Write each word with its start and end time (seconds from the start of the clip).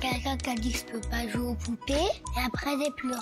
Quelqu'un 0.00 0.36
qui 0.36 0.50
a 0.50 0.54
dit 0.54 0.72
que 0.72 0.78
je 0.78 0.84
peux 0.84 1.08
pas 1.08 1.26
jouer 1.26 1.48
aux 1.48 1.54
poupées 1.54 1.94
et 1.94 2.40
après 2.44 2.70
j'ai 2.78 2.90
pleuré. 2.90 3.20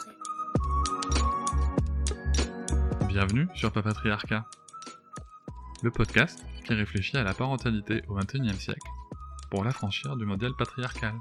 Bienvenue 3.08 3.46
sur 3.54 3.70
Papatriarcat, 3.70 4.44
le 5.84 5.90
podcast 5.92 6.44
qui 6.64 6.74
réfléchit 6.74 7.16
à 7.16 7.22
la 7.22 7.32
parentalité 7.32 8.02
au 8.08 8.16
XXIe 8.16 8.58
siècle 8.58 8.88
pour 9.50 9.62
l'affranchir 9.62 10.16
du 10.16 10.26
modèle 10.26 10.52
patriarcal. 10.58 11.14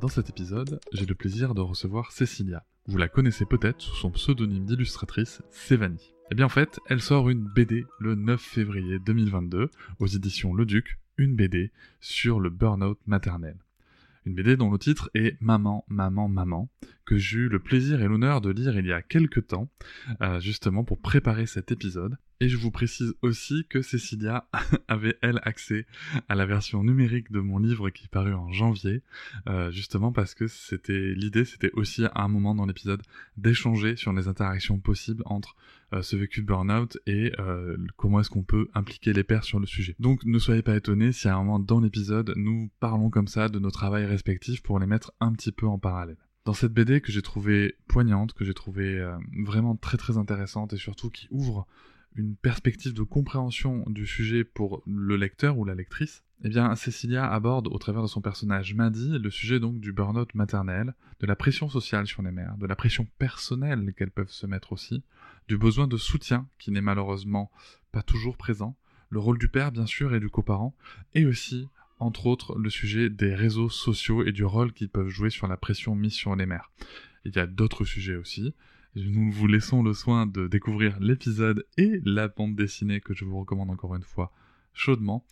Dans 0.00 0.08
cet 0.08 0.30
épisode, 0.30 0.80
j'ai 0.92 1.04
le 1.04 1.14
plaisir 1.14 1.54
de 1.54 1.60
recevoir 1.60 2.10
Cécilia. 2.10 2.64
Vous 2.86 2.96
la 2.96 3.08
connaissez 3.08 3.44
peut-être 3.44 3.82
sous 3.82 3.96
son 3.96 4.10
pseudonyme 4.10 4.64
d'illustratrice, 4.64 5.42
Sévanie. 5.50 6.14
Eh 6.30 6.34
bien 6.34 6.46
en 6.46 6.50
fait, 6.50 6.80
elle 6.88 7.02
sort 7.02 7.28
une 7.28 7.44
BD 7.54 7.84
le 8.00 8.14
9 8.14 8.40
février 8.40 8.98
2022 8.98 9.68
aux 9.98 10.06
éditions 10.06 10.54
Le 10.54 10.64
Duc, 10.64 10.98
une 11.18 11.36
BD 11.36 11.70
sur 12.00 12.40
le 12.40 12.48
burn-out 12.48 12.98
maternel. 13.06 13.61
Une 14.24 14.34
BD 14.34 14.56
dont 14.56 14.70
le 14.70 14.78
titre 14.78 15.10
est 15.14 15.36
Maman, 15.40 15.84
Maman, 15.88 16.28
Maman, 16.28 16.70
que 17.04 17.16
j'ai 17.16 17.38
eu 17.38 17.48
le 17.48 17.58
plaisir 17.58 18.00
et 18.00 18.06
l'honneur 18.06 18.40
de 18.40 18.50
lire 18.50 18.78
il 18.78 18.86
y 18.86 18.92
a 18.92 19.02
quelques 19.02 19.48
temps, 19.48 19.68
euh, 20.20 20.40
justement 20.40 20.84
pour 20.84 21.00
préparer 21.00 21.46
cet 21.46 21.72
épisode. 21.72 22.16
Et 22.40 22.48
je 22.48 22.56
vous 22.56 22.70
précise 22.70 23.14
aussi 23.22 23.66
que 23.68 23.82
Cécilia 23.82 24.48
avait, 24.88 25.16
elle, 25.22 25.40
accès 25.42 25.86
à 26.28 26.34
la 26.34 26.46
version 26.46 26.82
numérique 26.82 27.30
de 27.30 27.40
mon 27.40 27.58
livre 27.58 27.90
qui 27.90 28.08
parut 28.08 28.34
en 28.34 28.52
janvier, 28.52 29.02
euh, 29.48 29.70
justement 29.70 30.12
parce 30.12 30.34
que 30.34 30.46
c'était 30.46 31.14
l'idée, 31.14 31.44
c'était 31.44 31.70
aussi 31.74 32.04
à 32.04 32.22
un 32.22 32.28
moment 32.28 32.54
dans 32.54 32.66
l'épisode 32.66 33.02
d'échanger 33.36 33.96
sur 33.96 34.12
les 34.12 34.28
interactions 34.28 34.78
possibles 34.78 35.22
entre 35.26 35.56
ce 36.00 36.16
vécu 36.16 36.40
de 36.40 36.46
burn-out 36.46 36.96
et 37.06 37.32
euh, 37.38 37.76
comment 37.96 38.20
est-ce 38.20 38.30
qu'on 38.30 38.42
peut 38.42 38.68
impliquer 38.72 39.12
les 39.12 39.24
pairs 39.24 39.44
sur 39.44 39.60
le 39.60 39.66
sujet. 39.66 39.94
Donc 39.98 40.24
ne 40.24 40.38
soyez 40.38 40.62
pas 40.62 40.76
étonnés 40.76 41.12
si 41.12 41.28
à 41.28 41.34
un 41.36 41.38
moment 41.44 41.58
dans 41.58 41.80
l'épisode, 41.80 42.32
nous 42.36 42.70
parlons 42.80 43.10
comme 43.10 43.28
ça 43.28 43.50
de 43.50 43.58
nos 43.58 43.70
travails 43.70 44.06
respectifs 44.06 44.62
pour 44.62 44.78
les 44.78 44.86
mettre 44.86 45.12
un 45.20 45.32
petit 45.32 45.52
peu 45.52 45.66
en 45.66 45.78
parallèle. 45.78 46.16
Dans 46.44 46.54
cette 46.54 46.72
BD 46.72 47.00
que 47.00 47.12
j'ai 47.12 47.22
trouvée 47.22 47.76
poignante, 47.88 48.32
que 48.32 48.44
j'ai 48.44 48.54
trouvée 48.54 48.98
euh, 48.98 49.16
vraiment 49.44 49.76
très 49.76 49.98
très 49.98 50.16
intéressante 50.16 50.72
et 50.72 50.78
surtout 50.78 51.10
qui 51.10 51.28
ouvre 51.30 51.66
une 52.14 52.36
perspective 52.36 52.94
de 52.94 53.02
compréhension 53.02 53.84
du 53.88 54.06
sujet 54.06 54.44
pour 54.44 54.82
le 54.86 55.16
lecteur 55.16 55.58
ou 55.58 55.64
la 55.64 55.74
lectrice, 55.74 56.24
eh 56.44 56.48
bien, 56.48 56.74
Cecilia 56.74 57.30
aborde 57.30 57.68
au 57.68 57.78
travers 57.78 58.02
de 58.02 58.08
son 58.08 58.20
personnage 58.20 58.74
Maddy 58.74 59.18
le 59.18 59.30
sujet 59.30 59.60
donc 59.60 59.78
du 59.78 59.92
burn-out 59.92 60.34
maternel, 60.34 60.94
de 61.20 61.26
la 61.26 61.36
pression 61.36 61.68
sociale 61.68 62.08
sur 62.08 62.22
les 62.22 62.32
mères, 62.32 62.56
de 62.58 62.66
la 62.66 62.74
pression 62.74 63.06
personnelle 63.18 63.94
qu'elles 63.96 64.10
peuvent 64.10 64.30
se 64.30 64.46
mettre 64.46 64.72
aussi, 64.72 65.04
du 65.46 65.56
besoin 65.56 65.86
de 65.86 65.96
soutien 65.96 66.48
qui 66.58 66.72
n'est 66.72 66.80
malheureusement 66.80 67.52
pas 67.92 68.02
toujours 68.02 68.36
présent, 68.36 68.76
le 69.08 69.20
rôle 69.20 69.38
du 69.38 69.48
père 69.48 69.70
bien 69.70 69.86
sûr 69.86 70.14
et 70.14 70.20
du 70.20 70.30
coparent, 70.30 70.74
et 71.14 71.26
aussi, 71.26 71.68
entre 72.00 72.26
autres, 72.26 72.58
le 72.58 72.70
sujet 72.70 73.08
des 73.08 73.36
réseaux 73.36 73.68
sociaux 73.68 74.24
et 74.24 74.32
du 74.32 74.44
rôle 74.44 74.72
qu'ils 74.72 74.88
peuvent 74.88 75.08
jouer 75.08 75.30
sur 75.30 75.46
la 75.46 75.56
pression 75.56 75.94
mise 75.94 76.14
sur 76.14 76.34
les 76.34 76.46
mères. 76.46 76.72
Il 77.24 77.36
y 77.36 77.38
a 77.38 77.46
d'autres 77.46 77.84
sujets 77.84 78.16
aussi. 78.16 78.52
Nous 78.96 79.30
vous 79.30 79.46
laissons 79.46 79.84
le 79.84 79.94
soin 79.94 80.26
de 80.26 80.48
découvrir 80.48 80.98
l'épisode 80.98 81.64
et 81.76 82.00
la 82.04 82.26
bande 82.26 82.56
dessinée 82.56 83.00
que 83.00 83.14
je 83.14 83.24
vous 83.24 83.38
recommande 83.38 83.70
encore 83.70 83.94
une 83.94 84.02
fois 84.02 84.32
chaudement. 84.74 85.24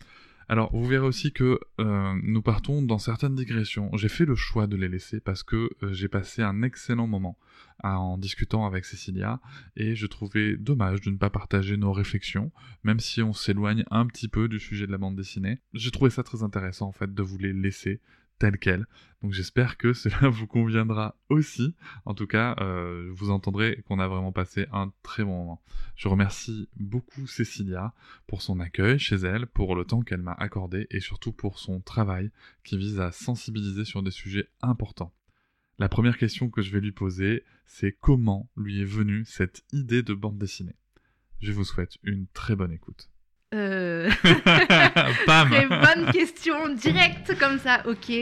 Alors, 0.51 0.69
vous 0.73 0.85
verrez 0.85 1.07
aussi 1.07 1.33
que 1.33 1.61
euh, 1.79 2.13
nous 2.25 2.43
partons 2.43 2.83
dans 2.83 2.99
certaines 2.99 3.37
digressions. 3.37 3.89
J'ai 3.97 4.09
fait 4.09 4.25
le 4.25 4.35
choix 4.35 4.67
de 4.67 4.75
les 4.75 4.89
laisser 4.89 5.21
parce 5.21 5.45
que 5.45 5.71
euh, 5.85 5.93
j'ai 5.93 6.09
passé 6.09 6.43
un 6.43 6.63
excellent 6.63 7.07
moment 7.07 7.39
en 7.85 8.19
discutant 8.19 8.67
avec 8.67 8.85
Cécilia 8.85 9.41
et 9.77 9.95
je 9.95 10.07
trouvais 10.09 10.57
dommage 10.57 11.03
de 11.03 11.11
ne 11.11 11.19
pas 11.19 11.31
partager 11.31 11.77
nos 11.77 11.93
réflexions, 11.93 12.51
même 12.83 12.99
si 12.99 13.23
on 13.23 13.33
s'éloigne 13.33 13.85
un 13.93 14.07
petit 14.07 14.27
peu 14.27 14.49
du 14.49 14.59
sujet 14.59 14.89
de 14.89 14.93
la 14.93 14.99
bande 14.99 15.15
dessinée. 15.15 15.61
J'ai 15.73 15.93
trouvé 15.93 16.11
ça 16.11 16.25
très 16.25 16.43
intéressant 16.43 16.89
en 16.89 16.93
fait 16.93 17.15
de 17.15 17.23
vous 17.23 17.39
les 17.39 17.53
laisser 17.53 18.01
tel 18.41 18.59
quel. 18.59 18.87
Donc 19.23 19.33
j'espère 19.33 19.77
que 19.77 19.93
cela 19.93 20.29
vous 20.29 20.49
conviendra 20.49 21.17
aussi. 21.29 21.77
En 22.05 22.15
tout 22.15 22.27
cas, 22.27 22.57
euh, 22.61 23.09
vous 23.13 23.31
entendrez 23.31 23.85
qu'on 23.87 24.01
a 24.01 24.09
vraiment 24.09 24.33
passé 24.33 24.67
un 24.73 24.93
très 25.05 25.23
bon 25.23 25.39
moment. 25.39 25.63
Je 25.95 26.09
remercie 26.09 26.69
beaucoup 26.77 27.29
Cécilia 27.29 27.95
pour 28.27 28.43
son 28.43 28.59
accueil 28.59 28.99
chez 28.99 29.17
elle, 29.17 29.47
pour 29.47 29.77
le 29.77 29.85
temps 29.85 30.03
qu'elle 30.03 30.23
m'a 30.23 30.33
accordé 30.33 30.89
et 30.91 30.99
surtout 30.99 31.33
pour 31.33 31.61
son 31.61 31.81
travail 31.81 32.31
qui 32.65 32.77
vise 32.77 32.99
à 32.99 33.13
sensibiliser 33.13 33.85
sur 33.85 34.03
des 34.03 34.11
sujets 34.11 34.49
importants. 34.63 35.15
La 35.79 35.89
première 35.89 36.19
question 36.19 36.51
que 36.51 36.63
je 36.63 36.73
vais 36.73 36.81
lui 36.81 36.93
poser, 36.93 37.45
c'est 37.65 37.93
comment 37.93 38.51
lui 38.57 38.83
est 38.83 38.85
venue 38.85 39.25
cette 39.25 39.65
idée 39.73 40.03
de 40.03 40.15
bande 40.15 40.39
dessinée? 40.39 40.77
Je 41.41 41.53
vous 41.53 41.65
souhaite 41.65 41.97
une 42.03 42.27
très 42.35 42.55
bonne 42.55 42.73
écoute. 42.73 43.11
Euh... 43.55 44.09
Très 44.23 45.67
bonne 45.67 46.13
question, 46.13 46.69
directe 46.75 47.39
comme 47.39 47.59
ça. 47.59 47.83
Ok, 47.87 48.13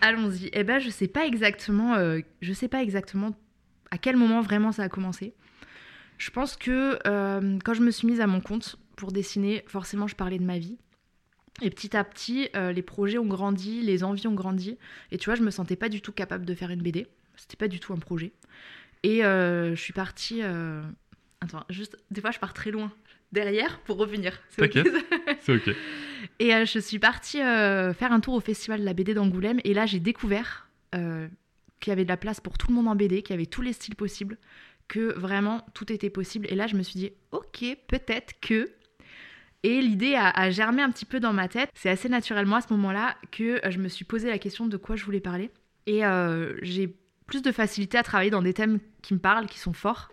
allons-y. 0.00 0.50
Eh 0.52 0.64
ben, 0.64 0.78
je 0.78 0.90
sais 0.90 1.08
pas 1.08 1.26
exactement. 1.26 1.94
Euh, 1.94 2.20
je 2.40 2.52
sais 2.52 2.68
pas 2.68 2.82
exactement 2.82 3.34
à 3.90 3.98
quel 3.98 4.16
moment 4.16 4.40
vraiment 4.40 4.72
ça 4.72 4.82
a 4.82 4.88
commencé. 4.88 5.34
Je 6.18 6.30
pense 6.30 6.56
que 6.56 6.98
euh, 7.06 7.58
quand 7.64 7.74
je 7.74 7.82
me 7.82 7.90
suis 7.90 8.06
mise 8.06 8.20
à 8.20 8.26
mon 8.26 8.40
compte 8.40 8.76
pour 8.96 9.12
dessiner, 9.12 9.64
forcément, 9.66 10.06
je 10.06 10.14
parlais 10.14 10.38
de 10.38 10.44
ma 10.44 10.58
vie. 10.58 10.78
Et 11.62 11.70
petit 11.70 11.96
à 11.96 12.02
petit, 12.02 12.48
euh, 12.56 12.72
les 12.72 12.82
projets 12.82 13.18
ont 13.18 13.26
grandi, 13.26 13.80
les 13.82 14.02
envies 14.02 14.26
ont 14.26 14.34
grandi. 14.34 14.76
Et 15.12 15.18
tu 15.18 15.26
vois, 15.26 15.36
je 15.36 15.42
me 15.42 15.50
sentais 15.50 15.76
pas 15.76 15.88
du 15.88 16.00
tout 16.00 16.12
capable 16.12 16.44
de 16.44 16.54
faire 16.54 16.70
une 16.70 16.82
BD. 16.82 17.06
C'était 17.36 17.56
pas 17.56 17.68
du 17.68 17.80
tout 17.80 17.92
un 17.92 17.98
projet. 17.98 18.32
Et 19.02 19.20
je 19.22 19.74
suis 19.76 19.92
partie. 19.92 20.42
Attends, 21.40 21.64
juste, 21.68 21.98
des 22.10 22.20
fois, 22.20 22.30
je 22.30 22.38
pars 22.38 22.54
très 22.54 22.70
loin 22.70 22.90
derrière 23.34 23.80
pour 23.80 23.98
revenir. 23.98 24.40
C'est 24.48 24.62
ok. 24.64 24.88
C'est 25.40 25.52
ok. 25.56 25.76
Et 26.38 26.54
euh, 26.54 26.64
je 26.64 26.78
suis 26.78 26.98
partie 26.98 27.42
euh, 27.42 27.92
faire 27.92 28.12
un 28.12 28.20
tour 28.20 28.34
au 28.34 28.40
festival 28.40 28.80
de 28.80 28.84
la 28.86 28.94
BD 28.94 29.12
d'Angoulême 29.12 29.60
et 29.64 29.74
là 29.74 29.84
j'ai 29.84 30.00
découvert 30.00 30.68
euh, 30.94 31.28
qu'il 31.80 31.90
y 31.90 31.92
avait 31.92 32.04
de 32.04 32.08
la 32.08 32.16
place 32.16 32.40
pour 32.40 32.56
tout 32.56 32.68
le 32.68 32.74
monde 32.74 32.88
en 32.88 32.96
BD, 32.96 33.22
qu'il 33.22 33.34
y 33.34 33.38
avait 33.38 33.46
tous 33.46 33.60
les 33.60 33.74
styles 33.74 33.96
possibles, 33.96 34.38
que 34.88 35.12
vraiment 35.18 35.66
tout 35.74 35.92
était 35.92 36.08
possible. 36.08 36.46
Et 36.48 36.54
là 36.54 36.66
je 36.66 36.76
me 36.76 36.82
suis 36.82 36.98
dit 36.98 37.10
ok 37.32 37.64
peut-être 37.88 38.40
que. 38.40 38.70
Et 39.62 39.80
l'idée 39.80 40.14
a, 40.14 40.28
a, 40.28 40.50
germé 40.50 40.82
un 40.82 40.90
petit 40.90 41.06
peu 41.06 41.20
dans 41.20 41.32
ma 41.32 41.48
tête. 41.48 41.70
C'est 41.74 41.88
assez 41.88 42.10
naturellement 42.10 42.56
à 42.56 42.60
ce 42.60 42.70
moment-là 42.74 43.16
que 43.32 43.62
je 43.66 43.78
me 43.78 43.88
suis 43.88 44.04
posé 44.04 44.28
la 44.28 44.38
question 44.38 44.66
de 44.66 44.76
quoi 44.76 44.94
je 44.94 45.06
voulais 45.06 45.20
parler. 45.20 45.50
Et 45.86 46.02
j'ai 46.60 46.94
plus 47.26 47.40
de 47.40 47.50
facilité 47.50 47.96
à 47.96 48.02
travailler 48.02 48.30
dans 48.30 48.42
des 48.42 48.52
thèmes 48.52 48.78
qui 49.00 49.14
me 49.14 49.18
parlent, 49.18 49.46
qui 49.46 49.58
sont 49.58 49.72
forts. 49.72 50.10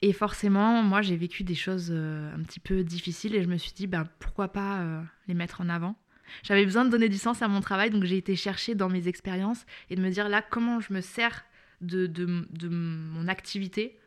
Et 0.00 0.12
forcément, 0.12 0.82
moi, 0.82 1.02
j'ai 1.02 1.16
vécu 1.16 1.42
des 1.42 1.54
choses 1.54 1.88
euh, 1.90 2.34
un 2.34 2.42
petit 2.42 2.60
peu 2.60 2.84
difficiles 2.84 3.34
et 3.34 3.42
je 3.42 3.48
me 3.48 3.56
suis 3.56 3.72
dit, 3.72 3.86
ben, 3.86 4.04
pourquoi 4.20 4.48
pas 4.48 4.80
euh, 4.80 5.02
les 5.26 5.34
mettre 5.34 5.60
en 5.60 5.68
avant 5.68 5.96
J'avais 6.44 6.64
besoin 6.64 6.84
de 6.84 6.90
donner 6.90 7.08
du 7.08 7.18
sens 7.18 7.42
à 7.42 7.48
mon 7.48 7.60
travail, 7.60 7.90
donc 7.90 8.04
j'ai 8.04 8.16
été 8.16 8.36
chercher 8.36 8.74
dans 8.74 8.88
mes 8.88 9.08
expériences 9.08 9.66
et 9.90 9.96
de 9.96 10.00
me 10.00 10.10
dire 10.10 10.28
là, 10.28 10.40
comment 10.42 10.80
je 10.80 10.92
me 10.92 11.00
sers 11.00 11.44
de, 11.80 12.06
de, 12.06 12.46
de 12.50 12.68
mon 12.68 13.26
activité 13.28 13.98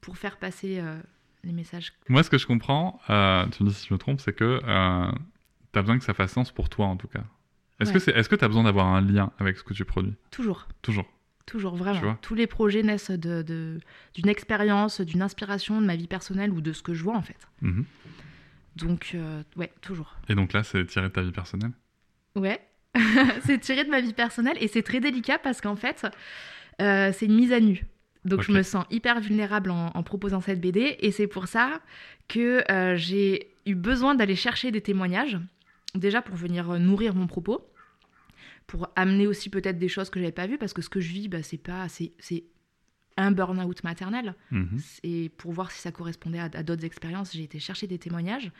pour 0.00 0.16
faire 0.16 0.38
passer 0.38 0.80
euh, 0.80 0.98
les 1.42 1.52
messages. 1.52 1.92
Moi, 2.08 2.22
ce 2.22 2.30
que 2.30 2.38
je 2.38 2.46
comprends, 2.46 3.00
tu 3.06 3.64
me 3.64 3.68
dis 3.68 3.74
si 3.74 3.86
je 3.88 3.94
me 3.94 3.98
trompe, 3.98 4.20
c'est 4.20 4.34
que 4.34 4.60
tu 4.62 5.78
as 5.78 5.82
besoin 5.82 5.98
que 5.98 6.04
ça 6.04 6.14
fasse 6.14 6.32
sens 6.32 6.52
pour 6.52 6.68
toi, 6.70 6.86
en 6.86 6.96
tout 6.96 7.08
cas. 7.08 7.24
Est-ce 7.80 7.92
que 7.92 7.98
tu 7.98 8.10
est, 8.10 8.42
as 8.44 8.48
besoin 8.48 8.64
d'avoir 8.64 8.86
un 8.86 9.00
lien 9.00 9.32
avec 9.38 9.58
ce 9.58 9.64
que 9.64 9.74
tu 9.74 9.84
produis? 9.84 10.14
Toujours. 10.30 10.68
Toujours. 10.80 11.06
Toujours, 11.46 11.76
vraiment. 11.76 12.16
Tous 12.22 12.34
les 12.34 12.46
projets 12.46 12.82
naissent 12.82 13.10
d'une 13.10 13.42
de, 13.42 13.80
d'une 14.14 14.28
expérience, 14.28 15.00
d'une 15.00 15.20
inspiration 15.20 15.80
de 15.80 15.86
ma 15.86 15.94
vie 15.94 16.06
personnelle 16.06 16.50
ou 16.50 16.60
de 16.60 16.72
ce 16.72 16.82
que 16.82 16.94
je 16.94 17.02
vois 17.02 17.16
en 17.16 17.22
fait. 17.22 17.48
Mhm. 17.60 17.84
Donc, 18.76 19.12
euh, 19.14 19.42
ouais, 19.56 19.70
toujours. 19.82 20.16
Et 20.28 20.34
donc 20.34 20.52
là, 20.52 20.62
c'est 20.62 20.84
tiré 20.86 21.06
de 21.06 21.12
ta 21.12 21.22
vie 21.22 21.32
personnelle? 21.32 21.72
Ouais, 22.34 22.60
c'est 23.44 23.58
tiré 23.58 23.84
de 23.84 23.90
ma 23.90 24.00
vie 24.00 24.14
personnelle 24.14 24.56
et 24.60 24.68
c'est 24.68 24.82
très 24.82 25.00
délicat 25.00 25.38
parce 25.38 25.60
qu'en 25.60 25.76
fait, 25.76 26.06
euh, 26.80 27.12
c'est 27.12 27.26
une 27.26 27.36
mise 27.36 27.52
à 27.52 27.60
nu. 27.60 27.84
Donc 28.24 28.40
je 28.40 28.52
me 28.52 28.62
sens 28.62 28.86
hyper 28.90 29.20
vulnérable 29.20 29.70
en, 29.70 30.02
proposant 30.02 30.40
cette 30.40 30.58
BD 30.58 30.96
et 30.98 31.12
c'est 31.12 31.26
pour 31.26 31.46
ça 31.46 31.82
que 32.26 32.64
euh, 32.72 32.96
j'ai 32.96 33.50
eu 33.66 33.74
besoin 33.74 34.14
d'aller 34.14 34.34
chercher 34.34 34.70
des 34.70 34.80
témoignages, 34.80 35.38
déjà 35.94 36.22
pour 36.22 36.34
venir 36.34 36.78
nourrir 36.78 37.14
mon 37.14 37.26
propos 37.26 37.68
pour 38.66 38.88
amener 38.96 39.26
aussi 39.26 39.50
peut-être 39.50 39.78
des 39.78 39.88
choses 39.88 40.10
que 40.10 40.18
j'avais 40.18 40.32
pas 40.32 40.46
vues 40.46 40.58
parce 40.58 40.72
que 40.72 40.82
ce 40.82 40.88
que 40.88 41.00
je 41.00 41.12
vis 41.12 41.28
bah, 41.28 41.42
c'est 41.42 41.58
pas 41.58 41.86
c'est 41.88 42.44
un 43.16 43.30
burn-out 43.30 43.84
maternel. 43.84 44.34
Mhm. 44.50 44.80
et 45.02 45.28
pour 45.28 45.52
voir 45.52 45.70
si 45.70 45.80
ça 45.80 45.92
correspondait 45.92 46.40
à, 46.40 46.48
d'autres 46.62 46.84
expériences. 46.84 47.32
J'ai 47.32 47.44
été 47.44 47.58
chercher 47.58 47.86
des 47.86 47.98
témoignages. 47.98 48.50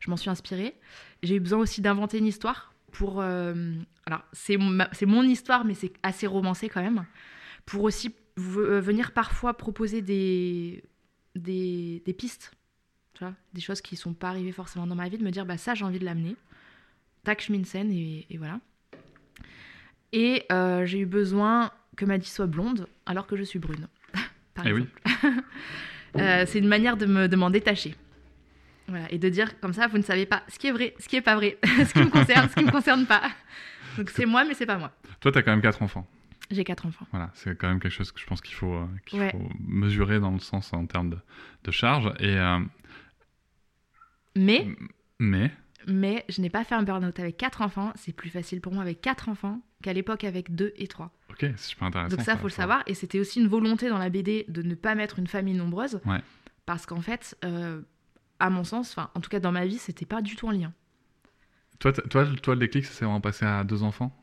Je 0.00 0.10
m'en 0.10 0.16
suis 0.16 0.30
inspirée. 0.30 0.74
J'ai 1.22 1.36
eu 1.36 1.40
besoin 1.40 1.58
aussi 1.58 1.80
d'inventer 1.80 2.18
une 2.18 2.26
histoire 2.26 2.74
pour 2.90 3.20
euh, 3.20 3.72
alors 4.06 4.22
c'est 4.32 4.58
c'est 4.92 5.06
mon 5.06 5.22
histoire 5.22 5.64
mais 5.64 5.74
c'est 5.74 5.92
assez 6.02 6.26
romancé 6.26 6.68
quand 6.68 6.82
même. 6.82 7.04
Pour 7.66 7.84
aussi 7.84 8.14
euh, 8.38 8.80
venir 8.80 9.12
parfois 9.12 9.54
proposer 9.54 10.02
des, 10.02 10.82
des, 11.36 12.02
des 12.04 12.12
pistes, 12.12 12.52
tu 13.14 13.24
vois, 13.24 13.34
des 13.52 13.60
choses 13.60 13.80
qui 13.80 13.96
sont 13.96 14.14
pas 14.14 14.30
arrivées 14.30 14.52
forcément 14.52 14.86
dans 14.86 14.94
ma 14.94 15.08
vie, 15.08 15.18
de 15.18 15.24
me 15.24 15.30
dire 15.30 15.46
bah 15.46 15.58
ça 15.58 15.74
j'ai 15.74 15.84
envie 15.84 15.98
de 15.98 16.04
l'amener, 16.04 16.36
tac 17.22 17.44
je 17.44 17.52
mets 17.52 17.58
une 17.58 17.64
scène 17.64 17.92
et, 17.92 18.26
et 18.30 18.38
voilà. 18.38 18.60
Et 20.12 20.44
euh, 20.50 20.84
j'ai 20.86 21.00
eu 21.00 21.06
besoin 21.06 21.70
que 21.96 22.04
Maddy 22.04 22.28
soit 22.28 22.46
blonde 22.46 22.86
alors 23.06 23.26
que 23.26 23.36
je 23.36 23.42
suis 23.42 23.58
brune, 23.58 23.86
par 24.54 24.66
Eh 24.66 24.72
oui. 24.72 24.86
Euh, 26.16 26.44
c'est 26.44 26.58
une 26.58 26.66
manière 26.66 26.96
de 26.96 27.06
me 27.06 27.28
de 27.28 27.36
m'en 27.36 27.50
détacher. 27.50 27.94
Voilà, 28.88 29.06
et 29.12 29.18
de 29.18 29.28
dire 29.28 29.60
comme 29.60 29.72
ça, 29.72 29.86
vous 29.86 29.96
ne 29.96 30.02
savez 30.02 30.26
pas 30.26 30.42
ce 30.48 30.58
qui 30.58 30.66
est 30.66 30.72
vrai, 30.72 30.92
ce 30.98 31.06
qui 31.06 31.14
est 31.14 31.20
pas 31.20 31.36
vrai, 31.36 31.56
ce 31.64 31.92
qui 31.92 32.00
me 32.00 32.10
concerne, 32.10 32.48
ce 32.48 32.56
qui 32.56 32.64
me 32.64 32.70
concerne 32.72 33.06
pas. 33.06 33.22
Donc 33.96 34.10
c'est 34.10 34.26
moi, 34.26 34.42
mais 34.44 34.54
c'est 34.54 34.66
pas 34.66 34.76
moi. 34.76 34.90
Toi, 35.20 35.30
t'as 35.30 35.42
quand 35.42 35.52
même 35.52 35.62
quatre 35.62 35.82
enfants. 35.82 36.04
J'ai 36.50 36.64
quatre 36.64 36.84
enfants. 36.86 37.06
Voilà, 37.12 37.30
c'est 37.34 37.56
quand 37.56 37.68
même 37.68 37.78
quelque 37.78 37.92
chose 37.92 38.10
que 38.10 38.18
je 38.18 38.26
pense 38.26 38.40
qu'il 38.40 38.56
faut, 38.56 38.74
euh, 38.74 38.86
qu'il 39.06 39.20
Ouais. 39.20 39.30
faut 39.30 39.48
mesurer 39.60 40.18
dans 40.18 40.32
le 40.32 40.40
sens 40.40 40.72
en 40.72 40.84
termes 40.86 41.10
de, 41.10 41.18
de 41.62 41.70
charge. 41.70 42.12
Et, 42.18 42.36
euh, 42.36 42.58
Mais, 44.34 44.66
mais, 45.20 45.52
mais 45.86 46.24
je 46.28 46.40
n'ai 46.40 46.50
pas 46.50 46.64
fait 46.64 46.74
un 46.74 46.82
burn-out 46.82 47.18
avec 47.20 47.36
quatre 47.36 47.62
enfants. 47.62 47.92
C'est 47.94 48.12
plus 48.12 48.30
facile 48.30 48.60
pour 48.60 48.72
moi 48.72 48.82
avec 48.82 49.00
quatre 49.00 49.28
enfants 49.28 49.60
qu'à 49.82 49.92
l'époque 49.92 50.24
avec 50.24 50.54
deux 50.54 50.72
et 50.76 50.86
trois. 50.86 51.10
ok, 51.30 51.38
c'est 51.40 51.56
super 51.58 51.88
intéressant. 51.88 52.16
Donc 52.16 52.24
ça, 52.24 52.36
faut 52.36 52.46
le 52.46 52.50
savoir. 52.52 52.82
Et 52.86 52.94
c'était 52.94 53.18
aussi 53.20 53.40
une 53.40 53.48
volonté 53.48 53.88
dans 53.88 53.98
la 53.98 54.10
BD 54.10 54.44
de 54.48 54.62
ne 54.62 54.74
pas 54.74 54.94
mettre 54.94 55.18
une 55.18 55.26
famille 55.26 55.54
nombreuse. 55.54 56.00
Ouais. 56.04 56.20
Parce 56.66 56.86
qu'en 56.86 57.00
fait, 57.00 57.36
euh, 57.44 57.80
à 58.38 58.50
mon 58.50 58.64
sens, 58.64 58.90
enfin, 58.92 59.10
en 59.14 59.20
tout 59.20 59.30
cas 59.30 59.40
dans 59.40 59.52
ma 59.52 59.66
vie, 59.66 59.78
c'était 59.78 60.06
pas 60.06 60.22
du 60.22 60.36
tout 60.36 60.46
en 60.48 60.52
lien. 60.52 60.72
Toi, 61.78 61.92
toi, 61.92 62.26
toi, 62.42 62.54
le 62.54 62.60
déclic, 62.60 62.84
ça 62.84 62.92
s'est 62.92 63.04
vraiment 63.04 63.20
passé 63.22 63.44
à 63.46 63.64
deux 63.64 63.82
enfants? 63.82 64.14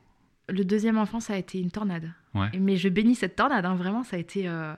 Le 0.50 0.64
deuxième 0.64 0.98
enfant, 0.98 1.20
ça 1.20 1.34
a 1.34 1.38
été 1.38 1.60
une 1.60 1.72
tornade. 1.72 2.12
Ouais. 2.34 2.50
Mais 2.58 2.78
je 2.78 2.88
bénis 2.88 3.16
cette 3.16 3.36
tornade, 3.36 3.66
hein, 3.66 3.76
vraiment, 3.76 4.04
ça 4.04 4.16
a 4.16 4.20
été. 4.20 4.48
euh, 4.48 4.74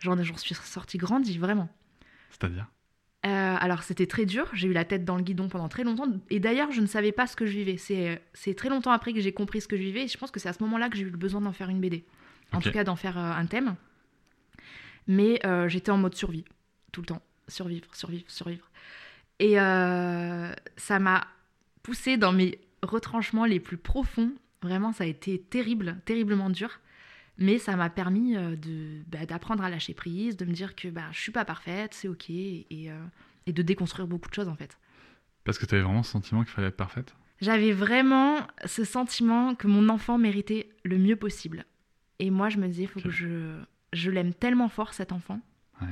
J'en 0.00 0.20
j'en 0.22 0.36
suis 0.36 0.54
sortie 0.54 0.98
grandie, 0.98 1.38
vraiment. 1.38 1.68
C'est-à-dire? 2.30 2.66
Euh, 3.24 3.56
alors 3.60 3.84
c'était 3.84 4.06
très 4.06 4.26
dur, 4.26 4.50
j'ai 4.52 4.66
eu 4.66 4.72
la 4.72 4.84
tête 4.84 5.04
dans 5.04 5.14
le 5.14 5.22
guidon 5.22 5.48
pendant 5.48 5.68
très 5.68 5.84
longtemps, 5.84 6.08
et 6.28 6.40
d'ailleurs 6.40 6.72
je 6.72 6.80
ne 6.80 6.86
savais 6.86 7.12
pas 7.12 7.28
ce 7.28 7.36
que 7.36 7.46
je 7.46 7.52
vivais. 7.52 7.76
C'est 7.76 8.20
c'est 8.34 8.54
très 8.54 8.68
longtemps 8.68 8.90
après 8.90 9.12
que 9.12 9.20
j'ai 9.20 9.32
compris 9.32 9.60
ce 9.60 9.68
que 9.68 9.76
je 9.76 9.82
vivais, 9.82 10.04
et 10.04 10.08
je 10.08 10.18
pense 10.18 10.32
que 10.32 10.40
c'est 10.40 10.48
à 10.48 10.52
ce 10.52 10.62
moment-là 10.64 10.88
que 10.88 10.96
j'ai 10.96 11.04
eu 11.04 11.10
le 11.10 11.16
besoin 11.16 11.40
d'en 11.40 11.52
faire 11.52 11.68
une 11.68 11.80
BD. 11.80 12.04
En 12.52 12.60
tout 12.60 12.70
cas 12.70 12.84
d'en 12.84 12.96
faire 12.96 13.18
euh, 13.18 13.32
un 13.32 13.46
thème. 13.46 13.76
Mais 15.06 15.40
euh, 15.44 15.68
j'étais 15.68 15.90
en 15.90 15.98
mode 15.98 16.14
survie, 16.14 16.44
tout 16.92 17.00
le 17.00 17.06
temps. 17.06 17.22
Survivre, 17.48 17.86
survivre, 17.94 18.24
survivre. 18.28 18.70
Et 19.38 19.58
euh, 19.58 20.52
ça 20.76 20.98
m'a 20.98 21.26
poussé 21.82 22.16
dans 22.16 22.32
mes 22.32 22.60
retranchements 22.82 23.44
les 23.44 23.58
plus 23.58 23.76
profonds. 23.76 24.32
Vraiment, 24.62 24.92
ça 24.92 25.04
a 25.04 25.06
été 25.06 25.40
terrible, 25.40 25.96
terriblement 26.04 26.50
dur. 26.50 26.80
Mais 27.38 27.58
ça 27.58 27.76
m'a 27.76 27.88
permis 27.90 28.36
euh, 28.36 28.56
de 28.56 29.02
bah, 29.08 29.24
d'apprendre 29.26 29.64
à 29.64 29.70
lâcher 29.70 29.94
prise, 29.94 30.36
de 30.36 30.44
me 30.44 30.52
dire 30.52 30.74
que 30.76 30.88
bah, 30.88 31.08
je 31.12 31.20
suis 31.20 31.32
pas 31.32 31.44
parfaite, 31.44 31.94
c'est 31.94 32.08
ok, 32.08 32.28
et, 32.30 32.66
euh, 32.88 33.02
et 33.46 33.52
de 33.52 33.62
déconstruire 33.62 34.06
beaucoup 34.06 34.28
de 34.28 34.34
choses 34.34 34.48
en 34.48 34.54
fait. 34.54 34.78
Parce 35.44 35.58
que 35.58 35.66
t'avais 35.66 35.82
vraiment 35.82 36.02
ce 36.02 36.12
sentiment 36.12 36.42
qu'il 36.42 36.52
fallait 36.52 36.68
être 36.68 36.76
parfaite? 36.76 37.14
J'avais 37.40 37.72
vraiment 37.72 38.46
ce 38.66 38.84
sentiment 38.84 39.54
que 39.56 39.66
mon 39.66 39.88
enfant 39.88 40.18
méritait 40.18 40.68
le 40.84 40.98
mieux 40.98 41.16
possible. 41.16 41.64
Et 42.20 42.30
moi, 42.30 42.48
je 42.50 42.58
me 42.58 42.68
disais, 42.68 42.82
il 42.84 42.88
faut 42.88 43.00
que 43.00 43.10
je, 43.10 43.58
je 43.92 44.10
l'aime 44.12 44.32
tellement 44.32 44.68
fort, 44.68 44.94
cet 44.94 45.10
enfant, 45.10 45.40
Ouais. 45.80 45.88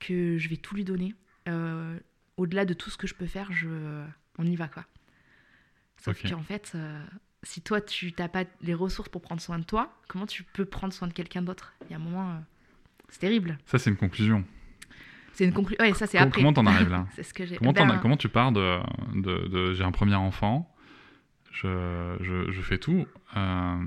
que 0.00 0.36
je 0.38 0.48
vais 0.48 0.56
tout 0.56 0.74
lui 0.74 0.82
donner. 0.84 1.14
Euh, 1.48 1.96
Au-delà 2.36 2.64
de 2.64 2.74
tout 2.74 2.90
ce 2.90 2.96
que 2.96 3.06
je 3.06 3.14
peux 3.14 3.26
faire, 3.26 3.52
je... 3.52 4.02
on 4.38 4.44
y 4.44 4.56
va 4.56 4.66
quoi. 4.66 4.84
Sauf 5.98 6.20
qu'en 6.28 6.42
fait, 6.42 6.72
euh, 6.74 7.00
si 7.42 7.60
toi, 7.60 7.80
tu 7.80 8.12
n'as 8.18 8.28
pas 8.28 8.44
les 8.60 8.74
ressources 8.74 9.08
pour 9.08 9.20
prendre 9.22 9.40
soin 9.40 9.58
de 9.58 9.64
toi, 9.64 9.92
comment 10.08 10.26
tu 10.26 10.44
peux 10.44 10.64
prendre 10.64 10.92
soin 10.92 11.08
de 11.08 11.12
quelqu'un 11.12 11.42
d'autre? 11.42 11.74
Il 11.86 11.90
y 11.90 11.94
a 11.94 11.96
un 11.96 12.00
moment, 12.00 12.30
euh, 12.30 12.38
c'est 13.08 13.20
terrible. 13.20 13.58
Ça, 13.66 13.78
c'est 13.78 13.90
une 13.90 13.96
conclusion. 13.96 14.44
C'est 15.32 15.44
une 15.44 15.52
conclusion. 15.52 15.82
Ouais, 15.84 15.94
ça, 15.94 16.06
c'est 16.06 16.18
après. 16.18 16.40
comment 16.40 16.52
t'en 16.52 16.66
arrives 16.66 16.90
là? 16.90 17.06
C'est 17.14 17.22
ce 17.22 17.32
que 17.34 17.44
j'ai. 17.46 17.56
Comment, 17.56 17.72
Ben, 17.72 17.98
comment 17.98 18.16
tu 18.18 18.28
pars 18.28 18.52
de, 18.52 18.78
de, 19.14 19.48
de- 19.48 19.72
j'ai 19.74 19.82
un 19.82 19.90
premier 19.92 20.14
enfant, 20.14 20.70
je, 21.50 22.16
je, 22.20 22.50
je 22.52 22.60
fais 22.62 22.78
tout, 22.78 23.06
euh, 23.36 23.84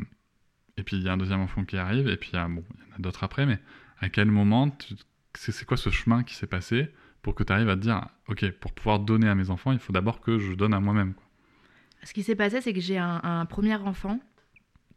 et 0.77 0.83
puis 0.83 0.97
il 0.97 1.03
y 1.03 1.09
a 1.09 1.13
un 1.13 1.17
deuxième 1.17 1.41
enfant 1.41 1.63
qui 1.63 1.77
arrive, 1.77 2.07
et 2.07 2.17
puis 2.17 2.31
il 2.33 2.35
y, 2.35 2.39
a- 2.39 2.47
bon, 2.47 2.63
il 2.75 2.89
y 2.89 2.93
en 2.93 2.95
a 2.95 2.99
d'autres 2.99 3.23
après, 3.23 3.45
mais 3.45 3.59
à 3.99 4.09
quel 4.09 4.29
moment, 4.31 4.69
tu- 4.71 4.95
c'est 5.35 5.51
c'est 5.51 5.65
quoi 5.65 5.77
ce 5.77 5.89
chemin 5.89 6.23
qui 6.23 6.33
s'est 6.35 6.47
passé 6.47 6.89
pour 7.21 7.35
que 7.35 7.43
tu 7.43 7.51
arrives 7.53 7.69
à 7.69 7.75
te 7.75 7.81
dire, 7.81 8.07
ok, 8.27 8.49
pour 8.59 8.73
pouvoir 8.73 8.99
donner 8.99 9.27
à 9.29 9.35
mes 9.35 9.49
enfants, 9.49 9.71
il 9.71 9.79
faut 9.79 9.93
d'abord 9.93 10.21
que 10.21 10.39
je 10.39 10.53
donne 10.53 10.73
à 10.73 10.79
moi-même. 10.79 11.13
Ce 12.03 12.13
qui 12.13 12.23
s'est 12.23 12.35
passé, 12.35 12.61
c'est 12.61 12.73
que 12.73 12.79
j'ai 12.79 12.97
un, 12.97 13.45
premier 13.45 13.75
enfant 13.75 14.19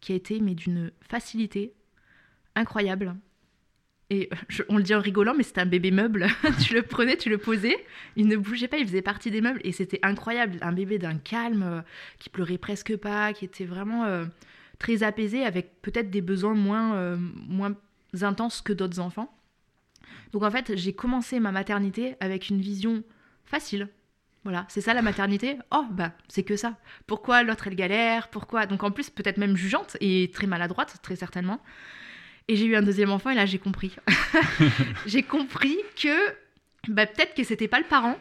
qui 0.01 0.13
a 0.13 0.17
été 0.17 0.41
mais 0.41 0.55
d'une 0.55 0.93
facilité 1.01 1.73
incroyable. 2.55 3.15
Et 4.11 4.31
je- 4.49 4.63
on 4.69 4.77
le 4.79 4.83
dit 4.83 4.95
en 4.95 5.01
rigolant, 5.01 5.35
mais 5.37 5.43
c'était 5.43 5.61
un 5.61 5.67
bébé 5.67 5.91
meuble. 5.91 6.27
tu 6.67 6.75
le 6.75 6.83
prenais, 6.83 7.17
tu 7.17 7.29
le 7.29 7.39
posais, 7.39 7.77
il 8.17 8.27
ne 8.27 8.37
bougeait 8.37 8.69
pas, 8.69 8.79
il 8.79 8.87
faisait 8.87 9.03
partie 9.03 9.31
des 9.31 9.41
meubles 9.41 9.61
et 9.65 9.73
c'était 9.73 10.01
incroyable. 10.03 10.59
Un 10.63 10.73
bébé 10.73 10.99
d'un 10.99 11.17
calme, 11.17 11.63
euh, 11.63 11.81
qui 12.19 12.31
pleurait 12.31 12.59
presque 12.59 12.97
pas, 12.97 13.33
qui 13.33 13.45
était 13.45 13.67
vraiment 13.67 14.05
euh, 14.05 14.25
très 14.79 15.03
apaisé, 15.03 15.45
avec 15.45 15.83
peut-être 15.83 16.11
des 16.11 16.23
besoins 16.23 16.55
moins, 16.55 16.95
euh, 16.95 17.17
moins 17.19 17.75
intenses 18.23 18.63
que 18.63 18.73
d'autres 18.73 18.99
enfants. 19.01 19.35
Donc 20.33 20.43
en 20.43 20.51
fait, 20.51 20.77
j'ai 20.77 20.93
commencé 20.95 21.41
ma 21.41 21.53
maternité 21.53 22.17
avec 22.21 22.49
une 22.49 22.61
vision 22.61 23.03
facile. 23.45 23.89
Voilà, 24.45 24.65
c'est 24.69 24.81
ça 24.81 24.95
la 24.95 25.03
maternité? 25.03 25.59
Oh, 25.73 25.85
bah, 25.91 26.13
c'est 26.29 26.43
que 26.43 26.57
ça. 26.57 26.77
Pourquoi 27.07 27.43
l'autre 27.43 27.67
elle 27.67 27.75
galère? 27.75 28.29
Pourquoi? 28.29 28.67
Donc 28.67 28.83
en 28.83 28.91
plus, 28.91 29.11
peut-être 29.11 29.37
même 29.37 29.57
jugeante 29.57 29.97
et 30.01 30.31
très 30.33 30.47
maladroite, 30.47 30.97
très 31.03 31.17
certainement. 31.17 31.61
Et 32.47 32.57
j'ai 32.57 32.65
eu 32.65 32.77
un 32.77 32.83
deuxième 32.83 33.11
enfant 33.11 33.31
et 33.31 33.35
là 33.35 33.45
j'ai 33.47 33.59
compris. 33.59 33.95
j'ai 35.07 35.23
compris 35.23 35.77
que 36.01 36.17
bah, 36.89 37.07
peut-être 37.07 37.35
que 37.35 37.45
c'était 37.45 37.69
pas 37.69 37.79
le 37.79 37.85
parent, 37.85 38.17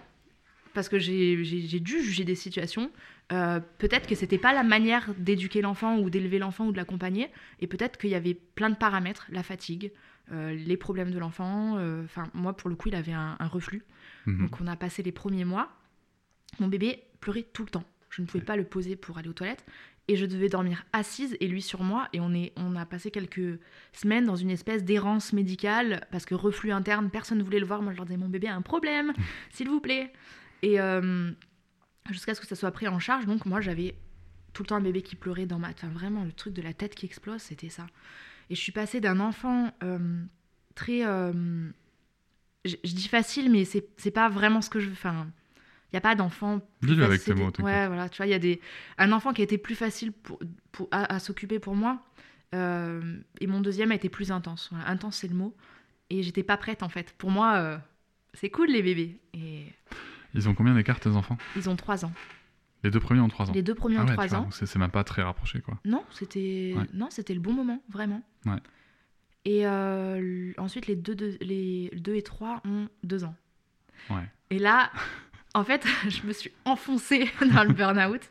parce 0.74 0.90
que 0.90 1.00
j'ai 1.00 1.80
dû 1.80 2.04
juger 2.04 2.24
des 2.25 2.36
situations. 2.36 2.92
Euh, 3.31 3.60
peut-être 3.78 4.08
que 4.08 4.16
c'était 4.16 4.38
pas 4.38 4.54
la 4.54 4.63
manière 4.63 5.13
d'éduquer 5.18 5.62
l'enfant 5.62 5.98
ou 5.98 6.10
d'élever 6.10 6.40
l'enfant 6.40 6.66
ou 6.68 6.72
de 6.72 6.78
l'accompagner. 6.78 7.30
Et 7.62 7.68
peut-être 7.68 7.98
qu'il 7.98 8.10
y 8.10 8.16
avait 8.16 8.34
plein 8.34 8.70
de 8.70 8.75
paramètres, 8.75 9.28
la 9.30 9.44
fatigue, 9.44 9.92
euh, 10.31 10.54
les 10.56 10.78
problèmes 10.78 11.12
de 11.12 11.20
l'enfant. 11.20 11.78
euh, 11.78 12.04
Enfin, 12.04 12.25
moi 12.34 12.54
pour 12.56 12.70
le 12.70 12.75
coup, 12.75 12.90
il 12.90 12.96
avait 12.96 13.13
un, 13.13 13.36
un 13.40 13.48
reflux. 13.48 13.84
Mhm. 14.25 14.40
Donc 14.42 14.62
on 14.62 14.68
a 14.68 14.75
passé 14.75 15.04
les 15.04 15.12
premiers 15.13 15.46
mois. 15.46 15.70
Mon 16.60 16.68
bébé 16.68 17.04
pleurait 17.20 17.46
tout 17.54 17.64
le 17.64 17.70
temps. 17.70 17.84
Je 18.10 18.22
ne 18.22 18.28
pouvais 18.28 18.44
pas 18.44 18.56
le 18.56 18.64
poser 18.64 18.96
pour 18.96 19.18
aller 19.18 19.30
aux 19.30 19.34
toilettes. 19.34 19.66
Et 20.10 20.16
je 20.16 20.26
devais 20.26 20.48
dormir 20.48 20.86
assise 20.94 21.36
et 21.42 21.48
lui 21.48 21.62
sur 21.62 21.84
moi. 21.84 22.08
Et 22.14 22.22
on, 22.22 22.34
est, 22.34 22.54
on 22.56 22.76
a 22.76 22.86
passé 22.86 23.12
quelques 23.12 23.60
semaines 23.92 24.26
dans 24.26 24.38
une 24.38 24.50
espèce 24.50 24.84
d'errance 24.84 25.34
médicale 25.34 26.08
parce 26.12 26.26
que 26.26 26.34
reflux 26.34 26.72
interne, 26.72 27.10
personne 27.10 27.39
ne 27.39 27.44
voulait 27.44 27.60
le 27.60 27.66
voir. 27.66 27.82
Moi 27.82 27.92
je 27.92 27.98
leur 27.98 28.06
disais 28.06 28.18
mon 28.18 28.30
bébé 28.30 28.48
a 28.48 28.56
un 28.56 28.62
problème, 28.62 29.13
s'il 29.51 29.70
vous 29.70 29.82
plaît. 29.82 30.13
Et 30.62 30.80
euh, 30.80 31.32
jusqu'à 32.10 32.34
ce 32.34 32.42
que 32.42 32.48
ça 32.48 32.56
soit 32.56 32.72
pris 32.72 32.88
en 32.88 33.00
charge. 33.00 33.25
Donc 33.25 33.46
moi 33.46 33.60
j'avais 33.60 33.96
tout 34.54 34.63
le 34.63 34.68
temps 34.68 34.77
un 34.77 34.82
bébé 34.82 35.01
qui 35.01 35.16
pleurait 35.18 35.46
dans 35.46 35.60
ma... 35.60 35.70
Enfin 35.70 35.89
vraiment 35.89 36.24
le 36.24 36.32
truc 36.32 36.54
de 36.54 36.62
la 36.62 36.74
tête 36.74 36.96
qui 36.96 37.06
explose, 37.06 37.42
c'était 37.42 37.70
ça. 37.70 37.86
Et 38.50 38.56
je 38.56 38.62
suis 38.62 38.72
passée 38.72 39.01
d'un 39.01 39.20
enfant 39.20 39.72
euh, 39.84 40.24
très... 40.74 41.06
euh, 41.06 41.70
je, 42.63 42.75
je 42.84 42.94
dis 42.94 43.10
facile, 43.10 43.51
mais 43.51 43.66
c'est 43.66 43.89
c'est 43.98 44.12
pas 44.12 44.30
vraiment 44.30 44.62
ce 44.62 44.70
que 44.70 44.80
je 44.80 44.88
veux. 44.88 44.94
Enfin, 44.94 45.27
il 45.91 45.96
n'y 45.96 45.98
a 45.98 46.01
pas 46.01 46.15
d'enfant. 46.15 46.60
Dis-le 46.82 47.03
avec 47.06 47.24
tes 47.24 47.34
mots. 47.34 47.51
Ouais, 47.60 47.88
voilà, 47.88 48.10
tu 48.10 48.17
vois, 48.17 48.25
il 48.25 48.32
y 48.32 48.34
a 48.36 48.39
des. 48.39 48.60
Un 48.98 49.12
enfant 49.12 49.34
qui 49.34 49.41
a 49.41 49.44
été 49.44 49.58
plus 49.58 49.75
facile 49.75 50.12
pour, 50.12 50.39
pour- 50.72 50.88
à, 50.91 51.13
à 51.15 51.20
s'occuper 51.20 51.60
pour 51.60 51.75
moi. 51.75 52.03
euh, 52.56 53.20
et 53.41 53.48
mon 53.48 53.62
deuxième 53.62 53.91
a 53.91 53.96
été 53.96 54.10
plus 54.10 54.32
intense. 54.32 54.70
Voilà, 54.72 54.89
intense, 54.89 55.17
c'est 55.17 55.27
le 55.27 55.36
mot. 55.36 55.56
Et 56.10 56.24
j'étais 56.24 56.44
pas 56.44 56.58
prête, 56.58 56.84
en 56.84 56.89
fait. 56.89 57.13
Pour 57.17 57.32
moi, 57.32 57.56
euh, 57.58 57.77
c'est 58.34 58.50
cool, 58.50 58.67
les 58.70 58.82
bébés. 58.82 59.20
Et 59.34 59.65
Ils 60.34 60.48
ont 60.48 60.53
combien 60.53 60.74
d'écart, 60.75 61.00
tes 61.00 61.10
enfants? 61.10 61.38
Ils 61.56 61.70
ont 61.70 61.75
trois 61.75 62.06
ans. 62.06 62.13
Les 62.84 62.91
deux 62.91 63.00
premiers 63.00 63.20
ont 63.22 63.27
trois 63.27 63.50
ans. 63.50 63.53
Les 63.53 63.63
deux 63.63 63.74
premiers 63.75 63.98
Ah 63.98 64.03
ont 64.03 64.08
ouais, 64.08 64.13
trois 64.13 64.24
tu 64.25 64.29
vois, 64.29 64.39
ans. 64.39 64.44
donc 64.44 64.53
c'est 64.53 64.75
même 64.77 64.91
pas 64.91 65.03
très 65.03 65.24
rapproché, 65.24 65.62
quoi. 65.62 65.79
Non, 65.84 66.03
c'était 66.12 66.74
Ouais. 66.77 66.86
non, 66.94 67.08
c'était 67.10 67.34
le 67.34 67.39
bon 67.39 67.51
moment, 67.53 67.82
vraiment. 67.89 68.22
Ouais. 68.46 68.60
Et 69.46 69.65
euh, 69.65 70.53
ensuite, 70.58 70.88
les 70.88 70.96
deux, 70.96 71.15
deux- 71.15 71.38
les 71.41 71.89
deux 71.96 72.15
et 72.15 72.22
trois 72.22 72.62
ont 72.65 72.88
deux 73.03 73.24
ans. 73.24 73.36
Ouais. 74.10 74.29
Et 74.51 74.60
là, 74.60 74.91
en 75.58 75.64
fait, 75.64 75.86
je 76.10 76.26
me 76.26 76.34
suis 76.34 76.52
enfoncée 76.66 77.30
dans 77.54 77.64
le 77.64 77.74
burn-out. 77.74 78.22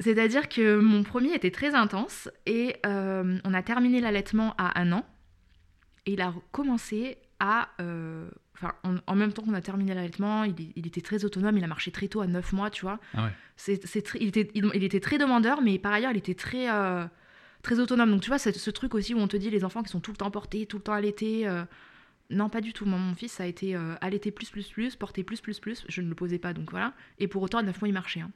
C'est-à-dire 0.00 0.48
que 0.48 0.78
mon 0.78 1.02
premier 1.02 1.34
était 1.34 1.50
très 1.50 1.74
intense 1.74 2.28
et 2.46 2.76
euh, 2.86 3.38
on 3.44 3.52
a 3.54 3.62
terminé 3.62 4.00
l'allaitement 4.00 4.54
à 4.58 4.80
un 4.80 4.92
an. 4.92 5.04
Et 6.06 6.12
il 6.12 6.20
a 6.20 6.32
commencé 6.52 7.18
à... 7.40 7.68
euh, 7.80 8.28
Enfin, 8.60 8.74
en, 8.82 8.96
en 9.06 9.14
même 9.14 9.32
temps 9.32 9.42
qu'on 9.44 9.54
a 9.54 9.60
terminé 9.60 9.94
l'allaitement, 9.94 10.42
il, 10.42 10.72
il 10.74 10.84
était 10.84 11.00
très 11.00 11.24
autonome, 11.24 11.56
il 11.56 11.62
a 11.62 11.68
marché 11.68 11.92
très 11.92 12.08
tôt 12.08 12.22
à 12.22 12.26
9 12.26 12.52
mois, 12.54 12.70
tu 12.70 12.82
vois. 12.82 12.98
Ah 13.14 13.26
ouais. 13.26 13.30
C'est, 13.54 13.80
il, 14.20 14.26
était, 14.26 14.50
il, 14.52 14.68
il 14.74 14.82
était 14.82 14.98
très 14.98 15.16
demandeur, 15.16 15.62
mais 15.62 15.78
par 15.78 15.92
ailleurs, 15.92 16.10
il 16.10 16.16
était 16.16 16.34
très, 16.34 16.68
euh, 16.68 17.04
très 17.62 17.78
autonome. 17.78 18.10
Donc, 18.10 18.20
tu 18.20 18.26
vois, 18.30 18.38
c'est 18.38 18.52
ce 18.52 18.70
truc 18.72 18.96
aussi 18.96 19.14
où 19.14 19.18
on 19.20 19.28
te 19.28 19.36
dit 19.36 19.48
les 19.50 19.62
enfants 19.64 19.84
qui 19.84 19.90
sont 19.90 20.00
tout 20.00 20.10
le 20.10 20.16
temps 20.16 20.32
portés, 20.32 20.66
tout 20.66 20.78
le 20.78 20.82
temps 20.82 20.92
allaités. 20.92 21.46
Non, 22.30 22.48
pas 22.48 22.60
du 22.60 22.72
tout. 22.72 22.84
Moi, 22.84 22.98
mon 22.98 23.14
fils 23.14 23.40
a 23.40 23.46
été 23.46 23.74
euh, 23.76 23.94
allaité 24.00 24.30
plus, 24.30 24.50
plus, 24.50 24.68
plus, 24.68 24.96
porté 24.96 25.24
plus, 25.24 25.40
plus, 25.40 25.60
plus. 25.60 25.84
Je 25.88 26.02
ne 26.02 26.08
le 26.08 26.14
posais 26.14 26.38
pas, 26.38 26.52
donc 26.52 26.70
voilà. 26.70 26.92
Et 27.18 27.26
pour 27.28 27.42
autant, 27.42 27.58
à 27.58 27.62
9 27.62 27.80
mois, 27.80 27.88
il 27.88 27.92
marchait. 27.94 28.20
hein. 28.20 28.30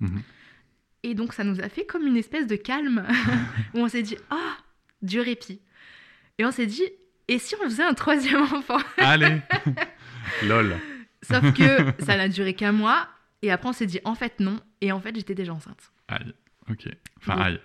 Mhm. 0.00 0.22
Et 1.02 1.14
donc, 1.14 1.32
ça 1.34 1.44
nous 1.44 1.60
a 1.60 1.68
fait 1.68 1.84
comme 1.86 2.06
une 2.06 2.16
espèce 2.16 2.46
de 2.46 2.56
calme 2.56 3.06
où 3.74 3.78
on 3.80 3.88
s'est 3.88 4.02
dit 4.02 4.16
Ah, 4.30 4.56
du 5.02 5.20
répit. 5.20 5.60
Et 6.38 6.44
on 6.44 6.50
s'est 6.50 6.66
dit, 6.66 6.82
et 7.28 7.38
si 7.38 7.54
on 7.56 7.64
faisait 7.64 7.82
un 7.84 7.94
troisième 7.94 8.42
enfant? 8.54 8.78
Allez 8.98 9.40
Lol. 10.44 10.76
Sauf 11.22 11.52
que 11.54 11.92
ça 12.04 12.16
n'a 12.16 12.28
duré 12.28 12.54
qu'un 12.54 12.72
mois. 12.72 13.08
Et 13.42 13.50
après, 13.50 13.68
on 13.68 13.72
s'est 13.72 13.86
dit, 13.86 14.00
en 14.04 14.14
fait, 14.14 14.40
non. 14.40 14.60
Et 14.80 14.92
en 14.92 15.00
fait, 15.00 15.14
j'étais 15.14 15.34
déjà 15.34 15.52
enceinte. 15.54 15.92
Aïe. 16.08 16.34
Ok. 16.70 16.88
Enfin, 17.18 17.36
Donc, 17.36 17.44
aïe. 17.44 17.60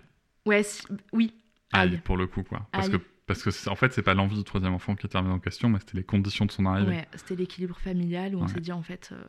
Ouais, 0.45 0.63
si- 0.63 0.83
oui. 1.13 1.33
Aïe, 1.73 1.91
Aïe. 1.93 2.01
pour 2.03 2.17
le 2.17 2.27
coup, 2.27 2.43
quoi. 2.43 2.67
Parce 2.71 2.87
Aïe. 2.87 2.93
que, 2.93 2.97
parce 3.33 3.43
que 3.43 3.69
en 3.69 3.75
fait, 3.75 3.93
c'est 3.93 4.01
pas 4.01 4.13
l'envie 4.13 4.37
du 4.37 4.43
troisième 4.43 4.73
enfant 4.73 4.95
qui 4.95 5.05
est 5.07 5.17
remis 5.17 5.29
en 5.31 5.39
question, 5.39 5.69
mais 5.69 5.79
c'était 5.79 5.97
les 5.97 6.03
conditions 6.03 6.45
de 6.45 6.51
son 6.51 6.65
arrivée. 6.65 6.89
Ouais, 6.91 7.07
c'était 7.15 7.35
l'équilibre 7.35 7.77
familial 7.79 8.35
où 8.35 8.39
on 8.39 8.43
Ouais. 8.43 8.47
s'est 8.53 8.59
dit, 8.61 8.71
en 8.71 8.81
fait, 8.83 9.09
euh, 9.11 9.21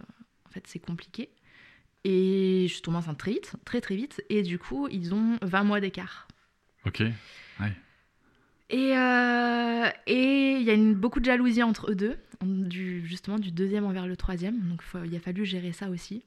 en 0.49 0.50
fait 0.50 0.64
c'est 0.66 0.78
compliqué. 0.78 1.30
Et 2.04 2.64
je 2.68 2.73
suis 2.73 2.82
tombée 2.82 2.97
enceinte 2.99 3.18
très 3.18 3.30
vite, 3.32 3.54
très 3.64 3.80
très 3.80 3.94
vite. 3.97 4.23
Et 4.28 4.42
du 4.42 4.59
coup, 4.59 4.88
ils 4.90 5.14
ont 5.14 5.38
20 5.42 5.62
mois 5.64 5.80
d'écart. 5.80 6.26
Ok. 6.87 7.02
Et 8.71 8.97
euh, 8.97 9.88
et 10.06 10.52
il 10.56 10.62
y 10.62 10.71
a 10.71 10.73
une, 10.73 10.94
beaucoup 10.94 11.21
de 11.21 11.26
jalousie 11.26 11.62
entre 11.62 11.90
eux 11.90 11.94
deux, 11.94 12.16
du, 12.42 13.06
justement 13.06 13.38
du 13.38 13.50
deuxième 13.52 13.85
envers 13.85 14.06
le 14.06 14.16
troisième. 14.16 14.59
Donc 14.61 14.82
il 15.04 15.14
a 15.14 15.21
fallu 15.21 15.44
gérer 15.44 15.73
ça 15.73 15.90
aussi. 15.90 16.25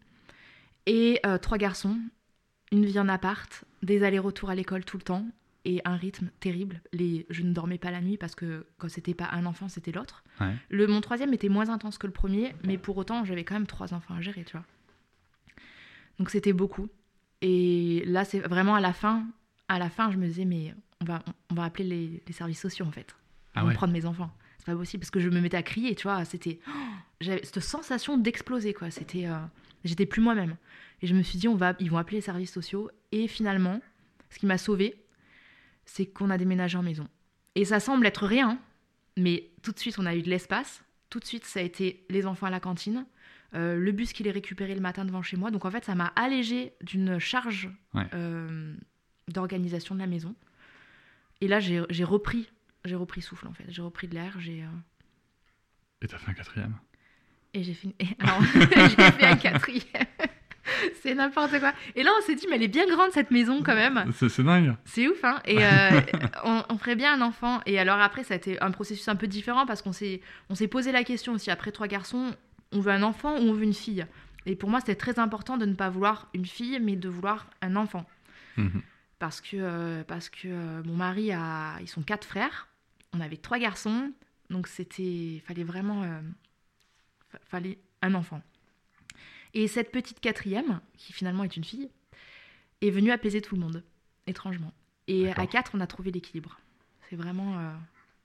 Et 0.86 1.20
euh, 1.26 1.40
trois 1.40 1.58
garçons, 1.58 1.98
une 2.72 2.86
vie 2.86 3.00
en 3.00 3.10
appart, 3.10 3.64
des 3.82 4.04
allers-retours 4.04 4.52
à 4.52 4.56
l'école 4.56 4.86
tout 4.86 4.98
le 4.98 5.04
temps 5.04 5.26
et 5.66 5.82
un 5.84 5.96
rythme 5.96 6.30
terrible. 6.40 6.82
Les, 6.94 7.26
je 7.30 7.42
ne 7.44 7.52
dormais 7.52 7.78
pas 7.78 7.92
la 7.92 8.02
nuit 8.02 8.18
parce 8.18 8.36
que 8.36 8.66
quand 8.78 8.90
c'était 8.90 9.14
pas 9.14 9.30
un 9.32 9.46
enfant, 9.46 9.68
c'était 9.68 9.92
l'autre. 9.92 10.24
Ouais. 10.40 10.54
Le, 10.70 10.88
mon 10.88 11.02
troisième 11.02 11.34
était 11.34 11.50
moins 11.50 11.70
intense 11.70 11.98
que 11.98 12.08
le 12.08 12.14
premier, 12.14 12.56
mais 12.64 12.78
pour 12.78 12.96
autant, 12.98 13.26
j'avais 13.26 13.44
quand 13.44 13.56
même 13.56 13.68
trois 13.68 13.94
enfants 13.94 14.16
à 14.16 14.22
gérer, 14.22 14.44
tu 14.44 14.54
vois. 14.54 14.66
Donc 16.20 16.30
c'était 16.30 16.54
beaucoup. 16.54 16.88
Et 17.42 18.04
là, 18.06 18.24
c'est 18.24 18.40
vraiment 18.40 18.76
à 18.76 18.82
la 18.82 18.94
fin, 18.94 19.26
à 19.68 19.80
la 19.80 19.90
fin, 19.90 20.12
je 20.12 20.18
me 20.18 20.28
disais, 20.28 20.46
mais 20.46 20.74
on 21.02 21.06
va, 21.06 21.24
on 21.50 21.56
va 21.56 21.64
appeler 21.64 21.88
les, 21.88 22.24
les 22.26 22.34
services 22.34 22.62
sociaux 22.62 22.86
en 22.86 22.92
fait. 22.92 23.16
Ah 23.56 23.66
ouais. 23.66 23.74
prendre 23.74 23.94
mes 23.94 24.06
enfants. 24.06 24.32
C'est 24.58 24.66
pas 24.66 24.76
possible 24.76 25.02
parce 25.02 25.12
que 25.12 25.20
je 25.20 25.30
me 25.30 25.40
mettais 25.40 25.58
à 25.58 25.64
crier, 25.64 25.96
tu 25.96 26.04
vois. 26.04 26.26
C'était, 26.26 26.60
oh, 26.68 26.72
j'avais 27.22 27.44
cette 27.44 27.60
sensation 27.60 28.18
d'exploser, 28.18 28.74
quoi. 28.74 28.92
C'était, 28.92 29.28
euh, 29.28 29.38
j'étais 29.84 30.06
plus 30.06 30.22
moi-même. 30.22 30.58
Et 31.02 31.08
je 31.08 31.16
me 31.16 31.22
suis 31.22 31.38
dit, 31.38 31.48
on 31.48 31.56
va, 31.56 31.74
ils 31.80 31.90
vont 31.90 31.98
appeler 31.98 32.18
les 32.18 32.22
services 32.22 32.52
sociaux. 32.52 32.90
Et 33.12 33.28
finalement, 33.28 33.82
ce 34.30 34.40
qui 34.40 34.46
m'a 34.46 34.58
sauvée, 34.58 35.05
c'est 35.86 36.06
qu'on 36.06 36.30
a 36.30 36.38
déménagé 36.38 36.78
en 36.78 36.84
maison. 36.84 37.08
Et 37.56 37.66
ça 37.66 37.80
semble 37.80 38.06
être 38.06 38.26
rien, 38.26 38.60
mais 39.18 39.50
tout 39.64 39.72
de 39.72 39.80
suite, 39.80 39.98
on 40.00 40.06
a 40.06 40.16
eu 40.16 40.22
de 40.22 40.30
l'espace. 40.30 40.84
Tout 41.10 41.20
de 41.20 41.26
suite, 41.26 41.46
ça 41.46 41.60
a 41.60 41.64
été 41.64 42.06
les 42.10 42.26
enfants 42.26 42.48
à 42.48 42.50
la 42.50 42.60
cantine, 42.60 43.06
euh, 43.54 43.78
le 43.78 43.92
bus 43.92 44.12
qui 44.12 44.24
les 44.24 44.32
récupérait 44.32 44.76
le 44.76 44.82
matin 44.82 45.06
devant 45.06 45.22
chez 45.22 45.38
moi. 45.38 45.52
Donc 45.52 45.64
en 45.66 45.72
fait, 45.72 45.86
ça 45.86 45.96
m'a 45.96 46.08
allégé 46.16 46.74
d'une 46.82 47.20
charge 47.20 47.70
Ouais. 47.94 48.06
euh, 48.14 48.76
d'organisation 49.30 49.96
de 49.96 50.00
la 50.02 50.08
maison. 50.08 50.36
Et 51.42 51.48
là, 51.48 51.60
j'ai 51.60 51.80
repris, 52.04 52.50
j'ai 52.84 52.96
repris 52.96 53.22
souffle 53.22 53.48
en 53.48 53.54
fait. 53.54 53.66
J'ai 53.70 53.82
repris 53.82 54.08
de 54.08 54.16
l'air. 54.16 54.36
J'ai 54.40 54.64
euh, 54.64 54.68
Et 56.02 56.08
t'as 56.08 56.18
fait 56.18 56.32
un 56.32 56.34
quatrième? 56.34 56.76
Et 57.54 57.64
j'ai 57.64 57.74
fait, 57.74 57.96
et 58.00 58.08
alors, 58.20 58.42
j'ai 58.54 59.12
fait 59.12 59.26
un 59.26 59.38
quatrième. 59.38 60.06
C'est 61.02 61.14
n'importe 61.16 61.60
quoi. 61.60 61.74
Et 61.96 62.04
là, 62.04 62.12
on 62.18 62.22
s'est 62.26 62.36
dit, 62.36 62.46
mais 62.50 62.56
elle 62.58 62.64
est 62.64 62.68
bien 62.68 62.86
grande 62.88 63.12
cette 63.12 63.32
maison 63.32 63.62
quand 63.64 63.76
même. 63.76 64.12
C'est 64.14 64.44
dingue. 64.44 64.76
C'est 64.86 65.08
ouf, 65.08 65.24
hein 65.24 65.40
Et 65.46 65.58
euh, 65.66 66.02
on, 66.44 66.64
on 66.70 66.78
ferait 66.78 66.96
bien 66.96 67.14
un 67.14 67.22
enfant. 67.22 67.62
Et 67.66 67.80
alors 67.80 68.00
après, 68.00 68.24
ça 68.24 68.34
a 68.34 68.38
été 68.38 68.60
un 68.62 68.72
processus 68.72 69.08
un 69.08 69.16
peu 69.16 69.28
différent 69.28 69.66
parce 69.66 69.82
qu'on 69.82 69.94
s'est, 69.94 70.22
on 70.50 70.56
s'est 70.56 70.68
posé 70.68 70.92
la 70.92 71.04
question 71.04 71.34
aussi. 71.34 71.52
Après 71.52 71.72
trois 71.72 71.88
garçons, 71.88 72.34
on 72.72 72.80
veut 72.80 72.92
un 72.92 73.04
enfant 73.04 73.36
ou 73.38 73.42
on 73.50 73.54
veut 73.54 73.64
une 73.64 73.74
fille? 73.74 74.06
Et 74.46 74.56
pour 74.56 74.70
moi, 74.70 74.80
c'était 74.80 74.96
très 74.96 75.18
important 75.20 75.58
de 75.58 75.66
ne 75.66 75.74
pas 75.74 75.90
vouloir 75.90 76.30
une 76.34 76.46
fille, 76.46 76.80
mais 76.82 76.96
de 76.96 77.10
vouloir 77.10 77.48
un 77.62 77.76
enfant. 77.76 78.06
Mhm. 78.58 78.82
Parce 79.18 79.42
que, 79.42 79.56
euh, 79.56 80.04
parce 80.04 80.30
que 80.30 80.48
euh, 80.48 80.84
mon 80.86 80.96
mari 80.96 81.32
a... 81.32 81.78
Ils 81.82 81.88
sont 81.88 82.04
quatre 82.04 82.26
frères. 82.28 82.68
On 83.14 83.22
avait 83.22 83.38
trois 83.38 83.58
garçons. 83.58 84.12
Donc 84.50 84.68
c'était... 84.68 85.42
fallait 85.48 85.64
vraiment... 85.64 86.04
fa- 87.32 87.40
fallait 87.50 87.78
un 88.02 88.14
enfant. 88.14 88.42
Et 89.56 89.68
cette 89.68 89.92
petite 89.92 90.20
quatrième, 90.20 90.80
qui 90.98 91.12
finalement 91.14 91.44
est 91.44 91.56
une 91.58 91.64
fille, 91.64 91.90
est 92.82 92.90
venue 92.92 93.10
apaiser 93.12 93.42
tout 93.42 93.56
le 93.56 93.62
monde, 93.62 93.84
étrangement. 94.28 94.72
Et 95.08 95.32
à 95.32 95.48
quatre, 95.48 95.72
on 95.74 95.80
a 95.80 95.88
trouvé 95.88 96.12
l'équilibre. 96.12 96.60
C'est 97.10 97.16
vraiment... 97.16 97.58
euh, 97.58 97.72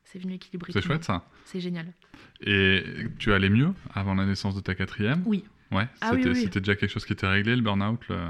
c'est 0.05 0.19
venu 0.19 0.35
équilibrer. 0.35 0.73
C'est 0.73 0.81
chouette 0.83 1.05
ça. 1.05 1.25
C'est 1.45 1.61
génial. 1.61 1.93
Et 2.41 2.83
tu 3.19 3.33
allais 3.33 3.49
mieux 3.51 3.73
avant 3.95 4.15
la 4.15 4.27
naissance 4.27 4.55
de 4.57 4.61
ta 4.61 4.75
quatrième? 4.75 5.23
Oui. 5.25 5.45
Ouais, 5.71 5.87
Ah 6.01 6.11
oui, 6.13 6.19
c'était 6.25 6.31
oui. 6.35 6.43
c'était 6.43 6.61
déjà 6.61 6.75
quelque 6.75 6.91
chose 6.91 7.05
qui 7.05 7.13
était 7.13 7.29
réglé, 7.29 7.55
le 7.55 7.63
burn-out. 7.63 8.01
le- 8.09 8.29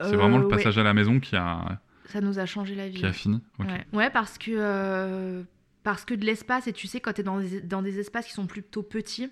C'est 0.00 0.12
Euh, 0.12 0.16
vraiment 0.16 0.38
le 0.38 0.44
ouais, 0.46 0.54
passage 0.56 0.76
à 0.78 0.82
la 0.84 0.92
maison 0.94 1.18
qui 1.18 1.34
a, 1.34 1.80
Ça 2.04 2.20
nous 2.20 2.38
a 2.38 2.46
changé 2.46 2.74
la 2.76 2.88
vie. 2.88 2.98
qui 2.98 3.06
a 3.06 3.12
fini. 3.12 3.40
Ouais. 3.58 3.84
Ouais, 3.92 4.10
parce 4.10 4.36
que 4.38 4.52
euh, 4.54 5.42
parce 5.82 6.04
que 6.04 6.14
de 6.14 6.24
l'espace 6.24 6.66
et 6.68 6.72
tu 6.72 6.86
sais 6.86 7.00
quand 7.00 7.14
tu 7.14 7.22
es 7.22 7.24
dans 7.24 7.40
des, 7.40 7.60
dans 7.62 7.80
des 7.82 7.98
espaces 7.98 8.26
qui 8.26 8.32
sont 8.34 8.46
plutôt 8.46 8.82
petits, 8.84 9.30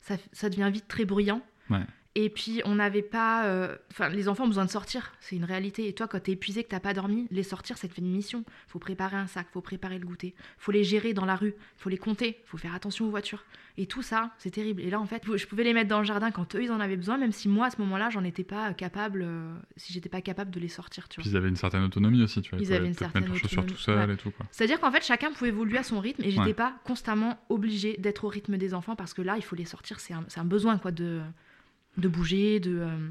ça, 0.00 0.16
ça 0.32 0.48
devient 0.50 0.70
vite 0.72 0.88
très 0.88 1.04
bruyant. 1.04 1.42
Ouais. 1.70 1.84
Et 2.18 2.30
puis 2.30 2.62
on 2.64 2.76
n'avait 2.76 3.02
pas 3.02 3.44
euh, 3.44 3.76
enfin 3.92 4.08
les 4.08 4.26
enfants 4.30 4.44
ont 4.44 4.48
besoin 4.48 4.64
de 4.64 4.70
sortir, 4.70 5.12
c'est 5.20 5.36
une 5.36 5.44
réalité 5.44 5.86
et 5.86 5.92
toi 5.92 6.08
quand 6.08 6.18
tu 6.18 6.30
es 6.30 6.34
épuisé 6.34 6.64
que 6.64 6.68
t'as 6.70 6.80
pas 6.80 6.94
dormi, 6.94 7.28
les 7.30 7.42
sortir 7.42 7.76
ça 7.76 7.86
te 7.88 7.92
fait 7.92 8.00
une 8.00 8.10
mission. 8.10 8.42
Faut 8.68 8.78
préparer 8.78 9.16
un 9.16 9.26
sac, 9.26 9.46
faut 9.52 9.60
préparer 9.60 9.98
le 9.98 10.06
goûter, 10.06 10.34
faut 10.56 10.72
les 10.72 10.82
gérer 10.82 11.12
dans 11.12 11.26
la 11.26 11.36
rue, 11.36 11.54
faut 11.76 11.90
les 11.90 11.98
compter, 11.98 12.40
faut 12.46 12.56
faire 12.56 12.74
attention 12.74 13.04
aux 13.04 13.10
voitures. 13.10 13.44
Et 13.76 13.84
tout 13.84 14.00
ça, 14.00 14.30
c'est 14.38 14.50
terrible. 14.50 14.80
Et 14.80 14.88
là 14.88 14.98
en 14.98 15.04
fait, 15.04 15.22
je 15.36 15.46
pouvais 15.46 15.62
les 15.62 15.74
mettre 15.74 15.90
dans 15.90 15.98
le 15.98 16.06
jardin 16.06 16.30
quand 16.30 16.54
eux 16.56 16.62
ils 16.62 16.72
en 16.72 16.80
avaient 16.80 16.96
besoin 16.96 17.18
même 17.18 17.32
si 17.32 17.50
moi 17.50 17.66
à 17.66 17.70
ce 17.70 17.78
moment-là, 17.82 18.08
j'en 18.08 18.24
étais 18.24 18.44
pas 18.44 18.72
capable 18.72 19.20
euh, 19.22 19.54
si 19.76 19.92
j'étais 19.92 20.08
pas 20.08 20.22
capable 20.22 20.50
de 20.50 20.58
les 20.58 20.68
sortir, 20.68 21.10
tu 21.10 21.16
vois. 21.16 21.22
Puis 21.22 21.32
ils 21.32 21.36
avaient 21.36 21.50
une 21.50 21.56
certaine 21.56 21.82
autonomie 21.82 22.22
aussi, 22.22 22.40
tu 22.40 22.48
vois. 22.48 22.58
Ils 22.60 22.72
avaient 22.72 22.86
une 22.86 22.94
certaine 22.94 23.24
mettre 23.24 23.34
leurs 23.34 23.42
chaussures 23.42 23.66
tout 23.66 23.76
seul 23.76 24.08
ouais. 24.08 24.14
et 24.14 24.16
tout, 24.16 24.30
quoi. 24.30 24.46
C'est-à-dire 24.52 24.80
qu'en 24.80 24.90
fait, 24.90 25.04
chacun 25.04 25.32
pouvait 25.32 25.50
évoluer 25.50 25.76
à 25.76 25.82
son 25.82 26.00
rythme 26.00 26.22
et 26.24 26.30
j'étais 26.30 26.46
Ouais. 26.46 26.54
pas 26.54 26.76
constamment 26.84 27.38
obligée 27.50 27.96
d'être 27.98 28.24
au 28.24 28.28
rythme 28.28 28.56
des 28.56 28.72
enfants 28.72 28.96
parce 28.96 29.12
que 29.12 29.20
là, 29.20 29.36
il 29.36 29.42
faut 29.42 29.56
les 29.56 29.66
sortir. 29.66 30.00
C'est 30.00 30.14
un, 30.14 30.24
c'est 30.28 30.40
un 30.40 30.46
besoin, 30.46 30.78
quoi, 30.78 30.92
de, 30.92 31.20
de 31.96 32.08
bouger, 32.08 32.60
de. 32.60 32.78
euh, 32.80 33.08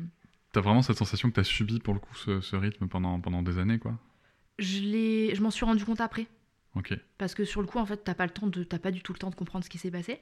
T'as 0.52 0.62
vraiment 0.62 0.82
cette 0.82 0.98
sensation 0.98 1.30
que 1.30 1.36
t'as 1.36 1.44
subi 1.44 1.80
pour 1.80 1.94
le 1.94 2.00
coup 2.00 2.16
ce, 2.16 2.40
ce 2.42 2.56
rythme 2.56 2.88
pendant, 2.88 3.20
pendant 3.20 3.42
des 3.42 3.58
années, 3.58 3.78
quoi? 3.80 3.98
Je, 4.60 4.80
l'ai- 4.80 5.36
je 5.36 5.42
m'en 5.42 5.52
suis 5.52 5.66
rendu 5.66 5.84
compte 5.84 6.00
après. 6.02 6.28
Ok. 6.76 6.94
Parce 7.18 7.36
que 7.36 7.44
sur 7.46 7.62
le 7.62 7.68
coup, 7.68 7.78
en 7.80 7.86
fait, 7.86 7.98
t'as 8.04 8.14
pas 8.14 8.26
le 8.26 8.32
temps 8.32 8.48
de, 8.48 8.64
t'as 8.64 8.80
pas 8.80 8.92
du 8.92 9.02
tout 9.02 9.12
le 9.14 9.18
temps 9.20 9.30
de 9.30 9.36
comprendre 9.36 9.64
ce 9.66 9.70
qui 9.70 9.78
s'est 9.78 9.92
passé. 9.92 10.20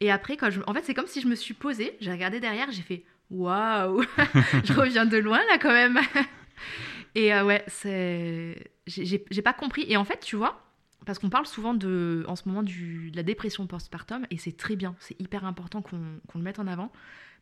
Et 0.00 0.10
après, 0.10 0.36
quand 0.36 0.50
je, 0.50 0.60
en 0.66 0.72
fait, 0.74 0.82
c'est 0.84 0.94
comme 0.94 1.06
si 1.06 1.20
je 1.20 1.26
me 1.28 1.34
suis 1.34 1.54
posée, 1.54 1.96
j'ai 2.00 2.10
regardé 2.12 2.40
derrière, 2.40 2.70
j'ai 2.70 2.82
fait 2.82 3.04
waouh, 3.30 4.02
je 4.64 4.72
reviens 4.72 5.06
de 5.06 5.16
loin 5.18 5.38
là 5.50 5.58
quand 5.60 5.72
même. 5.72 5.98
Et 7.14 7.32
euh, 7.34 7.44
ouais, 7.44 7.64
c'est, 7.68 8.70
j'ai- 8.86 9.24
pas 9.42 9.52
compris. 9.52 9.84
Et 9.88 9.96
en 9.96 10.04
fait, 10.04 10.20
tu 10.20 10.36
vois, 10.36 10.62
parce 11.06 11.18
qu'on 11.18 11.30
parle 11.30 11.46
souvent 11.46 11.74
de, 11.74 12.24
en 12.28 12.36
ce 12.36 12.48
moment 12.48 12.62
du, 12.62 13.10
de 13.10 13.16
la 13.16 13.22
dépression 13.22 13.66
postpartum, 13.66 14.26
et 14.30 14.36
c'est 14.38 14.56
très 14.56 14.76
bien, 14.76 14.96
c'est 14.98 15.18
hyper 15.20 15.44
important 15.44 15.80
qu'on 15.82 16.00
qu'on 16.28 16.38
le 16.38 16.44
mette 16.44 16.58
en 16.58 16.66
avant. 16.66 16.90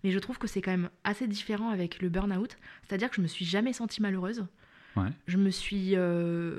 Mais 0.04 0.10
je 0.10 0.18
trouve 0.18 0.38
que 0.38 0.46
c'est 0.46 0.62
quand 0.62 0.70
même 0.72 0.90
assez 1.04 1.26
différent 1.28 1.70
avec 1.70 2.00
le 2.02 2.08
burn-out. 2.08 2.56
C'est-à-dire 2.82 3.08
que 3.10 3.16
je 3.16 3.20
me 3.22 3.26
suis 3.28 3.44
jamais 3.44 3.72
sentie 3.72 4.02
malheureuse. 4.02 4.46
Ouais. 4.96 5.08
Je 5.26 5.36
me 5.38 5.50
suis, 5.50 5.96
euh, 5.96 6.58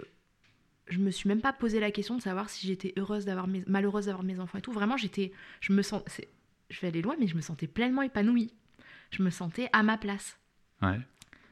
je 0.87 0.99
me 0.99 1.11
suis 1.11 1.27
même 1.27 1.41
pas 1.41 1.53
posé 1.53 1.79
la 1.79 1.91
question 1.91 2.15
de 2.17 2.21
savoir 2.21 2.49
si 2.49 2.65
j'étais 2.67 2.93
heureuse 2.97 3.25
d'avoir 3.25 3.47
mes, 3.47 3.63
malheureuse 3.67 4.05
d'avoir 4.05 4.23
mes 4.23 4.39
enfants 4.39 4.57
et 4.57 4.61
tout. 4.61 4.71
Vraiment, 4.71 4.97
j'étais, 4.97 5.31
je 5.61 5.73
me 5.73 5.81
sens, 5.81 6.01
c'est- 6.07 6.27
je 6.69 6.79
vais 6.81 6.87
aller 6.87 7.01
loin, 7.01 7.15
mais 7.19 7.27
je 7.27 7.35
me 7.35 7.41
sentais 7.41 7.67
pleinement 7.67 8.01
épanouie. 8.01 8.53
Je 9.11 9.21
me 9.21 9.29
sentais 9.29 9.69
à 9.73 9.83
ma 9.83 9.97
place. 9.97 10.37
Ouais. 10.81 10.99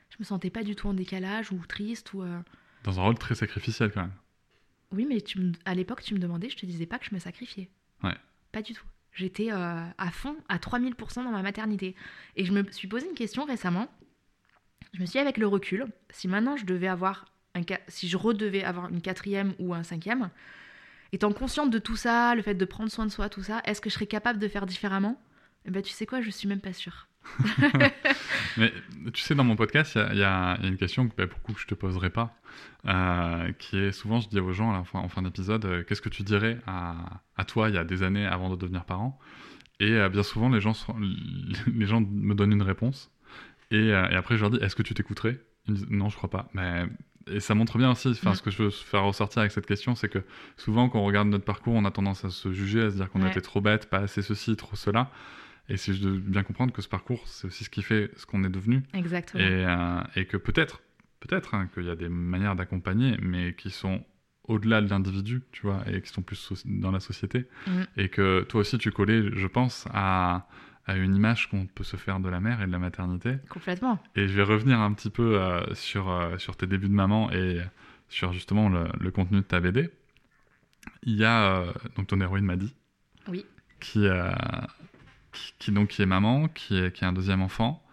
Je 0.10 0.16
me 0.20 0.24
sentais 0.26 0.50
pas 0.50 0.64
du 0.64 0.76
tout 0.76 0.88
en 0.88 0.94
décalage 0.94 1.52
ou 1.52 1.58
triste 1.68 2.14
ou. 2.14 2.24
euh, 2.24 2.40
Dans 2.84 3.00
un 3.00 3.04
rôle 3.04 3.18
très 3.18 3.36
sacrificiel 3.36 3.92
quand 3.92 4.02
même. 4.02 4.14
Oui, 4.92 5.06
mais 5.08 5.22
tu 5.22 5.40
me- 5.40 5.52
à 5.66 5.76
l'époque, 5.76 6.02
tu 6.02 6.14
me 6.16 6.20
demandais, 6.20 6.50
je 6.50 6.58
te 6.58 6.66
disais 6.66 6.86
pas 6.86 6.98
que 7.00 7.06
je 7.06 7.14
me 7.14 7.20
sacrifiais. 7.20 7.70
Ouais. 8.04 8.16
Pas 8.52 8.62
du 8.62 8.74
tout. 8.74 8.84
J'étais 9.14 9.52
euh, 9.52 9.86
à 9.98 10.12
fond, 10.12 10.36
à 10.50 10.58
3000% 10.58 11.24
dans 11.24 11.32
ma 11.32 11.42
maternité. 11.42 11.96
Et 12.36 12.46
je 12.46 12.54
me 12.54 12.70
suis 12.72 12.88
posé 12.88 13.08
une 13.08 13.16
question 13.16 13.46
récemment. 13.46 13.88
Je 14.94 15.02
me 15.02 15.06
suis 15.06 15.14
dit, 15.14 15.20
avec 15.20 15.38
le 15.38 15.48
recul, 15.48 15.86
si 16.10 16.28
maintenant 16.28 16.58
je 16.58 16.66
devais 16.66 16.88
avoir 16.88 17.26
si 17.88 18.08
je 18.08 18.18
redevais 18.18 18.64
avoir 18.64 18.90
une 18.90 19.02
quatrième 19.02 19.54
ou 19.60 19.74
un 19.74 19.84
cinquième, 19.84 20.30
étant 21.12 21.34
consciente 21.34 21.70
de 21.70 21.80
tout 21.80 21.96
ça, 21.98 22.36
le 22.36 22.42
fait 22.42 22.56
de 22.56 22.66
prendre 22.66 22.90
soin 22.90 23.06
de 23.06 23.12
soi, 23.12 23.30
tout 23.30 23.44
ça, 23.44 23.62
est-ce 23.66 23.82
que 23.82 23.90
je 23.90 23.96
serais 23.96 24.08
capable 24.08 24.40
de 24.40 24.48
faire 24.48 24.66
différemment? 24.66 25.22
Eh 25.66 25.72
ben, 25.72 25.82
tu 25.82 25.92
sais 25.92 26.06
quoi, 26.06 26.22
je 26.22 26.30
suis 26.30 26.48
même 26.48 26.62
pas 26.62 26.74
sûre. 26.74 27.08
Mais 28.58 28.74
tu 29.14 29.22
sais, 29.22 29.36
dans 29.36 29.44
mon 29.44 29.56
podcast, 29.56 29.98
il 30.12 30.18
y 30.18 30.24
a, 30.24 30.58
y 30.62 30.66
y 30.66 30.68
une 30.70 30.78
question 30.78 31.08
que 31.08 31.16
bah, 31.16 31.28
pour 31.28 31.42
coup, 31.42 31.54
je 31.58 31.66
te 31.66 31.76
poserai 31.76 32.10
pas, 32.10 32.36
euh, 32.88 33.52
qui 33.54 33.78
est 33.78 33.92
souvent, 33.92 34.20
je 34.20 34.30
dis 34.30 34.40
aux 34.40 34.52
gens 34.54 34.72
à 34.74 34.78
la 34.78 34.84
fin, 34.84 35.00
en 35.00 35.08
fin 35.10 35.22
d'épisode, 35.22 35.66
euh, 35.66 35.84
qu'est-ce 35.84 36.02
que 36.02 36.10
tu 36.10 36.24
dirais 36.24 36.58
à, 36.68 37.22
à 37.38 37.46
toi 37.46 37.70
il 37.70 37.76
y 37.76 37.78
a 37.78 37.84
des 37.84 38.04
années 38.04 38.26
avant 38.26 38.50
de 38.50 38.56
devenir 38.56 38.84
parent? 38.86 39.20
Et 39.80 39.92
euh, 39.94 40.10
bien 40.10 40.24
souvent, 40.24 40.50
les 40.50 40.62
gens, 40.62 40.74
sont- 40.74 40.96
les 41.74 41.86
gens 41.86 42.02
me 42.02 42.34
donnent 42.36 42.52
une 42.54 42.62
réponse, 42.62 43.12
et, 43.72 43.88
et 43.88 43.94
après, 43.96 44.36
je 44.36 44.42
leur 44.42 44.50
dis, 44.52 44.58
est-ce 44.58 44.76
que 44.76 44.84
tu 44.84 44.94
t'écouterais? 44.94 45.40
Ils 45.68 45.72
me 45.74 45.78
disent, 45.78 45.88
non, 45.90 46.10
je 46.10 46.18
crois 46.18 46.30
pas. 46.30 46.50
Mais, 46.54 46.86
et 47.28 47.40
ça 47.40 47.56
montre 47.56 47.78
bien 47.78 47.92
aussi, 47.92 48.10
enfin, 48.10 48.32
Mm. 48.32 48.36
ce 48.36 48.42
que 48.42 48.52
je 48.52 48.64
veux 48.64 48.70
faire 48.70 49.04
ressortir 49.04 49.40
avec 49.40 49.52
cette 49.54 49.66
question, 49.68 49.96
c'est 49.96 50.10
que 50.10 50.20
souvent, 50.58 50.90
quand 50.90 51.00
on 51.00 51.06
regarde 51.06 51.30
notre 51.30 51.46
parcours, 51.46 51.74
on 51.76 51.86
a 51.86 51.92
tendance 51.92 52.26
à 52.26 52.30
se 52.30 52.52
juger, 52.52 52.82
à 52.82 52.90
se 52.92 52.96
dire 52.98 53.10
qu'on 53.10 53.22
a 53.22 53.26
Ouais. 53.26 53.30
été 53.32 53.42
trop 53.42 53.62
bête, 53.62 53.90
pas 53.90 54.00
assez 54.00 54.22
ceci, 54.22 54.56
trop 54.58 54.76
cela. 54.76 55.10
Et 55.72 55.78
c'est 55.78 55.94
de 56.00 56.12
bien 56.18 56.44
comprendre 56.44 56.74
que 56.74 56.82
ce 56.82 56.90
parcours, 56.90 57.24
c'est 57.28 57.48
aussi 57.48 57.64
ce 57.64 57.70
qui 57.70 57.82
fait 57.82 58.12
ce 58.18 58.26
qu'on 58.26 58.44
est 58.44 58.50
devenu. 58.50 58.84
Exactement. 58.94 59.42
Et, 59.42 59.66
euh, 59.66 60.02
et 60.18 60.26
que 60.26 60.36
peut-être, 60.38 60.82
peut-être 61.22 61.54
hein, 61.56 61.68
qu'il 61.74 61.86
y 61.86 61.90
a 61.90 61.96
des 61.96 62.10
manières 62.10 62.56
d'accompagner, 62.58 63.18
mais 63.22 63.54
qui 63.56 63.70
sont 63.70 64.04
au-delà 64.44 64.82
de 64.82 64.90
l'individu, 64.90 65.44
tu 65.54 65.62
vois, 65.62 65.84
et 65.88 66.02
qui 66.02 66.10
sont 66.10 66.24
plus 66.24 66.36
so- 66.36 66.56
dans 66.66 66.92
la 66.92 67.00
société. 67.00 67.46
Mhm. 67.68 67.86
Et 67.96 68.10
que 68.10 68.42
toi 68.50 68.62
aussi, 68.62 68.78
tu 68.80 68.92
collais, 68.92 69.30
je 69.34 69.48
pense, 69.48 69.88
à, 69.94 70.48
à 70.88 70.98
une 70.98 71.16
image 71.16 71.50
qu'on 71.50 71.68
peut 71.68 71.84
se 71.86 71.96
faire 71.96 72.20
de 72.20 72.28
la 72.28 72.42
mère 72.42 72.62
et 72.62 72.68
de 72.68 72.72
la 72.72 72.80
maternité. 72.80 73.36
Complètement. 73.48 73.98
Et 74.16 74.28
je 74.28 74.34
vais 74.34 74.44
revenir 74.44 74.80
un 74.82 74.92
petit 74.94 75.10
peu 75.12 75.40
euh, 75.40 75.74
sur, 75.74 76.10
euh, 76.10 76.38
sur 76.38 76.58
tes 76.58 76.68
débuts 76.68 76.90
de 76.90 76.94
maman 76.94 77.32
et 77.32 77.62
sur 78.10 78.34
justement 78.34 78.68
le, 78.68 78.86
le 79.00 79.12
contenu 79.12 79.38
de 79.38 79.46
ta 79.46 79.62
BD. 79.62 79.90
Il 81.04 81.16
y 81.16 81.24
a, 81.24 81.60
euh, 81.62 81.72
donc 81.96 82.08
ton 82.08 82.20
héroïne 82.20 82.44
m'a 82.46 82.58
dit, 82.58 82.74
Oui. 83.30 83.46
qui, 83.80 84.06
qui, 85.32 85.54
qui 85.60 85.72
donc 85.72 85.90
qui 85.90 86.02
est 86.02 86.06
maman, 86.06 86.48
qui, 86.48 86.78
est, 86.78 86.92
qui 86.96 87.04
a 87.06 87.08
un 87.08 87.14
deuxième 87.14 87.42
enfant. 87.42 87.84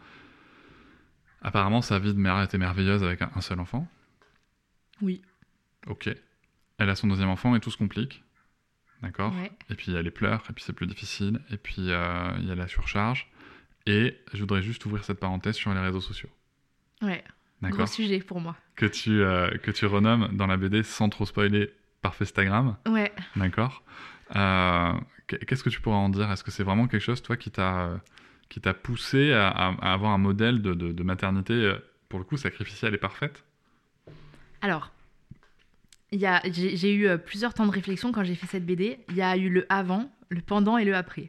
Apparemment, 1.42 1.83
sa 1.83 1.99
vie 1.99 2.12
de 2.14 2.18
mère 2.18 2.40
était 2.42 2.59
merveilleuse 2.59 3.02
avec 3.04 3.23
un, 3.23 3.30
un 3.35 3.40
seul 3.40 3.61
enfant. 3.61 3.87
Oui. 5.00 5.23
Ok. 5.87 6.09
Elle 6.78 6.90
a 6.90 6.95
son 6.97 7.07
deuxième 7.07 7.28
enfant 7.28 7.54
et 7.54 7.61
tout 7.61 7.71
se 7.71 7.76
complique. 7.76 8.23
D'accord? 9.02 9.33
Ouais. 9.37 9.52
Et 9.71 9.75
puis 9.76 9.87
il 9.88 9.95
y 9.95 9.97
a 9.97 10.02
les 10.02 10.11
pleurs, 10.11 10.42
et 10.50 10.52
puis 10.52 10.64
c'est 10.64 10.73
plus 10.73 10.88
difficile, 10.88 11.40
et 11.50 11.57
puis 11.57 11.90
euh, 11.92 12.33
il 12.40 12.49
y 12.49 12.50
a 12.50 12.57
la 12.57 12.66
surcharge. 12.66 13.30
Et 13.87 14.18
je 14.33 14.40
voudrais 14.40 14.61
juste 14.62 14.85
ouvrir 14.87 15.04
cette 15.04 15.21
parenthèse 15.21 15.54
sur 15.54 15.73
les 15.73 15.78
réseaux 15.80 16.00
sociaux. 16.00 16.28
Ouais. 17.00 17.23
Gros 17.62 17.71
D'accord? 17.71 17.88
sujet 17.88 18.18
pour 18.21 18.40
moi. 18.40 18.57
que 18.75 18.87
tu, 18.87 19.23
euh, 19.23 19.50
que 19.59 19.71
tu 19.71 19.87
renommes 19.87 20.37
dans 20.37 20.47
la 20.49 20.57
BD 20.57 20.83
sans 20.83 21.09
trop 21.09 21.26
spoiler 21.26 21.73
par 22.02 22.14
Festagram, 22.16 22.76
Ouais. 22.88 23.12
d'accord? 23.37 23.83
Euh, 24.37 24.92
Qu'est-ce 25.28 25.62
que 25.62 25.68
tu 25.70 25.80
pourrais 25.80 25.97
en 25.97 26.08
dire? 26.08 26.30
Est-ce 26.30 26.42
que 26.42 26.50
c'est 26.50 26.62
vraiment 26.64 26.88
quelque 26.88 27.02
chose, 27.02 27.23
toi, 27.23 27.37
qui 27.37 27.50
t'a 27.50 27.80
euh, 27.87 27.97
qui 28.49 28.61
t'a 28.61 28.73
poussé 28.75 29.32
à, 29.32 29.49
avoir 29.82 30.12
un 30.12 30.18
modèle 30.18 30.62
de, 30.62 30.73
de- 30.75 30.92
de 30.92 31.02
maternité, 31.02 31.52
euh, 31.52 31.76
pour 32.08 32.18
le 32.18 32.25
coup, 32.25 32.37
sacrificielle 32.38 32.94
et 32.94 32.99
parfaite? 32.99 33.44
Alors, 34.62 34.90
j'ai 36.11 36.94
eu 36.94 37.06
euh, 37.06 37.18
plusieurs 37.18 37.52
temps 37.52 37.66
de 37.66 37.70
réflexion 37.70 38.11
quand 38.12 38.25
j'ai 38.25 38.35
fait 38.35 38.47
cette 38.47 38.64
BD. 38.64 38.99
Il 39.11 39.16
y 39.16 39.23
a 39.23 39.37
eu 39.37 39.50
le 39.50 39.66
avant, 39.68 40.11
le 40.30 40.40
pendant 40.40 40.78
et 40.78 40.85
le 40.87 40.97
après. 40.97 41.26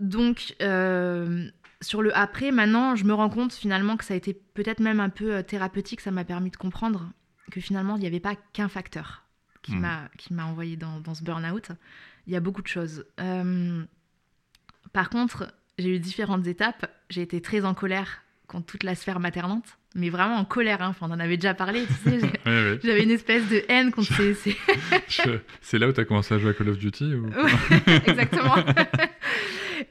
Donc, 0.00 0.54
euh, 0.62 1.48
sur 1.82 2.02
le 2.02 2.16
après, 2.16 2.50
maintenant, 2.50 2.96
je 2.96 3.04
me 3.04 3.12
rends 3.12 3.28
compte 3.28 3.52
finalement 3.52 3.96
que 3.96 4.04
ça 4.04 4.14
a 4.14 4.16
été 4.16 4.32
peut-être 4.32 4.80
même 4.80 5.00
un 5.00 5.10
peu 5.10 5.42
thérapeutique. 5.42 6.00
Ça 6.00 6.10
m'a 6.10 6.24
permis 6.24 6.50
de 6.50 6.56
comprendre 6.56 7.10
que 7.50 7.60
finalement, 7.60 7.96
il 7.96 8.00
n'y 8.00 8.06
avait 8.06 8.20
pas 8.20 8.36
qu'un 8.52 8.68
facteur 8.68 9.24
qui 9.62 9.72
m'a 9.80 10.08
qui 10.16 10.32
m'a 10.32 10.44
envoyé 10.46 10.76
dans, 10.76 11.00
dans 11.00 11.14
ce 11.14 11.22
burn-out. 11.24 11.72
Il 12.28 12.34
y 12.34 12.36
a 12.36 12.40
beaucoup 12.40 12.62
de 12.62 12.68
choses. 12.68 13.04
Euh, 13.20 13.82
par 14.92 15.08
contre, 15.10 15.52
j'ai 15.78 15.96
eu 15.96 15.98
différentes 15.98 16.46
étapes. 16.46 16.90
J'ai 17.10 17.22
été 17.22 17.40
très 17.40 17.64
en 17.64 17.74
colère 17.74 18.22
contre 18.46 18.66
toute 18.66 18.82
la 18.82 18.94
sphère 18.94 19.18
maternante, 19.20 19.78
mais 19.94 20.10
vraiment 20.10 20.36
en 20.36 20.44
colère. 20.44 20.82
hein. 20.82 20.88
Enfin, 20.88 21.06
on 21.08 21.12
en 21.12 21.20
avait 21.20 21.36
déjà 21.38 21.54
parlé, 21.54 21.84
tu 21.86 22.10
sais. 22.10 22.18
J'avais 22.84 23.02
une 23.02 23.10
espèce 23.10 23.48
de 23.48 23.62
haine 23.68 23.90
contre 23.92 24.12
ces, 24.12 24.34
C'est 25.60 25.78
là 25.78 25.88
où 25.88 25.92
tu 25.92 26.00
as 26.00 26.04
commencé 26.04 26.34
à 26.34 26.38
jouer 26.38 26.50
à 26.50 26.54
Call 26.54 26.68
of 26.68 26.78
Duty 26.78 27.14
ou... 27.14 27.28
Ouais, 27.28 27.50
exactement. 28.06 28.56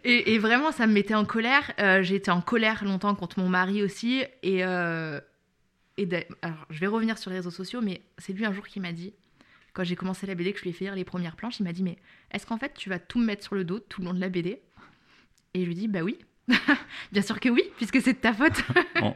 et, 0.04 0.34
et 0.34 0.40
vraiment, 0.40 0.72
ça 0.72 0.88
me 0.88 0.94
mettait 0.94 1.16
en 1.16 1.26
colère. 1.26 1.72
Euh, 1.80 2.02
j'ai 2.04 2.16
été 2.16 2.32
en 2.32 2.42
colère 2.42 2.84
longtemps 2.84 3.14
contre 3.16 3.40
mon 3.40 3.50
mari 3.50 3.84
aussi. 3.84 4.24
Et, 4.44 4.64
euh, 4.66 5.20
et 5.98 6.08
alors, 6.42 6.66
je 6.70 6.80
vais 6.80 6.88
revenir 6.88 7.18
sur 7.18 7.30
les 7.32 7.38
réseaux 7.38 7.52
sociaux, 7.52 7.82
mais 7.82 8.02
c'est 8.18 8.34
lui 8.34 8.46
un 8.46 8.54
jour 8.54 8.68
qui 8.68 8.80
m'a 8.80 8.92
dit, 8.92 9.14
quand 9.78 9.84
j'ai 9.84 9.96
commencé 9.96 10.26
la 10.26 10.34
BD, 10.36 10.52
que 10.54 10.58
je 10.60 10.64
lui 10.64 10.72
ai 10.72 10.74
fait 10.74 10.86
lire 10.86 10.96
les 10.96 11.06
premières 11.06 11.36
planches, 11.36 11.60
il 11.60 11.64
m'a 11.64 11.72
dit 11.72 11.84
Mais 11.84 11.98
est-ce 12.32 12.46
qu'en 12.48 12.58
fait, 12.58 12.74
tu 12.74 12.90
vas 12.90 12.98
tout 13.00 13.20
me 13.20 13.26
mettre 13.26 13.44
sur 13.44 13.54
le 13.56 13.64
dos 13.64 13.80
tout 13.80 14.02
le 14.02 14.08
long 14.08 14.14
de 14.16 14.20
la 14.20 14.30
BD 14.30 14.60
Et 15.54 15.62
je 15.62 15.66
lui 15.68 15.76
dis 15.76 15.88
Bah 15.88 16.02
oui. 16.02 16.18
Bien 17.12 17.22
sûr 17.22 17.40
que 17.40 17.50
oui, 17.50 17.62
puisque 17.76 18.02
c'est 18.02 18.14
de 18.14 18.18
ta 18.20 18.34
faute. 18.34 18.64
on, 19.02 19.08
on- 19.08 19.14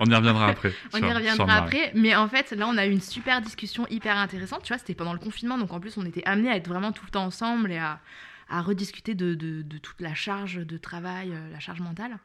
on 0.00 0.06
y 0.06 0.14
reviendra 0.14 0.46
après. 0.48 0.72
On 0.94 0.96
sur- 0.98 1.06
y 1.06 1.12
reviendra 1.12 1.56
après. 1.56 1.92
Mais 1.94 2.14
en 2.16 2.28
fait, 2.28 2.52
là, 2.52 2.66
on 2.68 2.76
a 2.78 2.86
eu 2.86 2.90
une 2.92 3.00
super 3.00 3.40
discussion 3.42 3.86
hyper 3.88 4.16
intéressante. 4.16 4.62
Tu 4.62 4.68
vois, 4.72 4.78
c'était 4.78 4.94
pendant 4.94 5.12
le 5.12 5.18
confinement. 5.18 5.58
Donc, 5.58 5.72
en 5.72 5.80
plus, 5.80 5.96
on 5.98 6.06
était 6.06 6.24
amenés 6.24 6.50
à 6.50 6.56
être 6.56 6.68
vraiment 6.68 6.92
tout 6.92 7.04
le 7.04 7.10
temps 7.10 7.24
ensemble 7.24 7.72
et 7.72 7.76
à, 7.78 8.00
à 8.48 8.62
rediscuter 8.62 9.14
de, 9.14 9.34
de- 9.34 9.62
de 9.62 9.78
toute 9.78 10.00
la 10.00 10.14
charge 10.14 10.64
de 10.64 10.78
travail, 10.78 11.32
euh, 11.32 11.50
la 11.50 11.58
charge 11.60 11.80
mentale. 11.80 12.18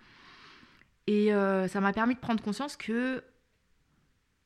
Et 1.08 1.34
euh, 1.34 1.68
ça 1.68 1.82
m'a 1.82 1.92
permis 1.92 2.14
de 2.16 2.20
prendre 2.20 2.42
conscience 2.42 2.78
que 2.78 3.24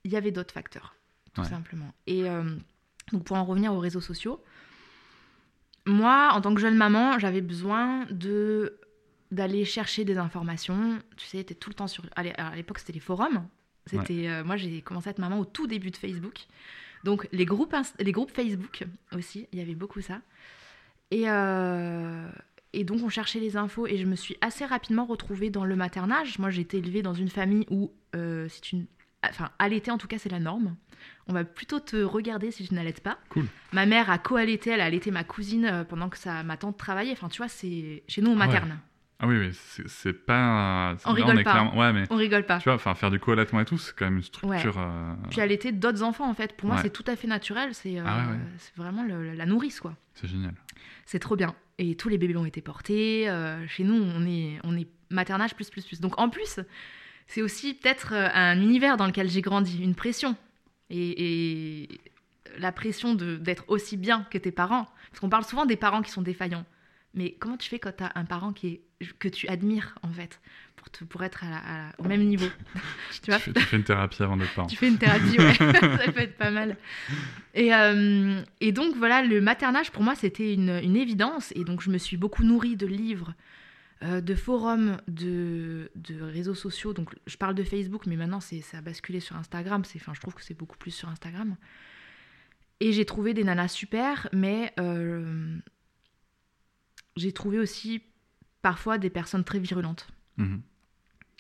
il 0.05 0.11
y 0.11 0.15
avait 0.15 0.31
d'autres 0.31 0.53
facteurs, 0.53 0.95
tout 1.33 1.41
Ouais. 1.41 1.47
simplement. 1.49 1.93
Et 2.07 2.29
euh, 2.29 2.55
donc, 3.11 3.23
pour 3.23 3.37
en 3.37 3.45
revenir 3.45 3.73
aux 3.73 3.79
réseaux 3.79 4.01
sociaux, 4.01 4.41
moi, 5.85 6.29
en 6.33 6.41
tant 6.41 6.53
que 6.53 6.59
jeune 6.61 6.75
maman, 6.75 7.17
j'avais 7.19 7.41
besoin 7.41 8.05
de 8.11 8.77
d'aller 9.29 9.65
chercher 9.65 10.05
des 10.05 10.17
informations. 10.17 10.99
Tu 11.17 11.25
sais, 11.27 11.43
t'es 11.43 11.53
tout 11.53 11.69
le 11.69 11.73
temps 11.75 11.87
sur. 11.87 12.05
À 12.15 12.23
l'é- 12.23 12.33
à 12.37 12.55
l'époque, 12.55 12.79
c'était 12.79 12.93
les 12.93 12.99
forums. 13.01 13.45
C'était, 13.85 14.27
euh, 14.29 14.43
moi, 14.43 14.55
j'ai 14.57 14.81
commencé 14.81 15.07
à 15.09 15.11
être 15.11 15.19
maman 15.19 15.39
au 15.39 15.45
tout 15.45 15.67
début 15.67 15.91
de 15.91 15.97
Facebook. 15.97 16.45
Donc, 17.03 17.27
les 17.31 17.45
groupes, 17.45 17.73
les 17.99 18.11
groupes 18.11 18.31
Facebook 18.31 18.85
aussi, 19.13 19.47
il 19.53 19.59
y 19.59 19.61
avait 19.61 19.75
beaucoup 19.75 20.01
ça. 20.01 20.21
Et, 21.11 21.29
euh, 21.29 22.27
et 22.73 22.83
donc, 22.83 23.01
on 23.03 23.09
cherchait 23.09 23.39
les 23.39 23.55
infos 23.55 23.87
et 23.87 23.97
je 23.97 24.05
me 24.05 24.15
suis 24.15 24.35
assez 24.41 24.65
rapidement 24.65 25.05
retrouvée 25.05 25.49
dans 25.49 25.63
le 25.63 25.75
maternage. 25.77 26.37
Moi, 26.39 26.49
j'ai 26.49 26.61
été 26.61 26.77
élevée 26.79 27.01
dans 27.01 27.13
une 27.13 27.29
famille 27.29 27.65
où, 27.69 27.91
euh, 28.15 28.49
si 28.49 28.59
tu. 28.61 28.87
Enfin, 29.27 29.49
allaiter, 29.59 29.91
en 29.91 29.97
tout 29.97 30.07
cas, 30.07 30.17
c'est 30.17 30.29
la 30.31 30.39
norme. 30.39 30.75
On 31.27 31.33
va 31.33 31.43
plutôt 31.43 31.79
te 31.79 31.97
regarder 31.97 32.51
si 32.51 32.67
tu 32.67 32.73
n'allaites 32.73 33.01
pas. 33.01 33.17
Cool. 33.29 33.45
Ma 33.73 33.85
mère 33.85 34.09
a 34.09 34.17
co-allaité, 34.17 34.69
elle 34.71 34.81
a 34.81 34.85
allaité 34.85 35.11
ma 35.11 35.23
cousine 35.23 35.65
euh, 35.65 35.83
pendant 35.83 36.09
que 36.09 36.17
sa, 36.17 36.43
ma 36.43 36.55
tante 36.57 36.77
travaillait. 36.77 37.11
Enfin, 37.13 37.27
tu 37.29 37.37
vois, 37.37 37.47
c'est 37.49 38.03
chez 38.07 38.21
nous, 38.21 38.29
on 38.31 38.35
Ah 38.39 38.39
ouais. 38.41 38.47
materne. 38.47 38.79
Ah 39.19 39.25
oui, 39.27 39.35
oui, 39.39 39.49
c'est 39.87 40.13
pas... 40.13 40.95
On 41.05 41.09
là, 41.09 41.15
rigole 41.15 41.39
est 41.39 41.43
pas. 41.43 41.51
clairement- 41.51 41.75
Ouais, 41.75 41.91
mais 41.91 42.03
On 42.11 42.15
rigole 42.17 42.45
pas. 42.45 42.59
tu 42.59 42.65
vois, 42.65 42.75
enfin, 42.75 42.93
faire 42.93 43.09
du 43.09 43.19
co-allaitement 43.19 43.59
et 43.61 43.65
tout, 43.65 43.77
c'est 43.79 43.95
quand 43.95 44.05
même 44.05 44.17
une 44.17 44.23
structure... 44.23 44.77
euh, 44.77 45.13
Puis 45.31 45.41
allaiter 45.41 45.71
d'autres 45.71 46.03
enfants, 46.03 46.29
en 46.29 46.35
fait. 46.35 46.55
Pour 46.55 46.67
moi, 46.67 46.75
Ouais. 46.77 46.83
c'est 46.83 46.91
tout 46.93 47.03
à 47.07 47.15
fait 47.15 47.27
naturel. 47.27 47.73
C'est 47.73 47.99
euh, 47.99 48.03
Ah 48.05 48.27
ouais, 48.27 48.33
ouais. 48.33 48.39
vraiment 48.75 49.03
le- 49.03 49.33
la 49.33 49.45
nourrice, 49.47 49.79
quoi. 49.79 49.95
C'est 50.13 50.27
génial. 50.27 50.53
C'est 51.05 51.19
trop 51.19 51.35
bien. 51.35 51.55
Et 51.79 51.95
tous 51.95 52.09
les 52.09 52.19
bébés 52.19 52.37
ont 52.37 52.45
été 52.45 52.61
portés. 52.61 53.27
euh, 53.27 53.65
chez 53.67 53.83
nous, 53.83 53.95
on 53.95 54.23
est, 54.27 54.59
on 54.63 54.77
est 54.77 54.87
maternage 55.09 55.55
plus, 55.55 55.69
plus, 55.71 55.83
plus. 55.83 55.99
Donc 55.99 56.19
en 56.19 56.29
plus, 56.29 56.59
c'est 57.27 57.41
aussi 57.41 57.73
peut-être 57.73 58.13
euh, 58.13 58.27
un 58.33 58.59
univers 58.61 58.97
dans 58.97 59.05
lequel 59.07 59.29
j'ai 59.29 59.41
grandi, 59.41 59.81
une 59.83 59.95
pression. 59.95 60.35
Et, 60.89 61.83
et 61.83 61.99
la 62.57 62.71
pression 62.71 63.13
d'être 63.13 63.65
aussi 63.67 63.97
bien 63.97 64.25
que 64.31 64.37
tes 64.37 64.51
parents. 64.51 64.87
Parce 65.09 65.19
qu'on 65.19 65.29
parle 65.29 65.43
souvent 65.45 65.65
des 65.65 65.75
parents 65.75 66.01
qui 66.01 66.11
sont 66.11 66.21
défaillants. 66.21 66.65
Mais 67.13 67.35
comment 67.39 67.57
tu 67.57 67.69
fais 67.69 67.79
quand 67.79 67.91
tu 67.95 68.03
as 68.03 68.11
un 68.15 68.25
parent 68.25 68.53
qui 68.53 68.67
est, 69.01 69.07
que 69.19 69.27
tu 69.27 69.47
admires, 69.47 69.95
en 70.03 70.09
fait, 70.11 70.39
pour, 70.75 70.89
te, 70.89 71.03
pour 71.03 71.23
être 71.23 71.43
à 71.43 71.49
la- 71.49 71.57
à 71.57 71.77
la- 71.87 71.91
au 71.97 72.03
même 72.07 72.23
niveau? 72.23 72.45
Tu 73.23 73.31
vois? 73.31 73.39
Fais, 73.39 73.51
tu 73.53 73.61
fais 73.61 73.77
une 73.77 73.83
thérapie 73.83 74.21
avant 74.23 74.37
d'être 74.37 74.53
parent. 74.53 74.67
tu 74.67 74.75
fais 74.75 74.87
une 74.87 74.97
thérapie, 74.97 75.37
ouais. 75.39 75.53
ça 76.05 76.11
peut 76.11 76.19
être 76.21 76.37
pas 76.37 76.51
mal. 76.51 76.77
Et, 77.53 77.73
euh, 77.73 78.41
et 78.61 78.71
donc, 78.71 78.95
voilà, 78.95 79.23
le 79.23 79.41
maternage, 79.41 79.91
pour 79.91 80.03
moi, 80.03 80.15
c'était 80.15 80.53
une, 80.53 80.79
une 80.83 80.95
évidence. 80.95 81.51
Et 81.55 81.63
donc, 81.63 81.81
je 81.81 81.89
me 81.89 81.97
suis 81.97 82.17
beaucoup 82.17 82.43
nourrie 82.43 82.75
de 82.75 82.85
livres, 82.87 83.33
euh, 84.03 84.21
de 84.21 84.35
forums, 84.35 84.97
de, 85.07 85.91
de 85.95 86.21
réseaux 86.21 86.53
sociaux. 86.55 86.93
Donc, 86.93 87.15
je 87.25 87.37
parle 87.37 87.55
de 87.55 87.63
Facebook, 87.63 88.05
mais 88.05 88.15
maintenant, 88.15 88.39
c'est, 88.39 88.61
ça 88.61 88.77
a 88.77 88.81
basculé 88.81 89.19
sur 89.19 89.35
Instagram. 89.35 89.83
C'est, 89.85 89.99
enfin, 89.99 90.13
je 90.13 90.21
trouve 90.21 90.33
que 90.35 90.43
c'est 90.43 90.53
beaucoup 90.53 90.77
plus 90.77 90.91
sur 90.91 91.09
Instagram. 91.09 91.55
Et 92.79 92.91
j'ai 92.93 93.05
trouvé 93.05 93.33
des 93.33 93.43
nanas 93.43 93.69
super, 93.69 94.29
mais 94.33 94.71
euh, 94.79 95.57
j'ai 97.15 97.31
trouvé 97.31 97.57
aussi 97.57 98.03
parfois 98.61 98.97
des 98.97 99.09
personnes 99.09 99.43
très 99.43 99.59
virulentes. 99.59 100.07
Mhm. 100.37 100.61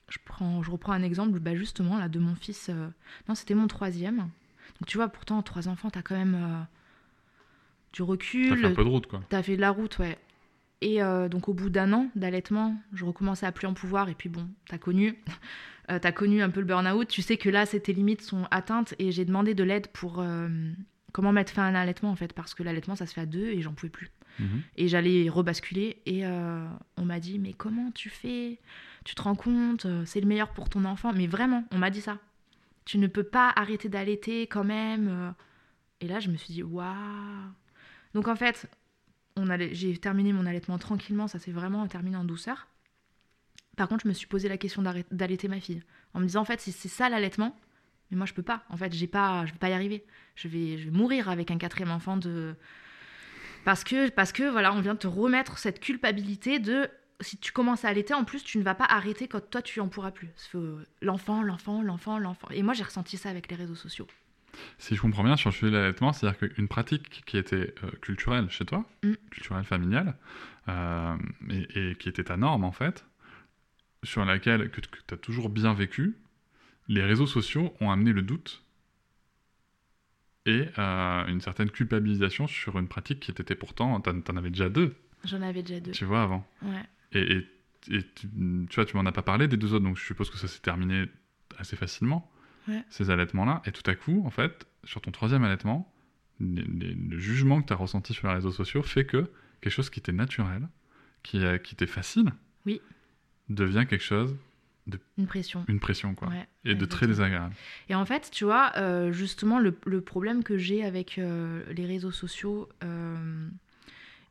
Je, 0.09 0.17
prends, 0.25 0.63
je 0.63 0.71
reprends 0.71 0.93
un 0.93 1.03
exemple 1.03 1.39
bah 1.39 1.55
justement 1.55 1.97
là 1.99 2.09
de 2.09 2.17
mon 2.19 2.33
fils. 2.35 2.69
euh, 2.69 2.87
Non, 3.27 3.35
c'était 3.35 3.53
mon 3.55 3.67
troisième. 3.67 4.17
Donc 4.17 4.87
tu 4.87 4.97
vois, 4.97 5.09
pourtant, 5.09 5.41
trois 5.43 5.67
enfants, 5.67 5.89
t'as 5.91 6.01
quand 6.01 6.15
même 6.15 6.35
euh, 6.35 6.61
du 7.93 7.99
T'as 7.99 8.03
recul. 8.05 8.57
fait 8.57 8.65
un 8.65 8.73
peu 8.73 8.83
de 8.83 8.89
route, 8.89 9.07
quoi. 9.07 9.21
T'as 9.29 9.43
fait 9.43 9.55
de 9.57 9.61
la 9.61 9.69
route, 9.71 9.99
ouais. 9.99 10.17
Et 10.81 11.01
euh, 11.01 11.27
donc 11.27 11.49
au 11.49 11.53
bout 11.53 11.69
d'un 11.69 11.91
an 11.93 12.09
d'allaitement, 12.15 12.75
je 12.93 13.03
recommençais 13.05 13.45
à 13.45 13.51
plus 13.51 13.67
en 13.67 13.73
pouvoir. 13.73 14.09
Et 14.09 14.15
puis 14.15 14.29
bon, 14.29 14.47
t'as 14.67 14.77
connu, 14.77 15.15
euh, 15.91 15.99
t'as 15.99 16.11
connu 16.11 16.41
un 16.41 16.49
peu 16.49 16.59
le 16.59 16.65
burn-out. 16.65 17.07
Tu 17.07 17.21
sais 17.21 17.37
que 17.37 17.49
là, 17.49 17.65
tes 17.65 17.93
limites 17.93 18.21
sont 18.21 18.45
atteintes. 18.51 18.93
Et 18.99 19.11
j'ai 19.11 19.25
demandé 19.25 19.53
de 19.55 19.63
l'aide 19.63 19.87
pour 19.87 20.19
euh, 20.19 20.49
comment 21.13 21.31
mettre 21.31 21.51
fin 21.51 21.63
à 21.63 21.67
un 21.67 21.75
allaitement 21.75 22.11
en 22.11 22.15
fait, 22.15 22.33
parce 22.33 22.53
que 22.53 22.63
l'allaitement, 22.63 22.95
ça 22.95 23.05
se 23.05 23.13
fait 23.13 23.21
à 23.21 23.25
deux 23.25 23.47
et 23.47 23.61
j'en 23.61 23.73
pouvais 23.73 23.89
plus. 23.89 24.11
Mhm. 24.39 24.61
Et 24.75 24.87
j'allais 24.87 25.29
rebasculer. 25.29 26.01
Et 26.05 26.23
on 26.25 27.05
m'a 27.05 27.19
dit, 27.19 27.39
mais 27.39 27.53
comment 27.53 27.91
tu 27.91 28.09
fais? 28.09 28.59
Tu 29.03 29.15
te 29.15 29.21
rends 29.21 29.35
compte? 29.35 29.87
C'est 30.05 30.21
le 30.21 30.27
meilleur 30.27 30.49
pour 30.49 30.69
ton 30.69 30.85
enfant. 30.85 31.11
Mais 31.11 31.25
vraiment, 31.25 31.63
on 31.71 31.79
m'a 31.79 31.89
dit 31.89 32.01
ça. 32.01 32.19
Tu 32.85 32.99
ne 32.99 33.07
peux 33.07 33.23
pas 33.23 33.51
arrêter 33.55 33.89
d'allaiter 33.89 34.43
quand 34.43 34.63
même. 34.63 35.33
Et 36.01 36.07
là, 36.07 36.19
je 36.19 36.29
me 36.29 36.37
suis 36.37 36.53
dit, 36.53 36.61
waouh 36.61 36.85
Donc 38.13 38.27
en 38.27 38.35
fait, 38.35 38.69
j'ai 39.71 39.97
terminé 39.97 40.33
mon 40.33 40.45
allaitement 40.45 40.77
tranquillement. 40.77 41.27
Ça 41.27 41.39
s'est 41.39 41.51
vraiment 41.51 41.85
terminé 41.87 42.17
en 42.17 42.23
douceur. 42.23 42.67
Par 43.75 43.87
contre, 43.87 44.03
je 44.03 44.07
me 44.07 44.13
suis 44.13 44.27
posé 44.27 44.49
la 44.49 44.57
question 44.57 44.81
d'allaiter 45.11 45.47
ma 45.47 45.59
fille. 45.59 45.83
En 46.13 46.19
me 46.19 46.25
disant, 46.25 46.41
en 46.41 46.45
fait, 46.45 46.59
si 46.59 46.71
c'est 46.71 46.87
ça 46.87 47.09
l'allaitement, 47.09 47.55
mais 48.09 48.17
moi, 48.17 48.25
je 48.25 48.33
peux 48.33 48.43
pas. 48.43 48.63
En 48.69 48.77
fait, 48.77 48.93
j'ai 48.93 49.07
pas, 49.07 49.45
je 49.45 49.51
vais 49.51 49.59
pas 49.59 49.69
y 49.69 49.73
arriver. 49.73 50.05
Je 50.35 50.47
vais, 50.47 50.77
je 50.77 50.85
vais 50.85 50.97
mourir 50.97 51.29
avec 51.29 51.51
un 51.51 51.57
quatrième 51.57 51.91
enfant 51.91 52.17
de 52.17 52.55
parce 53.67 53.83
que, 53.83 54.09
parce 54.09 54.31
que 54.31 54.49
voilà, 54.49 54.73
on 54.73 54.79
vient 54.79 54.93
de 54.93 54.99
te 54.99 55.07
remettre 55.07 55.57
cette 55.57 55.81
culpabilité 55.81 56.59
de 56.59 56.89
si 57.19 57.37
tu 57.37 57.51
commences 57.51 57.83
à 57.83 57.89
allaiter, 57.89 58.13
en 58.13 58.23
plus, 58.23 58.41
tu 58.41 58.57
ne 58.59 58.63
vas 58.63 58.75
pas 58.75 58.85
arrêter 58.85 59.27
quand 59.27 59.41
toi 59.49 59.61
tu 59.61 59.81
en 59.81 59.89
pourras 59.89 60.11
plus. 60.11 60.29
L'enfant, 61.01 61.41
l'enfant, 61.41 61.81
l'enfant, 61.81 62.17
l'enfant. 62.17 62.47
Et 62.51 62.63
moi, 62.63 62.73
j'ai 62.73 62.83
ressenti 62.83 63.17
ça 63.17 63.29
avec 63.29 63.49
les 63.49 63.57
réseaux 63.57 63.75
sociaux. 63.75 64.07
Si 64.77 64.95
je 64.95 65.01
comprends 65.01 65.23
bien 65.23 65.35
sur 65.37 65.49
le 65.49 65.55
sujet 65.55 65.71
de 65.71 65.77
l'allaitement, 65.77 66.13
c'est-à-dire 66.13 66.37
qu'une 66.39 66.67
pratique 66.67 67.23
qui 67.25 67.37
était 67.37 67.73
euh, 67.83 67.91
culturelle 68.01 68.49
chez 68.49 68.65
toi, 68.65 68.85
Mm. 69.03 69.13
culturelle 69.31 69.63
familiale, 69.65 70.15
euh, 70.69 71.15
et, 71.49 71.91
et 71.91 71.95
qui 71.95 72.09
était 72.09 72.23
ta 72.25 72.37
norme 72.37 72.63
en 72.63 72.71
fait, 72.71 73.05
sur 74.03 74.23
laquelle 74.25 74.69
que, 74.71 74.81
tu 74.81 75.13
as 75.13 75.17
toujours 75.17 75.49
bien 75.49 75.73
vécu, 75.73 76.15
les 76.87 77.03
réseaux 77.03 77.27
sociaux 77.27 77.73
ont 77.81 77.91
amené 77.91 78.13
le 78.13 78.21
doute 78.21 78.63
et 80.45 80.67
euh, 80.77 81.25
une 81.27 81.41
certaine 81.41 81.69
culpabilisation 81.69 82.47
sur 82.47 82.79
une 82.79 82.87
pratique 82.87 83.19
qui 83.19 83.31
était 83.31 83.55
pourtant, 83.55 83.99
t'en 83.99 84.21
t'en 84.21 84.37
avais 84.37 84.49
déjà 84.49 84.69
deux, 84.69 84.95
J'en 85.25 85.41
avais 85.41 85.61
déjà 85.63 85.79
deux. 85.81 85.91
tu 85.91 86.05
vois, 86.05 86.23
avant. 86.23 86.47
Ouais. 86.61 86.83
Et, 87.13 87.33
et- 87.37 87.47
et 87.89 88.03
tu, 88.15 88.27
tu 88.69 88.75
vois, 88.75 88.85
tu 88.85 88.97
m'en 88.97 89.05
as 89.05 89.11
pas 89.13 89.21
parlé 89.21 89.47
des 89.47 89.55
deux 89.57 89.73
autres, 89.73 89.85
donc 89.85 89.97
je 89.97 90.03
suppose 90.05 90.29
que 90.29 90.37
ça 90.37 90.47
s'est 90.47 90.59
terminé 90.61 91.05
assez 91.57 91.75
facilement, 91.77 92.29
Ouais. 92.67 92.83
ces 92.89 93.09
allaitements-là. 93.09 93.61
Et 93.65 93.71
tout 93.71 93.89
à 93.89 93.95
coup, 93.95 94.23
en 94.25 94.29
fait, 94.29 94.65
sur 94.83 95.01
ton 95.01 95.11
troisième 95.11 95.43
allaitement, 95.43 95.91
les- 96.39 96.63
les- 96.63 96.93
le 96.93 97.17
jugement 97.19 97.61
que 97.61 97.67
tu 97.67 97.73
as 97.73 97.77
ressenti 97.77 98.13
sur 98.13 98.27
les 98.27 98.33
réseaux 98.35 98.51
sociaux 98.51 98.83
fait 98.83 99.05
que 99.05 99.29
quelque 99.61 99.73
chose 99.73 99.89
qui 99.89 99.99
était 99.99 100.11
naturel, 100.11 100.67
qui, 101.23 101.43
euh, 101.43 101.57
qui 101.57 101.73
était 101.75 101.87
facile, 101.87 102.31
Oui. 102.65 102.81
devient 103.49 103.85
quelque 103.89 104.03
chose, 104.03 104.35
Une 105.17 105.27
pression. 105.27 105.65
une 105.67 105.79
pression, 105.79 106.15
quoi. 106.15 106.29
Ouais, 106.29 106.47
Et 106.63 106.75
de 106.75 106.85
très 106.85 107.07
désagréable. 107.07 107.53
Et 107.89 107.95
en 107.95 108.05
fait, 108.05 108.29
tu 108.31 108.45
vois, 108.45 108.71
euh, 108.77 109.11
justement, 109.11 109.59
le, 109.59 109.75
le 109.85 109.99
problème 110.01 110.43
que 110.43 110.57
j'ai 110.57 110.85
avec 110.85 111.17
euh, 111.17 111.63
les 111.73 111.85
réseaux 111.85 112.11
sociaux 112.11 112.69
euh, 112.83 113.47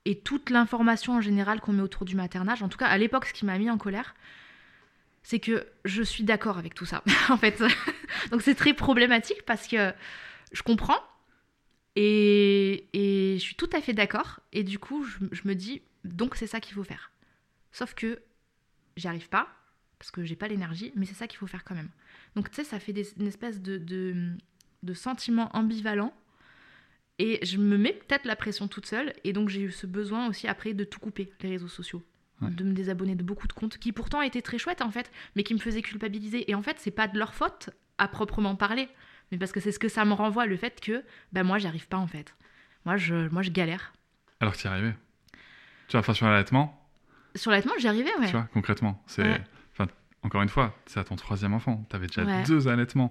et 0.06 0.18
toute 0.18 0.48
l'information 0.50 1.14
en 1.14 1.20
général 1.20 1.60
qu'on 1.60 1.72
met 1.74 1.82
autour 1.82 2.04
du 2.06 2.14
maternage, 2.16 2.62
en 2.62 2.68
tout 2.68 2.78
cas 2.78 2.86
à 2.86 2.96
l'époque, 2.96 3.26
ce 3.26 3.32
qui 3.34 3.44
m'a 3.44 3.58
mis 3.58 3.68
en 3.68 3.76
colère, 3.78 4.14
c'est 5.26 5.40
que 5.40 5.66
je 5.84 6.04
suis 6.04 6.22
d'accord 6.22 6.56
avec 6.56 6.76
tout 6.76 6.84
ça, 6.86 7.02
en 7.30 7.36
fait. 7.36 7.60
Donc 8.30 8.42
c'est 8.42 8.54
très 8.54 8.74
problématique 8.74 9.42
parce 9.44 9.66
que 9.66 9.92
je 10.52 10.62
comprends 10.62 11.02
et, 11.96 12.86
je 12.94 13.42
suis 13.42 13.56
tout 13.56 13.68
à 13.72 13.80
fait 13.80 13.92
d'accord. 13.92 14.38
Et 14.52 14.62
du 14.62 14.78
coup, 14.78 15.04
je, 15.04 15.40
me 15.44 15.54
dis, 15.54 15.82
donc 16.04 16.36
c'est 16.36 16.46
ça 16.46 16.60
qu'il 16.60 16.74
faut 16.74 16.84
faire. 16.84 17.10
Sauf 17.72 17.92
que 17.92 18.22
j'y 18.96 19.08
arrive 19.08 19.28
pas 19.28 19.48
parce 19.98 20.12
que 20.12 20.22
j'ai 20.22 20.36
pas 20.36 20.46
l'énergie, 20.46 20.92
mais 20.94 21.06
c'est 21.06 21.14
ça 21.14 21.26
qu'il 21.26 21.40
faut 21.40 21.48
faire 21.48 21.64
quand 21.64 21.74
même. 21.74 21.90
Donc 22.36 22.48
tu 22.48 22.54
sais, 22.54 22.64
ça 22.64 22.78
fait 22.78 22.94
une 23.18 23.26
espèce 23.26 23.60
de 23.60 24.94
sentiment 24.94 25.50
ambivalent. 25.56 26.14
Et 27.18 27.44
je 27.44 27.56
me 27.56 27.76
mets 27.76 27.94
peut-être 27.94 28.26
la 28.26 28.36
pression 28.36 28.68
toute 28.68 28.86
seule. 28.86 29.12
Et 29.24 29.32
donc 29.32 29.48
j'ai 29.48 29.62
eu 29.62 29.72
ce 29.72 29.88
besoin 29.88 30.28
aussi 30.28 30.46
après 30.46 30.72
de 30.72 30.84
tout 30.84 31.00
couper, 31.00 31.32
les 31.40 31.48
réseaux 31.48 31.66
sociaux. 31.66 32.04
Ouais. 32.42 32.50
De 32.50 32.64
me 32.64 32.72
désabonner 32.72 33.14
de 33.14 33.22
beaucoup 33.22 33.46
de 33.48 33.52
comptes 33.54 33.78
qui 33.78 33.92
pourtant 33.92 34.20
étaient 34.20 34.42
très 34.42 34.58
chouettes 34.58 34.82
en 34.82 34.90
fait, 34.90 35.10
mais 35.36 35.42
qui 35.42 35.54
me 35.54 35.58
faisaient 35.58 35.80
culpabiliser. 35.82 36.50
Et 36.50 36.54
en 36.54 36.62
fait, 36.62 36.76
c'est 36.78 36.90
pas 36.90 37.08
de 37.08 37.18
leur 37.18 37.32
faute 37.34 37.70
à 37.98 38.08
proprement 38.08 38.56
parler. 38.56 38.88
Mais 39.32 39.38
parce 39.38 39.52
que 39.52 39.58
c'est 39.60 39.72
ce 39.72 39.78
que 39.78 39.88
ça 39.88 40.04
me 40.04 40.12
renvoie, 40.12 40.44
le 40.46 40.56
fait 40.56 40.78
que 40.80 41.02
bah, 41.32 41.42
moi, 41.44 41.58
j'y 41.58 41.66
arrive 41.66 41.88
pas 41.88 41.96
en 41.96 42.06
fait. 42.06 42.36
Moi, 42.84 42.96
je, 42.98 43.28
moi, 43.30 43.40
je 43.42 43.50
galère. 43.50 43.94
Alors 44.40 44.52
que 44.52 44.58
tu 44.58 44.64
y 44.66 44.68
arrivais. 44.68 44.94
Tu 45.88 45.92
vois, 45.92 46.00
enfin, 46.00 46.12
sur 46.14 46.26
l'allaitement, 46.26 46.78
Sur 47.36 47.50
l'allaitement, 47.50 47.72
j'y 47.78 47.88
arrivais, 47.88 48.14
ouais. 48.18 48.26
tu 48.26 48.32
vois, 48.32 48.48
concrètement, 48.52 49.02
c'est. 49.06 49.22
Ouais. 49.22 49.40
Enfin, 49.72 49.88
encore 50.22 50.42
une 50.42 50.48
fois, 50.48 50.76
c'est 50.86 51.00
à 51.00 51.04
ton 51.04 51.16
troisième 51.16 51.54
enfant. 51.54 51.86
Tu 51.88 51.96
avais 51.96 52.06
déjà 52.06 52.24
Ouais. 52.24 52.42
deux 52.44 52.68
allaitements. 52.68 53.10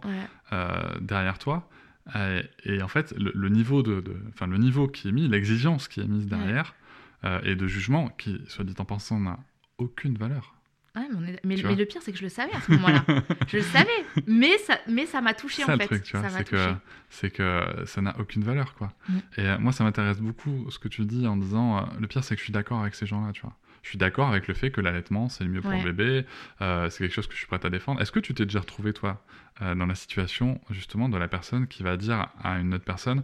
Euh, 0.53 0.83
derrière 1.01 1.39
toi. 1.39 1.67
Euh, 2.15 2.43
et 2.63 2.83
en 2.83 2.87
fait, 2.87 3.11
le, 3.17 3.31
le 3.33 3.49
niveau 3.49 3.81
de, 3.81 4.01
de- 4.01 4.15
enfin, 4.29 4.45
le 4.45 4.57
niveau 4.57 4.87
qui 4.87 5.09
est 5.09 5.11
mis, 5.11 5.27
l'exigence 5.27 5.87
qui 5.87 5.99
est 6.01 6.05
mise 6.07 6.27
derrière, 6.27 6.75
euh, 7.23 7.39
et 7.43 7.55
de 7.55 7.67
jugement 7.67 8.09
qui, 8.09 8.41
soit 8.47 8.63
dit 8.65 8.75
en 8.77 8.85
pensant, 8.85 9.19
n'a 9.19 9.39
aucune 9.77 10.17
valeur. 10.17 10.53
Ouais, 10.95 11.07
mais, 11.43 11.55
est- 11.59 11.75
le 11.75 11.83
pire, 11.85 12.01
c'est 12.01 12.13
que 12.13 12.17
je 12.17 12.23
le 12.23 12.29
savais 12.29 12.53
à 12.53 12.61
ce 12.61 12.71
moment-là. 12.71 13.03
je 13.47 13.57
le 13.57 13.63
savais, 13.63 13.89
mais 14.27 14.57
ça 14.59 14.79
mais 14.87 15.05
ça 15.05 15.19
m'a 15.19 15.33
touché 15.33 15.63
en 15.65 15.67
le 15.73 15.77
fait. 15.77 15.87
truc, 15.87 16.03
tu 16.03 16.15
vois, 16.15 16.21
ça 16.29 16.31
m'a 16.31 16.37
c'est 16.37 16.49
que, 16.49 16.73
c'est 17.09 17.29
que 17.31 17.83
ça 17.85 18.01
n'a 18.01 18.17
aucune 18.17 18.43
valeur, 18.45 18.75
quoi. 18.75 18.93
Mm. 19.09 19.17
Et 19.37 19.41
euh, 19.41 19.57
moi, 19.59 19.73
ça 19.73 19.83
m'intéresse 19.83 20.21
beaucoup 20.21 20.69
ce 20.71 20.79
que 20.79 20.87
tu 20.87 21.03
dis 21.03 21.27
en 21.27 21.35
disant, 21.35 21.79
euh, 21.79 21.81
le 21.99 22.07
pire, 22.07 22.23
c'est 22.23 22.35
que 22.35 22.39
je 22.39 22.45
suis 22.45 22.53
d'accord 22.53 22.79
avec 22.79 22.95
ces 22.95 23.05
gens-là, 23.05 23.33
tu 23.33 23.41
vois. 23.41 23.57
Je 23.83 23.89
suis 23.89 23.97
d'accord 23.97 24.29
avec 24.29 24.47
le 24.47 24.53
fait 24.53 24.71
que 24.71 24.79
l'allaitement, 24.79 25.27
c'est 25.27 25.43
le 25.43 25.49
mieux 25.49 25.59
pour 25.61 25.69
Ouais. 25.71 25.83
le 25.83 25.91
bébé, 25.91 26.25
euh, 26.61 26.89
c'est 26.89 26.99
quelque 27.03 27.13
chose 27.13 27.27
que 27.27 27.33
je 27.33 27.39
suis 27.39 27.47
prête 27.47 27.65
à 27.65 27.69
défendre. 27.69 28.01
Est-ce 28.01 28.13
que 28.13 28.21
tu 28.21 28.33
t'es 28.33 28.45
déjà 28.45 28.61
retrouvé, 28.61 28.93
toi, 28.93 29.21
dans 29.59 29.85
la 29.85 29.95
situation, 29.95 30.59
justement, 30.71 31.07
de 31.09 31.17
la 31.17 31.27
personne 31.27 31.67
qui 31.67 31.83
va 31.83 31.95
dire 31.97 32.29
à 32.41 32.57
une 32.57 32.73
autre 32.73 32.83
personne, 32.85 33.23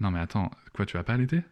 non 0.00 0.10
mais 0.10 0.18
attends, 0.20 0.50
quoi, 0.72 0.84
tu 0.86 0.96
vas 0.96 1.04
pas 1.04 1.12
allaiter? 1.14 1.42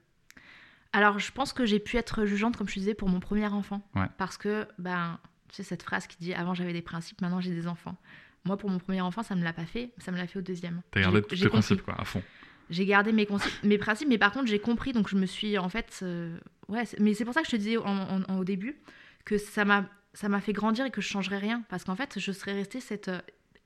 Alors, 0.92 1.18
je 1.18 1.31
pense 1.33 1.53
que 1.53 1.66
j'ai 1.66 1.79
pu 1.79 1.96
être 1.96 2.24
jugeante, 2.24 2.57
comme 2.57 2.68
je 2.68 2.74
te 2.74 2.79
disais, 2.81 2.94
pour 2.94 3.09
mon 3.09 3.20
premier 3.20 3.46
enfant. 3.46 3.87
Ouais. 3.94 4.07
Parce 4.16 4.38
que, 4.38 4.66
ben, 4.79 5.18
tu 5.48 5.57
sais, 5.57 5.62
cette 5.62 5.83
phrase 5.83 6.07
qui 6.07 6.16
dit 6.18 6.33
avant 6.35 6.55
j'avais 6.55 6.72
des 6.72 6.83
principes, 6.83 7.20
maintenant 7.20 7.40
j'ai 7.40 7.51
des 7.55 7.66
enfants. 7.66 7.96
Moi, 8.44 8.57
pour 8.57 8.70
mon 8.70 8.79
premier 8.79 9.01
enfant, 9.01 9.22
ça 9.22 9.35
me 9.35 9.42
l'a 9.44 9.53
pas 9.53 9.66
fait, 9.66 9.90
ça 9.98 10.12
me 10.12 10.16
l'a 10.16 10.27
fait 10.27 10.38
au 10.38 10.42
deuxième. 10.42 10.81
T'as 10.90 11.01
gardé 11.03 11.20
tous 11.22 11.37
tes 11.37 11.48
principes, 11.48 11.83
quoi, 11.83 11.94
à 12.01 12.05
fond. 12.05 12.22
J'ai 12.70 12.87
gardé 12.87 13.12
mes, 13.12 13.27
mes 13.64 13.79
principes, 13.79 14.09
mais 14.09 14.18
par 14.18 14.33
contre, 14.33 14.46
j'ai 14.46 14.59
compris, 14.59 14.92
donc 14.92 15.09
je 15.09 15.16
me 15.16 15.27
suis 15.27 15.59
en 15.59 15.68
fait. 15.68 16.01
euh, 16.03 16.38
ouais, 16.68 16.85
mais 17.01 17.14
c'est 17.14 17.24
pour 17.24 17.33
ça 17.35 17.40
que 17.40 17.46
je 17.46 17.53
te 17.53 17.57
disais 17.57 17.77
en- 17.79 17.85
en- 17.87 18.22
en- 18.29 18.38
au 18.38 18.44
début 18.44 18.77
que 19.24 19.37
ça 19.38 19.64
m'a 19.64 19.87
ça 20.14 20.29
m'a 20.29 20.40
fait 20.40 20.53
grandir 20.53 20.85
et 20.87 20.90
que 20.90 21.01
je 21.01 21.07
changerais 21.09 21.38
rien. 21.38 21.62
Parce 21.68 21.85
qu'en 21.85 21.94
fait, 21.94 22.18
je 22.18 22.33
serais 22.33 22.53
restée 22.55 22.81
cette. 22.81 23.11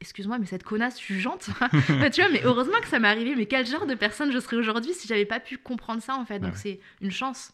Excuse-moi, 0.03 0.39
mais 0.39 0.47
cette 0.47 0.65
connasse 0.65 1.01
jugeante. 1.01 1.49
Bah, 2.01 2.11
tu 2.11 2.21
vois, 2.21 2.31
mais 2.31 2.43
heureusement 2.45 2.79
que 2.83 2.89
ça 2.89 2.99
m'est 2.99 3.09
arrivé. 3.09 3.35
Mais 3.37 3.47
quel 3.47 3.65
genre 3.67 3.87
de 3.87 3.95
personne 3.95 4.33
je 4.33 4.39
serais 4.41 4.57
aujourd'hui 4.57 4.93
si 4.93 5.07
j'avais 5.09 5.25
pas 5.25 5.39
pu 5.41 5.57
comprendre 5.57 6.03
ça, 6.03 6.17
en 6.17 6.25
fait? 6.27 6.41
Donc 6.41 6.53
Ouais. 6.55 6.59
c'est 6.59 6.81
une 7.01 7.11
chance. 7.13 7.53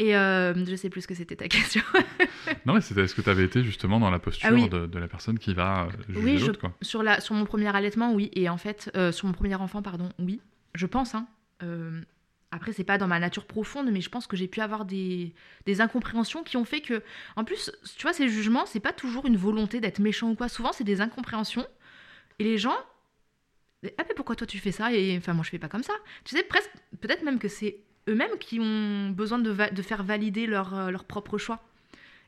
Et 0.00 0.16
euh, 0.16 0.52
je 0.66 0.74
sais 0.76 0.90
plus 0.90 1.02
ce 1.02 1.06
que 1.06 1.14
c'était 1.14 1.36
ta 1.36 1.46
question. 1.56 1.82
Non, 2.66 2.74
mais 2.74 2.80
c'était 2.80 3.02
est-ce 3.02 3.14
que 3.14 3.20
tu 3.22 3.30
avais 3.30 3.44
été 3.44 3.62
justement 3.62 4.00
dans 4.00 4.10
la 4.10 4.18
posture 4.18 4.48
Ah 4.50 4.54
oui. 4.54 4.68
de, 4.68 4.86
de 4.86 4.98
la 4.98 5.08
personne 5.08 5.38
qui 5.38 5.54
va 5.54 5.84
euh, 5.84 5.90
juger 6.08 6.20
Oui, 6.24 6.38
je- 6.38 6.50
quoi? 6.52 6.72
sur, 6.82 7.02
la, 7.02 7.20
sur 7.20 7.34
mon 7.34 7.44
premier 7.44 7.74
allaitement, 7.74 8.12
oui. 8.12 8.30
Et 8.34 8.48
en 8.48 8.56
fait, 8.56 8.90
euh, 8.96 9.12
sur 9.12 9.26
mon 9.28 9.32
premier 9.32 9.54
enfant, 9.54 9.80
pardon, 9.82 10.08
oui. 10.18 10.40
Je 10.74 10.86
pense, 10.86 11.14
hein. 11.14 11.26
Euh, 11.62 12.00
après, 12.52 12.72
c'est 12.72 12.84
pas 12.84 12.98
dans 12.98 13.06
ma 13.06 13.20
nature 13.20 13.46
profonde, 13.46 13.90
mais 13.92 14.00
je 14.00 14.08
pense 14.08 14.26
que 14.26 14.36
j'ai 14.36 14.48
pu 14.48 14.60
avoir 14.60 14.84
des, 14.84 15.32
des 15.66 15.80
incompréhensions 15.80 16.42
qui 16.42 16.56
ont 16.56 16.64
fait 16.64 16.80
que. 16.80 17.02
En 17.36 17.44
plus, 17.44 17.70
tu 17.96 18.02
vois, 18.02 18.12
ces 18.12 18.28
jugements, 18.28 18.66
c'est 18.66 18.80
pas 18.80 18.92
toujours 18.92 19.26
une 19.26 19.36
volonté 19.36 19.80
d'être 19.80 20.00
méchant 20.00 20.30
ou 20.30 20.34
quoi. 20.34 20.48
Souvent, 20.48 20.72
c'est 20.72 20.84
des 20.84 21.00
incompréhensions. 21.00 21.66
Et 22.40 22.44
les 22.44 22.58
gens. 22.58 22.76
Ah, 23.98 24.04
mais 24.08 24.14
pourquoi 24.14 24.36
toi 24.36 24.46
tu 24.46 24.58
fais 24.58 24.72
ça? 24.72 24.92
Et 24.92 25.16
enfin, 25.16 25.32
moi 25.32 25.44
je 25.44 25.50
fais 25.50 25.58
pas 25.58 25.68
comme 25.68 25.84
ça. 25.84 25.94
Tu 26.24 26.36
sais, 26.36 26.42
presque. 26.42 26.70
Peut-être 27.00 27.22
même 27.22 27.38
que 27.38 27.48
c'est 27.48 27.78
eux-mêmes 28.08 28.36
qui 28.38 28.58
ont 28.58 29.10
besoin 29.10 29.38
de, 29.38 29.82
faire 29.82 30.02
valider 30.02 30.46
leur, 30.46 30.74
euh, 30.76 30.90
leur 30.90 31.04
propre 31.04 31.38
choix. 31.38 31.62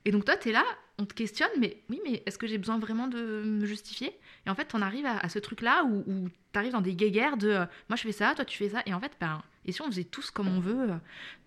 Et 0.04 0.12
donc 0.12 0.24
toi, 0.24 0.36
tu 0.36 0.50
es 0.50 0.52
là, 0.52 0.64
on 0.98 1.04
te 1.04 1.14
questionne, 1.14 1.50
mais 1.58 1.82
oui, 1.90 2.00
mais 2.04 2.22
est-ce 2.26 2.38
que 2.38 2.46
j'ai 2.46 2.58
besoin 2.58 2.78
vraiment 2.78 3.08
de 3.08 3.42
me 3.44 3.66
justifier? 3.66 4.12
Et 4.46 4.50
en 4.50 4.54
fait, 4.54 4.72
on 4.74 4.82
arrive 4.82 5.06
à, 5.06 5.18
à 5.18 5.28
ce 5.28 5.38
truc-là 5.38 5.84
où, 5.84 6.02
où 6.10 6.28
tu 6.52 6.58
arrives 6.58 6.72
dans 6.72 6.80
des 6.80 6.94
guéguerres 6.94 7.36
de 7.36 7.48
euh, 7.48 7.66
moi 7.88 7.96
je 7.96 8.02
fais 8.02 8.12
ça, 8.12 8.34
toi 8.34 8.44
tu 8.44 8.58
fais 8.58 8.68
ça. 8.70 8.82
Et 8.86 8.94
en 8.94 9.00
fait, 9.00 9.12
ben, 9.20 9.42
et 9.64 9.72
si 9.72 9.80
on 9.82 9.86
faisait 9.86 10.04
tous 10.04 10.30
comme 10.30 10.48
on 10.48 10.60
veut, 10.60 10.90
euh, 10.90 10.96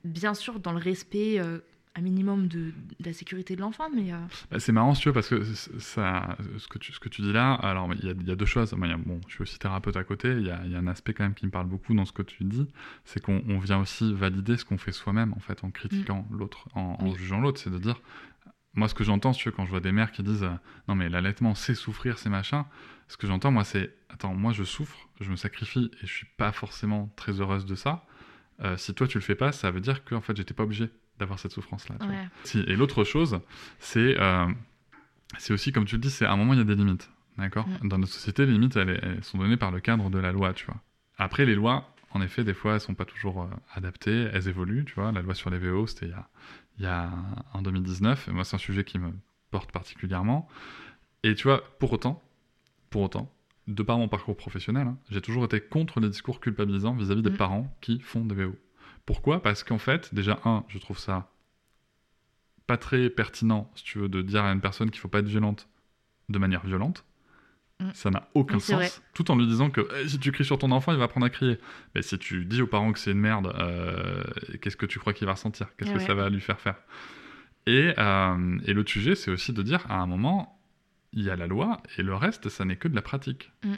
bien 0.04 0.34
sûr 0.34 0.60
dans 0.60 0.72
le 0.72 0.78
respect 0.80 1.40
euh, 1.40 1.60
un 1.98 2.02
minimum 2.02 2.48
de, 2.50 2.72
de 3.00 3.06
la 3.06 3.14
sécurité 3.14 3.56
de 3.56 3.62
l'enfant, 3.62 3.88
mais 3.94 4.12
euh, 4.14 4.18
Bah, 4.52 4.60
c'est 4.60 4.74
marrant, 4.74 4.94
si 4.96 5.02
tu 5.02 5.08
veux, 5.10 5.14
parce 5.14 5.30
que 5.30 5.44
ça, 5.44 6.38
ce, 6.58 6.68
que 6.68 6.78
tu, 6.78 6.92
ce 6.92 7.00
que 7.00 7.08
tu 7.08 7.22
dis 7.22 7.32
là, 7.32 7.54
alors 7.54 7.90
il 7.94 8.04
y 8.04 8.28
y 8.28 8.32
a 8.32 8.36
deux 8.36 8.46
choses. 8.46 8.72
Y 8.78 8.92
a- 8.92 8.98
bon, 8.98 9.22
je 9.28 9.34
suis 9.34 9.42
aussi 9.44 9.60
thérapeute 9.60 9.96
à 9.96 10.04
côté, 10.04 10.30
il 10.32 10.46
y 10.46 10.50
a, 10.52 10.60
il 10.66 10.72
y 10.72 10.76
a 10.76 10.80
un 10.80 10.88
aspect 10.88 11.14
quand 11.14 11.24
même 11.24 11.34
qui 11.34 11.46
me 11.46 11.52
parle 11.52 11.68
beaucoup 11.68 11.94
dans 11.94 12.04
ce 12.06 12.12
que 12.12 12.22
tu 12.22 12.44
dis, 12.44 12.68
c'est 13.06 13.22
qu'on 13.22 13.42
on 13.48 13.60
vient 13.60 13.80
aussi 13.80 14.14
valider 14.14 14.58
ce 14.58 14.66
qu'on 14.66 14.78
fait 14.78 14.92
soi-même, 14.92 15.32
en 15.34 15.40
fait, 15.40 15.64
en 15.64 15.72
critiquant 15.72 16.28
l'autre, 16.32 16.68
en, 16.76 16.98
en 17.00 17.04
Mm. 17.06 17.08
Oui. 17.10 17.16
jugeant 17.18 17.40
l'autre. 17.40 17.62
C'est 17.62 17.70
de 17.72 17.78
dire, 17.80 18.02
moi, 18.76 18.88
ce 18.90 18.94
que 18.94 19.04
j'entends, 19.04 19.34
si 19.34 19.40
tu 19.40 19.50
veux, 19.50 19.56
quand 19.56 19.66
je 19.66 19.72
vois 19.72 19.80
des 19.80 19.92
mères 19.92 20.12
qui 20.12 20.22
disent, 20.22 20.44
euh, 20.44 20.52
non, 20.88 20.96
mais 20.96 21.10
l'allaitement, 21.10 21.56
c'est 21.56 21.76
souffrir, 21.76 22.18
c'est 22.18 22.30
machin, 22.30 22.66
ce 23.08 23.18
que 23.18 23.26
j'entends, 23.28 23.52
moi, 23.52 23.64
c'est, 23.64 23.96
attends, 24.10 24.34
moi, 24.34 24.52
je 24.52 24.64
souffre, 24.64 25.10
je 25.22 25.32
me 25.32 25.36
sacrifie, 25.36 25.90
et 26.02 26.08
je 26.08 26.12
suis 26.12 26.28
pas 26.38 26.52
forcément 26.52 27.12
très 27.16 27.40
heureuse 27.40 27.66
de 27.66 27.76
ça. 27.76 28.06
Euh, 28.62 28.78
si 28.78 28.94
toi, 28.94 29.08
tu 29.08 29.18
le 29.18 29.24
fais 29.24 29.36
pas, 29.36 29.52
ça 29.52 29.72
veut 29.72 29.82
dire 29.82 30.04
que, 30.04 30.16
en 30.16 30.22
fait, 30.22 30.36
j'étais 30.36 30.54
pas 30.54 30.64
obligé 30.64 30.90
d'avoir 31.20 31.40
cette 31.40 31.52
souffrance-là. 31.52 31.96
tu 32.00 32.06
vois. 32.06 32.16
ouais. 32.16 32.28
Si, 32.44 32.60
et 32.60 32.76
l'autre 32.76 33.04
chose, 33.04 33.40
c'est 33.80 34.20
euh, 34.20 34.48
c'est 35.38 35.54
aussi, 35.54 35.72
comme 35.72 35.86
tu 35.86 35.96
le 35.96 36.02
dis, 36.02 36.10
c'est 36.10 36.26
à 36.26 36.32
un 36.32 36.38
moment, 36.38 36.54
il 36.54 36.60
y 36.60 36.62
a 36.62 36.66
des 36.66 36.76
limites. 36.76 37.10
D'accord? 37.38 37.68
Dans 37.84 37.98
notre 37.98 38.14
société, 38.14 38.46
les 38.46 38.54
limites, 38.54 38.78
elles, 38.78 39.00
elles 39.04 39.24
sont 39.24 39.38
données 39.38 39.58
par 39.58 39.72
le 39.72 39.82
cadre 39.82 40.10
de 40.10 40.20
la 40.20 40.32
loi, 40.32 40.54
tu 40.54 40.66
vois. 40.66 40.78
Après, 41.18 41.46
les 41.46 41.56
lois, 41.56 41.94
en 42.12 42.22
effet, 42.22 42.46
des 42.46 42.54
fois, 42.54 42.76
elles 42.76 42.80
sont 42.80 42.94
pas 42.94 43.04
toujours 43.04 43.50
adaptées, 43.74 44.30
elles 44.32 44.48
évoluent, 44.48 44.86
tu 44.86 44.94
vois. 44.94 45.12
La 45.12 45.22
loi 45.22 45.36
sur 45.36 45.50
les 45.50 45.58
VO, 45.58 45.86
c'était 45.86 46.06
il 46.06 46.12
y 46.12 46.14
a, 46.14 46.30
il 46.78 46.84
y 46.84 46.88
a 46.88 47.10
en 47.54 47.62
2019, 47.62 48.28
et 48.28 48.32
moi, 48.32 48.44
c'est 48.44 48.56
un 48.56 48.60
sujet 48.60 48.84
qui 48.84 49.00
me 49.00 49.12
porte 49.52 49.72
particulièrement. 49.72 50.48
Et 51.24 51.36
tu 51.36 51.44
vois, 51.44 51.64
pour 51.80 51.94
autant, 51.94 52.22
pour 52.90 53.04
autant, 53.04 53.32
de 53.68 53.82
par 53.84 53.98
mon 53.98 54.08
parcours 54.08 54.38
professionnel, 54.38 54.88
hein, 54.88 54.98
j'ai 55.10 55.22
toujours 55.22 55.46
été 55.46 55.60
contre 55.62 56.00
les 56.00 56.10
discours 56.10 56.40
culpabilisants 56.40 56.94
vis-à-vis 56.94 57.24
des 57.24 57.32
Mm. 57.32 57.38
parents 57.38 57.78
qui 57.82 58.00
font 58.00 58.26
des 58.26 58.36
VO. 58.36 58.56
Pourquoi? 59.06 59.42
Parce 59.42 59.64
qu'en 59.64 59.78
fait, 59.80 60.14
déjà, 60.14 60.40
un, 60.46 60.64
je 60.68 60.78
trouve 60.78 61.00
ça 61.00 61.32
pas 62.68 62.78
très 62.78 63.10
pertinent, 63.10 63.72
si 63.76 63.84
tu 63.84 64.00
veux, 64.00 64.10
de 64.10 64.22
dire 64.22 64.44
à 64.44 64.52
une 64.52 64.62
personne 64.62 64.90
qu'il 64.92 65.00
faut 65.00 65.08
pas 65.08 65.20
être 65.20 65.28
violente 65.28 65.68
de 66.30 66.40
manière 66.40 66.66
violente. 66.66 67.06
Mm. 67.80 67.90
Ça 67.94 68.10
n'a 68.10 68.30
aucun 68.34 68.56
Oui, 68.56 68.62
sens. 68.62 69.02
Tout 69.14 69.32
en 69.32 69.36
lui 69.36 69.48
disant 69.48 69.70
que 69.70 69.88
Eh, 70.02 70.08
si 70.08 70.20
tu 70.20 70.32
cries 70.32 70.46
sur 70.46 70.58
ton 70.58 70.72
enfant, 70.72 70.92
il 70.92 70.98
va 70.98 71.06
apprendre 71.06 71.26
à 71.26 71.30
crier. 71.30 71.60
Mais 71.94 72.02
si 72.02 72.18
tu 72.18 72.46
dis 72.46 72.62
aux 72.62 72.68
parents 72.68 72.94
que 72.94 73.00
c'est 73.00 73.12
une 73.12 73.20
merde, 73.20 73.54
euh, 73.58 74.24
qu'est-ce 74.62 74.78
que 74.78 74.86
tu 74.86 75.00
crois 75.00 75.14
qu'il 75.14 75.28
va 75.28 75.34
ressentir? 75.34 75.68
Qu'est-ce 75.78 75.92
que 75.92 76.00
ça 76.00 76.14
va 76.14 76.30
lui 76.30 76.42
faire 76.42 76.60
faire? 76.60 76.76
Et, 77.68 77.94
euh, 77.98 78.60
et 78.66 78.74
l'autre 78.74 78.92
sujet, 78.92 79.16
c'est 79.16 79.32
aussi 79.32 79.52
de 79.52 79.62
dire 79.62 79.86
à 79.90 80.00
un 80.00 80.06
moment, 80.06 80.62
il 81.14 81.24
y 81.24 81.30
a 81.30 81.36
la 81.36 81.48
loi 81.48 81.82
et 81.98 82.04
le 82.04 82.16
reste, 82.16 82.50
ça 82.50 82.64
n'est 82.64 82.76
que 82.76 82.88
de 82.88 82.96
la 82.96 83.02
pratique. 83.02 83.52
Mm. 83.64 83.74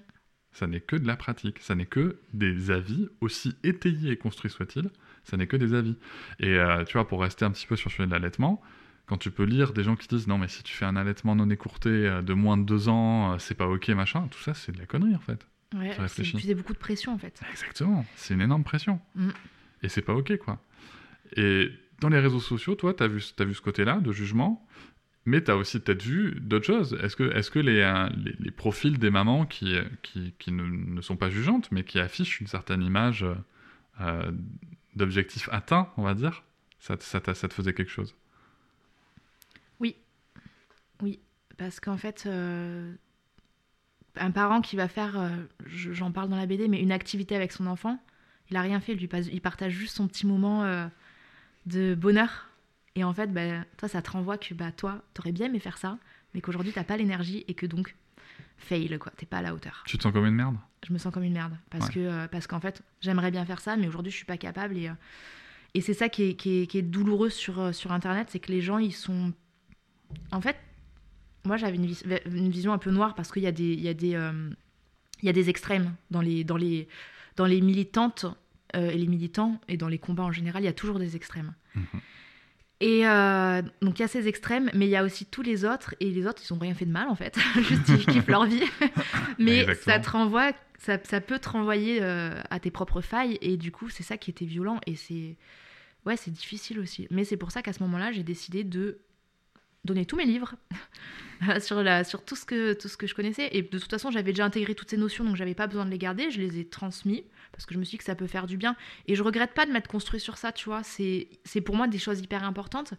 Ça 0.52 0.68
n'est 0.68 0.82
que 0.82 0.96
de 0.96 1.06
la 1.06 1.16
pratique. 1.16 1.60
Ça 1.60 1.76
n'est 1.76 1.86
que 1.86 2.20
des 2.34 2.72
avis, 2.72 3.10
aussi 3.22 3.56
étayés 3.64 4.12
et 4.12 4.18
construits 4.18 4.52
soient-ils. 4.52 4.90
Ça 5.24 5.38
n'est 5.38 5.48
que 5.48 5.58
des 5.58 5.74
avis. 5.74 5.98
Et 6.40 6.56
euh, 6.58 6.84
tu 6.84 6.94
vois, 6.94 7.08
pour 7.08 7.22
rester 7.22 7.46
un 7.46 7.52
petit 7.52 7.68
peu 7.68 7.76
sur 7.76 7.90
le 7.90 7.94
sujet 7.94 8.08
de 8.08 8.12
l'allaitement, 8.12 8.62
quand 9.08 9.18
tu 9.18 9.32
peux 9.32 9.44
lire 9.44 9.74
des 9.74 9.84
gens 9.84 9.96
qui 9.96 10.08
disent 10.08 10.28
non, 10.28 10.38
mais 10.38 10.50
si 10.50 10.64
tu 10.64 10.74
fais 10.74 10.86
un 10.86 10.96
allaitement 10.96 11.36
non 11.36 11.50
écourté 11.50 11.90
euh, 11.90 12.22
de 12.22 12.34
moins 12.34 12.58
de 12.58 12.64
deux 12.64 12.90
ans, 12.90 13.34
euh, 13.34 13.38
c'est 13.40 13.56
pas 13.56 13.68
ok, 13.68 13.88
machin, 13.90 14.28
tout 14.28 14.40
ça, 14.40 14.54
c'est 14.54 14.74
de 14.74 14.78
la 14.78 14.86
connerie 14.86 15.16
en 15.16 15.20
fait. 15.20 15.48
Ouais, 15.76 15.96
Tu 16.16 16.26
c'est 16.26 16.54
beaucoup 16.56 16.74
de 16.74 16.78
pression 16.78 17.14
en 17.14 17.18
fait. 17.18 17.42
Exactement. 17.52 18.06
C'est 18.16 18.34
une 18.34 18.42
énorme 18.42 18.64
pression. 18.64 19.02
Mm. 19.16 19.30
Et 19.84 19.90
c'est 19.90 20.02
pas 20.02 20.14
ok, 20.14 20.38
quoi. 20.38 20.62
Et 21.36 21.72
dans 22.00 22.10
les 22.10 22.20
réseaux 22.20 22.40
sociaux, 22.40 22.76
toi, 22.76 22.94
t'as 22.94 23.08
vu, 23.08 23.22
as 23.38 23.44
vu 23.44 23.54
ce 23.54 23.62
côté-là 23.62 24.00
de 24.00 24.12
jugement, 24.12 24.66
mais 25.26 25.42
t'as 25.42 25.56
aussi 25.56 25.80
peut-être 25.80 26.04
vu 26.04 26.38
d'autres 26.40 26.66
choses. 26.66 26.98
Est-ce 27.02 27.16
que, 27.16 27.36
est 27.36 27.50
que 27.50 27.60
les, 27.60 27.82
euh, 27.82 28.08
les, 28.18 28.36
les 28.40 28.52
profils 28.52 28.98
des 28.98 29.10
mamans 29.10 29.46
qui, 29.46 29.76
qui, 30.04 30.34
qui 30.40 30.52
ne, 30.52 30.64
ne 30.64 31.02
sont 31.02 31.18
pas 31.18 31.30
jugeantes, 31.30 31.70
mais 31.72 31.84
qui 31.84 32.00
affichent 32.00 32.40
une 32.40 32.48
certaine 32.48 32.82
image 32.82 33.26
euh, 34.02 34.32
d'objectif 34.96 35.50
atteint, 35.52 35.90
on 35.98 36.04
va 36.04 36.14
dire, 36.14 36.44
ça, 36.80 36.96
ça 37.00 37.20
te 37.20 37.54
faisait 37.54 37.74
quelque 37.74 37.92
chose? 37.92 38.16
Parce 41.58 41.80
qu'en 41.80 41.98
fait, 41.98 42.24
euh, 42.28 42.94
un 44.16 44.32
parent 44.32 44.62
qui 44.62 44.76
va 44.76 44.88
faire, 44.88 45.20
euh, 45.20 45.30
je- 45.66 45.92
j'en 45.94 46.12
parle 46.12 46.30
dans 46.30 46.38
la 46.38 46.46
BD, 46.46 46.68
mais 46.68 46.82
une 46.82 46.92
activité 46.92 47.36
avec 47.36 47.52
son 47.52 47.68
enfant, 47.68 48.00
il 48.50 48.58
a 48.58 48.62
rien 48.62 48.80
fait, 48.80 48.94
il, 48.94 49.00
lui 49.00 49.08
passe- 49.08 49.28
il 49.32 49.42
partage 49.42 49.74
juste 49.74 49.96
son 49.96 50.08
petit 50.08 50.26
moment 50.26 50.64
euh, 50.64 50.88
de 51.66 51.96
bonheur. 51.96 52.48
Et 52.96 53.04
en 53.04 53.14
fait, 53.14 53.32
bah, 53.32 53.64
toi, 53.78 53.88
ça 53.88 54.02
te 54.02 54.10
renvoie 54.12 54.38
que 54.38 54.54
bah, 54.54 54.72
toi, 54.72 55.04
t'aurais 55.14 55.32
bien 55.32 55.48
aimé 55.48 55.60
faire 55.60 55.78
ça, 55.78 55.98
mais 56.34 56.42
qu'aujourd'hui, 56.42 56.74
t'as 56.74 56.84
pas 56.84 56.98
l'énergie 56.98 57.44
et 57.48 57.54
que 57.54 57.66
donc, 57.68 57.96
fail, 58.58 58.98
quoi, 58.98 59.12
t'es 59.18 59.26
pas 59.28 59.38
à 59.38 59.42
la 59.44 59.54
hauteur. 59.54 59.84
Tu 59.86 59.98
te 59.98 60.04
sens 60.04 60.12
comme 60.14 60.26
une 60.26 60.34
merde? 60.36 60.56
Je 60.88 60.94
me 60.94 60.98
sens 60.98 61.14
comme 61.14 61.24
une 61.24 61.34
merde. 61.34 61.58
Parce 61.70 61.88
Ouais. 61.88 61.94
que 61.94 62.26
parce 62.28 62.48
qu'en 62.48 62.60
fait, 62.60 62.82
j'aimerais 63.02 63.30
bien 63.32 63.46
faire 63.46 63.60
ça, 63.60 63.76
mais 63.78 63.88
aujourd'hui, 63.88 64.12
je 64.12 64.18
suis 64.18 64.26
pas 64.26 64.38
capable. 64.38 64.78
Et, 64.78 64.90
et 65.74 65.82
c'est 65.82 65.94
ça 65.94 66.10
qui 66.10 66.24
est, 66.24 66.34
qui 66.36 66.62
est, 66.62 66.68
qui 66.68 66.78
est 66.80 66.82
douloureux 66.84 67.30
sur, 67.30 67.74
sur 67.74 67.92
Internet, 67.92 68.30
c'est 68.32 68.40
que 68.40 68.52
les 68.52 68.62
gens, 68.62 68.78
ils 68.80 68.94
sont. 68.94 69.34
En 70.32 70.42
fait, 70.42 70.56
moi, 71.48 71.58
j'avais 71.58 71.78
une, 71.78 71.86
vis- 71.88 72.04
une 72.26 72.50
vision 72.50 72.74
un 72.74 72.78
peu 72.78 72.92
noire 72.92 73.16
parce 73.16 73.32
qu'il 73.32 73.44
y 73.44 73.48
a 73.48 73.52
des, 73.52 73.74
il 73.74 73.82
y 73.82 73.88
a 73.88 73.94
des, 73.94 74.14
euh, 74.16 74.50
il 75.24 75.26
y 75.26 75.30
a 75.30 75.34
des 75.34 75.50
extrêmes 75.50 75.96
dans 76.12 76.22
les, 76.22 76.44
dans 76.44 76.58
les, 76.58 76.88
dans 77.38 77.46
les 77.46 77.62
militantes 77.62 78.26
euh, 78.76 78.90
et 78.92 78.98
les 78.98 79.08
militants 79.08 79.60
et 79.68 79.78
dans 79.78 79.88
les 79.88 79.98
combats 79.98 80.24
en 80.24 80.32
général, 80.32 80.62
il 80.62 80.66
y 80.66 80.70
a 80.70 80.74
toujours 80.74 81.00
des 81.00 81.16
extrêmes. 81.16 81.54
Mhm. 81.76 81.86
Et 82.80 83.08
euh, 83.08 83.64
donc 83.82 83.98
il 83.98 84.04
y 84.04 84.06
a 84.06 84.08
ces 84.08 84.28
extrêmes, 84.28 84.70
mais 84.76 84.86
il 84.86 84.90
y 84.92 84.96
a 84.96 85.04
aussi 85.04 85.26
tous 85.26 85.42
les 85.42 85.66
autres, 85.66 85.96
et 86.00 86.12
les 86.12 86.28
autres, 86.28 86.44
ils 86.48 86.54
ont 86.54 86.60
rien 86.60 86.76
fait 86.76 86.86
de 86.86 86.92
mal 86.92 87.08
en 87.08 87.16
fait, 87.16 87.36
juste 87.56 87.90
ils 87.90 88.06
kiffent 88.14 88.28
leur 88.28 88.46
vie. 88.46 88.62
mais 89.40 89.62
Exactement. 89.62 89.96
ça 89.96 90.00
te 90.00 90.10
renvoie, 90.12 90.52
ça, 90.78 91.00
ça 91.04 91.20
peut 91.20 91.40
te 91.40 91.50
renvoyer 91.50 91.98
euh, 92.04 92.40
à 92.52 92.60
tes 92.60 92.70
propres 92.70 93.02
failles, 93.02 93.40
et 93.42 93.58
du 93.58 93.72
coup 93.72 93.90
c'est 93.90 94.04
ça 94.04 94.18
qui 94.18 94.30
était 94.30 94.46
violent, 94.46 94.80
et 94.86 94.96
c'est 94.96 95.38
ouais 96.06 96.18
c'est 96.18 96.30
difficile 96.30 96.80
aussi. 96.80 97.08
Mais 97.10 97.24
c'est 97.24 97.38
pour 97.38 97.50
ça 97.50 97.64
qu'à 97.64 97.74
ce 97.74 97.82
moment-là, 97.82 98.12
j'ai 98.12 98.22
décidé 98.24 98.64
de 98.64 99.00
donner 99.88 100.06
tous 100.06 100.16
mes 100.16 100.26
livres 100.26 100.56
sur, 101.60 101.78
tout, 102.24 102.36
ce 102.36 102.46
que, 102.46 103.08
je 103.08 103.14
connaissais. 103.14 103.50
Et 103.52 103.62
de 103.62 103.80
toute 103.80 103.90
façon, 103.90 104.12
j'avais 104.12 104.32
déjà 104.32 104.46
intégré 104.46 104.76
toutes 104.76 104.90
ces 104.90 104.98
notions, 104.98 105.24
donc 105.24 105.36
j'avais 105.36 105.56
pas 105.56 105.68
besoin 105.68 105.86
de 105.86 105.92
les 105.92 105.98
garder. 105.98 106.30
Je 106.30 106.40
les 106.40 106.60
ai 106.60 106.66
transmis 106.66 107.24
parce 107.52 107.66
que 107.66 107.74
je 107.74 107.80
me 107.80 107.84
suis 107.84 107.96
dit 107.96 107.98
que 107.98 108.04
ça 108.04 108.16
peut 108.16 108.28
faire 108.28 108.46
du 108.46 108.58
bien. 108.58 108.76
Et 109.08 109.16
je 109.16 109.24
regrette 109.24 109.54
pas 109.54 109.66
de 109.66 109.72
m'être 109.72 109.88
construit 109.88 110.20
sur 110.20 110.38
ça, 110.38 110.52
tu 110.52 110.66
vois. 110.66 110.82
C'est 110.84 111.62
pour 111.66 111.76
moi 111.76 111.88
des 111.88 111.98
choses 111.98 112.20
hyper 112.20 112.44
importantes. 112.44 112.94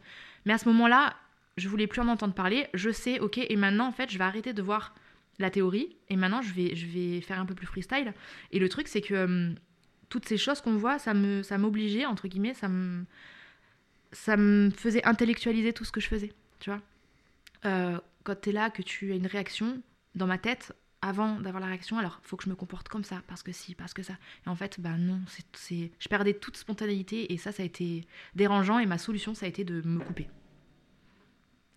Mais 0.47 0.53
à 0.53 0.59
ce 0.59 0.69
moment-là, 0.69 1.15
je 1.57 1.69
voulais 1.69 1.87
plus 1.87 2.01
en 2.01 2.09
entendre 2.09 2.35
parler. 2.35 2.67
Je 2.75 2.91
sais, 2.91 3.21
ok, 3.21 3.39
et 3.39 3.57
maintenant, 3.57 3.87
en 3.87 3.93
fait, 3.93 4.11
je 4.11 4.19
vais 4.19 4.25
arrêter 4.25 4.53
de 4.53 4.63
voir 4.63 4.95
la 5.39 5.51
théorie. 5.51 5.97
Et 6.09 6.17
maintenant, 6.17 6.43
je 6.43 6.53
vais, 6.55 7.21
faire 7.21 7.39
un 7.39 7.47
peu 7.47 7.55
plus 7.55 7.67
freestyle. 7.67 8.15
Et 8.51 8.59
le 8.59 8.69
truc, 8.69 8.89
c'est 8.89 9.01
que 9.01 9.25
hum, 9.25 9.55
toutes 10.09 10.27
ces 10.27 10.39
choses 10.39 10.61
qu'on 10.61 10.77
voit, 10.77 10.99
ça 10.99 11.15
m'obligeait, 11.15 12.07
entre 12.07 12.29
guillemets, 12.29 12.55
ça 12.55 12.69
me, 12.69 13.05
ça 14.13 14.37
me 14.37 14.71
faisait 14.71 15.05
intellectualiser 15.05 15.73
tout 15.73 15.85
ce 15.85 15.93
que 15.93 16.01
je 16.01 16.09
faisais, 16.09 16.33
tu 16.61 16.71
vois. 16.71 16.81
Euh, 17.65 17.99
quand 18.25 18.41
tu 18.41 18.51
es 18.51 18.53
là, 18.53 18.71
que 18.71 18.83
tu 18.83 19.13
as 19.13 19.17
une 19.17 19.27
réaction, 19.27 19.83
dans 20.15 20.27
ma 20.27 20.39
tête, 20.39 20.75
avant 21.01 21.39
d'avoir 21.41 21.61
la 21.61 21.69
réaction, 21.69 21.99
alors 21.99 22.21
faut 22.23 22.37
que 22.37 22.45
je 22.45 22.51
me 22.51 22.55
comporte 22.55 22.89
comme 22.89 23.05
ça, 23.05 23.23
parce 23.29 23.43
que 23.43 23.53
si, 23.53 23.75
parce 23.75 23.95
que 23.95 24.03
ça. 24.03 24.15
Et 24.47 24.49
en 24.49 24.57
fait, 24.57 24.81
bah 24.81 24.97
non, 24.99 25.21
c'est, 25.29 25.47
c'est... 25.53 25.91
je 25.99 26.09
perdais 26.09 26.35
toute 26.35 26.57
spontanéité 26.57 27.33
et 27.33 27.39
ça, 27.39 27.53
ça 27.53 27.63
a 27.63 27.67
été 27.67 28.07
dérangeant 28.35 28.79
et 28.79 28.87
ma 28.87 28.99
solution, 28.99 29.35
ça 29.35 29.47
a 29.47 29.49
été 29.49 29.65
de 29.65 29.81
me 29.83 30.01
couper. 30.01 30.29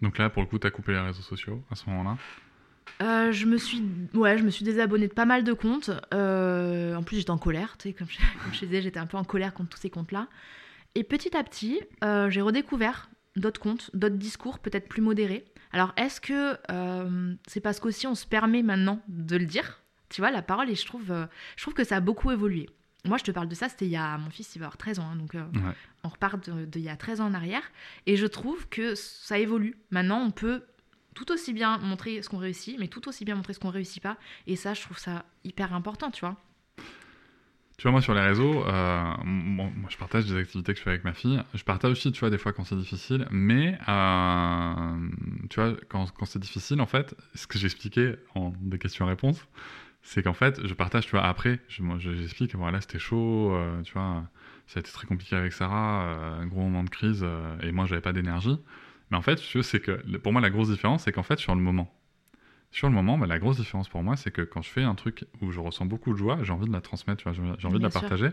Donc 0.02 0.17
là, 0.17 0.30
pour 0.30 0.41
le 0.41 0.48
coup, 0.48 0.58
t'as 0.58 0.72
coupé 0.72 0.94
les 0.94 1.00
réseaux 1.00 1.22
sociaux 1.22 1.63
à 1.70 1.76
ce 1.76 1.88
moment-là? 1.89 2.17
Euh, 3.02 3.32
je 3.32 3.46
me 3.46 3.58
suis, 3.58 3.84
ouais, 4.15 4.38
je 4.38 4.44
me 4.44 4.50
suis 4.50 4.65
désabonnée 4.65 5.08
de 5.08 5.13
pas 5.13 5.26
mal 5.26 5.44
de 5.44 5.54
comptes. 5.54 5.91
Euh, 6.13 6.96
en 6.96 7.04
plus, 7.04 7.17
j'étais 7.17 7.32
en 7.32 7.38
colère, 7.38 7.78
tu 7.78 7.89
sais, 7.89 7.94
comme 7.94 8.08
je, 8.10 8.17
comme 8.44 8.54
je 8.54 8.65
disais, 8.65 8.82
j'étais 8.82 9.00
un 9.00 9.06
peu 9.06 9.17
en 9.17 9.24
colère 9.24 9.54
contre 9.54 9.70
tous 9.70 9.80
ces 9.80 9.91
comptes-là. 9.91 10.28
Et 10.96 11.04
petit 11.04 11.38
à 11.38 11.44
petit, 11.44 11.80
euh, 12.04 12.30
j'ai 12.30 12.41
redécouvert 12.41 13.11
d'autres 13.36 13.60
comptes, 13.62 13.89
d'autres 13.96 14.15
discours, 14.17 14.60
peut-être 14.60 14.88
plus 14.89 15.02
modérés. 15.02 15.46
Alors, 15.72 15.94
est-ce 15.98 16.20
que 16.22 16.58
euh, 16.72 17.34
c'est 17.48 17.62
parce 17.62 17.80
qu'aussi 17.80 18.08
on 18.08 18.15
se 18.15 18.26
permet 18.26 18.62
maintenant 18.63 19.02
de 19.08 19.38
le 19.38 19.46
dire? 19.46 19.80
Tu 20.10 20.20
vois, 20.22 20.32
la 20.32 20.41
parole, 20.41 20.70
et 20.70 20.76
je 20.76 20.86
trouve, 20.86 21.12
euh, 21.12 21.26
je 21.56 21.62
trouve 21.63 21.74
que 21.74 21.84
ça 21.86 21.96
a 21.98 22.00
beaucoup 22.02 22.32
évolué. 22.32 22.70
Moi, 23.06 23.17
je 23.17 23.24
te 23.24 23.32
parle 23.32 23.48
de 23.48 23.56
ça, 23.56 23.70
c'était 23.70 23.86
il 23.86 23.91
y 23.91 23.96
a. 23.96 24.17
Mon 24.17 24.30
fils, 24.30 24.56
il 24.56 24.60
va 24.60 24.65
avoir 24.65 24.78
13 24.78 25.00
ans, 25.00 25.10
hein, 25.12 25.15
donc 25.15 25.34
euh, 25.36 25.44
Ouais. 25.56 25.74
on 26.04 26.10
repart 26.10 26.50
de- 26.50 26.65
d'il 26.65 26.82
y 26.84 26.89
a 26.89 26.98
13 26.98 27.22
ans 27.22 27.26
en 27.28 27.34
arrière. 27.34 27.63
Et 28.06 28.15
je 28.17 28.28
trouve 28.28 28.67
que 28.67 28.94
ça 28.96 29.39
évolue. 29.39 29.78
Maintenant, 29.89 30.20
on 30.22 30.32
peut 30.32 30.63
tout 31.15 31.32
aussi 31.32 31.54
bien 31.54 31.78
montrer 31.80 32.22
ce 32.22 32.30
qu'on 32.30 32.38
réussit, 32.38 32.78
mais 32.80 32.88
tout 32.89 33.08
aussi 33.08 33.26
bien 33.26 33.36
montrer 33.36 33.54
ce 33.54 33.60
qu'on 33.60 33.70
réussit 33.70 34.04
pas. 34.04 34.17
Et 34.48 34.56
ça, 34.56 34.74
je 34.74 34.82
trouve 34.82 34.98
ça 35.00 35.26
hyper 35.46 35.74
important, 35.74 36.12
tu 36.12 36.20
vois. 36.22 36.38
Tu 37.82 37.88
vois, 37.88 37.94
moi, 37.94 38.02
sur 38.04 38.13
les 38.13 38.22
réseaux, 38.22 38.63
euh, 38.67 39.13
moi, 39.26 39.72
je 39.89 39.98
partage 39.98 40.28
des 40.28 40.38
activités 40.38 40.72
que 40.72 40.78
je 40.78 40.84
fais 40.84 40.91
avec 40.91 41.04
ma 41.04 41.13
fille. 41.13 41.41
Je 41.56 41.63
partage 41.63 41.94
aussi, 41.94 42.12
tu 42.12 42.20
vois, 42.20 42.30
des 42.30 42.38
fois 42.38 42.54
quand 42.54 42.63
c'est 42.63 42.76
difficile. 42.76 43.26
Mais, 43.32 43.76
euh, 43.89 45.10
tu 45.50 45.60
vois, 45.60 45.74
quand, 45.89 46.06
quand 46.12 46.26
c'est 46.28 46.38
difficile, 46.38 46.80
en 46.80 46.86
fait, 46.86 47.15
ce 47.34 47.48
que 47.48 47.58
j'expliquais 47.58 48.17
en 48.36 48.54
des 48.62 48.78
questions-réponses, 48.78 49.48
c'est 50.04 50.22
qu'en 50.22 50.36
fait, 50.36 50.62
je 50.63 50.76
partage, 50.76 51.06
tu 51.06 51.12
vois, 51.13 51.24
après, 51.26 51.60
je- 51.70 51.82
je- 51.98 52.13
j'explique, 52.13 52.54
voilà, 52.54 52.82
c'était 52.82 53.00
chaud, 53.00 53.52
euh, 53.56 53.82
tu 53.82 53.94
vois, 53.94 54.26
ça 54.67 54.78
a 54.78 54.82
été 54.82 54.91
très 54.91 55.08
compliqué 55.08 55.36
avec 55.36 55.52
Sarah, 55.52 56.04
un 56.39 56.46
gros 56.46 56.62
moment 56.62 56.84
de 56.84 56.89
crise, 56.91 57.26
et 57.63 57.72
moi, 57.72 57.88
j'avais 57.88 58.02
pas 58.02 58.13
d'énergie. 58.13 58.60
Mais 59.10 59.17
en 59.17 59.24
fait, 59.24 59.41
vois, 59.54 59.63
c'est 59.63 59.80
que, 59.80 60.17
pour 60.20 60.34
moi, 60.34 60.41
la 60.41 60.52
grosse 60.52 60.70
différence, 60.70 61.06
c'est 61.06 61.12
qu'en 61.12 61.24
fait, 61.24 61.39
sur 61.39 61.56
le 61.56 61.62
moment, 61.62 61.91
sur 62.72 62.88
le 62.88 62.96
moment, 62.96 63.18
bah, 63.18 63.28
la 63.28 63.38
grosse 63.40 63.58
différence 63.58 63.90
pour 63.90 64.02
moi, 64.04 64.16
c'est 64.16 64.32
que 64.32 64.42
quand 64.42 64.62
je 64.62 64.70
fais 64.70 64.84
un 64.84 64.96
truc 64.96 65.26
où 65.42 65.52
je 65.52 65.60
ressens 65.60 65.86
beaucoup 65.86 66.14
de 66.14 66.18
joie, 66.18 66.40
j'ai 66.44 66.54
envie 66.54 66.68
de 66.68 66.74
la 66.74 66.82
transmettre, 66.82 67.22
j'ai 67.34 67.42
envie 67.68 67.78
de 67.78 67.84
la 67.84 67.90
sûr. 67.92 68.00
partager. 68.02 68.30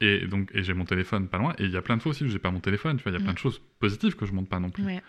Et 0.00 0.26
donc, 0.26 0.50
et 0.54 0.62
j'ai 0.62 0.72
mon 0.72 0.86
téléphone 0.86 1.28
pas 1.28 1.36
loin. 1.36 1.52
Et 1.58 1.64
il 1.64 1.70
y 1.70 1.76
a 1.76 1.82
plein 1.82 1.96
de 1.98 2.02
fois 2.02 2.10
aussi 2.10 2.24
où 2.24 2.28
j'ai 2.28 2.38
pas 2.38 2.50
mon 2.50 2.60
téléphone, 2.60 2.96
tu 2.96 3.02
vois, 3.02 3.12
il 3.12 3.16
y 3.16 3.18
a 3.18 3.22
plein 3.22 3.32
Mm. 3.32 3.34
de 3.34 3.38
choses 3.38 3.60
positives 3.78 4.16
que 4.16 4.24
je 4.24 4.32
montre 4.32 4.48
pas 4.48 4.60
non 4.60 4.70
plus. 4.70 4.84
Ouais. 4.84 5.02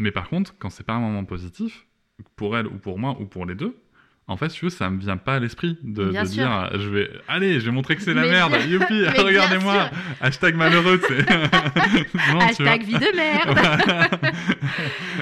Mais 0.00 0.10
par 0.10 0.28
contre, 0.28 0.56
quand 0.58 0.70
c'est 0.70 0.82
pas 0.84 0.94
un 0.94 1.00
moment 1.00 1.24
positif, 1.24 1.86
pour 2.34 2.56
elle 2.56 2.66
ou 2.66 2.78
pour 2.78 2.98
moi 2.98 3.16
ou 3.20 3.26
pour 3.26 3.46
les 3.46 3.54
deux, 3.54 3.76
en 4.30 4.36
fait, 4.36 4.50
si 4.50 4.58
tu 4.58 4.66
veux, 4.66 4.70
ça 4.70 4.90
me 4.90 5.00
vient 5.00 5.16
pas 5.16 5.36
à 5.36 5.38
l'esprit 5.38 5.78
de, 5.82 6.10
dire, 6.26 6.70
je 6.74 6.88
vais, 6.90 7.10
allez, 7.28 7.60
je 7.60 7.64
vais 7.64 7.70
montrer 7.70 7.96
que 7.96 8.02
c'est 8.02 8.12
la 8.12 8.22
Mais 8.22 8.30
merde, 8.30 8.52
bien- 8.52 8.66
youpi, 8.66 9.08
regardez-moi, 9.18 9.88
hashtag 10.20 10.54
malheureux, 10.54 11.00
tu 11.00 11.16
sais. 11.16 11.24
Non. 12.32 12.40
Hashtag 12.40 12.84
vie 12.84 12.92
de 12.92 13.16
merde. 13.16 13.58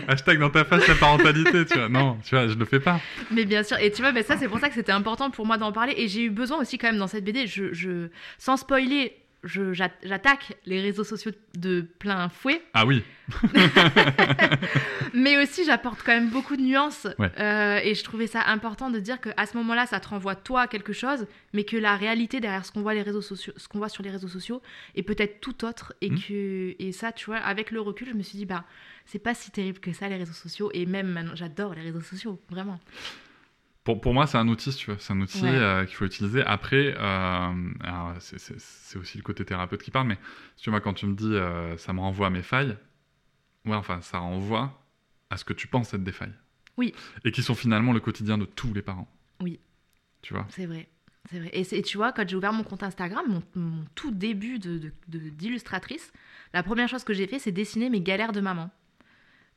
Hashtag 0.09 0.40
dans 0.40 0.51
ta 0.51 0.64
face 0.64 0.87
la 0.88 0.95
parentalité, 0.97 1.64
tu 1.66 1.79
vois. 1.79 1.88
Non, 1.88 2.19
tu 2.25 2.35
vois, 2.35 2.49
je 2.49 2.55
le 2.55 2.64
fais 2.64 2.81
pas. 2.81 3.01
Mais 3.31 3.45
bien 3.45 3.62
sûr, 3.62 3.79
et 3.79 3.92
tu 3.92 4.03
vois, 4.03 4.11
ben 4.11 4.25
ça 4.25 4.37
c'est 4.37 4.49
pour 4.49 4.59
ça 4.59 4.69
que 4.69 4.75
c'était 4.75 4.92
important 4.92 5.31
pour 5.31 5.47
moi 5.47 5.57
d'en 5.57 5.71
parler. 5.73 5.95
Et 5.97 6.09
j'ai 6.09 6.25
eu 6.25 6.31
besoin 6.31 6.59
aussi 6.59 6.77
quand 6.77 6.88
même 6.88 6.99
dans 6.99 7.07
cette 7.07 7.25
BD, 7.25 7.47
je, 7.47 7.73
je, 7.73 8.09
sans 8.38 8.57
spoiler, 8.57 9.14
j'attaque 9.46 10.56
les 10.66 10.80
réseaux 10.80 11.04
sociaux 11.04 11.32
de 11.56 11.82
plein 11.98 12.28
fouet, 12.28 12.62
Ah 12.74 12.85
oui, 12.87 13.02
mais 15.14 15.37
aussi 15.42 15.64
j'apporte 15.64 16.02
quand 16.04 16.12
même 16.12 16.28
beaucoup 16.30 16.56
de 16.56 16.62
nuances. 16.62 17.06
Ouais. 17.18 17.30
Euh, 17.38 17.80
et 17.82 17.94
je 17.94 18.04
trouvais 18.04 18.26
ça 18.26 18.42
important 18.46 18.90
de 18.90 18.98
dire 19.00 19.20
qu'à 19.20 19.46
ce 19.46 19.56
moment-là, 19.56 19.87
ça 19.87 20.00
te 20.00 20.09
renvoie 20.09 20.35
toi 20.35 20.62
à 20.62 20.66
quelque 20.66 20.92
chose, 20.92 21.26
mais 21.52 21.64
que 21.64 21.76
la 21.76 21.96
réalité 21.96 22.40
derrière 22.40 22.64
ce 22.64 22.72
qu'on 22.72 22.82
voit 22.82 22.94
les 22.94 23.02
réseaux 23.02 23.22
sociaux, 23.22 23.52
ce 23.56 23.68
qu'on 23.68 23.78
voit 23.78 23.88
sur 23.88 24.02
les 24.02 24.11
réseaux 24.11 24.28
sociaux, 24.28 24.62
est 24.94 25.02
peut-être 25.02 25.40
tout 25.40 25.64
autre. 25.64 25.94
Et 26.00 26.11
Mhm. 26.11 26.18
que 26.20 26.74
et 26.78 26.92
ça, 26.92 27.12
tu 27.12 27.26
vois, 27.26 27.38
avec 27.38 27.70
le 27.70 27.80
recul, 27.80 28.09
je 28.09 28.14
me 28.14 28.22
suis 28.22 28.38
dit 28.38 28.46
bah 28.46 28.64
c'est 29.04 29.18
pas 29.18 29.35
si 29.35 29.50
terrible 29.50 29.78
que 29.78 29.92
ça 29.92 30.09
les 30.09 30.16
réseaux 30.16 30.32
sociaux. 30.32 30.70
Et 30.74 30.87
même 30.87 31.09
maintenant, 31.09 31.35
j'adore 31.37 31.74
les 31.74 31.82
réseaux 31.82 32.00
sociaux, 32.00 32.40
vraiment. 32.50 32.80
Pour, 33.87 34.01
pour 34.01 34.12
moi, 34.12 34.27
c'est 34.27 34.37
un 34.37 34.49
outil, 34.49 34.72
si 34.72 34.79
tu 34.79 34.90
veux. 34.90 34.96
C'est 34.99 35.12
un 35.12 35.20
outil 35.20 35.42
Ouais. 35.44 35.49
euh, 35.51 35.85
qu'il 35.87 35.94
faut 35.94 36.05
utiliser. 36.05 36.42
Après, 36.42 36.94
euh, 36.99 37.53
c'est- 38.18 38.99
aussi 38.99 39.16
le 39.16 39.22
côté 39.22 39.44
thérapeute 39.44 39.81
qui 39.83 39.90
parle, 39.92 40.09
mais 40.09 40.18
si 40.57 40.64
tu 40.64 40.70
vois, 40.70 40.81
quand 40.81 40.92
tu 40.92 41.07
me 41.07 41.14
dis 41.14 41.33
euh, 41.33 41.77
ça 41.79 41.92
me 41.92 42.01
renvoie 42.01 42.27
à 42.27 42.31
mes 42.31 42.42
failles, 42.42 42.77
ouais, 43.64 43.77
enfin, 43.77 44.01
ça 44.01 44.18
renvoie 44.18 44.83
à 45.31 45.37
ce 45.37 45.44
que 45.44 45.53
tu 45.53 45.68
penses 45.68 45.94
être 45.94 46.03
des 46.03 46.11
failles. 46.12 46.35
Oui. 46.77 46.92
Et 47.25 47.31
qui 47.31 47.42
sont 47.44 47.55
finalement 47.55 47.92
le 47.92 48.01
quotidien 48.01 48.37
de 48.38 48.44
tous 48.44 48.75
les 48.75 48.83
parents. 48.83 49.09
Oui. 49.40 49.61
Tu 50.20 50.35
vois? 50.35 50.46
C'est 50.51 50.66
vrai. 50.66 50.88
C'est 51.31 51.38
vrai. 51.38 51.51
Et, 51.53 51.83
tu 51.83 51.96
vois, 51.96 52.12
quand 52.12 52.29
j'ai 52.29 52.37
ouvert 52.37 52.53
mon 52.53 52.64
compte 52.64 52.83
Instagram, 52.83 53.25
mon, 53.29 53.42
mon 53.61 53.85
tout 53.94 54.11
début 54.11 54.59
de, 54.59 54.79
de- 54.79 54.92
de- 55.09 55.29
d'illustratrice, 55.31 56.12
la 56.55 56.62
première 56.64 56.88
chose 56.88 57.05
que 57.05 57.14
j'ai 57.14 57.27
fait, 57.29 57.38
c'est 57.38 57.53
dessiner 57.53 57.88
mes 57.88 58.01
galères 58.01 58.33
de 58.33 58.40
maman. 58.40 58.70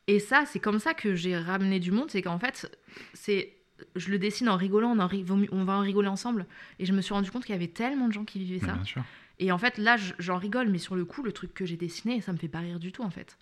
Et 0.08 0.20
ça, 0.20 0.46
c'est 0.46 0.60
comme 0.60 0.80
ça 0.80 0.94
que 0.94 1.14
j'ai 1.16 1.38
ramené 1.38 1.80
du 1.80 1.92
monde. 1.92 2.10
C'est 2.12 2.22
qu'en 2.22 2.40
fait, 2.40 2.76
c'est 3.14 3.54
je 3.96 4.10
le 4.12 4.20
dessine 4.20 4.50
en 4.50 4.58
rigolant, 4.58 4.92
on, 4.92 5.00
en 5.00 5.08
ri- 5.08 5.24
vaut 5.24 5.36
mieux- 5.36 5.50
on 5.52 5.64
va 5.64 5.74
en 5.74 5.82
rigoler 5.82 6.08
ensemble. 6.08 6.46
Et 6.80 6.86
je 6.86 6.94
me 6.94 7.02
suis 7.02 7.14
rendu 7.14 7.30
compte 7.32 7.44
qu'il 7.46 7.54
y 7.54 7.58
avait 7.58 7.68
tellement 7.68 8.08
de 8.08 8.14
gens 8.14 8.26
qui 8.26 8.40
vivaient 8.40 8.66
ça. 8.66 8.74
bien 8.74 8.84
sûr. 8.86 9.04
Et 9.40 9.52
en 9.52 9.58
fait, 9.58 9.78
là, 9.78 9.96
j'en 10.20 10.38
rigole, 10.38 10.68
mais 10.70 10.78
sur 10.80 10.96
le 10.96 11.06
coup, 11.06 11.24
le 11.24 11.32
truc 11.32 11.54
que 11.54 11.66
j'ai 11.66 11.78
dessiné, 11.78 12.20
ça 12.22 12.34
me 12.34 12.38
fait 12.38 12.48
pas 12.50 12.60
rire 12.60 12.80
du 12.80 12.92
tout, 12.92 13.04
en 13.04 13.10
fait. 13.10 13.38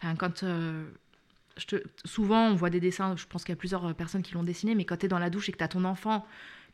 Enfin, 0.00 0.14
quand. 0.16 0.42
euh, 0.42 0.84
je 1.56 1.66
te... 1.66 1.76
Souvent, 2.04 2.46
on 2.48 2.54
voit 2.54 2.70
des 2.70 2.78
dessins, 2.80 3.16
je 3.16 3.26
pense 3.26 3.42
qu'il 3.44 3.52
y 3.52 3.54
a 3.54 3.56
plusieurs 3.58 3.84
euh, 3.86 3.92
personnes 3.92 4.22
qui 4.22 4.34
l'ont 4.34 4.44
dessiné, 4.44 4.74
mais 4.76 4.84
quand 4.84 4.96
tu 4.98 5.06
es 5.06 5.08
dans 5.08 5.18
la 5.18 5.28
douche 5.30 5.48
et 5.48 5.52
que 5.52 5.58
tu 5.58 5.64
as 5.64 5.68
ton 5.68 5.84
enfant 5.84 6.24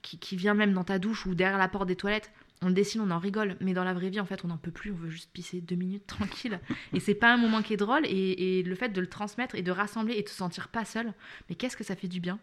qui, 0.02 0.18
qui 0.18 0.36
vient 0.36 0.52
même 0.54 0.74
dans 0.74 0.84
ta 0.84 0.98
douche 0.98 1.24
ou 1.24 1.34
derrière 1.34 1.56
la 1.56 1.68
porte 1.68 1.86
des 1.88 1.96
toilettes, 1.96 2.30
on 2.60 2.66
le 2.68 2.74
dessine, 2.74 3.00
on 3.00 3.10
en 3.10 3.18
rigole. 3.18 3.56
Mais 3.60 3.72
dans 3.72 3.84
la 3.84 3.94
vraie 3.94 4.10
vie, 4.10 4.20
en 4.20 4.26
fait, 4.26 4.44
on 4.44 4.48
n'en 4.48 4.58
peut 4.58 4.70
plus, 4.70 4.90
on 4.92 4.96
veut 4.96 5.08
juste 5.08 5.30
pisser 5.32 5.60
deux 5.62 5.76
minutes 5.76 6.06
tranquille. 6.08 6.60
et 6.92 7.00
c'est 7.00 7.14
pas 7.14 7.32
un 7.32 7.36
moment 7.38 7.62
qui 7.62 7.72
est 7.72 7.78
drôle. 7.78 8.04
Et, 8.06 8.58
et 8.58 8.62
le 8.62 8.74
fait 8.74 8.90
de 8.90 9.00
le 9.00 9.06
transmettre 9.06 9.54
et 9.54 9.62
de 9.62 9.70
rassembler 9.70 10.14
et 10.16 10.22
de 10.22 10.28
se 10.28 10.34
sentir 10.34 10.68
pas 10.68 10.84
seul, 10.84 11.14
mais 11.48 11.54
qu'est-ce 11.54 11.76
que 11.78 11.84
ça 11.84 11.96
fait 11.96 12.08
du 12.08 12.20
bien? 12.20 12.38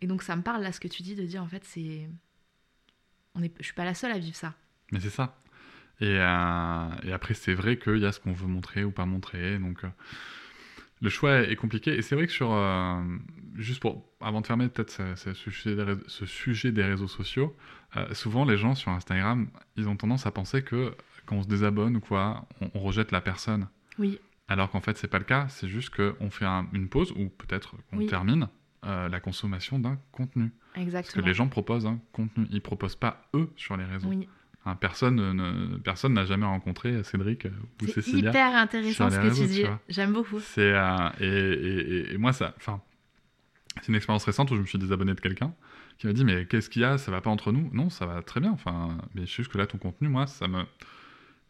Et 0.00 0.06
donc, 0.06 0.22
ça 0.22 0.34
me 0.36 0.42
parle 0.42 0.62
là, 0.62 0.72
ce 0.72 0.80
que 0.80 0.88
tu 0.88 1.02
dis, 1.02 1.14
de 1.14 1.24
dire, 1.24 1.42
en 1.42 1.46
fait, 1.48 1.64
c'est. 1.64 2.08
On 3.34 3.42
est... 3.42 3.52
Je 3.58 3.64
suis 3.64 3.74
pas 3.74 3.84
la 3.84 3.94
seule 3.94 4.12
à 4.12 4.18
vivre 4.18 4.36
ça. 4.36 4.54
Mais 4.92 5.00
c'est 5.00 5.10
ça. 5.10 5.38
Et, 6.00 6.06
euh, 6.18 6.88
et 7.04 7.12
après, 7.12 7.34
c'est 7.34 7.54
vrai 7.54 7.78
qu'il 7.78 7.98
y 7.98 8.06
a 8.06 8.12
ce 8.12 8.18
qu'on 8.20 8.32
veut 8.32 8.46
montrer 8.46 8.82
ou 8.84 8.90
pas 8.90 9.04
montrer. 9.06 9.58
Donc, 9.58 9.84
euh, 9.84 9.88
le 11.02 11.10
choix 11.10 11.40
est 11.42 11.56
compliqué. 11.56 11.94
Et 11.96 12.02
c'est 12.02 12.14
vrai 12.14 12.26
que 12.26 12.32
sur. 12.32 12.52
euh, 12.52 13.02
juste 13.56 13.80
pour. 13.80 14.06
Avant 14.20 14.40
de 14.40 14.46
fermer 14.46 14.68
peut-être 14.68 14.90
ce, 14.90 15.14
ce 15.14 15.32
sujet 15.34 15.76
des 15.76 15.82
réseaux, 15.82 16.02
ce 16.06 16.26
sujet 16.26 16.72
des 16.72 16.82
réseaux 16.84 17.08
sociaux, 17.08 17.56
euh, 17.96 18.12
souvent 18.14 18.44
les 18.44 18.56
gens 18.56 18.74
sur 18.74 18.90
Instagram, 18.90 19.48
ils 19.76 19.88
ont 19.88 19.96
tendance 19.96 20.26
à 20.26 20.30
penser 20.30 20.62
que 20.62 20.94
quand 21.26 21.36
on 21.36 21.42
se 21.42 21.48
désabonne 21.48 21.96
ou 21.96 22.00
quoi, 22.00 22.46
on, 22.60 22.70
on 22.74 22.80
rejette 22.80 23.12
la 23.12 23.20
personne. 23.20 23.68
Oui, 23.98 24.18
Alors 24.48 24.70
qu'en 24.70 24.80
fait, 24.80 24.96
c'est 24.96 25.08
pas 25.08 25.18
le 25.18 25.24
cas. 25.24 25.46
C'est 25.48 25.68
juste 25.68 25.90
qu'on 25.94 26.30
fait 26.30 26.46
un- 26.46 26.66
une 26.72 26.88
pause 26.88 27.12
ou 27.12 27.28
peut-être 27.28 27.76
qu'on 27.90 27.98
Oui. 27.98 28.06
termine 28.06 28.48
euh, 28.86 29.08
la 29.08 29.20
consommation 29.20 29.78
d'un 29.78 29.98
contenu. 30.12 30.50
Parce 30.72 30.74
que 30.76 30.80
exactement. 30.80 31.26
les 31.26 31.34
gens 31.34 31.48
proposent 31.48 31.86
un 31.86 31.98
contenu. 32.12 32.46
Ils 32.50 32.60
proposent 32.62 32.96
pas 32.96 33.24
eux 33.34 33.50
sur 33.56 33.76
les 33.76 33.84
réseaux. 33.84 34.08
Oui. 34.08 34.28
Hein, 34.66 34.76
personne 34.76 35.16
ne- 35.16 35.32
ne- 35.32 35.76
personne 35.78 36.12
n'a 36.14 36.26
jamais 36.26 36.44
rencontré 36.46 37.02
Cédric 37.02 37.46
ou 37.46 37.86
C'est 37.86 37.92
Cécilia. 38.02 38.28
hyper 38.30 38.54
intéressant 38.54 39.08
ce 39.10 39.16
que 39.16 39.20
réseaux, 39.22 39.42
tu 39.44 39.48
dis. 39.50 39.64
J'aime 39.88 40.12
beaucoup. 40.12 40.38
C'est 40.40 40.72
euh, 40.74 41.08
et, 41.20 42.12
et- 42.14 42.18
moi 42.18 42.32
ça, 42.34 42.52
enfin, 42.58 42.80
c'est 43.80 43.88
une 43.88 43.94
expérience 43.94 44.24
récente 44.24 44.50
où 44.50 44.56
je 44.56 44.60
me 44.60 44.66
suis 44.66 44.78
désabonné 44.78 45.14
de 45.14 45.20
quelqu'un 45.20 45.54
qui 45.98 46.06
m'a 46.06 46.12
dit 46.12 46.24
mais 46.24 46.44
qu'est-ce 46.46 46.68
qu'il 46.68 46.82
y 46.82 46.84
a, 46.84 46.98
ça 46.98 47.10
va 47.10 47.20
pas 47.22 47.30
entre 47.30 47.52
nous? 47.52 47.70
Non, 47.72 47.88
ça 47.90 48.04
va 48.06 48.22
très 48.22 48.40
bien. 48.40 48.52
Enfin, 48.52 48.98
mais 49.14 49.22
c'est 49.22 49.28
juste 49.36 49.50
que 49.50 49.58
là 49.58 49.66
ton 49.66 49.78
contenu, 49.78 50.08
moi, 50.08 50.26
ça 50.26 50.46
me 50.46 50.64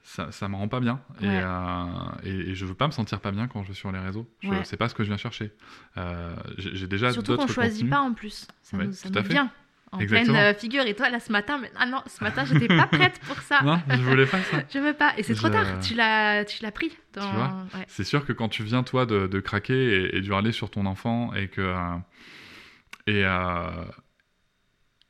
ça, 0.02 0.32
ça 0.32 0.48
me 0.48 0.56
rend 0.56 0.66
pas 0.68 0.80
bien 0.80 1.00
et, 1.20 1.26
euh, 1.26 1.84
et, 2.24 2.50
et 2.50 2.54
je 2.54 2.64
veux 2.66 2.74
pas 2.74 2.86
me 2.86 2.92
sentir 2.92 3.20
pas 3.20 3.30
bien 3.32 3.46
quand 3.48 3.62
je 3.62 3.68
vais 3.68 3.74
sur 3.74 3.92
les 3.92 3.98
réseaux. 3.98 4.28
Je, 4.42 4.48
Ouais. 4.48 4.60
C'est 4.64 4.76
pas 4.76 4.88
ce 4.88 4.94
que 4.94 5.02
je 5.04 5.08
viens 5.08 5.16
chercher. 5.18 5.52
Euh, 5.98 6.34
J'ai 6.58 6.86
déjà 6.86 7.12
Surtout 7.12 7.36
qu'on 7.36 7.46
choisit 7.46 7.82
contenus. 7.82 7.90
pas 7.90 8.00
en 8.00 8.12
plus. 8.14 8.46
Ça 8.62 8.76
Ouais, 8.76 8.86
nous, 8.86 8.92
ça 8.92 9.08
tout 9.08 9.14
nous 9.14 9.20
à 9.20 9.22
fait. 9.24 9.32
vient. 9.32 9.50
En 9.92 9.98
Exactement. 9.98 10.34
pleine 10.34 10.54
euh, 10.54 10.54
figure. 10.56 10.86
Et 10.86 10.94
toi, 10.94 11.10
là, 11.10 11.18
ce 11.18 11.32
matin, 11.32 11.58
mais... 11.60 11.70
ah 11.76 11.84
non, 11.84 12.00
ce 12.06 12.22
matin, 12.22 12.44
j'étais 12.44 12.68
pas 12.68 12.86
prête 12.92 13.18
pour 13.26 13.38
ça. 13.40 13.60
Non, 13.62 13.80
je 13.88 13.96
voulais 14.02 14.24
pas 14.26 14.40
ça. 14.42 14.58
Je 14.72 14.78
veux 14.78 14.92
pas. 14.94 15.12
Et 15.18 15.24
c'est 15.24 15.34
trop 15.34 15.48
tard. 15.48 15.66
Tu 15.80 15.94
l'as, 15.94 16.44
tu 16.44 16.62
l'as 16.62 16.70
pris. 16.70 16.96
Dans... 17.12 17.28
Tu 17.28 17.34
vois. 17.34 17.66
C'est 17.88 18.04
sûr 18.04 18.24
que 18.24 18.32
quand 18.32 18.48
tu 18.48 18.62
viens, 18.62 18.84
toi, 18.84 19.04
de, 19.04 19.26
de 19.26 19.40
craquer 19.40 19.74
et, 20.04 20.16
et 20.16 20.20
d'hurler 20.20 20.52
sur 20.52 20.70
ton 20.70 20.86
enfant 20.86 21.34
et 21.34 21.48
que, 21.48 21.60
euh, 21.60 21.96
et, 23.08 23.24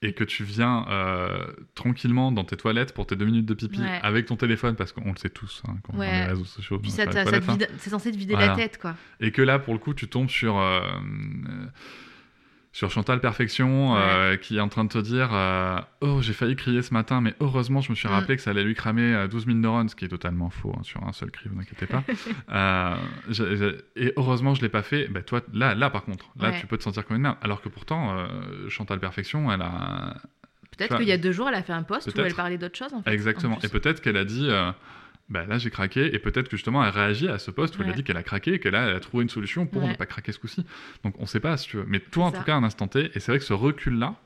et 0.03 0.15
que 0.15 0.25
tu 0.25 0.45
viens 0.45 0.87
euh, 0.89 1.45
tranquillement 1.75 2.33
dans 2.33 2.45
tes 2.45 2.57
toilettes 2.57 2.95
pour 2.95 3.07
tes 3.07 3.17
deux 3.17 3.27
minutes 3.27 3.45
de 3.47 3.53
pipi 3.55 3.81
Ouais. 3.81 4.01
avec 4.03 4.27
ton 4.27 4.37
téléphone, 4.37 4.75
parce 4.75 4.93
qu'on 4.93 5.11
le 5.13 5.17
sait 5.19 5.29
tous, 5.29 5.63
hein, 5.69 5.75
quand 5.83 5.93
on 5.97 6.03
est 6.03 6.11
les 6.23 6.27
réseaux 6.27 6.45
sociaux, 6.47 6.79
Puis 6.79 6.91
ça, 6.91 7.11
ça 7.13 7.21
hein. 7.23 7.59
c'est 7.79 7.91
censé 7.91 8.11
te 8.11 8.17
vider 8.17 8.33
Voilà. 8.35 8.49
la 8.49 8.57
tête, 8.57 8.79
quoi. 8.79 8.95
Et 9.21 9.31
que 9.31 9.43
là, 9.43 9.59
pour 9.59 9.75
le 9.75 9.79
coup, 9.81 9.93
tu 9.93 10.09
tombes 10.09 10.31
sur, 10.31 10.59
euh, 10.59 10.81
sur 12.73 12.89
Chantal 12.91 13.21
Perfection, 13.21 13.97
euh, 13.97 14.37
qui 14.37 14.57
est 14.57 14.61
en 14.61 14.69
train 14.69 14.85
de 14.85 14.89
te 14.91 14.99
dire 14.99 15.31
euh, 15.33 15.79
Oh, 16.03 16.21
j'ai 16.23 16.33
failli 16.33 16.55
crier 16.55 16.83
ce 16.83 16.95
matin, 16.95 17.21
mais 17.21 17.35
heureusement, 17.41 17.81
je 17.81 17.91
me 17.91 17.97
suis 17.97 18.09
Mm. 18.09 18.13
rappelé 18.13 18.37
que 18.37 18.43
ça 18.43 18.51
allait 18.51 18.63
lui 18.63 18.75
cramer 18.75 19.13
euh, 19.15 19.27
12 19.27 19.47
000 19.47 19.59
neurones, 19.59 19.89
ce 19.89 19.97
qui 19.97 20.05
est 20.05 20.09
totalement 20.09 20.51
faux 20.51 20.73
hein, 20.79 20.83
sur 20.85 21.03
un 21.05 21.13
seul 21.13 21.31
cri, 21.33 21.49
vous 21.53 21.61
inquiétez 21.61 21.87
pas. 21.87 22.05
Euh, 22.53 22.97
et 23.97 24.13
heureusement, 24.17 24.55
je 24.55 24.63
l'ai 24.63 24.69
pas 24.69 24.83
fait. 24.83 25.09
Bah, 25.09 25.23
toi, 25.23 25.41
là, 25.53 25.75
là, 25.75 25.91
par 25.91 26.05
contre, 26.05 26.27
là, 26.39 26.51
Ouais. 26.51 26.61
tu 26.61 26.67
peux 26.67 26.77
te 26.79 26.83
sentir 26.83 27.05
comme 27.07 27.17
une 27.17 27.23
merde. 27.23 27.37
Alors 27.43 27.61
que 27.61 27.69
pourtant, 27.69 28.17
euh, 28.17 28.69
Chantal 28.69 28.99
Perfection, 29.01 29.51
elle 29.53 29.63
a. 29.63 30.15
Peut-être 30.77 30.97
qu'il 30.99 31.09
y 31.09 31.13
a 31.13 31.19
deux 31.19 31.33
jours, 31.33 31.49
elle 31.49 31.55
a 31.57 31.63
fait 31.63 31.73
un 31.73 31.83
post 31.83 32.09
où 32.17 32.21
elle 32.21 32.35
parlait 32.35 32.57
d'autre 32.59 32.77
chose. 32.79 32.93
En 32.95 33.03
fait, 33.03 33.13
Exactement. 33.13 33.57
en. 33.57 33.61
Et 33.61 33.69
peut-être 33.69 34.01
qu'elle 34.01 34.17
a 34.17 34.25
dit. 34.25 34.49
Bah 35.31 35.47
là 35.47 35.59
j'ai 35.59 35.71
craqué 35.71 36.15
et 36.15 36.19
peut-être 36.19 36.49
que 36.49 36.57
justement 36.57 36.85
elle 36.85 36.91
réagit 36.91 37.29
à 37.29 37.39
ce 37.39 37.51
poste 37.53 37.79
où 37.79 37.83
elle 37.83 37.91
a 37.91 37.93
dit 37.93 38.03
qu'elle 38.03 38.17
a 38.17 38.23
craqué 38.25 38.55
et 38.55 38.59
qu'elle 38.59 38.75
a, 38.75 38.99
trouvé 39.01 39.23
une 39.23 39.31
solution 39.31 39.65
pour 39.67 39.83
Ouais. 39.83 39.91
ne 39.91 39.95
pas 39.95 40.07
craquer 40.07 40.33
ce 40.33 40.39
coup-ci. 40.41 40.67
Donc 41.05 41.15
on 41.21 41.27
sait 41.27 41.41
pas 41.41 41.57
si 41.57 41.69
tu 41.69 41.77
veux. 41.77 41.85
Mais 41.87 42.01
toi 42.01 42.27
en 42.27 42.33
tout 42.33 42.43
cas 42.43 42.57
un 42.57 42.65
instant 42.65 42.89
T 42.89 43.11
et 43.15 43.21
c'est 43.21 43.31
vrai 43.33 43.39
que 43.39 43.45
ce 43.45 43.53
recul 43.53 43.99
là 43.99 44.17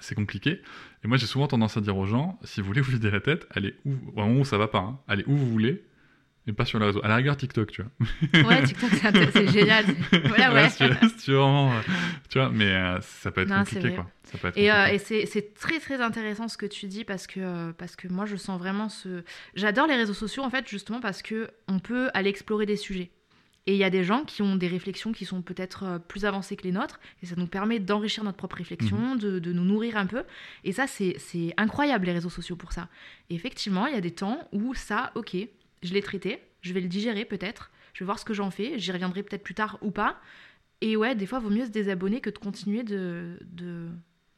c'est 0.00 0.14
compliqué. 0.14 0.60
Et 1.04 1.08
moi 1.08 1.16
j'ai 1.16 1.26
souvent 1.26 1.46
tendance 1.48 1.76
à 1.76 1.80
dire 1.80 1.96
aux 1.96 2.06
gens 2.06 2.38
si 2.44 2.60
vous 2.60 2.66
voulez 2.66 2.80
vous 2.82 2.92
vider 2.92 3.10
la 3.10 3.20
tête 3.20 3.46
allez 3.54 3.74
où 3.86 3.92
au 4.14 4.20
moment 4.20 4.40
où 4.40 4.44
ça 4.44 4.58
va 4.58 4.68
pas 4.68 4.78
hein, 4.80 4.98
allez 5.08 5.24
où 5.26 5.34
vous 5.36 5.50
voulez 5.50 5.82
mais 6.46 6.52
pas 6.52 6.64
sur 6.64 6.78
les 6.78 6.86
réseaux. 6.86 7.00
À 7.04 7.08
la 7.08 7.16
rigueur 7.16 7.36
TikTok 7.36 7.70
tu 7.72 7.82
vois. 7.82 8.48
Ouais, 8.48 8.62
TikTok, 8.64 8.90
c'est 9.32 9.48
génial. 9.48 9.84
Voilà, 10.26 10.52
ouais. 10.54 10.68
tu 11.22 11.32
vraiment, 11.32 11.72
euh, 11.72 11.80
tu 12.28 12.38
vois 12.38 12.50
mais 12.50 12.66
euh, 12.72 13.00
ça 13.00 13.30
peut 13.30 13.42
être 13.42 13.48
Non, 13.48 13.58
compliqué 13.64 13.92
quoi. 13.94 14.10
Ça 14.24 14.38
peut 14.38 14.48
être 14.48 14.56
Et, 14.58 14.70
euh, 14.72 14.86
et 14.86 14.98
c'est 14.98 15.54
très 15.54 15.78
très 15.80 16.00
intéressant 16.00 16.48
ce 16.48 16.56
que 16.56 16.66
tu 16.66 16.86
dis 16.86 17.04
parce 17.04 17.26
que, 17.26 17.40
euh, 17.40 17.72
parce 17.76 17.96
que 17.96 18.08
moi 18.08 18.26
je 18.26 18.36
sens 18.36 18.58
vraiment 18.58 18.88
ce... 18.88 19.22
J'adore 19.54 19.86
les 19.86 19.96
réseaux 19.96 20.14
sociaux 20.14 20.42
en 20.42 20.50
fait 20.50 20.66
justement 20.68 21.00
parce 21.00 21.22
que 21.22 21.48
on 21.68 21.78
peut 21.78 22.10
aller 22.14 22.30
explorer 22.30 22.66
des 22.66 22.76
sujets. 22.76 23.10
Et 23.68 23.72
il 23.72 23.78
y 23.78 23.84
a 23.84 23.90
des 23.90 24.04
gens 24.04 24.22
qui 24.22 24.42
ont 24.42 24.54
des 24.54 24.68
réflexions 24.68 25.10
qui 25.10 25.24
sont 25.24 25.42
peut-être 25.42 26.00
plus 26.06 26.24
avancées 26.24 26.54
que 26.54 26.62
les 26.62 26.70
nôtres 26.70 27.00
et 27.20 27.26
ça 27.26 27.34
nous 27.36 27.48
permet 27.48 27.80
d'enrichir 27.80 28.22
notre 28.22 28.36
propre 28.36 28.56
réflexion, 28.58 28.96
Mhm. 29.14 29.18
de, 29.18 29.38
de 29.40 29.52
nous 29.52 29.64
nourrir 29.64 29.96
un 29.96 30.06
peu. 30.06 30.22
Et 30.62 30.70
ça 30.70 30.86
c'est 30.86 31.16
c'est 31.18 31.52
incroyable 31.56 32.06
les 32.06 32.12
réseaux 32.12 32.30
sociaux 32.30 32.54
pour 32.54 32.72
ça. 32.72 32.88
Et 33.28 33.34
effectivement 33.34 33.88
il 33.88 33.94
y 33.94 33.98
a 33.98 34.00
des 34.00 34.12
temps 34.12 34.38
où 34.52 34.72
ça, 34.74 35.10
ok, 35.16 35.36
je 35.86 35.94
l'ai 35.94 36.02
traité, 36.02 36.40
je 36.62 36.72
vais 36.72 36.80
le 36.80 36.88
digérer 36.88 37.24
peut-être, 37.24 37.70
je 37.94 38.00
vais 38.00 38.06
voir 38.06 38.18
ce 38.18 38.24
que 38.24 38.34
j'en 38.34 38.50
fais, 38.50 38.78
j'y 38.78 38.92
reviendrai 38.92 39.22
peut-être 39.22 39.42
plus 39.42 39.54
tard 39.54 39.78
ou 39.80 39.90
pas. 39.90 40.20
Et 40.82 40.96
ouais, 40.96 41.14
des 41.14 41.26
fois, 41.26 41.38
vaut 41.38 41.48
mieux 41.50 41.64
se 41.64 41.70
désabonner 41.70 42.20
que 42.20 42.28
de 42.30 42.38
continuer 42.38 42.82
de, 42.82 43.38
de, 43.50 43.88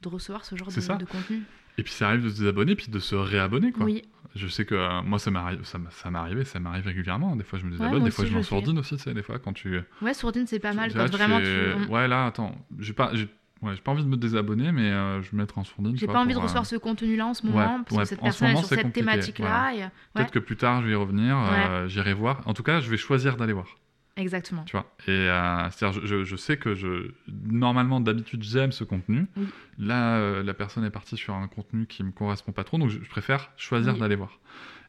de 0.02 0.08
recevoir 0.08 0.44
ce 0.44 0.54
genre 0.56 0.68
de, 0.68 0.80
ça. 0.80 0.94
de 0.96 1.04
contenu. 1.04 1.42
Et 1.78 1.82
puis 1.82 1.92
ça 1.92 2.08
arrive 2.08 2.24
de 2.24 2.28
se 2.30 2.38
désabonner 2.38 2.74
puis 2.76 2.88
de 2.88 2.98
se 2.98 3.14
réabonner 3.14 3.72
quoi. 3.72 3.84
Oui, 3.86 4.02
Je 4.34 4.46
sais 4.48 4.64
que 4.64 4.74
euh, 4.74 5.02
moi, 5.02 5.18
ça 5.18 5.30
m'arrive, 5.30 5.62
ça, 5.64 5.78
ça 5.90 6.10
m'est 6.10 6.18
arrivé, 6.18 6.44
ça 6.44 6.58
m'arrive 6.60 6.86
régulièrement. 6.86 7.34
Des 7.36 7.44
fois, 7.44 7.58
je 7.58 7.64
me 7.64 7.70
désabonne, 7.70 8.04
des 8.04 8.10
fois, 8.10 8.24
je 8.24 8.30
m'en 8.32 8.38
je 8.38 8.42
fais. 8.42 8.48
sourdine 8.48 8.78
aussi, 8.78 8.96
tu 8.96 9.02
sais, 9.02 9.14
des 9.14 9.22
fois, 9.22 9.38
quand 9.38 9.52
tu. 9.52 9.80
ouais, 10.02 10.14
sourdine, 10.14 10.46
c'est 10.46 10.58
pas 10.60 10.72
mal. 10.72 10.90
là, 10.92 11.04
Quand 11.08 11.16
vraiment 11.16 11.40
fais, 11.40 11.74
tu. 11.86 11.90
Ouais, 11.90 12.06
là, 12.08 12.26
attends, 12.26 12.54
j'ai 12.78 12.92
pas, 12.92 13.10
j'ai, 13.14 13.28
ouais, 13.62 13.74
j'ai 13.74 13.80
pas 13.82 13.92
envie 13.92 14.04
de 14.04 14.08
me 14.08 14.16
désabonner, 14.16 14.72
mais 14.72 14.90
euh, 14.90 15.22
je 15.22 15.30
vais 15.30 15.36
me 15.36 15.42
mettre 15.42 15.58
en 15.58 15.64
sourdine. 15.64 15.96
J'ai 15.96 16.06
pas 16.06 16.20
envie 16.20 16.28
de 16.28 16.34
pour, 16.34 16.42
euh, 16.42 16.44
recevoir 16.44 16.66
ce 16.66 16.76
contenu-là 16.76 17.26
en 17.26 17.34
ce 17.34 17.42
ouais, 17.46 17.52
moment, 17.52 17.82
parce 17.84 17.96
ouais, 17.96 18.02
que 18.02 18.08
cette 18.08 18.22
en 18.22 18.30
ce 18.32 18.38
personne 18.40 18.48
est 18.48 18.56
sur 18.56 18.68
cette 18.68 18.92
thématique-là. 18.92 19.74
et- 19.74 19.88
Peut-être 20.14 20.30
que 20.32 20.38
plus 20.38 20.56
tard, 20.56 20.82
je 20.82 20.86
vais 20.86 20.92
y 20.92 20.96
revenir, 20.96 21.36
euh, 21.38 21.88
j'irai 21.88 22.14
voir. 22.14 22.42
En 22.46 22.54
tout 22.54 22.62
cas, 22.62 22.80
je 22.80 22.90
vais 22.90 22.96
choisir 22.96 23.36
d'aller 23.36 23.52
voir, 23.52 23.66
exactement. 24.16 24.62
tu 24.64 24.72
vois. 24.76 24.86
Et 25.06 25.28
c'est-à-dire, 25.70 26.00
je, 26.04 26.24
je- 26.24 26.36
sais 26.36 26.56
que 26.56 26.74
je, 26.74 27.10
normalement, 27.46 28.00
d'habitude, 28.00 28.42
j'aime 28.42 28.72
ce 28.72 28.84
contenu. 28.84 29.26
Oui. 29.36 29.46
Là, 29.78 30.42
la 30.42 30.54
personne 30.54 30.84
est 30.84 30.90
partie 30.90 31.16
sur 31.16 31.34
un 31.34 31.48
contenu 31.48 31.86
qui 31.86 32.02
me 32.04 32.10
correspond 32.10 32.52
pas 32.52 32.64
trop, 32.64 32.78
donc 32.78 32.90
je, 32.90 32.98
je 33.02 33.08
préfère 33.08 33.50
choisir 33.56 33.94
Oui. 33.94 34.00
d'aller 34.00 34.16
voir. 34.16 34.38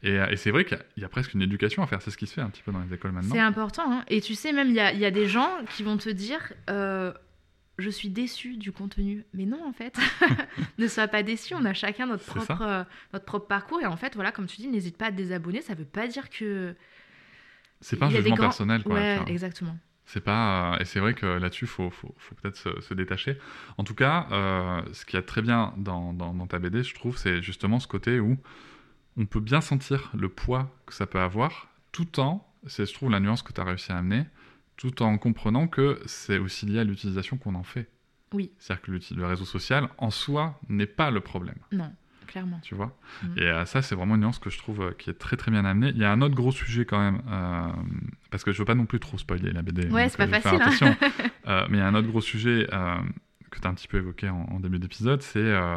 Et, 0.01 0.15
et 0.15 0.37
c'est 0.37 0.51
vrai 0.51 0.63
qu'il 0.63 0.77
y 0.77 0.79
a- 0.79 0.83
il 0.95 1.01
y, 1.03 1.05
a 1.05 1.09
presque 1.09 1.33
une 1.33 1.41
éducation 1.41 1.83
à 1.83 1.87
faire. 1.87 2.01
C'est 2.01 2.09
ce 2.11 2.17
qui 2.17 2.25
se 2.25 2.33
fait 2.33 2.39
un 2.41 2.49
petit 2.49 2.63
peu 2.63 2.71
dans 2.71 2.79
les 2.79 2.93
écoles 2.93 3.11
maintenant. 3.11 3.33
C'est 3.35 3.41
important. 3.41 3.83
hein. 3.91 4.03
Et 4.07 4.21
tu 4.21 4.33
sais, 4.33 4.53
même, 4.53 4.69
il 4.69 4.73
y 4.73 4.97
y 4.97 5.05
a 5.05 5.11
des 5.11 5.27
gens 5.27 5.49
qui 5.75 5.83
vont 5.83 5.97
te 5.97 6.09
dire 6.09 6.39
Je 7.79 7.89
suis 7.89 8.09
déçu 8.09 8.57
du 8.57 8.71
contenu. 8.71 9.25
Mais 9.33 9.45
non, 9.45 9.65
en 9.67 9.73
fait. 9.73 9.97
ne 10.77 10.87
sois 10.87 11.07
pas 11.07 11.23
déçu. 11.23 11.55
On 11.55 11.65
a 11.65 11.73
chacun 11.73 12.05
notre 12.05 12.25
propre, 12.25 12.61
euh, 12.61 12.83
notre 13.13 13.25
propre 13.25 13.47
parcours. 13.47 13.81
Et 13.81 13.85
en 13.85 13.97
fait, 13.97 14.15
voilà, 14.15 14.31
comme 14.31 14.45
tu 14.45 14.57
dis, 14.57 14.67
n'hésite 14.67 14.97
pas 14.97 15.07
à 15.07 15.11
te 15.11 15.17
désabonner. 15.17 15.61
Ça 15.61 15.73
veut 15.73 15.85
pas 15.85 16.07
dire 16.07 16.29
que. 16.29 16.75
C'est 17.81 17.97
pas 17.97 18.07
un 18.07 18.09
il 18.09 18.15
y 18.15 18.17
a 18.17 18.21
jugement 18.21 18.35
grands- 18.35 18.45
personnel, 18.47 18.83
quoi. 18.83 18.95
Ouais, 18.95 19.19
exactement. 19.27 19.77
C'est 20.05 20.21
pas, 20.21 20.73
euh, 20.73 20.79
et 20.79 20.85
c'est 20.85 20.99
vrai 20.99 21.13
que 21.13 21.27
là-dessus, 21.27 21.67
faut, 21.67 21.91
faut, 21.91 22.15
faut 22.17 22.35
peut-être 22.35 22.57
se, 22.57 22.81
se 22.81 22.93
détacher. 22.95 23.37
En 23.77 23.83
tout 23.83 23.93
cas, 23.93 24.27
euh, 24.31 24.81
ce 24.91 25.05
qui 25.05 25.15
est 25.15 25.21
très 25.21 25.43
bien 25.43 25.73
dans, 25.77 26.13
dans, 26.13 26.33
dans 26.33 26.47
ta 26.47 26.57
BD, 26.57 26.81
je 26.83 26.95
trouve, 26.95 27.15
c'est 27.15 27.43
justement 27.43 27.79
ce 27.79 27.87
côté 27.87 28.19
où 28.19 28.35
on 29.17 29.27
peut 29.27 29.39
bien 29.39 29.61
sentir 29.61 30.09
le 30.17 30.27
poids 30.27 30.75
que 30.87 30.95
ça 30.95 31.05
peut 31.05 31.19
avoir, 31.19 31.67
tout 31.91 32.19
en, 32.19 32.43
c'est 32.65 32.87
je 32.87 32.93
trouve 32.93 33.11
la 33.11 33.19
nuance 33.19 33.43
que 33.43 33.53
tu 33.53 33.61
as 33.61 33.63
réussi 33.63 33.91
à 33.91 33.97
amener, 33.97 34.25
tout 34.79 35.03
en 35.03 35.17
comprenant 35.17 35.67
que 35.67 35.99
c'est 36.05 36.37
aussi 36.37 36.65
lié 36.65 36.79
à 36.79 36.83
l'utilisation 36.85 37.35
qu'on 37.37 37.53
en 37.55 37.63
fait. 37.63 37.89
Oui. 38.33 38.51
C'est-à-dire 38.59 38.81
que 38.83 39.13
le 39.15 39.25
réseau 39.25 39.43
social, 39.43 39.89
en 39.97 40.09
soi, 40.09 40.57
n'est 40.69 40.85
pas 40.85 41.11
le 41.11 41.19
problème, 41.19 41.57
Non, 41.73 41.91
clairement. 42.27 42.59
tu 42.63 42.75
vois? 42.75 42.97
Mhm. 43.23 43.33
Et 43.37 43.41
euh, 43.43 43.65
ça, 43.65 43.81
c'est 43.81 43.93
vraiment 43.95 44.15
une 44.15 44.21
nuance 44.21 44.39
que 44.39 44.49
je 44.49 44.57
trouve 44.57 44.81
euh, 44.81 44.91
qui 44.97 45.09
est 45.09 45.15
très 45.15 45.35
très 45.35 45.51
bien 45.51 45.65
amenée. 45.65 45.89
Il 45.89 45.97
y 45.97 46.05
a 46.05 46.11
un 46.13 46.21
autre 46.21 46.35
gros 46.35 46.51
sujet 46.53 46.85
quand 46.85 46.99
même, 46.99 47.21
euh, 47.27 47.67
parce 48.31 48.45
que 48.45 48.53
je 48.53 48.59
veux 48.59 48.65
pas 48.65 48.75
non 48.75 48.85
plus 48.85 48.99
trop 49.01 49.17
spoiler 49.17 49.51
la 49.51 49.63
BD. 49.63 49.89
Ouais, 49.89 50.07
c'est 50.07 50.17
pas 50.17 50.39
facile, 50.39 50.61
hein. 50.87 50.95
Euh, 51.47 51.65
mais 51.69 51.77
il 51.77 51.81
y 51.81 51.83
a 51.83 51.87
un 51.87 51.95
autre 51.95 52.07
gros 52.07 52.21
sujet 52.21 52.67
euh, 52.71 52.95
que 53.49 53.59
tu 53.59 53.67
as 53.67 53.69
un 53.71 53.73
petit 53.73 53.87
peu 53.87 53.97
évoqué 53.97 54.29
en, 54.29 54.41
en 54.51 54.59
début 54.61 54.77
d'épisode, 54.79 55.21
c'est 55.23 55.39
euh, 55.39 55.75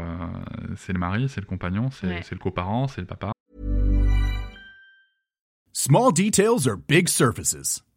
c'est 0.76 0.92
le 0.92 0.98
mari, 1.00 1.28
c'est 1.30 1.40
le 1.40 1.46
compagnon, 1.46 1.90
c'est 1.90 2.06
Ouais. 2.06 2.20
le 2.30 2.38
coparent, 2.38 2.86
c'est 2.88 3.00
le 3.00 3.06
papa. 3.06 3.32
Small 5.72 6.12
details 6.12 6.68
are 6.68 6.76
big 6.76 7.08
surfaces. 7.08 7.82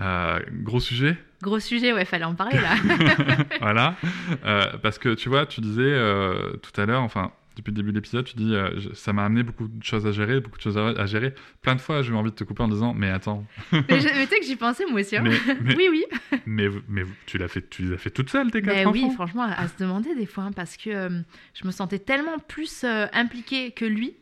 Euh, 0.00 0.40
gros 0.62 0.80
sujet 0.80 1.16
Gros 1.42 1.60
sujet, 1.60 1.92
ouais, 1.92 2.04
fallait 2.04 2.24
en 2.24 2.34
parler 2.34 2.58
là. 2.58 2.74
voilà. 3.60 3.96
Euh, 4.44 4.76
parce 4.82 4.98
que 4.98 5.14
tu 5.14 5.28
vois, 5.28 5.46
tu 5.46 5.60
disais 5.60 5.82
euh, 5.82 6.54
tout 6.56 6.78
à 6.80 6.86
l'heure, 6.86 7.02
enfin, 7.02 7.32
depuis 7.56 7.70
le 7.70 7.76
début 7.76 7.90
de 7.90 7.96
l'épisode, 7.96 8.24
tu 8.24 8.36
dis 8.36 8.54
ça 8.94 9.12
m'a 9.12 9.24
amené 9.24 9.42
beaucoup 9.42 9.68
de 9.68 9.82
choses 9.82 10.06
à 10.06 10.12
gérer, 10.12 10.40
beaucoup 10.40 10.56
de 10.56 10.62
choses 10.62 10.76
à, 10.76 11.06
gérer. 11.06 11.34
Plein 11.62 11.74
de 11.74 11.80
fois, 11.80 12.02
j'ai 12.02 12.12
eu 12.12 12.14
envie 12.14 12.30
de 12.30 12.34
te 12.34 12.44
couper 12.44 12.62
en 12.62 12.68
disant 12.68 12.94
mais 12.94 13.10
attends. 13.10 13.44
mais, 13.72 13.82
tu 13.86 14.00
sais 14.00 14.40
que 14.40 14.44
j'y 14.44 14.56
pensais 14.56 14.84
moi 14.86 15.00
aussi. 15.00 15.16
Hein. 15.16 15.24
oui, 15.24 15.88
oui. 15.90 16.04
mais, 16.46 16.68
mais 16.88 17.04
tu 17.26 17.38
l'as 17.38 17.48
fait, 17.48 17.68
tu 17.70 17.82
les 17.82 17.94
as 17.94 17.98
fait 17.98 18.10
toute 18.10 18.30
seule 18.30 18.50
tes 18.50 18.60
quatre 18.60 18.74
mais 18.74 18.86
enfants. 18.86 18.92
Oui, 18.92 19.14
franchement, 19.14 19.44
à, 19.44 19.68
se 19.68 19.78
demander 19.78 20.14
des 20.14 20.26
fois, 20.26 20.44
hein, 20.44 20.52
parce 20.52 20.76
que 20.76 21.22
je 21.54 21.66
me 21.66 21.70
sentais 21.70 21.98
tellement 21.98 22.38
plus 22.38 22.84
impliquée 23.12 23.70
que 23.70 23.84
lui. 23.84 24.14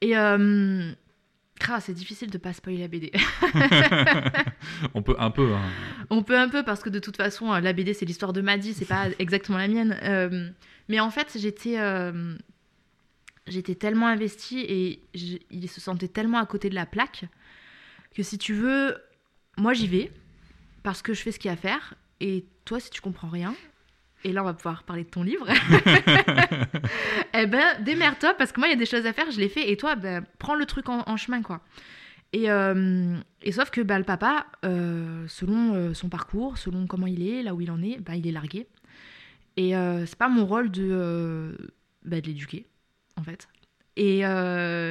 Et 0.00 0.14
c'est 1.80 1.94
difficile 1.94 2.30
de 2.30 2.38
pas 2.38 2.52
spoiler 2.52 2.78
la 2.78 2.88
BD. 2.88 3.12
on 4.94 5.02
peut 5.02 5.16
un 5.18 5.30
peu. 5.30 5.54
Hein. 5.54 5.70
On 6.10 6.22
peut 6.22 6.38
un 6.38 6.48
peu 6.48 6.62
parce 6.62 6.82
que 6.82 6.90
de 6.90 6.98
toute 6.98 7.16
façon, 7.16 7.52
euh, 7.52 7.60
la 7.60 7.72
BD 7.72 7.94
c'est 7.94 8.04
l'histoire 8.04 8.32
de 8.32 8.40
Maddy, 8.40 8.74
c'est 8.74 8.84
pas 8.84 9.06
exactement 9.18 9.58
la 9.58 9.68
mienne. 9.68 9.98
Euh, 10.02 10.50
mais 10.88 11.00
en 11.00 11.10
fait, 11.10 11.36
j'étais 11.38 11.78
euh, 11.78 12.34
j'étais 13.46 13.74
tellement 13.74 14.06
investie 14.06 14.60
et 14.60 15.02
il 15.14 15.68
se 15.68 15.80
sentait 15.80 16.08
tellement 16.08 16.38
à 16.38 16.46
côté 16.46 16.70
de 16.70 16.74
la 16.74 16.86
plaque 16.86 17.24
que 18.14 18.22
si 18.22 18.38
tu 18.38 18.54
veux, 18.54 18.96
moi 19.56 19.72
j'y 19.72 19.88
vais 19.88 20.12
parce 20.82 21.02
que 21.02 21.14
je 21.14 21.22
fais 21.22 21.32
ce 21.32 21.38
qu'il 21.38 21.48
y 21.48 21.50
a 21.50 21.54
à 21.54 21.56
faire 21.56 21.94
et 22.20 22.44
toi 22.64 22.78
si 22.78 22.90
tu 22.90 23.00
comprends 23.00 23.28
rien, 23.28 23.54
et 24.24 24.32
là 24.32 24.42
on 24.42 24.44
va 24.44 24.54
pouvoir 24.54 24.82
parler 24.84 25.04
de 25.04 25.10
ton 25.10 25.22
livre, 25.22 25.46
eh 27.34 27.46
ben 27.46 27.82
démerde-toi 27.82 28.34
parce 28.34 28.52
que 28.52 28.60
moi 28.60 28.68
il 28.68 28.70
y 28.70 28.74
a 28.74 28.78
des 28.78 28.86
choses 28.86 29.06
à 29.06 29.12
faire, 29.12 29.30
je 29.30 29.38
l'ai 29.38 29.48
fait 29.48 29.70
et 29.70 29.76
toi 29.76 29.96
ben, 29.96 30.24
prends 30.38 30.54
le 30.54 30.66
truc 30.66 30.88
en, 30.88 31.16
chemin 31.16 31.42
quoi. 31.42 31.60
Et, 32.32 32.50
euh, 32.50 33.16
et, 33.42 33.52
sauf 33.52 33.70
que 33.70 33.82
bah, 33.82 33.98
le 33.98 34.04
papa, 34.04 34.46
euh, 34.64 35.26
selon 35.28 35.74
euh, 35.74 35.92
son 35.92 36.08
parcours, 36.08 36.56
selon 36.56 36.86
comment 36.86 37.06
il 37.06 37.26
est, 37.28 37.42
là 37.42 37.54
où 37.54 37.60
il 37.60 37.70
en 37.70 37.82
est, 37.82 38.00
bah, 38.00 38.16
il 38.16 38.26
est 38.26 38.32
largué. 38.32 38.66
Et 39.58 39.74
c'est 40.06 40.16
pas 40.16 40.28
mon 40.28 40.46
rôle 40.46 40.70
de, 40.70 41.54
bah, 42.04 42.22
de 42.22 42.26
l'éduquer, 42.26 42.66
en 43.16 43.22
fait. 43.22 43.48
Et 43.96 44.22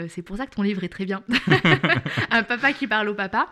c'est 0.10 0.22
pour 0.22 0.38
ça 0.38 0.46
que 0.46 0.54
ton 0.54 0.62
livre 0.62 0.84
est 0.84 0.90
très 0.90 1.06
bien. 1.06 1.24
Un 2.30 2.44
papa 2.44 2.72
qui 2.74 2.86
parle 2.86 3.10
au 3.10 3.16
papa. 3.16 3.50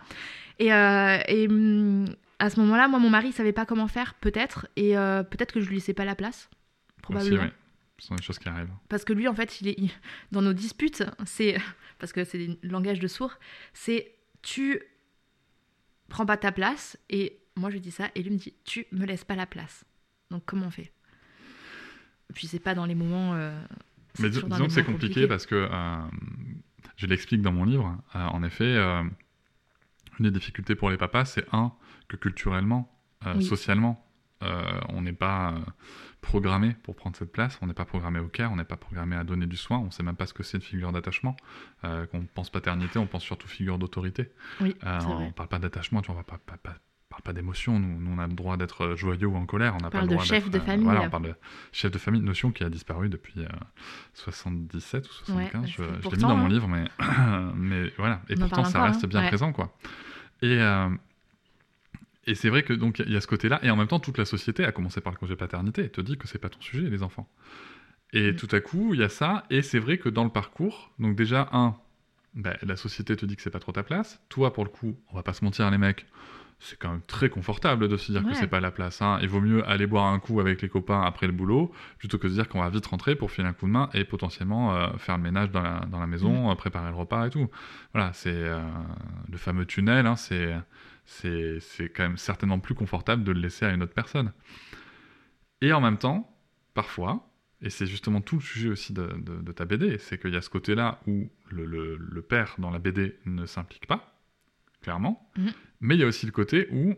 Et, 0.60 0.68
et 0.68 1.48
hum, 1.48 2.06
à 2.40 2.50
ce 2.50 2.60
moment-là, 2.62 2.88
moi, 2.88 3.00
mon 3.00 3.10
mari, 3.10 3.32
savait 3.34 3.52
pas 3.52 3.66
comment 3.66 3.88
faire, 3.88 4.14
peut-être, 4.16 4.68
et 4.78 4.98
euh, 4.98 5.24
peut-être 5.24 5.54
que 5.54 5.60
je 5.60 5.68
lui 5.68 5.76
laissais 5.76 5.94
pas 5.94 6.06
la 6.06 6.16
place, 6.16 6.50
probablement. 7.02 7.44
Aussi, 7.44 7.54
Ce 8.00 8.08
sont 8.08 8.16
des 8.16 8.24
choses 8.24 8.40
qui 8.40 8.48
arrivent. 8.48 8.72
Parce 8.88 9.04
que 9.04 9.12
lui, 9.12 9.28
en 9.28 9.36
fait, 9.36 9.60
il 9.60 9.68
est 9.68 9.78
dans 10.32 10.42
nos 10.42 10.54
disputes, 10.54 11.04
c'est 11.26 11.58
parce 12.00 12.14
que 12.14 12.24
c'est 12.24 12.38
le 12.38 12.70
langage 12.70 13.00
de 13.00 13.08
sourd, 13.08 13.34
c'est 13.74 14.16
tu 14.42 14.82
prends 16.08 16.26
pas 16.26 16.38
ta 16.38 16.54
place, 16.54 16.98
et 17.10 17.40
moi 17.58 17.70
je 17.70 17.78
dis 17.78 17.92
ça, 17.92 18.10
et 18.16 18.24
lui 18.24 18.32
me 18.32 18.38
dit 18.38 18.54
tu 18.64 18.86
me 18.94 19.06
laisses 19.06 19.26
pas 19.26 19.36
la 19.36 19.46
place. 19.46 19.84
Donc 20.32 20.44
comment 20.46 20.68
on 20.68 20.72
fait? 20.72 20.94
Puis 22.34 22.48
c'est 22.48 22.60
pas 22.60 22.74
dans 22.74 22.86
les 22.86 22.96
moments. 22.96 23.36
Euh, 23.36 23.62
Mais 24.20 24.30
disons 24.30 24.48
que 24.48 24.70
c'est 24.70 24.86
compliqué 24.86 25.28
parce 25.28 25.46
que 25.46 25.68
euh, 25.70 25.98
je 26.96 27.06
l'explique 27.06 27.42
dans 27.42 27.52
mon 27.52 27.66
livre. 27.66 27.98
en 28.14 28.44
effet, 28.44 28.78
une 28.78 29.12
des 30.20 30.32
difficultés 30.32 30.76
pour 30.76 30.90
les 30.90 30.98
papas, 30.98 31.26
c'est 31.26 31.46
un 31.52 31.74
que 32.10 32.18
culturellement, 32.18 32.91
euh, 33.26 33.39
socialement, 33.39 34.05
euh, 34.43 34.64
on 34.89 35.01
n'est 35.01 35.14
pas 35.14 35.51
euh, 35.51 35.60
programmé 36.22 36.76
pour 36.84 36.95
prendre 36.95 37.16
cette 37.16 37.32
place, 37.32 37.57
on 37.62 37.68
n'est 37.68 37.74
pas 37.74 37.86
programmé 37.86 38.20
au 38.20 38.28
care, 38.28 38.51
on 38.51 38.55
n'est 38.55 38.66
pas 38.66 38.78
programmé 38.78 39.16
à 39.16 39.24
donner 39.24 39.45
du 39.45 39.55
soin, 39.55 39.78
on 39.78 39.86
ne 39.86 39.91
sait 39.91 40.03
même 40.03 40.16
pas 40.16 40.26
ce 40.26 40.34
que 40.34 40.43
c'est 40.43 40.57
une 40.57 40.64
figure 40.64 40.91
d'attachement. 40.91 41.38
quand 41.84 42.07
on 42.14 42.26
pense 42.34 42.49
paternité, 42.49 42.99
on 42.99 43.07
pense 43.07 43.24
surtout 43.24 43.47
figure 43.47 43.78
d'autorité. 43.78 44.32
Oui, 44.60 44.76
on 44.84 45.26
ne 45.26 45.32
parle 45.32 45.49
pas 45.49 45.60
d'attachement, 45.60 46.01
on 46.07 46.18
ne 46.18 46.24
parle 46.24 46.39
pas, 46.39 46.57
pas 47.22 47.34
d'émotion, 47.34 47.78
nous, 47.80 47.99
nous, 47.99 48.16
on 48.16 48.20
a 48.20 48.28
le 48.28 48.34
droit 48.34 48.55
d'être 48.55 48.95
joyeux 48.95 49.28
ou 49.28 49.36
en 49.36 49.45
colère. 49.45 49.76
On, 49.76 49.86
on 49.86 49.89
pas 49.89 50.01
le 50.01 50.07
droit 50.07 50.24
de 50.24 50.28
chef 50.28 50.49
de 50.49 50.57
famille. 50.57 50.86
voilà, 50.86 51.01
on 51.01 51.10
parle 51.10 51.24
de 51.24 51.36
chef 51.74 51.91
de 51.91 51.97
famille, 51.97 52.22
notion 52.22 52.51
qui 52.53 52.64
a 52.64 52.70
disparu 52.70 53.10
depuis 53.10 53.45
77 54.14 55.05
ou 55.05 55.12
75, 55.26 55.68
je, 55.68 55.84
l'ai 55.84 55.89
mis 56.12 56.18
dans 56.18 56.38
mon 56.38 56.45
hein. 56.45 56.49
livre, 56.49 56.70
mais, 56.70 56.86
mais 57.55 57.91
voilà, 57.97 58.22
et 58.30 58.36
pourtant 58.36 58.64
ça 58.64 58.86
reste 58.86 59.03
hein. 59.03 59.07
bien 59.07 59.28
présent, 59.28 59.51
quoi. 59.51 59.76
Et, 60.41 60.57
et 62.30 62.36
c'est 62.36 62.50
vrai 62.50 62.62
que 62.62 62.74
donc 62.74 63.00
il 63.00 63.12
y 63.12 63.18
a 63.18 63.22
ce 63.22 63.28
côté-là, 63.28 63.60
et 63.64 63.72
en 63.72 63.76
même 63.76 63.88
temps 63.88 64.00
toute 64.00 64.20
la 64.20 64.26
société, 64.26 64.64
a 64.64 64.72
commencé 64.72 65.02
par 65.02 65.12
le 65.12 65.18
congé 65.18 65.36
paternité, 65.36 65.90
te 65.90 66.00
dit 66.00 66.18
que 66.18 66.28
c'est 66.28 66.38
pas 66.38 66.50
ton 66.50 66.62
sujet 66.62 66.88
les 66.88 67.02
enfants. 67.02 67.28
Et 68.14 68.32
mm. 68.32 68.36
tout 68.36 68.48
à 68.52 68.62
coup 68.62 68.94
il 68.94 69.00
y 69.00 69.04
a 69.04 69.10
ça, 69.10 69.46
et 69.50 69.64
c'est 69.64 69.80
vrai 69.80 69.98
que 69.98 70.10
dans 70.10 70.24
le 70.24 70.30
parcours, 70.30 70.92
donc 71.00 71.16
déjà 71.16 71.50
un, 71.54 71.76
bah, 72.36 72.56
la 72.62 72.76
société 72.76 73.16
te 73.16 73.26
dit 73.26 73.36
que 73.36 73.42
c'est 73.42 73.50
pas 73.50 73.60
trop 73.60 73.72
ta 73.72 73.82
place. 73.82 74.22
Toi 74.30 74.54
pour 74.54 74.64
le 74.64 74.70
coup, 74.70 74.96
on 75.12 75.16
va 75.16 75.24
pas 75.24 75.34
se 75.34 75.44
mentir 75.44 75.70
les 75.72 75.80
mecs, 75.80 76.06
c'est 76.60 76.78
quand 76.78 76.90
même 76.90 77.02
très 77.08 77.30
confortable 77.30 77.88
de 77.88 77.98
se 77.98 78.12
dire 78.12 78.24
que 78.24 78.34
c'est 78.34 78.48
pas 78.48 78.60
la 78.60 78.70
place. 78.70 79.02
Hein. 79.02 79.18
Il 79.22 79.30
vaut 79.30 79.40
mieux 79.40 79.68
aller 79.68 79.88
boire 79.88 80.06
un 80.08 80.20
coup 80.20 80.40
avec 80.40 80.62
les 80.62 80.68
copains 80.68 81.02
après 81.02 81.26
le 81.26 81.32
boulot, 81.32 81.72
plutôt 81.98 82.18
que 82.18 82.28
de 82.28 82.34
se 82.34 82.36
dire 82.36 82.50
qu'on 82.50 82.60
va 82.60 82.70
vite 82.70 82.86
rentrer 82.86 83.16
pour 83.16 83.32
filer 83.32 83.48
un 83.48 83.54
coup 83.54 83.66
de 83.66 83.72
main 83.72 83.90
et 83.94 84.04
potentiellement 84.04 84.76
euh, 84.76 84.88
faire 84.98 85.18
le 85.18 85.24
ménage 85.24 85.52
dans 85.52 85.62
la, 85.62 85.80
dans 85.90 86.00
la 86.00 86.08
maison, 86.08 86.48
mm. 86.48 86.52
euh, 86.52 86.56
préparer 86.56 86.90
le 86.90 86.96
repas 86.98 87.28
et 87.28 87.30
tout. 87.30 87.50
Voilà, 87.94 88.12
c'est 88.14 88.30
euh, 88.34 88.60
le 89.32 89.38
fameux 89.38 89.66
tunnel, 89.66 90.06
hein, 90.06 90.18
c'est 90.18 90.54
c'est 91.10 91.89
quand 91.89 92.03
même 92.03 92.18
certainement 92.18 92.60
plus 92.60 92.76
confortable 92.76 93.24
de 93.24 93.32
le 93.32 93.39
laisser 93.41 93.66
à 93.66 93.72
une 93.72 93.82
autre 93.82 93.93
personne. 93.93 94.32
Et 95.62 95.74
en 95.74 95.82
même 95.82 95.97
temps, 95.97 96.38
parfois, 96.74 97.28
et 97.62 97.70
c'est 97.70 97.88
justement 97.88 98.22
tout 98.22 98.36
le 98.36 98.41
sujet 98.41 98.70
aussi 98.70 98.93
de, 98.93 99.51
ta 99.51 99.66
BD, 99.66 99.97
c'est 99.97 100.20
qu'il 100.22 100.34
y 100.34 100.38
a 100.38 100.41
ce 100.41 100.49
côté-là 100.49 101.01
où 101.07 101.30
le, 101.49 102.22
père 102.22 102.55
dans 102.60 102.70
la 102.70 102.80
BD 102.80 103.18
ne 103.26 103.45
s'implique 103.45 103.88
pas, 103.88 104.20
clairement, 104.82 105.30
mhm. 105.38 105.51
mais 105.82 105.95
il 105.95 105.99
y 105.99 106.03
a 106.03 106.07
aussi 106.07 106.26
le 106.26 106.32
côté 106.32 106.68
où, 106.72 106.93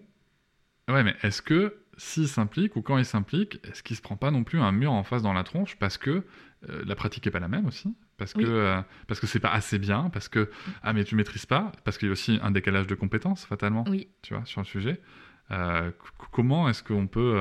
ouais, 0.92 1.04
mais 1.04 1.16
est-ce 1.24 1.42
que 1.42 1.78
s'il 1.98 2.28
s'implique 2.28 2.76
ou 2.76 2.82
quand 2.82 2.98
il 2.98 3.06
s'implique, 3.06 3.60
est-ce 3.66 3.82
qu'il 3.82 3.96
se 3.96 4.02
prend 4.02 4.18
pas 4.18 4.32
non 4.32 4.44
plus 4.44 4.60
un 4.60 4.72
mur 4.72 4.92
en 4.92 5.04
face 5.04 5.24
dans 5.24 5.34
la 5.34 5.44
tronche 5.44 5.78
parce 5.78 5.98
que 5.98 6.24
euh, 6.70 6.84
la 6.86 6.96
pratique 6.96 7.26
est 7.28 7.32
pas 7.32 7.40
la 7.40 7.48
même 7.48 7.66
aussi? 7.66 7.96
Parce 8.22 8.34
que 8.34 8.42
euh, 8.44 8.80
parce 9.08 9.20
que 9.20 9.26
c'est 9.26 9.40
pas 9.40 9.50
assez 9.50 9.80
bien 9.80 10.12
parce 10.12 10.28
que 10.28 10.52
ah 10.84 10.94
mais 10.94 11.04
tu 11.04 11.16
maîtrises 11.16 11.48
pas 11.48 11.72
parce 11.84 11.98
qu'il 11.98 12.08
y 12.08 12.10
a 12.10 12.12
aussi 12.12 12.38
un 12.44 12.52
décalage 12.52 12.86
de 12.86 12.94
compétences 12.94 13.46
fatalement 13.46 13.84
oui. 13.88 14.10
tu 14.22 14.36
vois 14.36 14.46
sur 14.46 14.62
le 14.62 14.68
sujet. 14.68 15.02
Euh, 15.50 15.90
comment 16.32 16.70
est-ce 16.70 16.84
qu'on 16.84 17.08
peut 17.08 17.40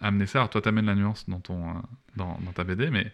amener 0.00 0.26
ça? 0.26 0.38
Alors 0.38 0.50
toi 0.50 0.62
t'amènes 0.62 0.86
la 0.86 0.94
nuance 0.94 1.28
dans 1.28 1.40
ton 1.40 1.74
dans, 2.14 2.38
dans, 2.44 2.52
ta 2.52 2.62
BD 2.62 2.90
mais 2.90 3.12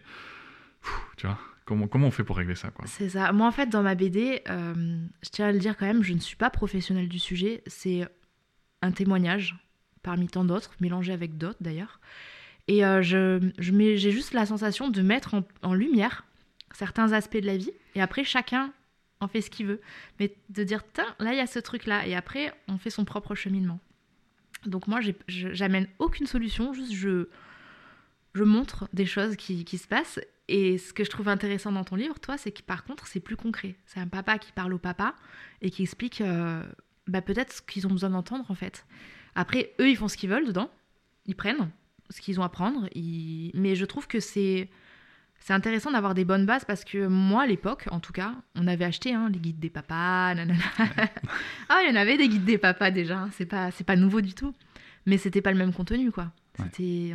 tu 1.17 1.25
vois 1.25 1.39
comment 1.65 1.87
comment 1.87 2.05
on 2.05 2.11
fait 2.11 2.23
pour 2.23 2.37
régler 2.37 2.53
ça 2.53 2.69
quoi? 2.69 2.85
C'est 2.87 3.09
ça. 3.09 3.31
Moi 3.31 3.47
en 3.47 3.51
fait 3.51 3.67
dans 3.67 3.81
ma 3.81 3.95
BD 3.95 4.43
je 4.45 5.29
tiens 5.31 5.47
à 5.47 5.51
le 5.51 5.57
dire 5.57 5.75
quand 5.75 5.87
même 5.87 6.03
je 6.03 6.13
ne 6.13 6.19
suis 6.19 6.37
pas 6.37 6.51
professionnelle 6.51 7.09
du 7.09 7.17
sujet. 7.17 7.63
C'est 7.65 8.07
un 8.83 8.91
témoignage 8.91 9.55
parmi 10.03 10.27
tant 10.27 10.45
d'autres, 10.45 10.75
mélangés 10.79 11.13
avec 11.13 11.39
d'autres 11.39 11.57
d'ailleurs. 11.61 11.99
Et 12.67 12.83
euh, 12.83 13.01
je, 13.01 13.39
j'ai 13.59 14.11
juste 14.11 14.33
la 14.33 14.45
sensation 14.45 14.89
de 14.89 15.01
mettre 15.01 15.35
en, 15.61 15.73
lumière 15.73 16.25
certains 16.75 17.11
aspects 17.13 17.37
de 17.37 17.45
la 17.45 17.57
vie, 17.57 17.71
et 17.95 18.01
après 18.01 18.23
chacun 18.23 18.71
en 19.21 19.27
fait 19.27 19.41
ce 19.41 19.49
qu'il 19.49 19.65
veut. 19.65 19.81
Mais 20.19 20.35
de 20.49 20.63
dire, 20.63 20.83
là 21.19 21.33
il 21.33 21.37
y 21.37 21.41
a 21.41 21.47
ce 21.47 21.59
truc-là, 21.59 22.07
et 22.07 22.15
après 22.15 22.53
on 22.67 22.77
fait 22.77 22.89
son 22.89 23.05
propre 23.05 23.35
cheminement. 23.35 23.79
Donc 24.65 24.87
moi 24.87 24.99
j'amène 25.27 25.87
aucune 25.99 26.27
solution, 26.27 26.73
juste 26.73 26.93
je, 26.93 27.27
je 28.33 28.43
montre 28.43 28.87
des 28.93 29.05
choses 29.05 29.35
qui, 29.35 29.63
qui, 29.65 29.77
se 29.77 29.87
passent. 29.87 30.19
Et 30.47 30.77
ce 30.77 30.93
que 30.93 31.03
je 31.03 31.09
trouve 31.09 31.27
intéressant 31.27 31.71
dans 31.71 31.83
ton 31.83 31.95
livre, 31.95 32.19
toi, 32.19 32.37
c'est 32.37 32.51
que 32.51 32.61
par 32.61 32.83
contre 32.83 33.07
c'est 33.07 33.19
plus 33.19 33.35
concret. 33.35 33.75
C'est 33.85 33.99
un 33.99 34.07
papa 34.07 34.37
qui 34.37 34.51
parle 34.51 34.73
au 34.73 34.77
papa 34.77 35.15
et 35.61 35.71
qui 35.71 35.83
explique 35.83 36.21
euh, 36.21 36.63
bah, 37.07 37.21
peut-être 37.21 37.53
ce 37.53 37.61
qu'ils 37.61 37.87
ont 37.87 37.91
besoin 37.91 38.11
d'entendre 38.11 38.45
en 38.49 38.55
fait. 38.55 38.85
Après, 39.35 39.73
eux, 39.79 39.89
ils 39.89 39.97
font 39.97 40.07
ce 40.07 40.17
qu'ils 40.17 40.29
veulent 40.29 40.47
dedans. 40.47 40.69
Ils 41.25 41.35
prennent 41.35 41.69
ce 42.09 42.21
qu'ils 42.21 42.39
ont 42.39 42.43
à 42.43 42.49
prendre. 42.49 42.89
Mais 43.53 43.75
je 43.75 43.85
trouve 43.85 44.07
que 44.07 44.19
c'est... 44.19 44.69
C'est 45.39 45.53
intéressant 45.53 45.91
d'avoir 45.91 46.15
des 46.15 46.25
bonnes 46.25 46.45
bases 46.45 46.65
parce 46.65 46.83
que 46.83 47.07
moi, 47.07 47.43
à 47.43 47.47
l'époque, 47.47 47.87
en 47.91 47.99
tout 47.99 48.13
cas, 48.13 48.33
on 48.55 48.67
avait 48.67 48.85
acheté 48.85 49.13
hein, 49.13 49.29
les 49.31 49.39
guides 49.39 49.59
des 49.59 49.69
papas. 49.69 50.33
ah, 51.69 51.81
il 51.83 51.89
y 51.89 51.91
en 51.91 51.95
avait 51.95 52.17
des 52.17 52.27
guides 52.27 52.45
des 52.45 52.57
papas 52.57 52.91
déjà. 52.91 53.19
Hein. 53.19 53.29
C'est 53.33 53.45
pas, 53.45 53.69
c'est 53.71 53.83
pas 53.83 53.95
nouveau 53.95 54.21
du 54.21 54.33
tout. 54.33 54.53
Mais 55.05 55.17
c'était 55.17 55.41
pas 55.41 55.51
le 55.51 55.57
même 55.57 55.73
contenu, 55.73 56.11
quoi. 56.11 56.31
C'était, 56.57 57.13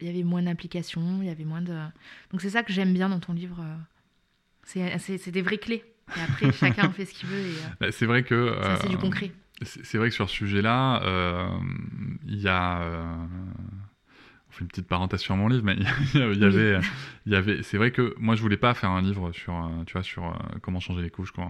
il 0.00 0.06
y 0.06 0.08
avait 0.08 0.24
moins 0.24 0.42
d'implications, 0.42 1.20
il 1.22 1.28
y 1.28 1.30
avait 1.30 1.44
moins 1.44 1.62
de. 1.62 1.74
Donc 2.32 2.42
c'est 2.42 2.50
ça 2.50 2.62
que 2.62 2.72
j'aime 2.72 2.92
bien 2.92 3.08
dans 3.08 3.20
ton 3.20 3.32
livre. 3.32 3.64
C'est, 4.64 4.98
c'est, 4.98 5.30
des 5.30 5.42
vraies 5.42 5.58
clés. 5.58 5.84
Et 6.16 6.20
après, 6.20 6.52
chacun 6.52 6.90
fait 6.90 7.06
ce 7.06 7.14
qu'il 7.14 7.28
veut. 7.28 7.38
Euh, 7.38 7.68
bah, 7.80 7.92
c'est 7.92 8.04
vrai 8.04 8.24
que. 8.24 8.54
C'est 8.82 8.88
du 8.88 8.96
euh, 8.96 8.98
concret 8.98 9.32
c'est 9.62 9.96
vrai 9.96 10.08
que 10.08 10.14
sur 10.14 10.28
ce 10.28 10.36
sujet-là, 10.36 11.02
euh, 11.02 11.48
il 12.26 12.40
y 12.40 12.48
a. 12.48 12.82
fait 14.56 14.62
une 14.62 14.68
petite 14.68 14.86
parenthèse 14.88 15.20
sur 15.20 15.36
mon 15.36 15.48
livre, 15.48 15.64
mais 15.64 15.76
il 16.14 16.20
y, 16.20 16.22
avait, 16.44 16.80
il 17.26 17.32
y 17.32 17.36
avait. 17.36 17.62
C'est 17.62 17.76
vrai 17.78 17.90
que 17.90 18.14
moi, 18.18 18.34
je 18.34 18.42
voulais 18.42 18.56
pas 18.56 18.74
faire 18.74 18.90
un 18.90 19.02
livre 19.02 19.32
sur, 19.32 19.54
euh, 19.54 19.84
tu 19.86 19.92
vois, 19.92 20.02
sur 20.02 20.24
euh, 20.26 20.32
comment 20.62 20.80
changer 20.80 21.02
les 21.02 21.10
couches. 21.10 21.32
Ouais. 21.36 21.44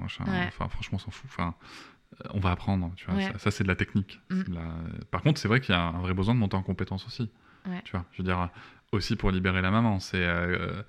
Enfin, 0.49 0.69
franchement, 0.69 0.97
on 0.97 0.99
s'en 0.99 1.11
fout. 1.11 1.29
Enfin, 1.31 1.55
euh, 2.25 2.29
on 2.35 2.41
va 2.41 2.51
apprendre, 2.51 2.93
tu 2.97 3.07
vois. 3.07 3.15
Ouais. 3.15 3.23
Ça, 3.33 3.39
ça, 3.39 3.51
c'est 3.51 3.65
de 3.65 3.69
la 3.69 3.77
technique. 3.77 4.21
Mm. 4.31 4.37
C'est 4.39 4.49
de 4.51 4.55
la- 4.55 5.07
Par 5.11 5.23
contre, 5.23 5.41
c'est 5.41 5.49
vrai 5.49 5.61
qu'il 5.61 5.75
y 5.75 5.79
a 5.79 5.83
un 5.83 6.01
vrai 6.01 6.15
besoin 6.15 6.35
de 6.35 6.41
monter 6.41 6.57
en 6.57 6.63
compétence 6.63 7.07
aussi. 7.07 7.31
Ouais. 7.69 7.81
Tu 7.85 7.93
vois, 7.93 8.05
je 8.13 8.19
veux 8.19 8.25
dire, 8.25 8.49
aussi 8.93 9.17
pour 9.17 9.31
libérer 9.31 9.63
la 9.63 9.71
maman. 9.71 9.99
C'est 10.01 10.25
euh, 10.25 10.83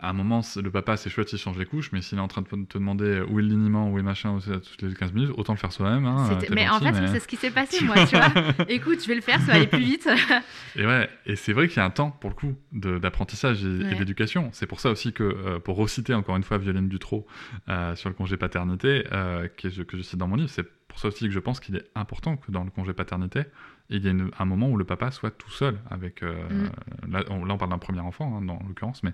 à 0.00 0.08
un 0.08 0.12
moment, 0.14 0.40
le 0.56 0.70
papa, 0.70 0.96
c'est 0.96 1.10
chouette, 1.10 1.32
il 1.34 1.38
change 1.38 1.58
les 1.58 1.66
couches, 1.66 1.92
mais 1.92 2.00
s'il 2.00 2.16
est 2.16 2.20
en 2.22 2.26
train 2.28 2.40
de 2.42 2.46
te 2.64 2.78
demander 2.78 3.20
où 3.28 3.38
est 3.38 3.42
le 3.42 3.48
liniment, 3.48 3.90
où 3.90 3.98
est 3.98 4.02
machin, 4.02 4.38
toutes 4.40 4.82
les 4.82 4.94
15 4.94 5.12
minutes, 5.12 5.30
autant 5.36 5.52
le 5.52 5.58
faire 5.58 5.70
soi-même. 5.70 6.06
hein, 6.06 6.28
mais 6.50 6.66
en 6.68 6.78
fait, 6.80 6.92
mais- 6.92 7.06
c'est 7.08 7.20
ce 7.20 7.28
qui 7.28 7.36
s'est 7.36 7.50
passé, 7.50 7.84
moi, 7.84 7.94
tu 8.06 8.16
vois. 8.16 8.32
Écoute, 8.68 9.02
je 9.02 9.08
vais 9.08 9.14
le 9.14 9.20
faire, 9.20 9.38
ça 9.40 9.48
va 9.48 9.54
aller 9.54 9.66
plus 9.66 9.80
vite. 9.80 10.08
Et 10.76 10.86
ouais, 10.86 11.10
et 11.26 11.36
c'est 11.36 11.52
vrai 11.52 11.68
qu'il 11.68 11.76
y 11.76 11.80
a 11.80 11.84
un 11.84 11.90
temps 11.90 12.10
pour 12.10 12.30
le 12.30 12.34
coup 12.36 12.54
d'apprentissage 12.72 13.64
et, 13.64 13.94
d'éducation. 13.94 14.48
C'est 14.52 14.66
pour 14.66 14.80
ça 14.80 14.90
aussi 14.90 15.12
que, 15.12 15.22
euh, 15.22 15.58
pour 15.58 15.76
reciter 15.76 16.14
encore 16.14 16.36
une 16.36 16.42
fois 16.42 16.56
Violine 16.58 16.88
Dutro 16.88 17.26
euh, 17.68 17.94
sur 17.94 18.08
le 18.08 18.14
congé 18.14 18.36
paternité, 18.36 19.04
euh, 19.12 19.48
que, 19.56 19.68
je, 19.68 19.82
que 19.82 19.96
je 19.98 20.02
cite 20.02 20.18
dans 20.18 20.28
mon 20.28 20.36
livre, 20.36 20.48
c'est 20.50 20.66
pour 20.88 20.98
ça 20.98 21.08
aussi 21.08 21.26
que 21.26 21.30
je 21.30 21.38
pense 21.38 21.60
qu'il 21.60 21.76
est 21.76 21.84
important 21.94 22.36
que 22.36 22.50
dans 22.50 22.64
le 22.64 22.70
congé 22.70 22.92
paternité, 22.94 23.42
il 23.90 24.04
y 24.04 24.08
ait 24.08 24.14
un 24.38 24.44
moment 24.44 24.68
où 24.70 24.76
le 24.76 24.84
papa 24.84 25.10
soit 25.10 25.30
tout 25.30 25.50
seul 25.50 25.78
avec. 25.90 26.22
euh, 26.22 26.32
Mm. 26.48 27.12
là, 27.12 27.24
on, 27.30 27.44
là, 27.44 27.54
on 27.54 27.58
parle 27.58 27.70
d'un 27.70 27.78
premier 27.78 28.00
enfant, 28.00 28.38
hein, 28.38 28.42
dans 28.44 28.58
l'occurrence, 28.66 29.02
mais 29.02 29.12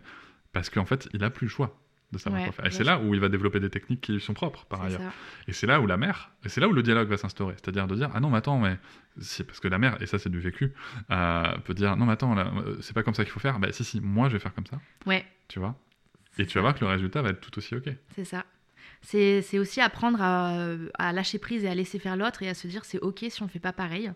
parce 0.53 0.71
qu'en 0.71 0.85
fait, 0.85 1.09
il 1.13 1.23
a 1.25 1.31
plus 1.31 1.47
le 1.47 1.51
choix 1.51 1.79
de 2.11 2.17
savoir 2.19 2.41
Ouais, 2.41 2.49
quoi 2.49 2.53
faire. 2.55 2.67
Et 2.67 2.71
c'est 2.71 2.85
là 2.85 2.99
où 2.99 3.13
il 3.13 3.21
va 3.21 3.29
développer 3.29 3.61
des 3.61 3.69
techniques 3.69 4.01
qui 4.01 4.13
lui 4.13 4.21
sont 4.21 4.33
propres, 4.33 4.65
par 4.65 4.81
ailleurs. 4.83 5.01
ça. 5.03 5.13
Et 5.47 5.53
c'est 5.53 5.67
là 5.67 5.79
où 5.81 5.87
la 5.87 5.99
mère, 5.99 6.31
et 6.45 6.49
c'est 6.49 6.61
là 6.61 6.67
où 6.69 6.73
le 6.73 6.83
dialogue 6.83 7.09
va 7.09 7.19
s'instaurer. 7.19 7.55
C'est-à-dire 7.57 7.87
de 7.87 7.95
dire, 7.97 8.11
ah 8.15 8.21
non, 8.21 8.31
mais 8.31 8.39
attends, 8.39 8.59
mais. 8.59 8.79
Si, 9.21 9.43
parce 9.45 9.61
que 9.61 9.69
la 9.69 9.79
mère, 9.79 10.01
et 10.01 10.07
ça 10.07 10.19
c'est 10.19 10.31
du 10.31 10.39
vécu, 10.41 10.73
euh, 11.11 11.59
peut 11.65 11.75
dire, 11.75 11.97
non, 11.97 12.07
mais 12.07 12.13
attends, 12.13 12.37
euh, 12.39 12.77
c'est 12.81 12.95
pas 12.95 13.03
comme 13.03 13.15
ça 13.15 13.25
qu'il 13.25 13.33
faut 13.33 13.41
faire. 13.41 13.59
Bah 13.59 13.73
si, 13.73 13.85
si, 13.85 14.01
moi 14.01 14.29
je 14.29 14.35
vais 14.35 14.39
faire 14.39 14.55
comme 14.55 14.67
ça, 14.67 14.81
Ouais, 15.07 15.27
tu 15.49 15.59
vois? 15.59 15.75
Et 16.39 16.47
tu 16.47 16.57
vas 16.57 16.63
voir 16.63 16.75
que 16.75 16.81
le 16.85 16.87
résultat 16.91 17.21
va 17.21 17.31
être 17.31 17.41
tout 17.41 17.59
aussi 17.59 17.75
ok. 17.75 17.91
c'est 18.15 18.25
ça. 18.25 18.45
C'est 19.03 19.43
c'est 19.43 19.59
aussi 19.59 19.81
apprendre 19.81 20.21
à, 20.23 20.57
à 20.99 21.13
lâcher 21.13 21.39
prise 21.39 21.65
et 21.65 21.69
à 21.69 21.75
laisser 21.75 21.99
faire 21.99 22.17
l'autre 22.17 22.43
et 22.43 22.49
à 22.49 22.55
se 22.55 22.67
dire 22.69 22.85
c'est 22.85 22.99
ok 23.01 23.25
si 23.29 23.43
on 23.43 23.49
fait 23.49 23.59
pas 23.61 23.73
pareil. 23.73 24.11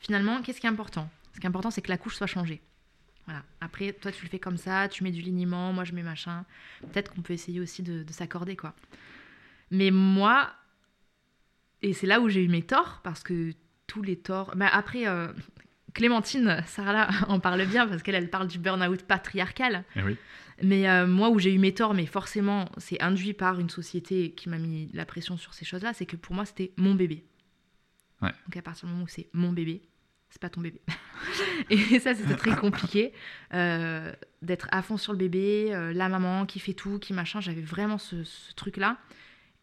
Finalement, 0.00 0.42
qu'est-ce 0.42 0.60
qui 0.60 0.66
est 0.66 0.70
important? 0.70 1.08
Ce 1.32 1.40
qui 1.40 1.46
est 1.46 1.48
important, 1.48 1.70
c'est 1.70 1.80
que 1.82 1.88
la 1.90 1.96
couche 1.98 2.16
soit 2.16 2.26
changée. 2.26 2.60
Voilà. 3.30 3.44
Après, 3.60 3.92
toi, 3.92 4.10
tu 4.10 4.24
le 4.24 4.28
fais 4.28 4.40
comme 4.40 4.56
ça, 4.56 4.88
tu 4.88 5.04
mets 5.04 5.12
du 5.12 5.20
liniment, 5.20 5.72
moi, 5.72 5.84
je 5.84 5.92
mets 5.92 6.02
machin. 6.02 6.44
Peut-être 6.80 7.14
qu'on 7.14 7.22
peut 7.22 7.32
essayer 7.32 7.60
aussi 7.60 7.84
de, 7.84 8.02
de 8.02 8.12
s'accorder, 8.12 8.56
quoi. 8.56 8.74
Mais 9.70 9.92
moi, 9.92 10.50
et 11.80 11.92
c'est 11.92 12.08
là 12.08 12.20
où 12.20 12.28
j'ai 12.28 12.42
eu 12.42 12.48
mes 12.48 12.62
torts, 12.62 13.00
parce 13.04 13.22
que 13.22 13.52
tous 13.86 14.02
les 14.02 14.16
torts. 14.16 14.52
Bah, 14.56 14.68
après, 14.72 15.06
euh, 15.06 15.32
Clémentine, 15.94 16.60
Sarah 16.66 17.08
en 17.28 17.38
parle 17.38 17.64
bien, 17.66 17.86
parce 17.86 18.02
qu'elle, 18.02 18.16
elle 18.16 18.30
parle 18.30 18.48
du 18.48 18.58
burn-out 18.58 19.04
patriarcal. 19.04 19.84
Oui. 19.94 20.16
Mais 20.60 20.90
euh, 20.90 21.06
moi, 21.06 21.30
où 21.30 21.38
j'ai 21.38 21.54
eu 21.54 21.58
mes 21.58 21.72
torts, 21.72 21.94
mais 21.94 22.06
forcément, 22.06 22.68
c'est 22.78 23.00
induit 23.00 23.32
par 23.32 23.60
une 23.60 23.70
société 23.70 24.32
qui 24.32 24.48
m'a 24.48 24.58
mis 24.58 24.90
la 24.92 25.06
pression 25.06 25.36
sur 25.36 25.54
ces 25.54 25.64
choses-là, 25.64 25.92
c'est 25.94 26.04
que 26.04 26.16
pour 26.16 26.34
moi, 26.34 26.44
c'était 26.44 26.72
mon 26.76 26.96
bébé. 26.96 27.24
Ouais. 28.22 28.32
Donc 28.46 28.56
à 28.56 28.62
partir 28.62 28.86
du 28.88 28.92
moment 28.92 29.04
où 29.04 29.08
c'est 29.08 29.28
mon 29.32 29.52
bébé, 29.52 29.82
c'est 30.30 30.40
pas 30.40 30.48
ton 30.50 30.60
bébé. 30.60 30.80
et 31.70 31.98
ça, 32.00 32.14
c'était 32.14 32.36
très 32.36 32.56
compliqué 32.56 33.12
euh, 33.52 34.12
d'être 34.42 34.68
à 34.72 34.82
fond 34.82 34.96
sur 34.96 35.12
le 35.12 35.18
bébé, 35.18 35.70
euh, 35.74 35.92
la 35.92 36.08
maman 36.08 36.46
qui 36.46 36.58
fait 36.60 36.72
tout, 36.74 36.98
qui 36.98 37.12
machin. 37.12 37.40
J'avais 37.40 37.60
vraiment 37.62 37.98
ce, 37.98 38.24
ce 38.24 38.54
truc-là. 38.54 38.98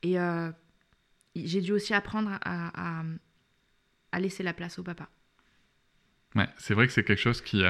Et 0.03 0.20
euh, 0.20 0.51
j'ai 1.36 1.61
dû 1.61 1.72
aussi 1.72 1.93
apprendre 1.93 2.32
à, 2.43 2.99
à- 2.99 3.03
à 4.11 4.20
laisser 4.20 4.43
la 4.43 4.53
place 4.53 4.80
au 4.80 4.84
papa. 4.84 5.09
Ouais, 6.36 6.47
c'est 6.57 6.74
vrai 6.74 6.88
que 6.88 6.93
c'est 6.93 7.03
quelque 7.03 7.20
chose 7.22 7.41
qui, 7.41 7.63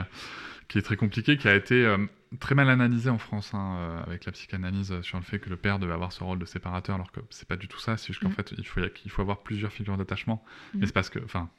qui 0.68 0.78
est 0.78 0.82
très 0.82 0.98
compliqué, 0.98 1.38
qui 1.38 1.48
a 1.48 1.56
été 1.56 1.95
très 2.39 2.56
mal 2.56 2.70
analysé 2.70 3.10
en 3.10 3.18
France, 3.18 3.54
hein, 3.54 4.04
avec 4.06 4.26
la 4.26 4.32
psychanalyse, 4.34 5.02
sur 5.02 5.18
le 5.18 5.24
fait 5.24 5.39
que 5.39 5.50
le 5.50 5.56
père 5.58 5.80
devait 5.80 5.93
avoir 5.93 6.12
ce 6.12 6.24
rôle 6.24 6.39
de 6.39 6.45
séparateur, 6.45 6.95
alors 6.95 7.12
que 7.12 7.22
c'est 7.30 7.48
pas 7.48 7.56
du 7.56 7.68
tout 7.68 7.80
ça. 7.80 7.95
C'est 7.98 8.08
juste 8.08 8.22
qu'en 8.22 8.30
Mm. 8.30 8.34
fait, 8.34 8.54
il 8.58 8.66
faut, 8.68 8.82
il 9.06 9.12
faut 9.12 9.22
avoir 9.22 9.43
plusieurs 9.43 9.72
figures 9.72 9.98
d'attachement. 9.98 10.43
Mais 10.74 10.86
c'est 10.86 10.93
parce 10.93 11.10
que, 11.10 11.20
enfin, 11.24 11.50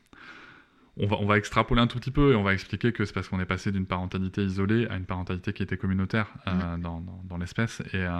on 0.99 1.07
va, 1.07 1.16
on 1.20 1.26
va 1.26 1.38
extrapoler 1.38 1.80
un 1.80 1.86
tout 1.86 1.99
petit 1.99 2.11
peu 2.11 2.32
et 2.32 2.34
on 2.36 2.42
va 2.42 2.53
expliquer 2.53 2.92
que 2.92 3.05
c'est 3.05 3.12
parce 3.12 3.28
qu'on 3.28 3.40
est 3.40 3.46
passé 3.46 3.72
d'une 3.72 3.86
parentalité 3.86 4.42
isolée 4.44 4.86
à 4.88 4.96
une 4.96 5.05
parentalité 5.07 5.53
qui 5.53 5.62
était 5.62 5.76
communautaire 5.76 6.28
euh, 6.46 6.76
dans, 6.78 7.01
dans- 7.01 7.22
dans 7.24 7.36
l'espèce. 7.38 7.80
Et, 7.92 7.96
euh, 7.96 8.11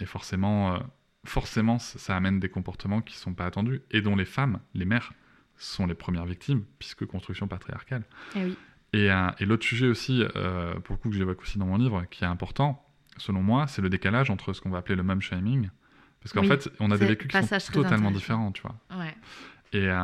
et 0.00 0.06
forcément, 0.06 0.74
euh, 0.74 0.78
forcément, 1.24 1.78
ça 1.78 2.16
amène 2.16 2.38
des 2.40 2.48
comportements 2.48 3.00
qui 3.00 3.16
sont 3.16 3.34
pas 3.34 3.46
attendus 3.46 3.82
et 3.90 4.00
dont 4.00 4.16
les 4.16 4.24
femmes, 4.24 4.60
les 4.74 4.84
mères, 4.84 5.12
sont 5.56 5.86
les 5.86 5.94
premières 5.94 6.24
victimes, 6.26 6.64
puisque 6.78 7.04
construction 7.06 7.48
patriarcale. 7.48 8.04
Eh 8.36 8.44
oui. 8.44 8.56
Et, 8.92 9.08
et 9.40 9.44
l'autre 9.44 9.64
sujet 9.64 9.86
aussi, 9.88 10.22
pour 10.84 10.94
le 10.94 10.96
coup, 10.96 11.10
que 11.10 11.16
j'évoque 11.16 11.42
aussi 11.42 11.58
dans 11.58 11.66
mon 11.66 11.76
livre, 11.76 12.04
qui 12.10 12.22
est 12.24 12.28
important, 12.28 12.86
selon 13.16 13.42
moi, 13.42 13.66
c'est 13.66 13.82
le 13.82 13.90
décalage 13.90 14.30
entre 14.30 14.52
ce 14.52 14.60
qu'on 14.60 14.70
va 14.70 14.78
appeler 14.78 14.94
le 14.96 15.02
mum 15.02 15.20
shaming. 15.20 15.68
Parce 16.20 16.32
qu'en 16.32 16.40
Oui, 16.42 16.48
fait, 16.48 16.70
on 16.80 16.90
a 16.90 16.96
des 16.98 17.06
vécus 17.06 17.28
qui 17.30 17.46
sont 17.60 17.72
totalement 17.72 18.10
différents, 18.10 18.50
tu 18.52 18.62
vois. 18.62 18.76
Ouais. 18.98 19.14
Et, 19.72 19.86
euh, 19.88 19.96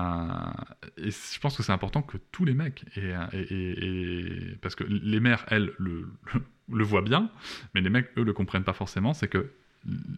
et 0.98 1.10
je 1.10 1.40
pense 1.40 1.56
que 1.56 1.62
c'est 1.62 1.72
important 1.72 2.02
que 2.02 2.18
tous 2.32 2.44
les 2.44 2.54
mecs, 2.54 2.84
et, 2.96 3.12
et- 3.32 3.54
et- 3.54 4.50
et- 4.52 4.56
parce 4.60 4.74
que 4.74 4.84
les 4.84 5.20
mères, 5.20 5.44
elles, 5.48 5.72
le, 5.78 6.08
le, 6.34 6.42
le 6.72 6.84
voient 6.84 7.00
bien, 7.02 7.30
mais 7.74 7.80
les 7.80 7.90
mecs, 7.90 8.10
eux, 8.18 8.24
le 8.24 8.32
comprennent 8.34 8.64
pas 8.64 8.74
forcément, 8.74 9.14
c'est 9.14 9.28
que 9.28 9.50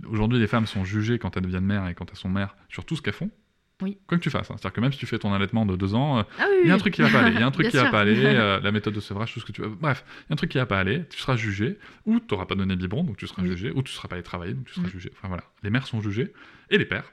aujourd'hui, 0.08 0.38
les 0.38 0.46
femmes 0.46 0.66
sont 0.66 0.84
jugées 0.84 1.18
quand 1.18 1.36
elles 1.36 1.42
deviennent 1.44 1.64
mères 1.64 1.86
et 1.88 1.94
quand 1.94 2.10
elles 2.10 2.16
sont 2.16 2.28
mères 2.28 2.56
sur 2.68 2.84
tout 2.84 2.96
ce 2.96 3.02
qu'elles 3.02 3.14
font. 3.14 3.30
Oui. 3.82 3.98
Quoi 4.06 4.16
que 4.16 4.22
tu 4.22 4.30
fasses. 4.30 4.50
hein. 4.50 4.54
C'est-à-dire 4.56 4.72
que 4.74 4.80
même 4.80 4.92
si 4.92 4.98
tu 4.98 5.04
fais 5.06 5.18
ton 5.18 5.34
allaitement 5.34 5.66
de 5.66 5.76
deux 5.76 5.94
ans, 5.94 6.18
euh, 6.18 6.22
Ah 6.38 6.46
oui, 6.48 6.56
il 6.62 6.68
y 6.68 6.70
a 6.70 6.72
un 6.72 6.76
oui. 6.76 6.80
truc 6.80 6.94
qui 6.94 7.02
va 7.02 7.10
pas 7.10 7.20
aller, 7.20 7.32
il 7.34 7.40
y 7.40 7.42
a 7.42 7.46
un 7.46 7.50
truc 7.52 7.68
qui 7.68 7.76
va 7.76 7.90
pas 7.90 8.00
aller, 8.00 8.16
euh, 8.24 8.58
la 8.60 8.72
méthode 8.72 8.94
de 8.94 9.00
sevrage, 9.00 9.34
tout 9.34 9.40
ce 9.40 9.44
que 9.44 9.52
tu 9.52 9.60
veux. 9.60 9.68
Bref, 9.68 10.02
il 10.06 10.30
y 10.30 10.32
a 10.32 10.32
un 10.32 10.36
truc 10.36 10.50
qui 10.50 10.56
va 10.58 10.64
pas 10.66 10.80
aller, 10.80 11.04
tu 11.10 11.18
seras 11.18 11.36
jugé, 11.36 11.78
ou 12.06 12.18
tu 12.18 12.26
n'auras 12.32 12.46
pas 12.46 12.54
donné 12.54 12.74
biberon, 12.74 13.04
donc 13.04 13.18
tu 13.18 13.26
seras 13.26 13.44
jugé, 13.44 13.70
ou 13.72 13.82
tu 13.82 13.92
seras 13.92 14.08
pas 14.08 14.14
allé 14.16 14.22
travailler, 14.22 14.54
donc 14.54 14.64
tu 14.66 14.72
seras 14.74 14.88
jugé. 14.88 15.10
Enfin 15.16 15.28
voilà, 15.28 15.44
les 15.62 15.68
mères 15.70 15.86
sont 15.86 16.00
jugées, 16.00 16.32
et 16.70 16.78
les 16.78 16.86
pères. 16.86 17.12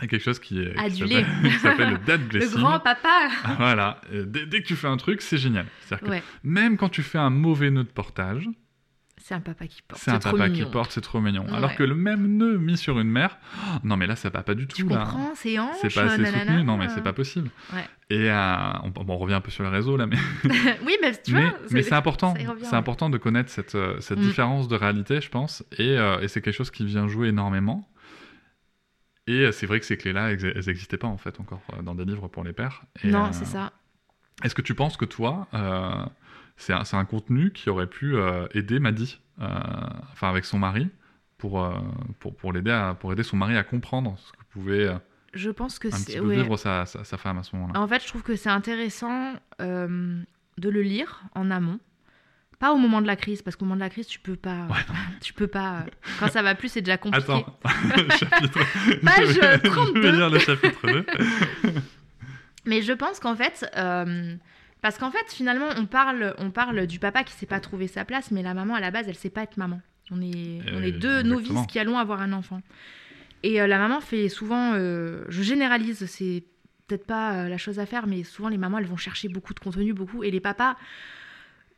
Quelque 0.00 0.18
chose 0.18 0.38
qui 0.40 0.60
est 0.60 0.76
Adulé. 0.78 1.22
s'appelle- 1.24 1.42
qui 1.52 1.58
s'appelle 1.60 1.90
le 1.92 1.98
dad 1.98 2.20
Le 2.22 2.26
blessing. 2.28 2.58
grand 2.60 2.80
papa. 2.80 3.28
Voilà, 3.58 4.00
Euh, 4.12 4.24
dès, 4.26 4.44
dès 4.46 4.60
que 4.62 4.66
tu 4.66 4.74
fais 4.76 4.88
un 4.88 4.96
truc, 4.96 5.22
c'est 5.22 5.38
génial. 5.38 5.66
C'est-à-dire 5.82 6.20
que 6.20 6.24
même 6.42 6.76
quand 6.76 6.88
tu 6.88 7.02
fais 7.02 7.18
un 7.18 7.30
mauvais 7.30 7.70
nœud 7.70 7.84
de 7.84 7.88
portage, 7.88 8.48
c'est 9.16 9.34
un 9.34 9.40
papa 9.40 9.66
qui 9.66 9.80
porte. 9.88 10.02
c'est 10.02 10.10
un 10.10 10.18
trop 10.18 10.32
papa 10.32 10.48
mignon. 10.50 10.66
qui 10.66 10.70
porte, 10.70 10.90
c'est 10.92 11.00
trop 11.00 11.18
mignon. 11.20 11.46
Ouais. 11.46 11.54
Alors 11.56 11.74
que 11.76 11.82
le 11.82 11.94
même 11.94 12.26
nœud 12.36 12.58
mis 12.58 12.76
sur 12.76 12.98
une 13.00 13.08
mère, 13.08 13.38
oh, 13.56 13.78
non 13.84 13.96
mais 13.96 14.06
là 14.06 14.16
ça 14.16 14.28
va 14.28 14.42
pas 14.42 14.54
du 14.54 14.66
tout. 14.66 14.76
Tu 14.76 14.86
là. 14.86 14.96
comprends, 14.98 15.32
c'est 15.34 15.58
hanche. 15.58 15.76
C'est 15.80 15.94
pas 15.94 16.02
assez 16.02 16.20
nanana. 16.20 16.40
soutenu, 16.44 16.64
non 16.64 16.76
mais 16.76 16.88
c'est 16.90 17.02
pas 17.02 17.14
possible. 17.14 17.48
Ouais. 17.72 17.84
Et 18.10 18.30
euh, 18.30 18.72
on, 18.82 18.90
bon, 18.90 19.14
on 19.14 19.16
revient 19.16 19.34
un 19.34 19.40
peu 19.40 19.50
sur 19.50 19.62
le 19.62 19.70
réseau 19.70 19.96
là, 19.96 20.06
mais 20.06 20.18
oui, 20.84 20.96
mais 21.00 21.12
tu 21.24 21.30
vois. 21.32 21.54
mais 21.70 21.82
c'est 21.82 21.94
important. 21.94 22.34
C'est 22.36 22.46
ouais. 22.46 22.74
important 22.74 23.08
de 23.08 23.16
connaître 23.16 23.48
cette, 23.48 23.76
euh, 23.76 23.98
cette 24.00 24.18
Mm. 24.18 24.22
différence 24.22 24.68
de 24.68 24.76
réalité, 24.76 25.20
je 25.22 25.30
pense, 25.30 25.64
et, 25.78 25.96
euh, 25.96 26.20
et 26.20 26.28
c'est 26.28 26.42
quelque 26.42 26.56
chose 26.56 26.70
qui 26.72 26.84
vient 26.84 27.08
jouer 27.08 27.28
énormément. 27.28 27.88
Et 29.26 29.40
euh, 29.40 29.52
c'est 29.52 29.66
vrai 29.66 29.80
que 29.80 29.86
ces 29.86 29.96
clés-là, 29.96 30.32
elles 30.32 30.66
n'existaient 30.66 30.98
pas 30.98 31.06
en 31.06 31.16
fait 31.16 31.40
encore 31.40 31.62
euh, 31.72 31.82
dans 31.82 31.94
des 31.94 32.04
livres 32.04 32.28
pour 32.28 32.44
les 32.44 32.52
pères. 32.52 32.82
Et, 33.02 33.10
Non, 33.10 33.26
euh, 33.26 33.32
c'est 33.32 33.46
ça. 33.46 33.72
Est-ce 34.42 34.54
que 34.54 34.62
tu 34.62 34.74
penses 34.74 34.96
que 34.96 35.04
toi, 35.04 35.46
c'est 36.56 36.72
un, 36.72 37.04
contenu 37.04 37.52
qui 37.52 37.70
aurait 37.70 37.86
pu 37.86 38.16
aider 38.52 38.80
Maddy, 38.80 39.20
enfin 39.38 40.28
avec 40.28 40.44
son 40.44 40.58
mari, 40.58 40.88
pour, 41.38 41.72
pour, 42.18 42.34
pour 42.36 42.52
l'aider 42.52 42.72
à, 42.72 42.94
pour 42.94 43.12
aider 43.12 43.22
son 43.22 43.36
mari 43.36 43.56
à 43.56 43.62
comprendre 43.62 44.18
ce 44.18 44.32
que 44.32 44.44
pouvait 44.50 44.88
Je 45.34 45.50
pense 45.50 45.78
que 45.78 45.88
c'est. 45.90 46.18
ouais. 46.18 46.36
vivre 46.42 46.56
sa, 46.56 46.84
sa, 46.84 47.04
sa 47.04 47.16
femme 47.16 47.38
à 47.38 47.44
ce 47.44 47.54
moment-là? 47.54 47.78
En 47.78 47.86
fait, 47.86 48.02
je 48.02 48.08
trouve 48.08 48.22
que 48.24 48.34
c'est 48.34 48.50
intéressant 48.50 49.34
euh, 49.60 50.20
de 50.58 50.68
le 50.68 50.82
lire 50.82 51.22
en 51.34 51.50
amont. 51.52 51.78
Pas 52.58 52.72
au 52.72 52.76
moment 52.76 53.02
de 53.02 53.06
la 53.06 53.16
crise, 53.16 53.42
parce 53.42 53.56
qu'au 53.56 53.64
moment 53.64 53.74
de 53.76 53.80
la 53.80 53.90
crise, 53.90 54.06
tu 54.06 54.18
peux 54.20 54.36
pas. 54.36 54.66
Ouais, 54.70 54.76
tu 55.20 55.32
peux 55.32 55.46
pas. 55.48 55.78
euh, 55.78 55.90
Quand 56.20 56.28
ça 56.28 56.42
va 56.42 56.54
plus, 56.54 56.68
c'est 56.68 56.82
déjà 56.82 56.96
compliqué. 56.96 57.32
Attends, 57.32 57.58
chapitre... 58.16 58.60
Page 59.04 59.26
je 59.28 59.40
vais- 59.40 59.60
Je 59.64 59.68
32. 59.70 60.00
vais 60.00 60.12
lire 60.12 60.30
le 60.30 60.38
chapitre 60.38 60.86
2. 60.86 61.06
Mais 62.66 62.82
je 62.82 62.92
pense 62.92 63.20
qu'en 63.20 63.34
fait, 63.36 63.66
euh, 63.76 64.34
parce 64.80 64.96
qu'en 64.98 65.10
fait, 65.10 65.24
finalement, 65.28 65.68
on 65.76 65.86
parle, 65.86 66.34
on 66.38 66.50
parle 66.50 66.86
du 66.86 66.98
papa 66.98 67.24
qui 67.24 67.32
sait 67.34 67.46
pas 67.46 67.60
trouver 67.60 67.88
sa 67.88 68.04
place, 68.04 68.30
mais 68.30 68.42
la 68.42 68.54
maman 68.54 68.74
à 68.74 68.80
la 68.80 68.90
base, 68.90 69.06
elle 69.08 69.14
sait 69.16 69.30
pas 69.30 69.42
être 69.42 69.56
maman. 69.56 69.80
On 70.10 70.20
est, 70.22 70.60
on 70.72 70.82
est 70.82 70.92
Euh, 70.94 70.98
deux 70.98 71.18
exactement. 71.20 71.22
novices 71.34 71.66
qui 71.66 71.78
allons 71.78 71.98
avoir 71.98 72.20
un 72.22 72.32
enfant. 72.32 72.60
Et 73.42 73.60
euh, 73.60 73.66
la 73.66 73.78
maman 73.78 74.00
fait 74.00 74.28
souvent, 74.30 74.72
euh, 74.74 75.24
je 75.28 75.42
généralise, 75.42 76.06
c'est 76.06 76.44
peut-être 76.86 77.06
pas 77.06 77.32
euh, 77.34 77.48
la 77.48 77.58
chose 77.58 77.78
à 77.78 77.86
faire, 77.86 78.06
mais 78.06 78.22
souvent 78.24 78.48
les 78.48 78.58
mamans, 78.58 78.78
elles 78.78 78.86
vont 78.86 78.96
chercher 78.96 79.28
beaucoup 79.28 79.52
de 79.54 79.60
contenu, 79.60 79.92
beaucoup, 79.92 80.22
et 80.24 80.30
les 80.30 80.40
papas, 80.40 80.76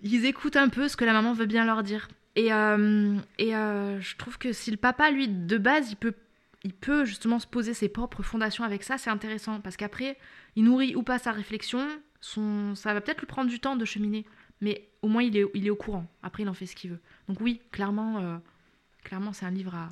ils 0.01 0.25
écoutent 0.25 0.57
un 0.57 0.69
peu 0.69 0.89
ce 0.89 0.97
que 0.97 1.05
la 1.05 1.13
maman 1.13 1.33
veut 1.33 1.47
bien 1.47 1.65
leur 1.65 1.83
dire. 1.83 2.09
Et, 2.37 2.53
euh, 2.53 3.17
et 3.39 3.57
euh, 3.57 4.01
je 4.01 4.17
trouve 4.17 4.39
que 4.39 4.53
si 4.53 4.71
le 4.71 4.77
papa, 4.77 5.11
lui, 5.11 5.27
de 5.27 5.59
base, 5.59 5.91
il 5.91 5.97
peut, 5.97 6.13
il 6.65 6.75
peut 6.75 7.05
justement 7.05 7.39
se 7.39 7.47
poser 7.47 7.73
ses 7.73 7.89
propres 7.89 8.23
fondations 8.23 8.63
avec 8.63 8.83
ça, 8.83 8.99
c'est 8.99 9.11
intéressant, 9.11 9.61
parce 9.61 9.77
qu'après, 9.77 10.19
il 10.55 10.65
nourrit 10.65 10.95
ou 10.95 11.03
pas 11.03 11.19
sa 11.19 11.33
réflexion, 11.33 11.87
son... 12.21 12.75
ça 12.75 12.93
va 12.93 13.01
peut-être 13.01 13.21
lui 13.21 13.27
prendre 13.27 13.49
du 13.49 13.59
temps 13.59 13.77
de 13.77 13.85
cheminer, 13.85 14.27
mais 14.61 14.87
au 15.01 15.09
moins 15.09 15.23
il 15.23 15.37
est, 15.37 15.47
il 15.55 15.67
est 15.67 15.71
au 15.71 15.77
courant. 15.77 16.07
Après, 16.23 16.43
il 16.43 16.49
en 16.49 16.55
fait 16.55 16.67
ce 16.67 16.77
qu'il 16.77 16.91
veut. 16.91 17.01
Donc 17.29 17.41
oui, 17.41 17.63
clairement, 17.73 18.19
euh, 18.19 18.37
clairement 19.03 19.33
c'est 19.33 19.47
un 19.47 19.51
livre 19.51 19.75
à, 19.75 19.89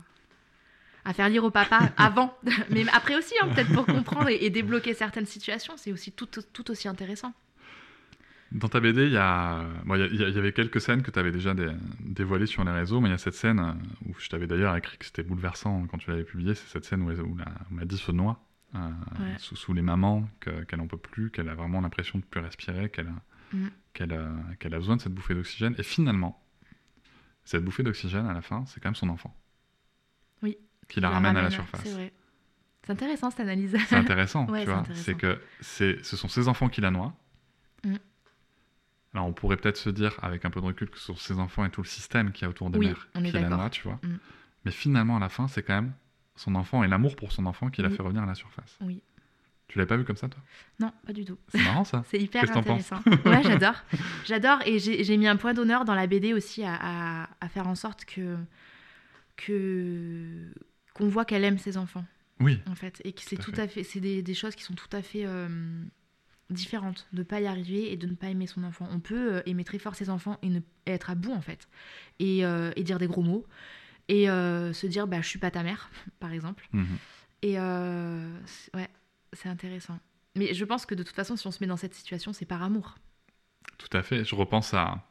à 1.06 1.14
faire 1.14 1.30
lire 1.30 1.44
au 1.44 1.50
papa 1.50 1.92
avant. 1.96 2.36
Mais 2.68 2.84
après 2.92 3.16
aussi, 3.16 3.34
hein, 3.40 3.48
peut-être 3.54 3.72
pour 3.72 3.86
comprendre 3.86 4.28
et, 4.28 4.44
et 4.44 4.50
débloquer 4.50 4.92
certaines 4.92 5.26
situations, 5.26 5.74
c'est 5.78 5.92
aussi 5.92 6.12
tout, 6.12 6.26
tout 6.26 6.70
aussi 6.70 6.88
intéressant. 6.88 7.32
Dans 8.52 8.68
ta 8.68 8.78
BD, 8.78 9.06
il 9.06 9.12
y, 9.12 9.16
a... 9.16 9.64
bon, 9.84 9.96
il 9.96 10.14
y, 10.20 10.38
avait 10.38 10.52
quelques 10.52 10.80
scènes 10.80 11.02
que 11.02 11.10
tu 11.10 11.18
avais 11.18 11.32
déjà 11.32 11.54
dé- 11.54 11.72
dévoilées 12.00 12.46
sur 12.46 12.62
les 12.64 12.70
réseaux, 12.70 13.00
mais 13.00 13.08
il 13.08 13.12
y 13.12 13.14
a 13.14 13.18
cette 13.18 13.34
scène 13.34 13.58
euh, 13.58 13.72
où 14.08 14.14
je 14.18 14.28
t'avais 14.28 14.46
d'ailleurs 14.46 14.76
écrit 14.76 14.96
que 14.96 15.04
c'était 15.04 15.24
bouleversant 15.24 15.86
quand 15.88 15.98
tu 15.98 16.10
l'avais 16.10 16.22
publié, 16.24 16.54
c'est 16.54 16.68
cette 16.68 16.84
scène 16.84 17.02
où, 17.02 17.10
où 17.10 17.36
la, 17.36 17.46
où 17.70 17.74
Maddy 17.74 17.96
se 17.98 18.12
noie 18.12 18.40
euh, 18.76 18.78
Ouais. 19.18 19.34
sous, 19.38 19.56
sous 19.56 19.72
les 19.72 19.82
mamans, 19.82 20.28
que- 20.40 20.62
qu'elle 20.64 20.78
n'en 20.78 20.86
peut 20.86 20.96
plus, 20.98 21.30
qu'elle 21.30 21.48
a 21.48 21.54
vraiment 21.54 21.80
l'impression 21.80 22.18
de 22.20 22.24
plus 22.24 22.40
respirer, 22.40 22.90
qu'elle 22.90 23.08
a, 23.08 23.22
Mhm. 23.52 23.70
qu'elle 23.92 24.12
a, 24.74 24.78
besoin 24.78 24.96
de 24.96 25.00
cette 25.00 25.14
bouffée 25.14 25.34
d'oxygène. 25.34 25.74
Et 25.78 25.82
finalement, 25.82 26.40
cette 27.44 27.64
bouffée 27.64 27.82
d'oxygène, 27.82 28.26
à 28.26 28.34
la 28.34 28.40
fin, 28.42 28.64
c'est 28.66 28.80
quand 28.80 28.88
même 28.88 28.94
son 28.96 29.08
enfant. 29.08 29.36
Oui. 30.42 30.56
Qui 30.88 31.00
la 31.00 31.10
ramène 31.10 31.36
à 31.36 31.42
la 31.42 31.50
C'est 31.50 31.56
surface. 31.56 31.92
vrai. 31.92 32.12
C'est 32.84 32.92
intéressant 32.92 33.30
cette 33.30 33.40
analyse. 33.40 33.76
C'est 33.88 33.96
intéressant, 33.96 34.46
Ouais, 34.50 34.60
tu 34.60 34.66
c'est 34.66 34.72
vois. 34.72 34.84
C'est 34.94 35.14
que 35.14 35.40
c'est, 35.60 36.04
ce 36.04 36.16
sont 36.16 36.28
ses 36.28 36.48
enfants 36.48 36.68
qui 36.68 36.80
la 36.80 36.90
noient. 36.90 37.14
Mm. 37.84 37.94
Alors 39.14 39.26
on 39.26 39.32
pourrait 39.32 39.56
peut-être 39.56 39.76
se 39.76 39.90
dire, 39.90 40.16
avec 40.22 40.44
un 40.44 40.50
peu 40.50 40.60
de 40.60 40.66
recul, 40.66 40.90
que 40.90 40.98
ce 40.98 41.04
sont 41.06 41.16
ses 41.16 41.34
enfants 41.38 41.64
et 41.64 41.70
tout 41.70 41.82
le 41.82 41.86
système 41.88 42.32
qui 42.32 42.44
est 42.44 42.48
autour 42.48 42.70
des 42.70 42.78
Oui, 42.78 42.86
mères 42.88 43.08
on 43.14 43.22
qui 43.22 43.30
tu 43.78 43.82
vois. 43.88 43.98
Mm. 44.02 44.18
Mais 44.64 44.70
finalement, 44.70 45.16
à 45.16 45.20
la 45.20 45.28
fin, 45.28 45.46
c'est 45.48 45.62
quand 45.62 45.74
même 45.74 45.92
son 46.36 46.54
enfant 46.56 46.82
et 46.82 46.88
l'amour 46.88 47.14
pour 47.16 47.30
son 47.32 47.46
enfant 47.46 47.70
qui 47.70 47.80
l'a 47.82 47.88
Oui. 47.88 47.96
fait 47.96 48.02
revenir 48.02 48.22
à 48.22 48.26
la 48.26 48.34
surface. 48.34 48.76
Oui. 48.80 49.00
Tu 49.68 49.78
l'avais 49.78 49.88
pas 49.88 49.96
vu 49.96 50.04
comme 50.04 50.16
ça, 50.16 50.28
toi? 50.28 50.42
Non, 50.80 50.92
pas 51.06 51.12
du 51.12 51.24
tout. 51.24 51.38
C'est 51.48 51.62
marrant, 51.62 51.84
ça. 51.84 52.04
C'est 52.10 52.18
hyper 52.20 52.42
intéressant. 52.56 53.00
ouais, 53.24 53.42
j'adore. 53.42 53.76
J'adore 54.26 54.58
et 54.66 54.78
j'ai 54.78 55.16
mis 55.16 55.26
un 55.26 55.36
point 55.36 55.54
d'honneur 55.54 55.84
dans 55.84 55.94
la 55.94 56.06
BD 56.06 56.34
aussi 56.34 56.64
à, 56.64 56.74
à- 57.22 57.28
à 57.40 57.48
faire 57.48 57.66
en 57.68 57.74
sorte 57.74 58.04
que 58.04 58.36
que 59.36 60.52
qu'on 60.92 61.08
voit 61.08 61.24
qu'elle 61.24 61.44
aime 61.44 61.58
ses 61.58 61.76
enfants 61.76 62.04
Oui, 62.40 62.60
en 62.68 62.74
fait 62.74 63.00
et 63.04 63.12
que 63.12 63.20
c'est 63.22 63.36
Tout 63.36 63.52
à 63.56 63.62
à 63.62 63.68
fait 63.68 63.82
c'est 63.84 64.00
des, 64.00 64.22
des 64.22 64.34
choses 64.34 64.54
qui 64.54 64.62
sont 64.62 64.74
tout 64.74 64.88
à 64.92 65.02
fait 65.02 65.24
euh, 65.26 65.48
différentes 66.50 67.06
de 67.12 67.22
pas 67.22 67.40
y 67.40 67.46
arriver 67.46 67.92
et 67.92 67.96
de 67.96 68.06
ne 68.06 68.14
pas 68.14 68.28
aimer 68.28 68.46
son 68.46 68.64
enfant. 68.64 68.86
On 68.90 69.00
peut 69.00 69.34
euh, 69.36 69.42
aimer 69.46 69.64
très 69.64 69.78
fort 69.78 69.94
ses 69.94 70.10
enfants 70.10 70.38
et, 70.42 70.48
ne, 70.50 70.58
et 70.86 70.90
être 70.92 71.10
à 71.10 71.14
bout 71.14 71.32
en 71.32 71.40
fait 71.40 71.68
et, 72.18 72.44
euh, 72.44 72.70
et 72.76 72.82
dire 72.82 72.98
des 72.98 73.06
gros 73.06 73.22
mots 73.22 73.46
et 74.08 74.28
euh, 74.28 74.72
se 74.74 74.86
dire 74.86 75.06
bah 75.06 75.20
je 75.22 75.28
suis 75.28 75.38
pas 75.38 75.50
ta 75.50 75.62
mère 75.62 75.90
par 76.20 76.32
exemple 76.32 76.68
Mhm. 76.72 76.98
et 77.42 77.58
euh, 77.58 78.30
c'est- 78.46 78.74
ouais 78.76 78.88
c'est 79.32 79.48
intéressant. 79.48 79.98
Mais 80.36 80.52
je 80.54 80.64
pense 80.64 80.84
que 80.86 80.94
de 80.94 81.02
toute 81.02 81.14
façon 81.16 81.36
si 81.36 81.46
on 81.46 81.50
se 81.50 81.62
met 81.62 81.66
dans 81.66 81.76
cette 81.78 81.94
situation 81.94 82.32
c'est 82.32 82.44
par 82.46 82.62
amour. 82.62 82.96
tout 83.78 83.96
à 83.96 84.02
fait. 84.02 84.24
Je 84.24 84.34
repense 84.34 84.74
à. 84.74 85.02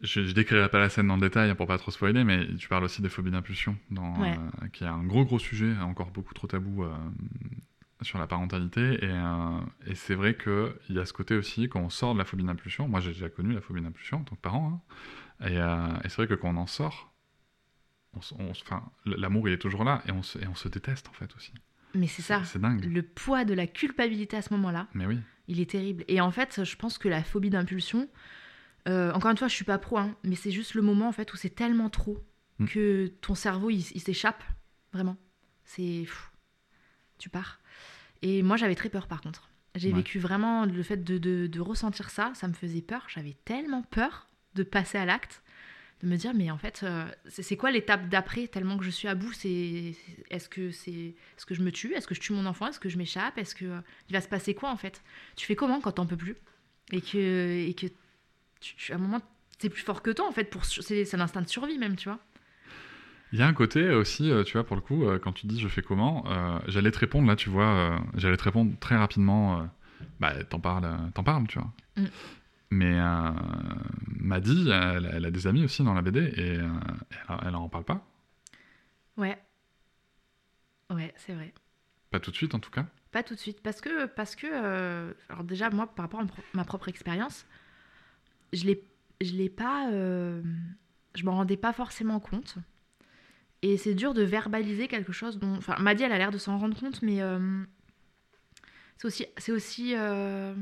Je, 0.00 0.24
je 0.24 0.32
décrirai 0.32 0.68
pas 0.68 0.78
la 0.78 0.88
scène 0.90 1.08
dans 1.08 1.16
le 1.16 1.20
détail 1.20 1.50
hein, 1.50 1.56
pour 1.56 1.66
pas 1.66 1.76
trop 1.76 1.90
spoiler, 1.90 2.22
mais 2.22 2.46
tu 2.56 2.68
parles 2.68 2.84
aussi 2.84 3.02
des 3.02 3.08
phobies 3.08 3.32
d'impulsion, 3.32 3.76
dans, 3.90 4.20
Ouais. 4.20 4.36
qui 4.72 4.84
est 4.84 4.86
un 4.86 5.02
gros 5.02 5.24
gros 5.24 5.40
sujet, 5.40 5.76
encore 5.78 6.10
beaucoup 6.12 6.34
trop 6.34 6.46
tabou 6.46 6.84
sur 8.02 8.18
la 8.18 8.26
parentalité. 8.26 9.04
Et, 9.04 9.08
euh, 9.10 9.60
et 9.86 9.94
c'est 9.94 10.14
vrai 10.14 10.36
qu'il 10.36 10.96
y 10.96 10.98
a 10.98 11.04
ce 11.04 11.12
côté 11.12 11.34
aussi, 11.34 11.68
quand 11.68 11.80
on 11.80 11.90
sort 11.90 12.14
de 12.14 12.18
la 12.18 12.24
phobie 12.24 12.44
d'impulsion, 12.44 12.88
moi 12.88 13.00
j'ai 13.00 13.12
déjà 13.12 13.28
connu 13.28 13.52
la 13.54 13.60
phobie 13.60 13.80
d'impulsion 13.82 14.18
en 14.18 14.24
tant 14.24 14.36
que 14.36 14.40
parent, 14.40 14.82
hein, 15.40 15.46
et, 15.48 15.58
euh, 15.58 15.88
et 16.04 16.08
c'est 16.08 16.16
vrai 16.16 16.26
que 16.26 16.34
quand 16.34 16.48
on 16.50 16.56
en 16.56 16.66
sort, 16.66 17.12
l'amour 19.04 19.48
il 19.48 19.54
est 19.54 19.58
toujours 19.58 19.84
là, 19.84 20.02
et 20.06 20.12
on 20.12 20.22
se, 20.22 20.38
et 20.38 20.46
on 20.46 20.54
se 20.54 20.68
déteste 20.68 21.08
en 21.08 21.12
fait 21.12 21.34
aussi. 21.36 21.52
Mais 21.94 22.06
c'est 22.06 22.22
ça. 22.22 22.42
C'est 22.44 22.60
dingue. 22.60 22.84
Le 22.84 23.02
poids 23.02 23.44
de 23.44 23.54
la 23.54 23.66
culpabilité 23.66 24.36
à 24.36 24.42
ce 24.42 24.52
moment-là, 24.54 24.88
Mais 24.94 25.06
oui, 25.06 25.18
il 25.46 25.60
est 25.60 25.70
terrible. 25.70 26.04
Et 26.08 26.20
en 26.20 26.30
fait, 26.30 26.62
je 26.64 26.76
pense 26.76 26.98
que 26.98 27.08
la 27.08 27.22
phobie 27.24 27.48
d'impulsion, 27.50 28.08
euh, 28.88 29.10
encore 29.12 29.30
une 29.30 29.36
fois, 29.38 29.48
je 29.48 29.54
suis 29.54 29.64
pas 29.64 29.78
pro, 29.78 29.98
hein, 29.98 30.14
mais 30.22 30.34
c'est 30.34 30.50
juste 30.50 30.74
le 30.74 30.82
moment 30.82 31.08
en 31.08 31.12
fait 31.12 31.32
où 31.32 31.36
c'est 31.36 31.50
tellement 31.50 31.90
trop 31.90 32.22
Mm. 32.60 32.66
que 32.66 33.06
ton 33.20 33.36
cerveau 33.36 33.70
il, 33.70 33.78
il 33.94 34.00
s'échappe 34.00 34.42
vraiment. 34.92 35.16
C'est 35.64 36.04
fou. 36.06 36.28
tu 37.18 37.28
pars. 37.30 37.57
Et 38.22 38.42
moi, 38.42 38.56
j'avais 38.56 38.74
très 38.74 38.88
peur 38.88 39.06
par 39.06 39.20
contre. 39.20 39.48
J'ai 39.74 39.90
Ouais. 39.90 39.96
vécu 39.96 40.18
vraiment 40.18 40.64
le 40.66 40.82
fait 40.82 41.04
de, 41.04 41.18
de- 41.18 41.46
de 41.46 41.60
ressentir 41.60 42.10
ça, 42.10 42.32
ça 42.34 42.48
me 42.48 42.52
faisait 42.54 42.82
peur. 42.82 43.06
J'avais 43.08 43.36
tellement 43.44 43.82
peur 43.82 44.26
de 44.54 44.62
passer 44.64 44.98
à 44.98 45.04
l'acte, 45.04 45.42
de 46.02 46.08
me 46.08 46.16
dire 46.16 46.32
mais 46.34 46.50
en 46.50 46.58
fait, 46.58 46.80
euh, 46.82 47.06
c'est 47.28 47.56
quoi 47.56 47.70
l'étape 47.70 48.08
d'après 48.08 48.48
Tellement 48.48 48.76
que 48.78 48.84
je 48.84 48.90
suis 48.90 49.08
à 49.08 49.14
bout, 49.14 49.32
c'est 49.32 49.94
est-ce 50.30 50.48
que 50.48 50.70
c'est 50.72 51.14
est-ce 51.36 51.46
que 51.46 51.54
je 51.54 51.62
me 51.62 51.70
tue? 51.70 51.92
Est-ce 51.94 52.06
que 52.08 52.14
je 52.14 52.20
tue 52.20 52.32
mon 52.32 52.46
enfant? 52.46 52.66
Est-ce 52.68 52.80
que 52.80 52.88
je 52.88 52.98
m'échappe? 52.98 53.38
Est-ce 53.38 53.54
que 53.54 53.66
euh, 53.66 53.80
il 54.08 54.12
va 54.14 54.20
se 54.20 54.28
passer 54.28 54.54
quoi 54.54 54.70
en 54.70 54.76
fait? 54.76 55.02
Tu 55.36 55.46
fais 55.46 55.54
comment 55.56 55.80
quand 55.80 55.92
t'en 55.92 56.06
peux 56.06 56.16
plus? 56.16 56.36
Et 56.92 57.00
que 57.02 57.66
et 57.68 57.74
que 57.74 57.86
tu- 58.60 58.92
à 58.92 58.96
un 58.96 58.98
moment 58.98 59.20
c'est 59.60 59.70
plus 59.70 59.82
fort 59.82 60.02
que 60.02 60.10
toi 60.10 60.26
en 60.28 60.32
fait 60.32 60.44
pour 60.44 60.64
c'est 60.64 61.12
l'instinct 61.16 61.42
de 61.42 61.48
survie 61.48 61.78
même 61.78 61.96
tu 61.96 62.08
vois. 62.08 62.18
Il 63.32 63.38
y 63.38 63.42
a 63.42 63.46
un 63.46 63.52
côté 63.52 63.90
aussi, 63.90 64.30
euh, 64.30 64.42
tu 64.42 64.54
vois, 64.54 64.64
pour 64.64 64.76
le 64.76 64.82
coup, 64.82 65.04
euh, 65.04 65.18
quand 65.18 65.32
tu 65.32 65.46
dis 65.46 65.60
je 65.60 65.68
fais 65.68 65.82
comment, 65.82 66.24
euh, 66.28 66.58
j'allais 66.66 66.90
te 66.90 66.98
répondre 66.98 67.28
là, 67.28 67.36
tu 67.36 67.50
vois, 67.50 67.66
euh, 67.66 67.98
j'allais 68.14 68.36
te 68.38 68.44
répondre 68.44 68.72
très 68.80 68.96
rapidement, 68.96 69.60
euh, 69.60 69.64
bah 70.18 70.32
t'en 70.44 70.60
parles, 70.60 70.96
t'en 71.12 71.22
parles, 71.22 71.46
tu 71.46 71.58
vois. 71.58 71.70
Mm. 71.96 72.06
Mais 72.70 72.98
Maddy, 74.18 74.68
elle, 74.70 75.10
elle 75.12 75.24
a 75.24 75.30
des 75.30 75.46
amis 75.46 75.64
aussi 75.64 75.82
dans 75.82 75.94
la 75.94 76.02
BD 76.02 76.20
et 76.20 76.54
elle, 76.54 76.70
elle 77.46 77.54
en 77.54 77.68
parle 77.68 77.84
pas, 77.84 78.06
Ouais. 79.16 79.38
Ouais, 80.90 81.12
c'est 81.16 81.34
vrai. 81.34 81.52
pas 82.10 82.20
tout 82.20 82.30
de 82.30 82.36
suite 82.36 82.54
en 82.54 82.60
tout 82.60 82.70
cas. 82.70 82.86
Pas 83.10 83.22
tout 83.22 83.34
de 83.34 83.40
suite, 83.40 83.62
parce 83.62 83.80
que, 83.80 84.04
parce 84.06 84.36
que 84.36 85.12
alors 85.28 85.44
déjà, 85.44 85.70
moi, 85.70 85.86
par 85.86 86.04
rapport 86.04 86.20
à 86.20 86.24
ma 86.54 86.64
propre 86.64 86.88
expérience, 86.88 87.46
je 88.52 88.64
l'ai, 88.66 88.84
je 89.22 89.32
l'ai 89.32 89.48
pas, 89.48 89.90
je 89.90 91.24
m'en 91.24 91.32
rendais 91.32 91.56
pas 91.56 91.72
forcément 91.72 92.20
compte. 92.20 92.58
Et 93.62 93.76
c'est 93.76 93.94
dur 93.94 94.14
de 94.14 94.22
verbaliser 94.22 94.86
quelque 94.86 95.12
chose 95.12 95.38
dont, 95.38 95.56
enfin, 95.56 95.76
Maddy, 95.78 96.04
elle 96.04 96.12
a 96.12 96.18
l'air 96.18 96.30
de 96.30 96.38
s'en 96.38 96.58
rendre 96.58 96.78
compte, 96.78 97.02
mais 97.02 97.20
euh, 97.22 97.62
c'est 98.96 99.06
aussi, 99.06 99.26
c'est 99.36 99.52
aussi 99.52 99.94
euh, 99.96 100.54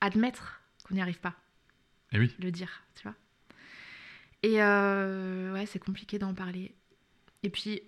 admettre 0.00 0.62
qu'on 0.84 0.94
n'y 0.94 1.02
arrive 1.02 1.18
pas, 1.18 1.34
Et 2.12 2.20
oui, 2.20 2.34
le 2.38 2.52
dire, 2.52 2.84
tu 2.94 3.02
vois. 3.02 3.16
Et 4.44 4.62
euh, 4.62 5.52
ouais, 5.52 5.66
c'est 5.66 5.80
compliqué 5.80 6.20
d'en 6.20 6.34
parler. 6.34 6.72
Et 7.42 7.50
puis, 7.50 7.82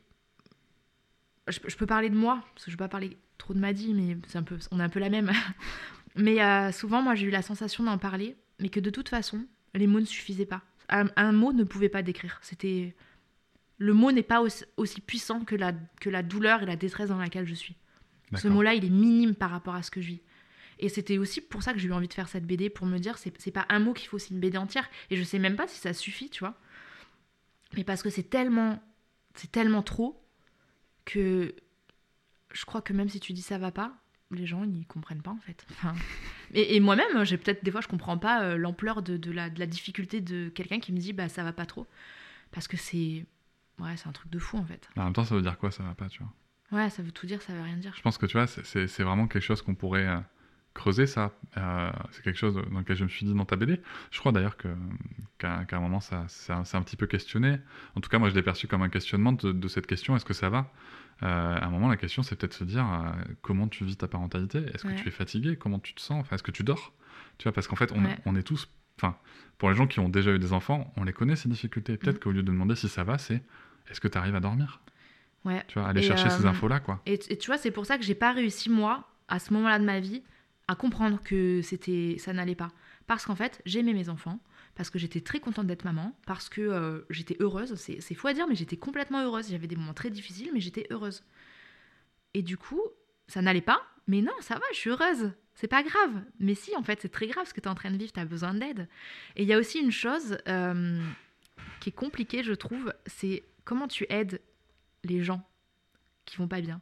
je, 1.47 1.61
je 1.69 1.77
peux 1.77 1.87
parler 1.87 2.11
de 2.11 2.17
moi, 2.17 2.43
parce 2.55 2.65
que 2.65 2.71
je 2.73 2.77
ne 2.77 2.79
vais 2.79 2.85
pas 2.85 2.89
parler 2.89 3.17
trop 3.39 3.55
de 3.55 3.61
Maddy, 3.61 3.95
mais 3.95 4.17
c'est 4.27 4.39
un 4.39 4.43
peu, 4.43 4.59
on 4.73 4.81
est 4.81 4.83
un 4.83 4.89
peu 4.89 4.99
la 4.99 5.09
même. 5.09 5.31
mais 6.17 6.73
souvent, 6.73 7.01
moi, 7.01 7.15
j'ai 7.15 7.27
eu 7.27 7.31
la 7.31 7.43
sensation 7.43 7.85
d'en 7.85 7.97
parler, 7.97 8.37
mais 8.59 8.71
que 8.71 8.81
de 8.81 8.91
toute 8.91 9.09
façon, 9.09 9.47
les 9.75 9.87
mots 9.87 10.01
ne 10.01 10.05
suffisaient 10.05 10.47
pas. 10.47 10.63
Un, 10.89 11.07
un 11.15 11.31
mot 11.31 11.53
ne 11.53 11.63
pouvait 11.63 11.89
pas 11.89 12.03
décrire. 12.03 12.41
C'était 12.43 12.97
le 13.81 13.95
mot 13.95 14.13
n'est 14.13 14.23
pas 14.23 14.43
aussi, 14.43 14.65
aussi 14.77 15.01
puissant 15.01 15.41
que 15.41 15.57
la, 15.57 15.73
que 16.01 16.11
la 16.11 16.23
douleur 16.23 16.63
et 16.63 16.67
la 16.67 16.77
détresse 16.77 17.09
dans 17.09 17.19
laquelle 17.19 17.47
je 17.47 17.55
suis. 17.55 17.77
Ce 18.37 18.47
mot-là, 18.47 18.75
il 18.75 18.85
est 18.85 18.91
minime 18.91 19.35
par 19.35 19.51
rapport 19.51 19.75
à 19.75 19.83
ce 19.83 19.91
que 19.91 20.01
je 20.01 20.09
vis. 20.09 20.21
Et 20.79 20.89
c'était 20.89 21.19
aussi 21.19 21.41
pour 21.41 21.63
ça 21.63 21.73
que 21.73 21.79
j'ai 21.79 21.89
eu 21.89 21.93
envie 21.93 22.07
de 22.07 22.15
faire 22.15 22.29
cette 22.29 22.47
BD, 22.47 22.71
pour 22.71 22.87
me 22.87 22.99
dire, 22.99 23.19
c'est 23.19 23.33
c'est 23.41 23.51
pas 23.51 23.67
un 23.69 23.81
mot 23.81 23.93
qu'il 23.93 24.07
faut, 24.07 24.19
c'est 24.19 24.31
une 24.31 24.39
BD 24.39 24.57
entière. 24.59 24.89
Et 25.11 25.17
je 25.17 25.23
sais 25.25 25.39
même 25.39 25.57
pas 25.57 25.67
si 25.67 25.79
ça 25.79 25.93
suffit, 25.95 26.31
tu 26.31 26.41
vois. 26.41 26.55
Mais 27.75 27.83
parce 27.83 28.03
que 28.03 28.11
c'est 28.11 28.23
tellement, 28.23 28.83
c'est 29.35 29.51
tellement 29.51 29.83
trop 29.83 30.23
que 31.07 31.55
je 32.53 32.65
crois 32.67 32.83
que 32.83 32.93
même 32.93 33.09
si 33.09 33.19
tu 33.19 33.33
dis 33.33 33.43
ça 33.43 33.59
va 33.59 33.73
pas, 33.73 33.95
les 34.31 34.47
gens 34.47 34.63
ils 34.65 34.87
comprennent 34.87 35.23
pas 35.23 35.33
en 35.33 35.41
fait. 35.41 35.67
Enfin, 35.71 35.95
et, 36.55 36.77
et 36.77 36.81
moi-même, 36.81 37.25
j'ai 37.25 37.39
peut-être 37.39 37.65
des 37.65 37.71
fois 37.71 37.81
je 37.81 37.89
comprends 37.89 38.19
pas 38.19 38.43
euh, 38.45 38.57
l'ampleur 38.57 39.03
de, 39.03 39.17
de 39.17 39.33
la, 39.33 39.51
de 39.51 39.59
la 39.59 39.67
difficulté 39.67 40.21
de 40.21 40.51
quelqu'un 40.51 40.81
qui 40.81 40.93
me 40.93 40.99
dit 40.99 41.13
bah 41.13 41.29
ça 41.29 41.43
va 41.45 41.53
pas 41.53 41.67
trop, 41.67 41.87
parce 42.53 42.69
que 42.69 42.77
c'est, 42.77 43.27
ouais, 43.81 43.97
c'est 43.97 44.09
un 44.09 44.13
truc 44.13 44.31
de 44.31 44.39
fou 44.39 44.59
en 44.59 44.65
fait. 44.65 44.89
En 44.97 45.05
même 45.05 45.13
temps, 45.13 45.25
ça 45.25 45.35
veut 45.35 45.43
dire 45.43 45.59
quoi 45.59 45.71
Ça 45.71 45.83
va 45.83 45.95
pas, 45.95 46.09
tu 46.09 46.23
vois? 46.23 46.33
Ouais, 46.83 46.89
ça 46.91 47.03
veut 47.03 47.11
tout 47.13 47.27
dire, 47.27 47.43
ça 47.43 47.53
veut 47.53 47.63
rien 47.63 47.77
dire. 47.77 47.93
Je 47.97 48.03
pense 48.03 48.17
que 48.19 48.27
tu 48.27 48.37
vois, 48.37 48.47
c'est- 48.47 49.03
vraiment 49.03 49.27
quelque 49.27 49.43
chose 49.43 49.61
qu'on 49.63 49.75
pourrait 49.75 50.07
euh, 50.07 50.19
creuser, 50.73 51.07
ça. 51.09 51.33
Euh, 51.57 51.91
c'est 52.13 52.23
quelque 52.23 52.39
chose 52.39 52.55
dans 52.71 52.79
lequel 52.79 52.97
je 52.97 53.03
me 53.05 53.09
suis 53.09 53.27
dit 53.27 53.35
dans 53.35 53.45
ta 53.45 53.57
BD. 53.57 53.81
Je 54.13 54.19
crois 54.21 54.31
d'ailleurs 54.31 54.57
qu'à 54.57 55.67
un 55.77 55.81
moment, 55.81 56.01
ça 56.01 56.27
un, 56.49 56.65
c'est 56.65 56.77
un 56.77 56.83
petit 56.83 56.97
peu 56.97 57.07
questionné. 57.07 57.59
En 57.97 58.01
tout 58.01 58.09
cas, 58.09 58.19
moi, 58.19 58.29
je 58.31 58.35
l'ai 58.35 58.43
perçu 58.43 58.69
comme 58.69 58.83
un 58.83 58.89
questionnement 58.89 59.33
de, 59.33 59.51
de 59.53 59.69
cette 59.69 59.87
question 59.89 60.15
est-ce 60.17 60.25
que 60.25 60.35
ça 60.35 60.49
va? 60.49 60.73
Euh, 61.23 61.57
À 61.59 61.67
un 61.67 61.71
moment, 61.71 61.89
la 61.89 61.97
question, 61.97 62.23
c'est 62.23 62.37
peut-être 62.37 62.55
se 62.55 62.65
dire 62.65 62.87
comment 63.43 63.67
tu 63.69 63.85
vis 63.85 63.97
ta 63.97 64.07
parentalité? 64.09 64.59
Est-ce 64.73 64.85
que 64.85 64.93
tu 64.95 65.09
es 65.09 65.11
fatigué 65.11 65.57
Comment 65.57 65.79
tu 65.81 65.95
te 65.95 66.01
sens? 66.01 66.21
Enfin, 66.21 66.37
est-ce 66.37 66.43
que 66.45 66.51
tu 66.53 66.63
dors? 66.63 66.93
Tu 67.39 67.45
vois, 67.45 67.53
parce 67.53 67.67
qu'en 67.67 67.77
fait, 67.77 67.91
on, 67.93 68.05
Ouais. 68.05 68.17
on 68.27 68.37
est 68.37 68.43
tous. 68.43 68.69
Enfin, 68.97 69.17
pour 69.59 69.71
les 69.71 69.75
gens 69.77 69.87
qui 69.87 69.99
ont 69.99 70.09
déjà 70.11 70.31
eu 70.31 70.39
des 70.39 70.53
enfants, 70.53 70.93
on 70.97 71.05
les 71.05 71.13
connaît 71.13 71.35
ces 71.37 71.49
difficultés. 71.49 71.97
Peut-être 71.97 72.17
Mm. 72.17 72.21
qu'au 72.21 72.31
lieu 72.33 72.43
de 72.43 72.47
demander 72.53 72.75
si 72.77 72.89
ça 72.89 73.03
va, 73.03 73.19
c'est 73.19 73.43
est-ce 73.89 74.01
que 74.01 74.09
tu 74.09 74.19
arrives 74.19 74.35
à 74.35 74.41
dormir? 74.41 74.81
Ouais. 75.45 75.65
Tu 75.69 75.79
vois, 75.79 75.89
aller 75.89 76.01
Et, 76.01 76.07
chercher 76.07 76.31
ces 76.31 76.45
euh, 76.45 76.49
infos-là, 76.49 76.81
quoi. 76.81 77.01
Et, 77.07 77.19
et 77.29 77.39
tu 77.39 77.47
vois, 77.47 77.59
c'est 77.59 77.71
pour 77.71 77.87
ça 77.87 77.97
que 77.97 78.05
j'ai 78.05 78.15
pas 78.15 78.33
réussi, 78.33 78.71
moi, 78.71 79.09
à 79.29 79.39
ce 79.39 79.53
moment-là 79.55 79.79
de 79.79 79.85
ma 79.85 80.01
vie, 80.01 80.23
à 80.69 80.75
comprendre 80.75 81.21
que 81.23 81.63
c'était 81.63 82.17
ça 82.19 82.33
n'allait 82.33 82.55
pas. 82.55 82.71
Parce 83.07 83.27
qu'en 83.27 83.35
fait, 83.35 83.61
j'aimais 83.65 83.93
mes 83.93 84.09
enfants, 84.09 84.39
parce 84.77 84.91
que 84.91 84.99
j'étais 84.99 85.21
très 85.21 85.41
contente 85.41 85.67
d'être 85.67 85.85
maman, 85.85 86.17
parce 86.27 86.49
que 86.49 86.61
euh, 86.61 87.01
j'étais 87.11 87.37
heureuse. 87.41 87.75
C'est 87.75 88.01
c'est 88.01 88.15
fou 88.15 88.29
à 88.29 88.35
dire, 88.35 88.47
mais 88.47 88.55
j'étais 88.55 88.77
complètement 88.77 89.23
heureuse. 89.23 89.51
J'avais 89.51 89.67
des 89.67 89.77
moments 89.77 89.95
très 89.95 90.11
difficiles, 90.11 90.51
mais 90.53 90.61
j'étais 90.61 90.87
heureuse. 90.91 91.25
Et 92.35 92.43
du 92.43 92.57
coup, 92.57 92.81
ça 93.27 93.43
n'allait 93.43 93.61
pas, 93.61 93.83
mais 94.07 94.23
non, 94.23 94.33
ça 94.41 94.55
va, 94.55 94.63
je 94.73 94.77
suis 94.77 94.91
heureuse. 94.91 95.33
C'est 95.55 95.69
pas 95.69 95.83
grave. 95.83 96.23
Mais 96.39 96.55
si, 96.55 96.77
en 96.77 96.83
fait, 96.83 97.01
c'est 97.03 97.09
très 97.09 97.27
grave 97.27 97.47
ce 97.47 97.55
que 97.55 97.61
tu 97.61 97.67
es 97.67 97.71
en 97.71 97.75
train 97.75 97.91
de 97.91 97.97
vivre, 97.97 98.13
tu 98.13 98.21
as 98.21 98.25
besoin 98.25 98.55
d'aide. 98.55 98.89
Et 99.37 99.43
il 99.43 99.49
y 99.49 99.53
a 99.53 99.59
aussi 99.59 99.79
une 99.79 99.93
chose 99.93 100.39
euh, 100.49 101.03
qui 101.81 101.91
est 101.91 101.93
compliquée, 101.93 102.43
je 102.43 102.53
trouve, 102.53 102.95
c'est 103.07 103.43
comment 103.65 103.89
tu 103.89 104.07
aides 104.09 104.41
les 105.05 105.23
gens 105.23 105.43
qui 106.25 106.37
vont 106.37 106.49
pas 106.49 106.61
bien? 106.61 106.81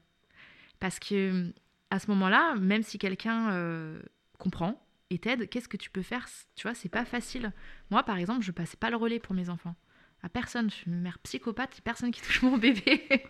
Parce 0.81 0.99
que 0.99 1.53
à 1.91 1.99
ce 1.99 2.09
moment-là, 2.11 2.55
même 2.57 2.83
si 2.83 2.99
quelqu'un 2.99 3.51
euh, 3.53 4.01
comprend 4.39 4.85
et 5.11 5.19
t'aide, 5.19 5.49
qu'est-ce 5.49 5.69
que 5.69 5.77
tu 5.79 5.91
peux 5.91 6.03
faire? 6.03 6.29
Tu 6.55 6.65
vois, 6.65 6.75
c'est 6.75 6.89
pas 6.91 7.05
facile. 7.05 7.53
Moi, 7.91 8.03
par 8.03 8.19
exemple, 8.19 8.43
je 8.43 8.53
passais 8.53 8.77
pas 8.77 8.91
le 8.91 8.97
relais 8.97 9.19
pour 9.19 9.35
mes 9.35 9.49
enfants. 9.49 9.75
À 10.23 10.29
personne. 10.29 10.69
Je 10.71 10.75
suis 10.75 10.91
une 10.91 11.01
mère 11.01 11.19
psychopathe, 11.21 11.81
personne 11.83 12.11
qui 12.11 12.21
touche 12.23 12.43
mon 12.43 12.59
bébé. 12.59 13.23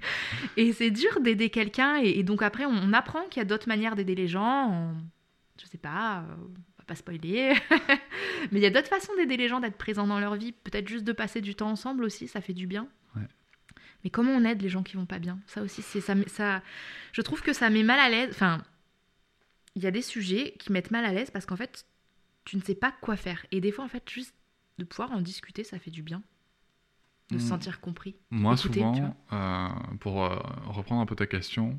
et 0.56 0.72
c'est 0.72 0.90
dur 0.90 1.20
d'aider 1.20 1.50
quelqu'un. 1.50 1.96
Et, 1.96 2.22
donc 2.22 2.42
après, 2.42 2.64
on 2.66 2.92
apprend 2.92 3.22
qu'il 3.28 3.40
y 3.40 3.42
a 3.42 3.44
d'autres 3.44 3.68
manières 3.68 3.94
d'aider 3.94 4.14
les 4.14 4.28
gens. 4.28 4.70
On- 4.72 4.96
je 5.60 5.66
sais 5.66 5.78
pas, 5.78 6.20
euh, 6.20 6.34
on 6.38 6.78
va 6.78 6.84
pas 6.86 6.94
spoiler. 6.94 7.52
Mais 8.52 8.60
il 8.60 8.62
y 8.62 8.66
a 8.66 8.70
d'autres 8.70 8.88
façons 8.88 9.12
d'aider 9.16 9.36
les 9.36 9.48
gens, 9.48 9.60
d'être 9.60 9.76
présents 9.76 10.06
dans 10.06 10.20
leur 10.20 10.36
vie. 10.36 10.52
Peut-être 10.52 10.88
juste 10.88 11.04
de 11.04 11.12
passer 11.12 11.40
du 11.40 11.54
temps 11.54 11.70
ensemble 11.70 12.04
aussi, 12.04 12.28
ça 12.28 12.40
fait 12.40 12.54
du 12.54 12.66
bien. 12.66 12.88
Ouais. 13.16 13.22
Mais 14.04 14.10
comment 14.10 14.32
on 14.32 14.44
aide 14.44 14.62
les 14.62 14.68
gens 14.68 14.82
qui 14.82 14.96
vont 14.96 15.06
pas 15.06 15.18
bien? 15.18 15.38
Ça 15.46 15.62
aussi, 15.62 15.82
c'est 15.82 16.00
ça, 16.00 16.14
ça. 16.26 16.62
Je 17.12 17.22
trouve 17.22 17.42
que 17.42 17.52
ça 17.52 17.68
met 17.70 17.82
mal 17.82 17.98
à 17.98 18.08
l'aise. 18.08 18.30
Enfin, 18.30 18.62
il 19.74 19.82
y 19.82 19.86
a 19.86 19.90
des 19.90 20.02
sujets 20.02 20.54
qui 20.58 20.72
mettent 20.72 20.90
mal 20.90 21.04
à 21.04 21.12
l'aise 21.12 21.30
parce 21.30 21.46
qu'en 21.46 21.56
fait, 21.56 21.86
tu 22.44 22.56
ne 22.56 22.62
sais 22.62 22.74
pas 22.74 22.92
quoi 23.00 23.16
faire. 23.16 23.44
Et 23.50 23.60
des 23.60 23.72
fois, 23.72 23.84
en 23.84 23.88
fait, 23.88 24.08
juste 24.08 24.34
de 24.78 24.84
pouvoir 24.84 25.12
en 25.12 25.20
discuter, 25.20 25.64
ça 25.64 25.78
fait 25.78 25.90
du 25.90 26.02
bien. 26.02 26.22
De 27.30 27.38
se 27.38 27.44
Mm. 27.44 27.48
sentir 27.48 27.80
compris. 27.80 28.16
Moi, 28.30 28.54
Écouter, 28.54 28.80
souvent, 28.80 29.16
euh, 29.32 29.68
pour 30.00 30.24
euh, 30.24 30.36
reprendre 30.66 31.02
un 31.02 31.06
peu 31.06 31.14
ta 31.16 31.26
question, 31.26 31.78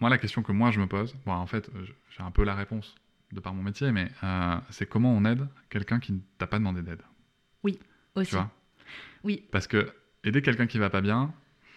moi, 0.00 0.10
la 0.10 0.18
question 0.18 0.42
que 0.42 0.50
moi 0.50 0.72
je 0.72 0.80
me 0.80 0.88
pose, 0.88 1.14
bon, 1.24 1.32
en 1.32 1.46
fait, 1.46 1.70
j'ai 2.10 2.22
un 2.22 2.32
peu 2.32 2.42
la 2.42 2.56
réponse 2.56 2.96
de 3.30 3.38
par 3.38 3.54
mon 3.54 3.62
métier, 3.62 3.92
mais 3.92 4.10
euh, 4.24 4.56
c'est 4.70 4.86
comment 4.86 5.12
on 5.14 5.24
aide 5.24 5.46
quelqu'un 5.70 6.00
qui 6.00 6.12
ne 6.12 6.18
t'a 6.38 6.46
pas 6.48 6.58
demandé 6.58 6.82
d'aide? 6.82 7.02
Aussi. 8.14 8.28
Tu 8.30 8.34
vois? 8.34 8.50
Oui. 9.24 9.44
Parce 9.52 9.66
que 9.66 9.90
aider 10.24 10.42
quelqu'un 10.42 10.66
qui 10.66 10.78
va 10.78 10.90
pas 10.90 11.00
bien, 11.00 11.32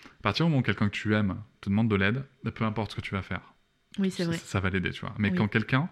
à 0.05 0.21
partir 0.21 0.45
du 0.45 0.49
moment 0.51 0.59
où 0.61 0.63
quelqu'un 0.63 0.87
que 0.89 0.95
tu 0.95 1.13
aimes 1.15 1.41
te 1.61 1.69
demande 1.69 1.89
de 1.89 1.95
l'aide, 1.95 2.23
peu 2.55 2.63
importe 2.63 2.91
ce 2.91 2.95
que 2.95 3.01
tu 3.01 3.13
vas 3.13 3.21
faire, 3.21 3.53
Oui, 3.99 4.11
c'est 4.11 4.23
ça, 4.23 4.29
vrai. 4.29 4.37
ça 4.37 4.59
va 4.59 4.69
l'aider, 4.69 4.91
tu 4.91 5.01
vois. 5.01 5.13
Mais 5.17 5.29
Oui. 5.31 5.35
quand 5.37 5.47
quelqu'un, 5.47 5.89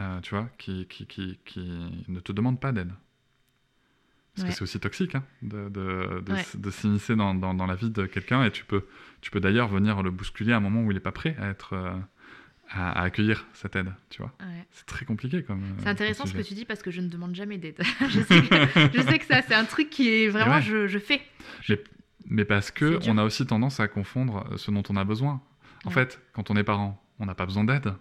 euh, 0.00 0.20
tu 0.20 0.30
vois, 0.34 0.48
qui, 0.58 0.86
qui, 0.86 1.06
qui, 1.06 1.38
qui 1.44 2.04
ne 2.08 2.20
te 2.20 2.32
demande 2.32 2.60
pas 2.60 2.72
d'aide, 2.72 2.92
parce 4.34 4.44
Ouais. 4.44 4.48
que 4.48 4.54
c'est 4.56 4.62
aussi 4.62 4.80
toxique 4.80 5.14
hein, 5.14 5.24
de, 5.42 5.68
de, 5.68 6.20
de, 6.24 6.32
Ouais. 6.32 6.40
s- 6.40 6.56
de 6.56 6.70
s'immiscer 6.70 7.14
dans, 7.16 7.34
dans, 7.34 7.52
dans 7.54 7.66
la 7.66 7.74
vie 7.74 7.90
de 7.90 8.06
quelqu'un 8.06 8.44
et 8.44 8.50
tu 8.50 8.64
peux, 8.64 8.86
tu 9.20 9.30
peux 9.30 9.40
d'ailleurs 9.40 9.68
venir 9.68 10.02
le 10.02 10.10
bousculer 10.10 10.52
à 10.52 10.56
un 10.56 10.60
moment 10.60 10.82
où 10.82 10.90
il 10.90 10.94
n'est 10.94 11.00
pas 11.00 11.12
prêt 11.12 11.36
à, 11.38 11.48
être, 11.48 11.74
euh, 11.74 11.92
à, 12.74 13.02
accueillir 13.02 13.46
cette 13.52 13.76
aide, 13.76 13.92
tu 14.10 14.22
vois. 14.22 14.32
Ouais. 14.40 14.66
C'est 14.70 14.86
très 14.86 15.04
compliqué 15.04 15.42
comme. 15.42 15.62
euh, 15.62 15.74
C'est 15.82 15.88
intéressant 15.88 16.26
ce 16.26 16.32
que 16.34 16.42
tu 16.42 16.54
dis 16.54 16.64
parce 16.64 16.82
que 16.82 16.90
je 16.90 17.00
ne 17.00 17.08
demande 17.08 17.34
jamais 17.34 17.58
d'aide. 17.58 17.80
je, 18.08 18.20
sais 18.20 18.42
que, 18.42 18.56
je 18.96 19.02
sais 19.02 19.18
que 19.18 19.24
ça, 19.26 19.42
c'est 19.42 19.54
un 19.54 19.64
truc 19.64 19.90
qui 19.90 20.08
est 20.08 20.28
vraiment, 20.28 20.56
ouais. 20.56 20.62
je, 20.62 20.86
je 20.86 20.98
fais. 20.98 21.22
Mais 22.26 22.44
parce 22.44 22.70
que 22.70 22.98
on 23.08 23.18
a 23.18 23.24
aussi 23.24 23.46
tendance 23.46 23.80
à 23.80 23.88
confondre 23.88 24.46
ce 24.56 24.70
dont 24.70 24.82
on 24.88 24.96
a 24.96 25.04
besoin. 25.04 25.42
En 25.84 25.88
Ouais. 25.88 25.94
fait, 25.94 26.20
quand 26.32 26.50
on 26.50 26.56
est 26.56 26.62
parent, 26.64 27.02
on 27.18 27.26
n'a 27.26 27.34
pas 27.34 27.44
besoin 27.46 27.64
d'aide. 27.64 27.92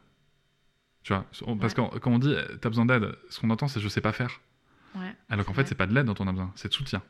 Tu 1.04 1.14
vois, 1.14 1.26
on- 1.48 1.58
parce 1.58 1.74
que 1.74 1.82
quand 2.00 2.12
on 2.12 2.20
dit 2.20 2.36
t'as 2.62 2.70
besoin 2.70 2.86
d'aide, 2.86 3.16
ce 3.30 3.40
qu'on 3.40 3.50
entend 3.50 3.68
c'est 3.68 3.80
je 3.80 3.88
sais 3.90 4.02
pas 4.02 4.12
faire. 4.12 4.40
Alors 5.30 5.46
qu'en 5.46 5.54
fait, 5.54 5.68
c'est 5.68 5.76
pas 5.76 5.88
de 5.88 5.94
l'aide 5.96 6.06
dont 6.06 6.16
on 6.20 6.28
a 6.28 6.32
besoin, 6.32 6.52
c'est 6.56 6.68
de 6.68 6.74
soutien. 6.74 7.02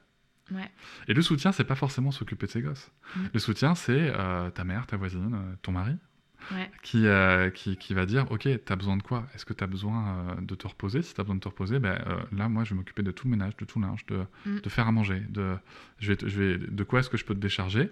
Ouais. 0.52 0.70
Et 1.08 1.14
le 1.14 1.22
soutien, 1.22 1.52
c'est 1.52 1.64
pas 1.64 1.76
forcément 1.76 2.12
s'occuper 2.12 2.46
de 2.46 2.52
ses 2.52 2.62
gosses. 2.62 2.92
Mm. 3.16 3.20
Le 3.34 3.40
soutien, 3.40 3.74
c'est 3.76 4.12
euh, 4.16 4.50
ta 4.52 4.64
mère, 4.64 4.86
ta 4.86 4.98
voisine, 4.98 5.34
euh, 5.34 5.56
ton 5.62 5.72
mari, 5.72 5.96
Ouais. 6.52 6.70
qui, 6.84 7.08
euh, 7.08 7.50
qui, 7.50 7.78
qui 7.78 7.94
va 7.94 8.06
dire 8.06 8.30
Ok, 8.32 8.48
t'as 8.66 8.76
besoin 8.76 8.98
de 8.98 9.04
quoi? 9.04 9.28
Est-ce 9.36 9.46
que 9.46 9.54
t'as 9.54 9.68
besoin 9.68 10.18
euh, 10.38 10.42
de 10.42 10.56
te 10.56 10.68
reposer? 10.68 11.02
Si 11.02 11.14
t'as 11.14 11.24
besoin 11.24 11.36
de 11.36 11.40
te 11.42 11.48
reposer, 11.48 11.80
ben, 11.80 12.02
euh, 12.08 12.18
là, 12.32 12.50
moi, 12.50 12.64
je 12.64 12.72
vais 12.72 12.76
m'occuper 12.78 13.04
de 13.04 13.12
tout 13.12 13.28
le 13.28 13.32
ménage, 13.32 13.56
de 13.58 13.66
tout 13.66 13.80
le 13.80 13.88
linge, 13.88 14.06
de, 14.08 14.26
Mm. 14.46 14.60
de 14.62 14.70
faire 14.70 14.88
à 14.88 14.92
manger. 14.92 15.20
De, 15.30 15.56
je 16.00 16.14
vais, 16.14 16.18
je 16.28 16.42
vais, 16.42 16.58
de 16.58 16.84
quoi 16.84 17.00
est-ce 17.00 17.10
que 17.10 17.18
je 17.18 17.26
peux 17.26 17.36
te 17.36 17.40
décharger 17.40 17.90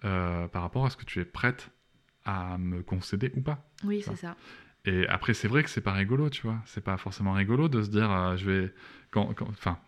par 0.00 0.62
rapport 0.62 0.86
à 0.86 0.90
ce 0.90 0.96
que 0.96 1.04
tu 1.04 1.20
es 1.20 1.24
prête 1.24 1.70
à 2.24 2.56
me 2.58 2.82
concéder 2.82 3.30
ou 3.36 3.40
pas 3.42 3.68
Oui, 3.84 4.02
c'est 4.04 4.16
ça. 4.16 4.36
et 4.84 5.06
après, 5.08 5.34
c'est 5.34 5.48
vrai 5.48 5.62
que 5.62 5.70
c'est 5.70 5.80
pas 5.82 5.92
rigolo, 5.92 6.30
tu 6.30 6.42
vois? 6.42 6.58
C'est 6.66 6.82
pas 6.84 6.96
forcément 6.96 7.32
rigolo 7.32 7.68
de 7.68 7.82
se 7.82 7.90
dire, 7.90 8.36
je 8.36 8.50
vais. 8.50 8.74
Quand, 9.10 9.32
quand- 9.34 9.48
Enfin, 9.48 9.78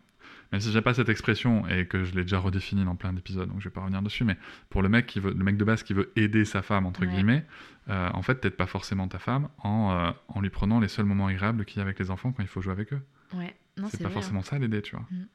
même 0.51 0.61
si 0.61 0.71
j'ai 0.71 0.83
pas 0.83 0.93
cette 0.93 1.09
expression 1.09 1.67
et 1.69 1.87
que 1.87 2.05
je 2.05 2.15
l'ai 2.15 2.23
déjà 2.23 2.39
redéfinie 2.39 2.85
dans 2.85 2.97
plein 2.97 3.13
d'épisodes, 3.15 3.49
donc 3.49 3.61
je 3.61 3.69
vais 3.69 3.73
pas 3.73 3.81
revenir 3.81 4.03
dessus, 4.03 4.25
mais 4.25 4.37
pour 4.69 4.83
le 4.83 4.89
mec 4.91 5.07
qui 5.07 5.19
veut, 5.21 5.33
le 5.33 5.45
mec 5.45 5.57
de 5.57 5.65
base 5.65 5.83
qui 5.83 5.95
veut 5.95 6.13
aider 6.17 6.45
sa 6.45 6.61
femme 6.61 6.85
entre 6.85 7.01
Ouais. 7.03 7.07
guillemets, 7.07 7.47
euh, 7.89 8.11
en 8.15 8.23
fait, 8.23 8.37
t'aides 8.37 8.57
pas 8.57 8.67
forcément 8.67 9.09
ta 9.09 9.19
femme 9.19 9.49
en, 9.59 9.91
euh, 9.93 10.11
en 10.29 10.41
lui 10.41 10.51
prenant 10.51 10.79
les 10.81 10.89
seuls 10.89 11.05
moments 11.05 11.27
agréables 11.27 11.65
qu'il 11.65 11.79
y 11.79 11.81
a 11.81 11.83
avec 11.83 11.99
les 11.99 12.11
enfants 12.11 12.33
quand 12.33 12.43
il 12.43 12.49
faut 12.49 12.61
jouer 12.61 12.73
avec 12.73 12.93
eux. 12.93 13.03
Ouais. 13.35 13.55
Non, 13.77 13.89
C'est 13.89 13.99
pas 13.99 14.05
vrai. 14.05 14.13
hein. 14.13 14.21
forcément 14.21 14.43
ça 14.43 14.59
l'aider, 14.59 14.83
tu 14.83 14.95
vois. 14.97 15.07
Mm. 15.11 15.27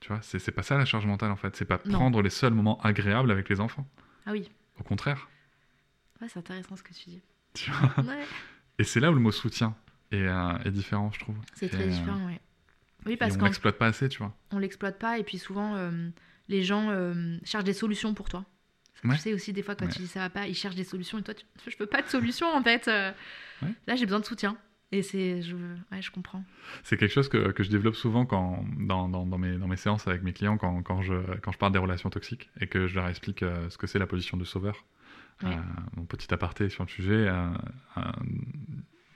Tu 0.00 0.08
vois, 0.08 0.20
c'est 0.22 0.50
pas 0.52 0.62
ça 0.62 0.78
la 0.78 0.84
charge 0.86 1.06
mentale 1.06 1.30
en 1.30 1.36
fait. 1.36 1.54
C'est 1.56 1.64
pas 1.66 1.78
Non. 1.84 1.98
prendre 1.98 2.22
les 2.22 2.30
seuls 2.30 2.54
moments 2.54 2.80
agréables 2.80 3.30
avec 3.30 3.48
les 3.48 3.60
enfants. 3.60 3.86
Ah 4.26 4.32
oui. 4.32 4.50
Au 4.78 4.82
contraire. 4.82 5.28
Ouais, 6.20 6.28
c'est 6.28 6.38
intéressant 6.38 6.76
ce 6.76 6.82
que 6.82 6.92
tu 6.94 7.10
dis. 7.10 7.20
Tu 7.54 7.70
vois 7.70 8.04
Ouais. 8.04 8.24
Et 8.78 8.84
c'est 8.84 9.00
là 9.00 9.10
où 9.10 9.14
le 9.14 9.20
mot 9.20 9.30
soutien 9.32 9.74
est, 10.10 10.16
euh, 10.26 10.58
est 10.64 10.70
différent, 10.70 11.10
je 11.12 11.20
trouve. 11.20 11.36
C'est 11.54 11.68
très 11.68 11.86
différent, 11.88 12.26
ouais. 12.26 12.40
Oui, 13.06 13.16
parce 13.16 13.34
on 13.36 13.38
qu'on 13.40 13.44
l'exploite 13.46 13.76
pas 13.78 13.86
assez, 13.86 14.08
tu 14.08 14.18
vois. 14.18 14.34
on 14.52 14.58
l'exploite 14.58 14.98
pas 14.98 15.18
et 15.18 15.24
puis 15.24 15.38
souvent 15.38 15.74
les 16.48 16.62
gens 16.62 16.90
cherchent 17.44 17.64
des 17.64 17.72
solutions 17.72 18.12
pour 18.14 18.28
toi. 18.28 18.44
Ouais. 19.04 19.14
Tu 19.16 19.20
sais 19.22 19.34
aussi 19.34 19.52
des 19.52 19.62
fois 19.62 19.74
quand 19.74 19.86
Ouais. 19.86 19.90
tu 19.92 20.00
dis 20.00 20.06
ça 20.06 20.20
va 20.20 20.30
pas, 20.30 20.46
ils 20.46 20.54
cherchent 20.54 20.74
des 20.76 20.84
solutions 20.84 21.18
et 21.18 21.22
toi 21.22 21.34
tu... 21.34 21.44
je 21.66 21.76
veux 21.78 21.86
pas 21.86 22.02
de 22.02 22.08
solution 22.08 22.46
en 22.54 22.62
fait. 22.62 22.86
euh. 22.88 23.12
Ouais. 23.62 23.74
Là 23.86 23.96
j'ai 23.96 24.04
besoin 24.06 24.20
de 24.20 24.24
soutien 24.26 24.56
et 24.92 25.02
c'est 25.02 25.40
je 25.42 25.54
ouais 25.56 26.02
je 26.02 26.10
comprends. 26.10 26.44
C'est 26.82 26.96
quelque 26.96 27.12
chose 27.12 27.28
que, 27.28 27.52
que 27.52 27.62
je 27.62 27.70
développe 27.70 27.94
souvent 27.96 28.26
quand, 28.26 28.64
dans, 28.78 29.08
dans, 29.08 29.24
dans 29.26 29.38
mes, 29.38 29.56
dans 29.56 29.68
mes 29.68 29.76
séances 29.76 30.06
avec 30.08 30.22
mes 30.22 30.32
clients 30.32 30.58
quand, 30.58 30.82
quand, 30.82 31.00
je, 31.02 31.14
quand 31.42 31.52
je 31.52 31.58
parle 31.58 31.72
des 31.72 31.78
relations 31.78 32.10
toxiques 32.10 32.50
et 32.60 32.66
que 32.66 32.86
je 32.86 32.94
leur 32.96 33.06
explique 33.08 33.42
euh, 33.42 33.70
ce 33.70 33.78
que 33.78 33.86
c'est 33.86 33.98
la 33.98 34.06
position 34.06 34.36
de 34.36 34.44
sauveur. 34.44 34.84
Euh, 35.44 35.48
mon 35.96 36.04
petit 36.04 36.34
aparté 36.34 36.68
sur 36.68 36.84
le 36.84 36.90
sujet, 36.90 37.26
euh, 37.26 37.48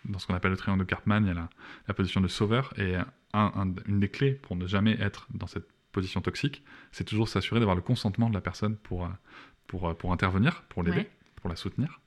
dans 0.07 0.19
ce 0.19 0.27
qu'on 0.27 0.35
appelle 0.35 0.53
le 0.53 0.57
triangle 0.57 0.81
de 0.81 0.89
Karpman, 0.89 1.21
il 1.23 1.29
y 1.29 1.31
a 1.31 1.35
la, 1.35 1.51
la 1.89 1.95
position 1.95 2.21
de 2.21 2.29
sauveur 2.29 2.73
et 2.79 2.95
un- 2.97 3.07
un- 3.35 3.75
une 3.87 4.01
des 4.01 4.09
clés 4.09 4.33
pour 4.33 4.57
ne 4.57 4.67
jamais 4.67 4.93
être 5.01 5.27
dans 5.35 5.47
cette 5.47 5.67
position 5.93 6.21
toxique, 6.21 6.63
c'est 6.93 7.05
toujours 7.05 7.29
s'assurer 7.29 7.61
d'avoir 7.61 7.77
le 7.77 7.83
consentement 7.83 8.29
de 8.29 8.35
la 8.35 8.41
personne 8.41 8.77
pour, 8.77 9.09
pour, 9.67 9.89
euh, 9.89 9.95
pour 9.95 10.13
intervenir, 10.13 10.63
pour 10.69 10.83
l'aider, 10.83 10.99
Ouais. 10.99 11.11
pour 11.37 11.49
la 11.51 11.57
soutenir. 11.57 12.01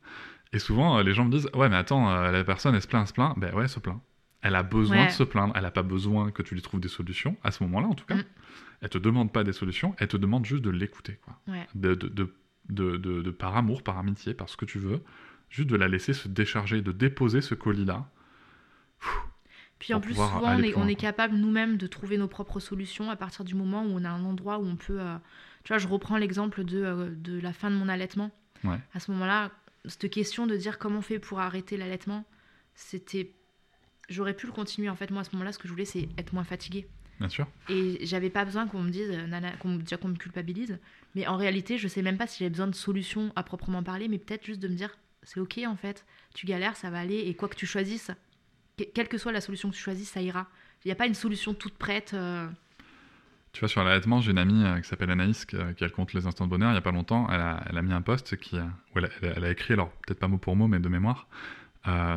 Et 0.53 0.59
souvent, 0.59 0.97
euh, 0.97 1.03
les 1.03 1.13
gens 1.13 1.25
me 1.25 1.31
disent 1.31 1.49
Ouais, 1.53 1.69
mais 1.69 1.75
attends, 1.75 2.09
euh, 2.09 2.31
la 2.31 2.43
personne, 2.43 2.73
elle 2.75 2.81
se 2.81 2.87
plaint, 2.87 3.01
elle 3.03 3.07
se 3.07 3.13
plaint. 3.13 3.37
Ben 3.37 3.53
ouais, 3.53 3.63
elle 3.63 3.69
se 3.69 3.79
plaint. 3.79 3.99
Elle 4.41 4.55
a 4.55 4.63
besoin 4.63 4.97
Ouais. 4.97 5.05
de 5.07 5.11
se 5.11 5.23
plaindre. 5.23 5.53
Elle 5.55 5.63
n'a 5.63 5.71
pas 5.71 5.83
besoin 5.83 6.31
que 6.31 6.41
tu 6.43 6.53
lui 6.53 6.61
trouves 6.61 6.79
des 6.79 6.87
solutions, 6.87 7.35
à 7.43 7.51
ce 7.51 7.63
moment-là 7.63 7.87
en 7.87 7.93
tout 7.95 8.05
cas. 8.05 8.15
Mm. 8.15 8.23
Elle 8.81 8.89
te 8.89 8.97
demande 8.99 9.33
pas 9.33 9.43
des 9.43 9.53
solutions, 9.53 9.95
elle 9.97 10.07
te 10.07 10.17
demande 10.17 10.45
juste 10.45 10.63
de 10.63 10.69
l'écouter. 10.69 11.19
quoi. 11.23 11.37
Ouais. 11.47 11.67
De, 11.75 11.95
de, 11.95 12.07
de, 12.07 12.33
de, 12.69 12.97
de- 12.97 13.21
de- 13.23 13.31
par 13.31 13.57
amour, 13.57 13.81
par 13.83 13.97
amitié, 13.97 14.33
par 14.33 14.47
ce 14.49 14.55
que 14.55 14.65
tu 14.65 14.77
veux. 14.77 15.01
Juste 15.49 15.69
de 15.69 15.75
la 15.75 15.87
laisser 15.87 16.13
se 16.13 16.27
décharger, 16.27 16.81
de 16.81 16.91
déposer 16.91 17.41
ce 17.41 17.55
colis-là. 17.55 18.07
Puis 19.87 19.93
en 19.93 20.01
plus, 20.01 20.15
souvent, 20.35 20.51
on 20.55 20.63
est, 20.63 20.75
on 20.75 20.87
est 20.87 20.95
capable 20.95 21.35
nous-mêmes 21.35 21.77
de 21.77 21.87
trouver 21.87 22.17
nos 22.17 22.27
propres 22.27 22.59
solutions 22.59 23.09
à 23.09 23.15
partir 23.15 23.43
du 23.45 23.55
moment 23.55 23.83
où 23.83 23.89
on 23.89 24.03
a 24.03 24.09
un 24.09 24.23
endroit 24.25 24.59
où 24.59 24.65
on 24.65 24.75
peut. 24.75 24.99
euh, 24.99 25.17
Tu 25.63 25.69
vois, 25.69 25.77
je 25.77 25.87
reprends 25.87 26.17
l'exemple 26.17 26.63
de, 26.63 26.81
euh, 26.83 27.09
de 27.15 27.39
la 27.39 27.53
fin 27.53 27.69
de 27.71 27.75
mon 27.75 27.87
allaitement. 27.89 28.31
Ouais. 28.63 28.79
À 28.93 28.99
ce 28.99 29.11
moment-là, 29.11 29.51
cette 29.85 30.09
question 30.09 30.47
de 30.47 30.55
dire 30.55 30.77
comment 30.79 30.99
on 30.99 31.01
fait 31.01 31.19
pour 31.19 31.39
arrêter 31.39 31.77
l'allaitement, 31.77 32.25
c'était. 32.75 33.31
J'aurais 34.09 34.33
pu 34.33 34.45
le 34.45 34.51
continuer. 34.53 34.89
En 34.89 34.95
fait, 34.95 35.11
moi, 35.11 35.21
à 35.21 35.23
ce 35.23 35.31
moment-là, 35.33 35.51
ce 35.51 35.59
que 35.59 35.67
je 35.67 35.73
voulais, 35.73 35.85
c'est 35.85 36.07
être 36.17 36.33
moins 36.33 36.43
fatiguée. 36.45 36.87
Bien 37.19 37.29
sûr. 37.29 37.47
Et 37.69 37.99
j'avais 38.05 38.29
pas 38.29 38.45
besoin 38.45 38.67
qu'on 38.67 38.81
me 38.83 38.89
dise, 38.89 39.09
euh, 39.09 39.25
nana, 39.27 39.51
qu'on 39.57 39.69
me- 39.69 39.79
déjà 39.81 39.97
qu'on 39.97 40.07
me 40.09 40.15
culpabilise. 40.15 40.77
Mais 41.15 41.25
en 41.27 41.35
réalité, 41.35 41.77
je 41.77 41.87
sais 41.87 42.01
même 42.03 42.17
pas 42.17 42.27
si 42.27 42.39
j'avais 42.39 42.51
besoin 42.51 42.67
de 42.67 42.75
solutions 42.75 43.33
à 43.35 43.43
proprement 43.43 43.81
parler, 43.83 44.07
mais 44.07 44.17
peut-être 44.19 44.45
juste 44.45 44.59
de 44.59 44.67
me 44.67 44.75
dire, 44.75 44.95
c'est 45.23 45.39
ok 45.39 45.59
en 45.65 45.75
fait, 45.75 46.05
tu 46.35 46.45
galères, 46.45 46.75
ça 46.75 46.89
va 46.91 46.99
aller, 46.99 47.17
et 47.17 47.33
quoi 47.33 47.49
que 47.49 47.55
tu 47.55 47.65
choisisses, 47.65 48.11
quelle 48.85 49.07
que 49.07 49.17
soit 49.17 49.31
la 49.31 49.41
solution 49.41 49.69
que 49.69 49.75
tu 49.75 49.81
choisisses, 49.81 50.11
ça 50.11 50.21
ira. 50.21 50.47
Il 50.85 50.87
n'y 50.87 50.91
a 50.91 50.95
pas 50.95 51.07
une 51.07 51.15
solution 51.15 51.53
toute 51.53 51.73
prête. 51.73 52.13
euh, 52.13 52.47
Tu 53.53 53.59
vois, 53.61 53.69
sur 53.69 53.83
l'allaitement, 53.83 54.21
j'ai 54.21 54.31
une 54.31 54.37
amie 54.37 54.63
euh, 54.63 54.79
qui 54.79 54.87
s'appelle 54.87 55.09
Anaïs, 55.09 55.45
qui, 55.45 55.55
euh, 55.55 55.73
qui 55.73 55.83
elle 55.83 55.91
compte 55.91 56.13
les 56.13 56.27
instants 56.27 56.45
de 56.45 56.49
bonheur. 56.51 56.71
Il 56.71 56.75
y 56.75 56.77
a 56.77 56.81
pas 56.81 56.91
longtemps, 56.91 57.27
elle 57.29 57.41
a, 57.41 57.63
elle 57.69 57.77
a 57.77 57.81
mis 57.81 57.93
un 57.93 58.01
post 58.03 58.37
qui, 58.37 58.57
euh, 58.57 58.63
où 58.95 58.99
elle, 58.99 59.09
elle- 59.21 59.33
elle 59.37 59.45
a 59.45 59.51
écrit, 59.51 59.73
alors 59.73 59.89
peut-être 60.05 60.19
pas 60.19 60.27
mot 60.27 60.37
pour 60.37 60.55
mot, 60.55 60.67
mais 60.67 60.79
de 60.79 60.89
mémoire. 60.89 61.27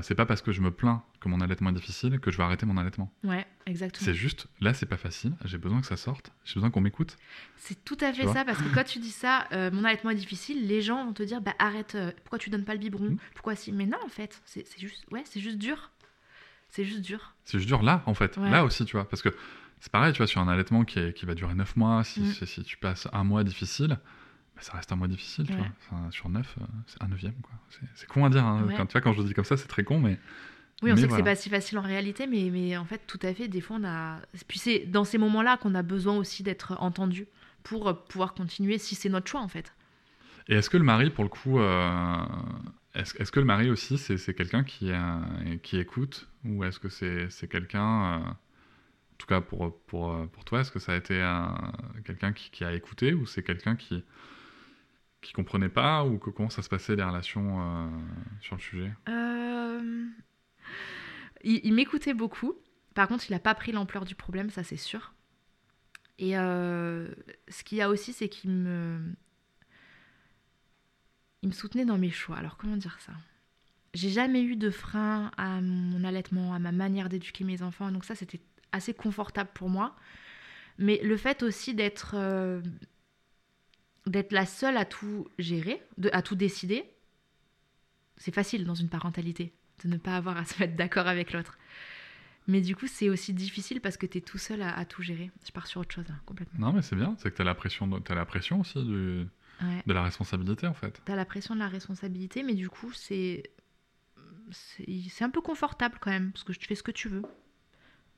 c'est 0.03 0.15
pas 0.17 0.27
parce 0.27 0.43
que 0.43 0.51
je 0.53 0.61
me 0.61 0.71
plains 0.73 1.03
que 1.21 1.29
mon 1.29 1.41
allaitement 1.41 1.71
est 1.71 1.75
difficile 1.75 2.19
que 2.19 2.31
je 2.33 2.37
vais 2.37 2.43
arrêter 2.43 2.67
mon 2.67 2.77
allaitement. 2.77 3.13
Ouais, 3.23 3.47
exactement. 3.67 4.05
C'est 4.05 4.15
juste, 4.15 4.49
là, 4.61 4.75
c'est 4.75 4.87
pas 4.87 4.97
facile. 4.97 5.33
J'ai 5.45 5.59
besoin 5.59 5.81
que 5.81 5.87
ça 5.87 5.97
sorte. 5.97 6.33
J'ai 6.45 6.55
besoin 6.55 6.71
qu'on 6.71 6.81
m'écoute. 6.81 7.17
C'est 7.57 7.85
tout 7.85 7.97
à 8.01 8.13
fait 8.13 8.27
ça, 8.27 8.45
parce 8.45 8.59
que 8.61 8.69
quand 8.75 8.83
tu 8.85 8.99
dis 8.99 9.13
ça, 9.13 9.47
mon 9.73 9.85
allaitement 9.85 10.11
est 10.11 10.17
difficile, 10.17 10.67
les 10.67 10.83
gens 10.83 11.05
vont 11.07 11.13
te 11.13 11.23
dire, 11.23 11.41
bah 11.41 11.55
arrête, 11.61 11.97
pourquoi 12.25 12.39
tu 12.41 12.51
donnes 12.51 12.65
pas 12.65 12.75
le 12.75 12.81
biberon? 12.81 13.11
Mhm. 13.11 13.19
Pourquoi 13.35 13.55
si? 13.55 13.71
Mais 13.73 13.87
non, 13.87 13.99
en 14.05 14.09
fait, 14.09 14.43
c'est 14.45 14.67
c'est 14.67 14.81
juste, 14.81 15.05
ouais, 15.13 15.23
c'est 15.25 15.41
juste 15.41 15.59
dur. 15.59 15.91
C'est 16.71 16.85
juste 16.85 17.01
dur. 17.03 17.35
C'est 17.45 17.59
juste 17.59 17.69
dur 17.69 17.83
là, 17.83 18.03
en 18.07 18.15
fait. 18.15 18.37
Ouais. 18.37 18.51
Là 18.51 18.65
aussi, 18.65 18.85
tu 18.85 18.97
vois. 18.97 19.09
Parce 19.09 19.23
que 19.23 19.29
c'est 19.81 19.91
pareil, 19.91 20.13
tu 20.13 20.19
vois, 20.19 20.27
sur 20.27 20.41
un 20.41 20.49
allaitement 20.49 20.85
qui, 20.85 20.99
est- 20.99 21.13
qui 21.13 21.27
va 21.27 21.35
durer 21.35 21.55
9 21.55 21.77
mois, 21.77 22.05
si, 22.05 22.21
Mm. 22.21 22.27
si, 22.33 22.47
si 22.47 22.63
tu 22.63 22.77
passes 22.77 23.09
un 23.13 23.25
mois 23.25 23.43
difficile, 23.45 23.99
bah, 24.55 24.61
ça 24.63 24.73
reste 24.75 24.93
un 24.93 24.97
mois 24.97 25.09
difficile, 25.09 25.47
tu 25.47 25.55
vois. 25.55 25.67
Sur 26.11 26.29
9, 26.29 26.57
c'est 26.87 27.03
un 27.03 27.09
neuvième, 27.09 27.35
quoi. 27.43 27.53
C'est- 27.95 28.07
con 28.07 28.25
à 28.25 28.31
dire. 28.31 28.45
hein. 28.45 28.63
Ouais. 28.65 28.75
Quand, 28.77 28.87
tu 28.87 28.93
vois, 28.93 29.01
quand 29.01 29.13
je 29.13 29.23
le 29.23 29.29
dis 29.29 29.35
comme 29.35 29.45
ça, 29.45 29.57
c'est 29.57 29.69
très 29.69 29.85
con, 29.85 29.99
mais. 30.01 30.19
Oui, 30.83 30.91
on 30.93 30.95
mais 30.95 31.01
sait 31.01 31.07
que 31.07 31.09
voilà. 31.09 31.25
c'est 31.25 31.31
pas 31.31 31.37
si 31.37 31.51
facile 31.51 31.79
en 31.79 31.83
réalité, 31.83 32.27
mais, 32.27 32.49
mais 32.51 32.77
en 32.79 32.85
fait, 32.87 33.03
tout 33.07 33.19
à 33.23 33.35
fait, 33.35 33.49
des 33.49 33.61
fois, 33.61 33.77
on 33.81 33.85
a. 33.85 34.19
Puis 34.49 34.59
c'est 34.59 34.79
dans 34.87 35.05
ces 35.05 35.19
moments-là 35.19 35.57
qu'on 35.59 35.75
a 35.75 35.83
besoin 35.83 36.17
aussi 36.17 36.43
d'être 36.43 36.77
entendu. 36.81 37.27
pour 37.63 37.87
euh, 37.89 37.93
pouvoir 37.93 38.33
continuer 38.33 38.79
si 38.79 38.95
c'est 38.95 39.11
notre 39.11 39.29
choix 39.31 39.43
en 39.43 39.49
fait. 39.49 39.75
Et 40.49 40.55
est-ce 40.55 40.71
que 40.71 40.79
le 40.79 40.83
mari, 40.85 41.11
pour 41.11 41.25
le 41.25 41.29
coup, 41.29 41.59
euh, 41.61 42.17
est-ce 42.95 43.31
que 43.31 43.41
le 43.41 43.47
mari 43.47 43.71
aussi, 43.71 43.99
c'est 43.99 44.35
quelqu'un 44.35 44.65
qui, 44.65 44.91
écoute 45.79 46.29
Ou 46.45 46.65
est-ce 46.65 46.81
que 46.81 46.89
c'est 46.89 47.49
quelqu'un, 47.49 48.21
euh, 48.21 48.29
en 48.29 49.17
tout 49.19 49.27
cas 49.27 49.41
pour, 49.41 49.79
pour, 49.87 50.13
euh, 50.13 50.27
pour 50.27 50.45
toi, 50.45 50.61
est-ce 50.61 50.73
que 50.73 50.81
ça 50.81 50.93
a 50.93 50.97
été 50.97 51.21
un- 51.21 51.73
quelqu'un 52.05 52.33
qui, 52.33 52.65
a 52.65 52.73
écouté 52.73 53.15
Ou 53.15 53.27
c'est 53.27 53.43
quelqu'un 53.43 53.77
qui 53.77 54.05
qui 55.21 55.35
comprenait 55.35 55.69
pas 55.69 56.05
Ou 56.05 56.19
comment 56.19 56.49
ça 56.49 56.63
se 56.63 56.71
passait 56.71 56.97
les 56.97 57.03
relations 57.03 57.61
euh, 57.61 57.89
sur 58.41 58.57
le 58.57 58.61
sujet? 58.61 58.93
Il, 61.43 61.75
m'écoutait 61.75 62.15
beaucoup. 62.15 62.55
Par 62.95 63.07
contre, 63.07 63.25
il 63.29 63.33
n'a 63.33 63.39
pas 63.39 63.55
pris 63.55 63.73
l'ampleur 63.73 64.05
du 64.05 64.15
problème, 64.15 64.51
ça 64.51 64.63
c'est 64.63 64.77
sûr. 64.77 65.15
Et 66.19 66.33
ce 66.33 67.65
qu'il 67.65 67.79
y 67.79 67.83
a 67.83 67.89
aussi, 67.89 68.13
c'est 68.13 68.29
qu'il 68.29 68.51
me... 68.51 69.15
Il 71.43 71.49
me 71.49 71.55
soutenait 71.55 71.85
dans 71.85 71.99
mes 71.99 72.11
choix. 72.11 72.37
Alors 72.37 72.57
comment 72.57 72.77
dire 72.77 72.99
ça? 73.01 73.13
J'ai 73.95 74.11
jamais 74.11 74.43
eu 74.43 74.57
de 74.57 74.71
frein 74.71 75.33
à 75.37 75.61
mon 75.61 76.05
allaitement, 76.05 76.55
à 76.55 76.59
ma 76.59 76.71
manière 76.73 77.09
d'éduquer 77.09 77.45
mes 77.45 77.63
enfants. 77.63 77.91
Donc 77.91 78.05
ça, 78.05 78.15
c'était 78.15 78.41
assez 78.73 78.95
confortable 78.95 79.51
pour 79.55 79.69
moi. 79.69 79.97
Mais 80.79 81.01
le 81.03 81.17
fait 81.17 81.43
aussi 81.43 81.75
d'être 81.75 82.13
euh, 82.15 82.61
d'être 84.07 84.33
la 84.33 84.47
seule 84.47 84.77
à 84.77 84.85
tout 84.85 85.29
gérer, 85.39 85.83
de, 85.99 86.11
à 86.13 86.23
tout 86.23 86.37
décider, 86.37 86.85
c'est 88.17 88.35
facile 88.35 88.65
dans 88.65 88.75
une 88.75 88.89
parentalité 88.89 89.53
de 89.85 89.89
ne 89.89 89.97
pas 89.97 90.17
avoir 90.17 90.37
à 90.37 90.45
se 90.45 90.59
mettre 90.61 90.77
d'accord 90.77 91.07
avec 91.07 91.33
l'autre. 91.33 91.59
Mais 92.47 92.61
du 92.61 92.75
coup, 92.75 92.87
c'est 92.87 93.09
aussi 93.09 93.33
difficile 93.33 93.81
parce 93.81 93.97
que 93.97 94.07
tu 94.07 94.19
es 94.19 94.21
tout 94.21 94.39
seul 94.39 94.63
à, 94.63 94.85
tout 94.85 95.03
gérer. 95.03 95.31
Je 95.47 95.53
pars 95.53 95.67
sur 95.67 95.81
autre 95.81 95.95
chose, 95.95 96.07
hein, 96.11 96.21
complètement. 96.27 96.59
Non, 96.59 96.73
mais 96.73 96.83
c'est 96.83 96.97
bien, 96.97 97.15
c'est 97.19 97.31
que 97.31 97.37
tu 97.37 97.43
as 97.43 97.45
la 97.45 97.55
pression, 97.55 97.87
de- 97.87 97.99
t'as 97.99 98.15
la 98.15 98.25
pression 98.25 98.61
aussi 98.61 98.83
du- 98.83 99.27
Ouais. 99.63 99.83
de 99.87 99.93
la 99.93 100.03
responsabilité 100.03 100.67
en 100.67 100.75
fait. 100.75 101.03
T'as 101.05 101.17
la 101.17 101.25
pression 101.25 101.55
de 101.55 101.61
la 101.61 101.69
responsabilité, 101.69 102.43
mais 102.43 102.55
du 102.55 102.69
coup, 102.69 102.93
c'est 102.93 103.51
c'est 104.53 105.23
un 105.25 105.31
peu 105.31 105.41
confortable 105.41 105.99
quand 106.01 106.11
même, 106.11 106.33
parce 106.33 106.45
que 106.45 106.53
tu 106.53 106.67
fais 106.67 106.75
ce 106.75 106.83
que 106.83 106.91
tu 106.91 107.09
veux. 107.09 107.23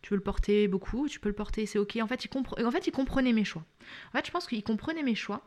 Tu 0.01 0.11
veux 0.11 0.17
le 0.17 0.23
porter 0.23 0.67
beaucoup, 0.67 1.09
tu 1.09 1.21
peux 1.21 1.29
le 1.29 1.35
porter, 1.35 1.67
c'est 1.67 1.79
ok. 1.79 1.99
En 2.03 2.07
fait, 2.07 2.25
il, 2.25 2.29
compre- 2.29 2.65
en 2.65 2.71
fait, 2.71 2.87
il 2.87 2.91
comprenait 2.91 3.33
mes 3.33 3.45
choix. 3.45 3.65
En 4.09 4.13
fait, 4.13 4.27
je 4.27 4.31
pense 4.33 4.47
qu'il 4.47 4.63
comprenait 4.65 5.03
mes 5.03 5.15
choix 5.15 5.47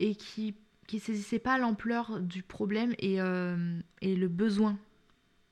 et 0.00 0.14
qu'il 0.16 0.54
ne 0.92 0.98
saisissait 0.98 1.38
pas 1.38 1.58
l'ampleur 1.58 2.20
du 2.20 2.42
problème 2.42 2.94
et, 2.98 3.20
euh, 3.20 3.78
et 4.00 4.16
le 4.16 4.28
besoin 4.28 4.78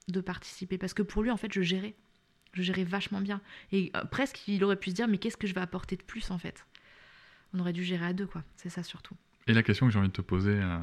de 0.09 0.21
participer. 0.21 0.79
Parce 0.79 0.95
que 0.95 1.03
pour 1.03 1.23
lui, 1.23 1.31
en 1.31 1.37
fait, 1.37 1.53
je 1.53 1.63
gérais. 1.63 1.95
Je 2.55 2.63
gérais 2.63 2.85
vachement 2.85 3.21
bien. 3.21 3.41
Et 3.73 3.93
euh, 3.97 4.05
presque, 4.05 4.47
il 4.49 4.65
aurait 4.65 4.77
pu 4.77 4.91
se 4.91 4.95
dire, 4.95 5.09
mais 5.09 5.19
qu'est-ce 5.19 5.37
que 5.37 5.47
je 5.47 5.55
vais 5.55 5.61
apporter 5.61 5.97
de 5.97 6.03
plus, 6.03 6.31
en 6.31 6.39
fait? 6.39 6.67
On 7.53 7.61
aurait 7.61 7.73
dû 7.73 7.85
gérer 7.85 8.07
à 8.07 8.13
deux, 8.13 8.27
quoi. 8.27 8.43
C'est 8.57 8.69
ça 8.71 8.83
surtout. 8.83 9.15
Et 9.47 9.53
la 9.53 9.63
question 9.63 9.87
que 9.87 9.93
j'ai 9.93 9.99
envie 9.99 10.09
de 10.09 10.13
te 10.15 10.23
poser, 10.23 10.53
euh, 10.59 10.79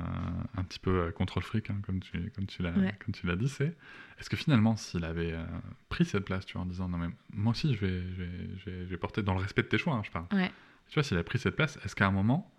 un 0.56 0.64
petit 0.64 0.78
peu 0.78 0.92
euh, 0.92 1.12
contre 1.12 1.40
le 1.40 1.46
fric, 1.46 1.70
hein, 1.72 1.78
comme 1.86 2.00
tu, 2.00 2.32
comme 2.36 2.46
tu 2.46 2.62
l'as 2.62 2.72
Ouais. 2.72 3.36
dit, 3.38 3.50
c'est 3.50 3.76
est-ce 4.20 4.30
que 4.30 4.38
finalement, 4.38 4.76
s'il 4.76 5.04
avait 5.04 5.34
euh, 5.34 5.44
pris 5.90 6.06
cette 6.06 6.26
place, 6.26 6.46
tu 6.46 6.54
vois, 6.54 6.62
en 6.62 6.66
disant 6.68 6.88
non 6.88 7.00
mais 7.00 7.08
moi 7.34 7.52
aussi, 7.52 7.74
je 7.74 7.80
vais, 7.84 8.02
je 8.02 8.22
vais, 8.24 8.30
je 8.58 8.70
vais- 8.70 8.86
je 8.86 8.90
vais 8.90 8.98
porter 8.98 9.24
dans 9.24 9.34
le 9.34 9.40
respect 9.40 9.64
de 9.64 9.68
tes 9.68 9.80
choix, 9.80 9.94
hein, 9.96 10.02
je 10.06 10.12
parle. 10.12 10.26
Ouais. 10.34 10.52
Tu 10.90 10.94
vois, 10.94 11.04
s'il 11.04 11.18
avait 11.18 11.24
pris 11.24 11.40
cette 11.40 11.56
place, 11.56 11.80
est-ce 11.84 11.96
qu'à 11.96 12.06
un 12.06 12.12
moment, 12.12 12.54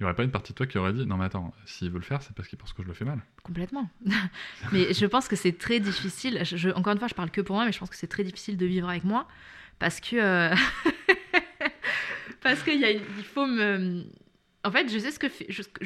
il 0.00 0.02
n'y 0.02 0.06
aurait 0.06 0.16
pas 0.16 0.24
une 0.24 0.32
partie 0.32 0.52
de 0.52 0.56
toi 0.56 0.66
qui 0.66 0.76
aurait 0.76 0.92
dit 0.92 1.06
non 1.06 1.16
mais 1.18 1.26
attends, 1.26 1.54
s'il 1.66 1.88
veut 1.90 1.98
le 1.98 2.04
faire, 2.04 2.20
c'est 2.20 2.34
parce 2.34 2.48
qu'il 2.48 2.58
pense 2.58 2.72
que 2.72 2.82
je 2.82 2.88
le 2.88 2.94
fais 2.94 3.04
mal. 3.04 3.20
Complètement. 3.44 3.88
mais 4.72 4.92
je 4.92 5.06
pense 5.06 5.28
que 5.28 5.36
c'est 5.36 5.56
très 5.56 5.78
difficile. 5.78 6.40
Je, 6.44 6.70
encore 6.70 6.92
une 6.94 6.98
fois, 6.98 7.06
je 7.06 7.14
parle 7.14 7.30
que 7.30 7.40
pour 7.42 7.54
moi, 7.54 7.64
mais 7.64 7.70
je 7.70 7.78
pense 7.78 7.90
que 7.90 7.96
c'est 7.96 8.08
très 8.08 8.24
difficile 8.24 8.56
de 8.56 8.66
vivre 8.66 8.88
avec 8.88 9.04
moi 9.04 9.28
parce 9.78 10.00
que 10.00 10.16
euh, 10.16 10.52
parce 12.42 12.62
qu'il 12.64 12.84
a 12.84 12.88
faut 13.32 13.46
me. 13.46 14.04
En 14.64 14.70
fait, 14.70 14.88
je 14.88 14.98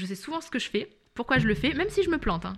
sais 0.07 0.15
souvent 0.15 0.41
ce 0.41 0.51
que 0.51 0.59
je 0.59 0.69
fais, 0.69 0.89
pourquoi 1.15 1.39
je 1.39 1.47
le 1.47 1.55
fais, 1.55 1.75
même 1.75 1.91
si 1.91 2.03
je 2.03 2.11
me 2.11 2.19
plante. 2.19 2.45
hein. 2.47 2.55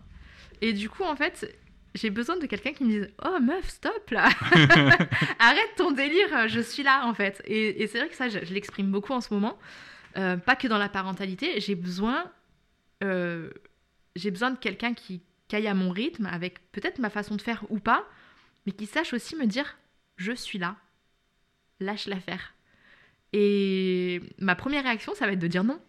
Et 0.61 0.73
du 0.73 0.91
coup, 0.91 1.03
en 1.03 1.17
fait, 1.17 1.59
j'ai 1.95 2.11
besoin 2.11 2.37
de 2.37 2.47
quelqu'un 2.47 2.73
qui 2.73 2.85
me 2.85 2.91
dise 2.91 3.11
Oh 3.25 3.41
meuf, 3.41 3.69
stop 3.69 4.11
là 4.11 4.29
Arrête 5.39 5.75
ton 5.77 5.91
délire, 5.91 6.49
je 6.49 6.61
suis 6.61 6.83
là 6.83 7.07
en 7.07 7.15
fait. 7.15 7.43
Et, 7.47 7.87
c'est 7.87 7.99
vrai 7.99 8.09
que 8.09 8.15
ça, 8.15 8.29
je, 8.29 8.45
je 8.45 8.55
l'exprime 8.55 8.91
beaucoup 8.91 9.13
en 9.13 9.21
ce 9.21 9.33
moment. 9.33 9.59
Euh, 10.17 10.37
pas 10.37 10.57
que 10.57 10.69
dans 10.69 10.79
la 10.79 10.89
parentalité, 10.89 11.61
j'ai 11.61 11.75
besoin, 11.75 12.31
euh, 13.03 13.51
j'ai 14.17 14.31
besoin 14.31 14.51
de 14.51 14.59
quelqu'un 14.59 14.95
qui 14.95 15.23
caille 15.49 15.69
à 15.69 15.75
mon 15.75 15.91
rythme, 15.91 16.27
avec 16.27 16.71
peut-être 16.73 16.99
ma 16.99 17.11
façon 17.11 17.37
de 17.37 17.43
faire 17.43 17.65
ou 17.71 17.79
pas, 17.79 18.05
mais 18.67 18.73
qui 18.73 18.87
sache 18.87 19.13
aussi 19.13 19.37
me 19.37 19.47
dire 19.47 19.79
Je 20.17 20.33
suis 20.33 20.59
là, 20.59 20.77
lâche 21.81 22.07
l'affaire. 22.07 22.55
Et 23.33 24.21
ma 24.39 24.57
première 24.57 24.83
réaction, 24.83 25.15
ça 25.15 25.27
va 25.27 25.33
être 25.33 25.39
de 25.39 25.47
dire 25.47 25.65
non. 25.65 25.81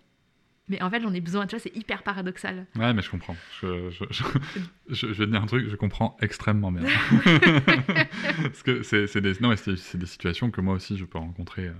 Mais 0.71 0.81
en 0.81 0.89
fait, 0.89 1.01
j'en 1.01 1.13
ai 1.13 1.21
besoin, 1.21 1.45
tu 1.45 1.55
vois, 1.55 1.59
c'est 1.61 1.75
hyper 1.75 2.01
paradoxal. 2.01 2.65
Ouais, 2.75 2.93
mais 2.93 3.01
je 3.03 3.11
comprends. 3.11 3.35
Je, 3.61 3.91
je, 3.91 4.05
je, 4.09 4.23
je- 4.89 5.13
je 5.13 5.19
vais 5.19 5.25
te 5.25 5.31
dire 5.31 5.41
un 5.43 5.45
truc, 5.45 5.67
je 5.69 5.75
comprends 5.75 6.17
extrêmement 6.21 6.71
bien. 6.71 6.83
Parce 8.43 8.63
que 8.63 8.81
c'est 8.83 9.05
c'est 9.07 9.21
des, 9.21 9.33
non, 9.41 9.55
c'est 9.55 9.75
c'est 9.77 9.97
des 9.97 10.05
situations 10.05 10.49
que 10.51 10.61
moi 10.61 10.73
aussi 10.75 10.97
je 10.97 11.05
peux 11.05 11.17
rencontrer 11.17 11.67
euh, 11.67 11.73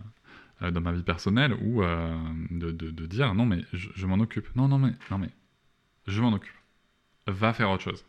euh, 0.63 0.71
dans 0.71 0.81
ma 0.81 0.91
vie 0.91 1.03
personnelle 1.03 1.53
où 1.61 1.81
euh, 1.83 2.15
de, 2.51 2.71
de- 2.71 2.91
de 2.91 3.05
dire 3.05 3.33
non, 3.33 3.45
mais 3.45 3.61
je, 3.73 3.89
je 3.95 4.05
m'en 4.07 4.19
occupe. 4.19 4.53
Non, 4.55 4.67
non, 4.67 4.77
mais, 4.77 4.91
non, 5.09 5.17
mais 5.17 5.29
je 6.07 6.21
m'en 6.21 6.33
occupe. 6.33 6.53
Va 7.27 7.53
faire 7.53 7.69
autre 7.69 7.83
chose. 7.83 8.05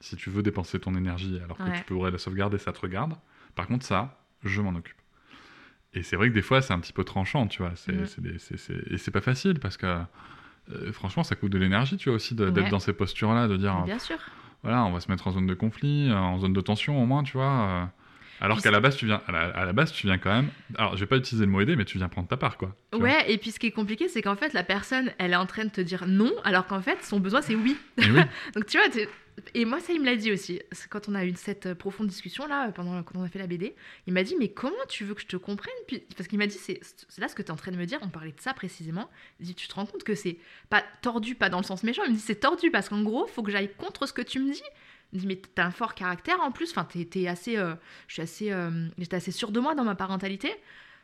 Si 0.00 0.16
tu 0.16 0.30
veux 0.30 0.42
dépenser 0.42 0.78
ton 0.78 0.94
énergie 0.94 1.38
alors 1.42 1.58
que 1.58 1.64
Ouais. 1.64 1.76
tu 1.78 1.84
pourrais 1.84 2.10
la 2.10 2.18
sauvegarder, 2.18 2.58
ça 2.58 2.72
te 2.72 2.80
regarde. 2.80 3.14
Par 3.54 3.66
contre, 3.66 3.84
ça, 3.84 4.18
je 4.44 4.60
m'en 4.60 4.74
occupe. 4.74 4.96
Et 5.96 6.02
c'est 6.02 6.14
vrai 6.16 6.28
que 6.28 6.34
des 6.34 6.42
fois, 6.42 6.60
c'est 6.62 6.72
un 6.74 6.78
petit 6.78 6.92
peu 6.92 7.02
tranchant, 7.04 7.46
tu 7.48 7.62
vois. 7.62 7.72
C'est, 7.74 8.06
c'est 8.06 8.20
des- 8.20 8.38
c'est- 8.38 8.56
c'est- 8.58 8.92
Et 8.92 8.98
c'est 8.98 9.10
pas 9.10 9.20
facile 9.22 9.58
parce 9.58 9.76
que, 9.76 9.86
euh, 10.72 10.92
franchement, 10.92 11.24
ça 11.24 11.34
coûte 11.36 11.50
de 11.52 11.58
l'énergie, 11.58 11.96
tu 11.96 12.08
vois, 12.10 12.16
aussi, 12.16 12.34
d'être 12.34 12.54
Ouais. 12.56 12.68
dans 12.68 12.78
ces 12.80 12.92
postures-là, 12.92 13.48
de 13.48 13.56
dire, 13.56 13.74
Bien 13.84 13.98
sûr. 13.98 14.18
voilà, 14.62 14.84
on 14.84 14.92
va 14.92 15.00
se 15.00 15.10
mettre 15.10 15.26
en 15.26 15.32
zone 15.32 15.46
de 15.46 15.54
conflit, 15.54 16.08
euh, 16.10 16.14
en 16.16 16.38
zone 16.38 16.52
de 16.52 16.60
tension 16.60 17.02
au 17.02 17.06
moins, 17.06 17.22
tu 17.22 17.32
vois. 17.32 17.50
euh, 17.50 17.84
alors 18.42 18.60
qu'à 18.60 18.70
la 18.70 18.80
base, 18.80 18.96
tu 18.96 19.06
viens, 19.06 19.22
à 19.26 19.32
la, 19.32 19.40
à 19.48 19.64
la 19.64 19.72
base, 19.72 19.90
tu 19.92 20.06
viens 20.06 20.18
quand 20.18 20.30
même. 20.30 20.50
Alors, 20.76 20.94
je 20.96 21.00
vais 21.00 21.06
pas 21.06 21.16
utiliser 21.16 21.46
le 21.46 21.50
mot 21.50 21.60
aider, 21.62 21.74
mais 21.74 21.86
tu 21.86 21.96
viens 21.96 22.08
prendre 22.10 22.28
ta 22.28 22.36
part, 22.36 22.58
quoi. 22.58 22.76
tu. 22.92 22.98
Ouais, 22.98 23.32
et 23.32 23.38
puis 23.38 23.50
ce 23.50 23.58
qui 23.58 23.66
est 23.68 23.70
compliqué, 23.70 24.08
c'est 24.08 24.20
qu'en 24.20 24.36
fait, 24.36 24.52
la 24.52 24.62
personne, 24.64 25.10
elle 25.18 25.32
est 25.32 25.36
en 25.36 25.46
train 25.46 25.64
de 25.64 25.70
te 25.70 25.80
dire 25.80 26.04
non, 26.06 26.32
alors 26.44 26.66
qu'en 26.66 26.82
fait, 26.82 27.02
son 27.02 27.18
besoin, 27.20 27.40
c'est 27.40 27.54
oui. 27.54 27.78
Oui, 27.96 28.04
Donc 28.54 28.66
tu 28.66 28.76
vois, 28.76 28.88
t'es- 28.90 29.08
et 29.54 29.64
moi 29.64 29.80
ça 29.80 29.92
il 29.92 30.00
me 30.00 30.06
l'a 30.06 30.16
dit 30.16 30.32
aussi, 30.32 30.60
quand 30.88 31.08
on 31.08 31.14
a 31.14 31.24
eu 31.24 31.34
cette 31.34 31.66
euh, 31.66 31.74
profonde 31.74 32.06
discussion 32.06 32.46
là, 32.46 32.70
pendant 32.72 33.02
quand 33.02 33.18
on 33.18 33.22
a 33.22 33.28
fait 33.28 33.38
la 33.38 33.46
BD, 33.46 33.74
il 34.06 34.12
m'a 34.12 34.22
dit 34.22 34.34
mais 34.38 34.48
comment 34.48 34.74
tu 34.88 35.04
veux 35.04 35.14
que 35.14 35.20
je 35.20 35.26
te 35.26 35.36
comprenne? 35.36 35.74
Puis, 35.86 36.00
Parce 36.16 36.28
qu'il 36.28 36.38
m'a 36.38 36.46
dit 36.46 36.56
c'est 36.56 36.80
là 37.18 37.28
ce 37.28 37.34
que 37.34 37.42
tu 37.42 37.48
es 37.48 37.50
en 37.50 37.56
train 37.56 37.72
de 37.72 37.76
me 37.76 37.84
dire, 37.84 37.98
on 38.02 38.08
parlait 38.08 38.32
de 38.32 38.40
ça 38.40 38.54
précisément, 38.54 39.10
il 39.40 39.46
dit 39.46 39.54
tu 39.54 39.68
te 39.68 39.74
rends 39.74 39.86
compte 39.86 40.04
que 40.04 40.14
c'est 40.14 40.38
pas 40.70 40.82
tordu, 41.02 41.34
pas 41.34 41.48
dans 41.48 41.58
le 41.58 41.64
sens 41.64 41.82
méchant, 41.82 42.02
il 42.04 42.12
me 42.12 42.16
dit 42.16 42.22
c'est 42.22 42.40
tordu 42.40 42.70
parce 42.70 42.88
qu'en 42.88 43.02
gros 43.02 43.26
faut 43.26 43.42
que 43.42 43.50
j'aille 43.50 43.72
contre 43.76 44.06
ce 44.06 44.12
que 44.12 44.22
tu 44.22 44.38
me 44.38 44.52
dis. 44.52 44.62
Il 45.12 45.16
me 45.16 45.20
dit 45.20 45.26
mais 45.26 45.42
t'as 45.54 45.66
un 45.66 45.70
fort 45.70 45.94
caractère 45.94 46.40
en 46.40 46.50
plus, 46.50 46.70
enfin 46.70 46.84
t'es 46.84 47.28
assez, 47.28 47.56
euh, 47.56 47.74
je 48.08 48.14
suis 48.14 48.22
assez, 48.22 48.52
euh, 48.52 48.88
j'étais 48.98 49.16
assez 49.16 49.32
sûre 49.32 49.52
de 49.52 49.60
moi 49.60 49.74
dans 49.74 49.84
ma 49.84 49.94
parentalité, 49.94 50.50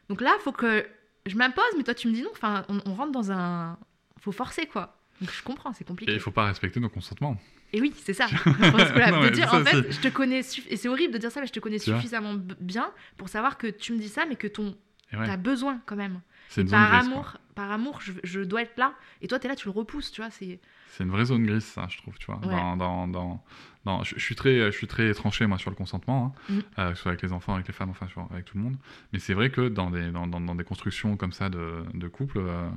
donc 0.08 0.20
là 0.20 0.34
faut 0.40 0.52
que 0.52 0.84
je 1.26 1.36
m'impose, 1.36 1.64
mais 1.76 1.84
toi 1.84 1.94
tu 1.94 2.08
me 2.08 2.12
dis 2.12 2.22
non, 2.22 2.30
enfin 2.32 2.64
on, 2.68 2.80
on 2.86 2.94
rentre 2.94 3.12
dans 3.12 3.30
un, 3.30 3.78
faut 4.20 4.32
forcer 4.32 4.66
quoi. 4.66 4.98
Donc 5.20 5.30
je 5.30 5.42
comprends, 5.42 5.72
c'est 5.72 5.86
compliqué. 5.86 6.10
et 6.10 6.14
il 6.16 6.20
faut 6.20 6.32
pas 6.32 6.46
respecter 6.46 6.80
nos 6.80 6.88
consentements. 6.88 7.36
Et 7.72 7.80
oui, 7.80 7.92
c'est 7.96 8.12
ça. 8.12 8.26
Je 8.28 8.36
pense 8.70 8.90
que 8.92 8.98
là, 8.98 9.10
Non, 9.10 9.20
de 9.20 9.24
mais 9.26 9.30
dire, 9.30 9.48
ça, 9.50 9.60
en 9.60 9.64
fait, 9.64 9.90
je 9.92 10.00
te 10.00 10.08
connais, 10.08 10.40
et 10.68 10.76
c'est 10.76 10.88
horrible 10.88 11.14
de 11.14 11.18
dire 11.18 11.30
ça, 11.32 11.40
mais 11.40 11.46
je 11.46 11.52
te 11.52 11.60
connais 11.60 11.78
Tu 11.78 11.90
suffisamment 11.90 12.34
bien 12.60 12.90
pour 13.16 13.28
savoir 13.28 13.56
que 13.58 13.66
tu 13.66 13.92
me 13.94 13.98
dis 13.98 14.08
ça, 14.08 14.24
mais 14.28 14.36
que 14.36 14.46
ton, 14.46 14.76
ouais, 15.12 15.26
t'as 15.26 15.36
besoin 15.38 15.80
quand 15.86 15.96
même. 15.96 16.20
c'est 16.50 16.60
une 16.62 16.68
zone 16.68 16.78
Par 16.78 16.90
grise. 16.98 17.06
amour, 17.10 17.36
par 17.54 17.70
amour, 17.70 18.00
je, 18.02 18.12
je 18.24 18.40
dois 18.40 18.62
être 18.62 18.76
là. 18.76 18.92
Et 19.22 19.28
toi, 19.28 19.38
t'es 19.38 19.48
là, 19.48 19.56
tu 19.56 19.66
le 19.66 19.72
repousses, 19.72 20.10
tu 20.12 20.20
vois. 20.20 20.30
C'est 20.30 20.60
C'est 20.88 21.04
une 21.04 21.10
vraie 21.10 21.24
zone 21.24 21.44
grise, 21.46 21.64
ça, 21.64 21.86
je 21.88 21.96
trouve, 21.98 22.18
tu 22.18 22.26
vois. 22.26 22.36
Ouais. 22.46 22.54
Dans, 22.54 22.76
dans, 22.76 23.08
dans, 23.08 23.44
dans- 23.86 24.02
je, 24.04 24.16
je 24.18 24.22
suis 24.24 24.34
très, 24.36 24.70
je 24.70 24.76
suis 24.76 24.86
très 24.86 25.12
tranché, 25.14 25.46
moi, 25.46 25.56
sur 25.58 25.70
le 25.70 25.76
consentement, 25.76 26.34
hein, 26.50 26.52
Mm. 26.54 26.58
euh, 26.78 26.90
que 26.90 26.96
ce 26.96 27.02
soit 27.02 27.10
avec 27.12 27.22
les 27.22 27.32
enfants, 27.32 27.54
avec 27.54 27.66
les 27.68 27.72
femmes, 27.74 27.90
enfin, 27.90 28.06
avec 28.30 28.44
tout 28.44 28.58
le 28.58 28.64
monde. 28.64 28.76
Mais 29.14 29.18
c'est 29.18 29.32
vrai 29.34 29.48
que 29.50 29.68
dans 29.68 29.90
des, 29.90 30.10
dans, 30.10 30.26
des 30.54 30.64
constructions 30.64 31.16
comme 31.16 31.32
ça 31.32 31.48
de, 31.48 31.84
de 31.94 32.08
couple, 32.08 32.36
euh, 32.38 32.68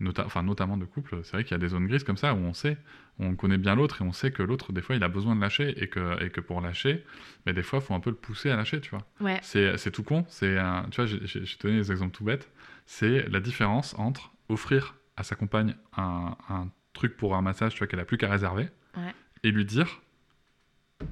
nota- 0.00 0.24
enfin, 0.26 0.42
notamment 0.42 0.76
de 0.76 0.84
couple, 0.84 1.20
c'est 1.24 1.32
vrai 1.32 1.44
qu'il 1.44 1.52
y 1.52 1.54
a 1.54 1.58
des 1.58 1.68
zones 1.68 1.86
grises 1.86 2.04
comme 2.04 2.16
ça 2.16 2.34
où 2.34 2.38
on 2.38 2.52
sait, 2.54 2.76
on 3.18 3.34
connaît 3.36 3.58
bien 3.58 3.74
l'autre 3.74 4.02
et 4.02 4.04
on 4.04 4.12
sait 4.12 4.30
que 4.32 4.42
l'autre, 4.42 4.72
des 4.72 4.82
fois, 4.82 4.96
il 4.96 5.04
a 5.04 5.08
besoin 5.08 5.36
de 5.36 5.40
lâcher 5.40 5.74
et 5.82 5.88
que, 5.88 6.22
et 6.24 6.30
que 6.30 6.40
pour 6.40 6.60
lâcher, 6.60 7.04
mais 7.46 7.52
des 7.52 7.62
fois, 7.62 7.78
il 7.80 7.84
faut 7.84 7.94
un 7.94 8.00
peu 8.00 8.10
le 8.10 8.16
pousser 8.16 8.50
à 8.50 8.56
lâcher, 8.56 8.80
tu 8.80 8.90
vois. 8.90 9.06
ouais, 9.20 9.38
C'est 9.42 9.90
tout 9.92 10.02
con. 10.02 10.24
C'est 10.28 10.56
tu 10.90 10.96
vois, 11.00 11.06
j'ai- 11.06 11.44
donné 11.62 11.76
des 11.78 11.92
exemples 11.92 12.12
tout 12.16 12.24
bêtes. 12.24 12.50
C'est 12.86 13.28
la 13.28 13.40
différence 13.40 13.94
entre 13.98 14.32
offrir 14.48 14.96
à 15.16 15.22
sa 15.22 15.36
compagne 15.36 15.74
un, 15.96 16.36
un 16.48 16.68
truc 16.92 17.16
pour 17.16 17.34
un 17.36 17.42
massage, 17.42 17.72
tu 17.72 17.78
vois, 17.78 17.86
qu'elle 17.86 18.00
a 18.00 18.04
plus 18.04 18.18
qu'à 18.18 18.28
réserver, 18.28 18.68
Ouais. 18.96 19.14
et 19.42 19.50
lui 19.50 19.64
dire 19.64 20.00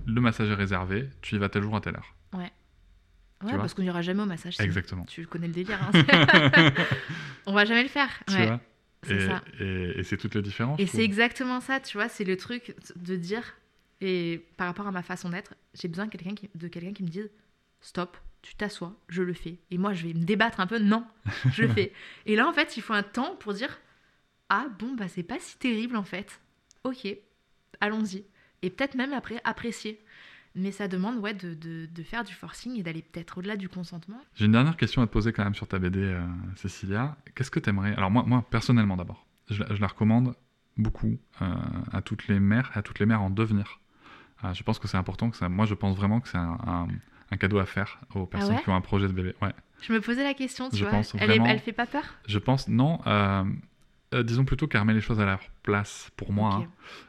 le 0.07 0.21
massage 0.21 0.49
est 0.49 0.55
réservé, 0.55 1.09
tu 1.23 1.35
y 1.35 1.39
vas 1.39 1.49
tel 1.49 1.63
jour 1.63 1.75
à 1.77 1.81
telle 1.81 1.97
heure. 1.97 2.15
ouais, 2.35 2.51
parce 3.57 3.75
qu'on 3.75 3.83
n'ira 3.83 4.03
jamais 4.03 4.23
au 4.23 4.27
massage. 4.27 4.61
Exactement. 4.61 5.05
Tu 5.05 5.27
connais 5.27 5.49
le 5.49 5.53
délire. 5.53 5.79
Hein, 5.83 5.91
on 7.47 7.53
va 7.53 7.65
jamais 7.65 7.83
le 7.83 7.89
faire. 7.89 8.09
Tu 8.29 8.35
Ouais, 8.35 8.47
vois? 8.47 8.61
Et, 9.11 9.15
et- 9.61 9.99
et 9.99 10.03
c'est 10.05 10.17
toute 10.17 10.35
la 10.35 10.43
différence. 10.43 10.79
Et 10.81 10.87
c'est 10.87 11.03
exactement 11.05 11.61
ça, 11.61 11.81
tu 11.81 11.97
vois. 11.97 12.09
C'est 12.09 12.25
le 12.25 12.37
truc 12.37 12.75
de 12.97 13.17
dire, 13.17 13.55
et 14.01 14.45
par 14.57 14.67
rapport 14.69 14.87
à 14.87 14.93
ma 14.93 15.03
façon 15.03 15.31
d'être, 15.31 15.55
j'ai 15.75 15.89
besoin 15.89 16.07
de 16.07 16.11
quelqu'un 16.11 16.35
qui, 16.35 16.49
qui 16.49 17.03
me 17.03 17.09
dise 17.09 17.31
stop, 17.81 18.17
tu 18.43 18.55
t'assois, 18.55 18.95
je 19.09 19.23
le 19.23 19.33
fais. 19.35 19.57
Et 19.71 19.79
moi, 19.79 19.93
je 19.93 20.07
vais 20.07 20.15
me 20.15 20.25
débattre 20.25 20.61
un 20.61 20.67
peu, 20.67 20.79
non, 20.79 21.05
je 21.53 21.63
le 21.63 21.69
fais. 21.69 21.93
Et 22.27 22.37
là, 22.37 22.49
en 22.49 22.53
fait, 22.53 22.77
il 22.77 22.83
faut 22.83 22.93
un 22.95 23.03
temps 23.03 23.37
pour 23.37 23.55
dire, 23.55 23.81
ah 24.49 24.67
bon, 24.79 24.95
bah 24.95 25.09
c'est 25.09 25.23
pas 25.23 25.39
si 25.41 25.57
terrible 25.59 25.97
en 25.97 26.05
fait. 26.05 26.41
Ok, 26.85 27.07
allons-y. 27.81 28.25
Et 28.63 28.71
peut-être 28.71 28.95
même 28.95 29.13
après 29.13 29.41
apprécier. 29.45 30.01
Mais 30.55 30.71
ça 30.73 30.87
demande 30.89 31.17
ouais, 31.19 31.33
de, 31.35 31.55
de- 31.55 31.87
de 31.87 32.03
faire 32.03 32.25
du 32.25 32.35
forcing 32.35 32.79
et 32.79 32.83
d'aller 32.83 33.03
peut-être 33.03 33.39
au-delà 33.39 33.57
du 33.57 33.69
consentement. 33.69 34.21
J'ai 34.35 34.45
une 34.47 34.53
dernière 34.53 34.77
question 34.77 35.01
à 35.03 35.07
te 35.07 35.13
poser 35.13 35.33
quand 35.33 35.45
même 35.45 35.55
sur 35.55 35.67
ta 35.67 35.79
BD, 35.79 35.99
euh, 36.01 36.21
Cécilia. 36.57 37.17
Qu'est-ce 37.35 37.51
que 37.51 37.59
t'aimerais 37.61 37.95
Alors 37.97 38.11
moi, 38.11 38.23
moi, 38.27 38.45
personnellement 38.51 38.97
d'abord, 38.97 39.27
je, 39.51 39.63
la- 39.63 39.75
je 39.75 39.81
la 39.81 39.87
recommande 39.87 40.35
beaucoup 40.77 41.19
euh, 41.41 41.55
à 41.93 42.03
toutes 42.03 42.29
les 42.29 42.39
mères 42.41 42.71
et 42.75 42.79
à 42.79 42.83
toutes 42.83 42.99
les 42.99 43.07
mères 43.07 43.23
en 43.23 43.31
devenir. 43.31 43.81
Euh, 44.45 44.53
je 44.55 44.63
pense 44.63 44.79
que 44.79 44.89
c'est 44.89 44.97
important, 44.99 45.31
que 45.31 45.37
ça, 45.37 45.49
moi 45.49 45.65
je 45.67 45.75
pense 45.75 45.97
vraiment 45.97 46.21
que 46.21 46.29
c'est 46.29 46.39
un, 46.39 46.59
un- 46.67 46.89
un 47.31 47.37
cadeau 47.39 47.59
à 47.59 47.65
faire 47.67 47.99
aux 48.15 48.27
personnes 48.27 48.53
Ah 48.53 48.57
ouais 48.59 48.63
qui 48.63 48.69
ont 48.69 48.75
un 48.77 48.81
projet 48.83 49.07
de 49.09 49.13
bébé. 49.13 49.35
Ouais. 49.41 49.53
Je 49.81 49.93
me 49.93 50.01
posais 50.03 50.23
la 50.25 50.35
question, 50.35 50.69
tu 50.69 50.77
Je 50.77 50.83
vois. 50.85 50.91
pense 50.91 51.15
elle, 51.15 51.23
est- 51.23 51.27
vraiment- 51.39 51.47
elle 51.47 51.61
fait 51.61 51.73
pas 51.73 51.87
peur? 51.87 52.05
Je 52.27 52.39
pense, 52.39 52.69
non, 52.69 53.01
disons 54.25 54.45
plutôt 54.45 54.67
qu'elle 54.67 54.81
remet 54.83 54.93
les 54.95 55.01
choses 55.01 55.21
à 55.21 55.25
leur 55.25 55.41
place 55.63 56.11
pour 56.17 56.33
moi. 56.33 56.67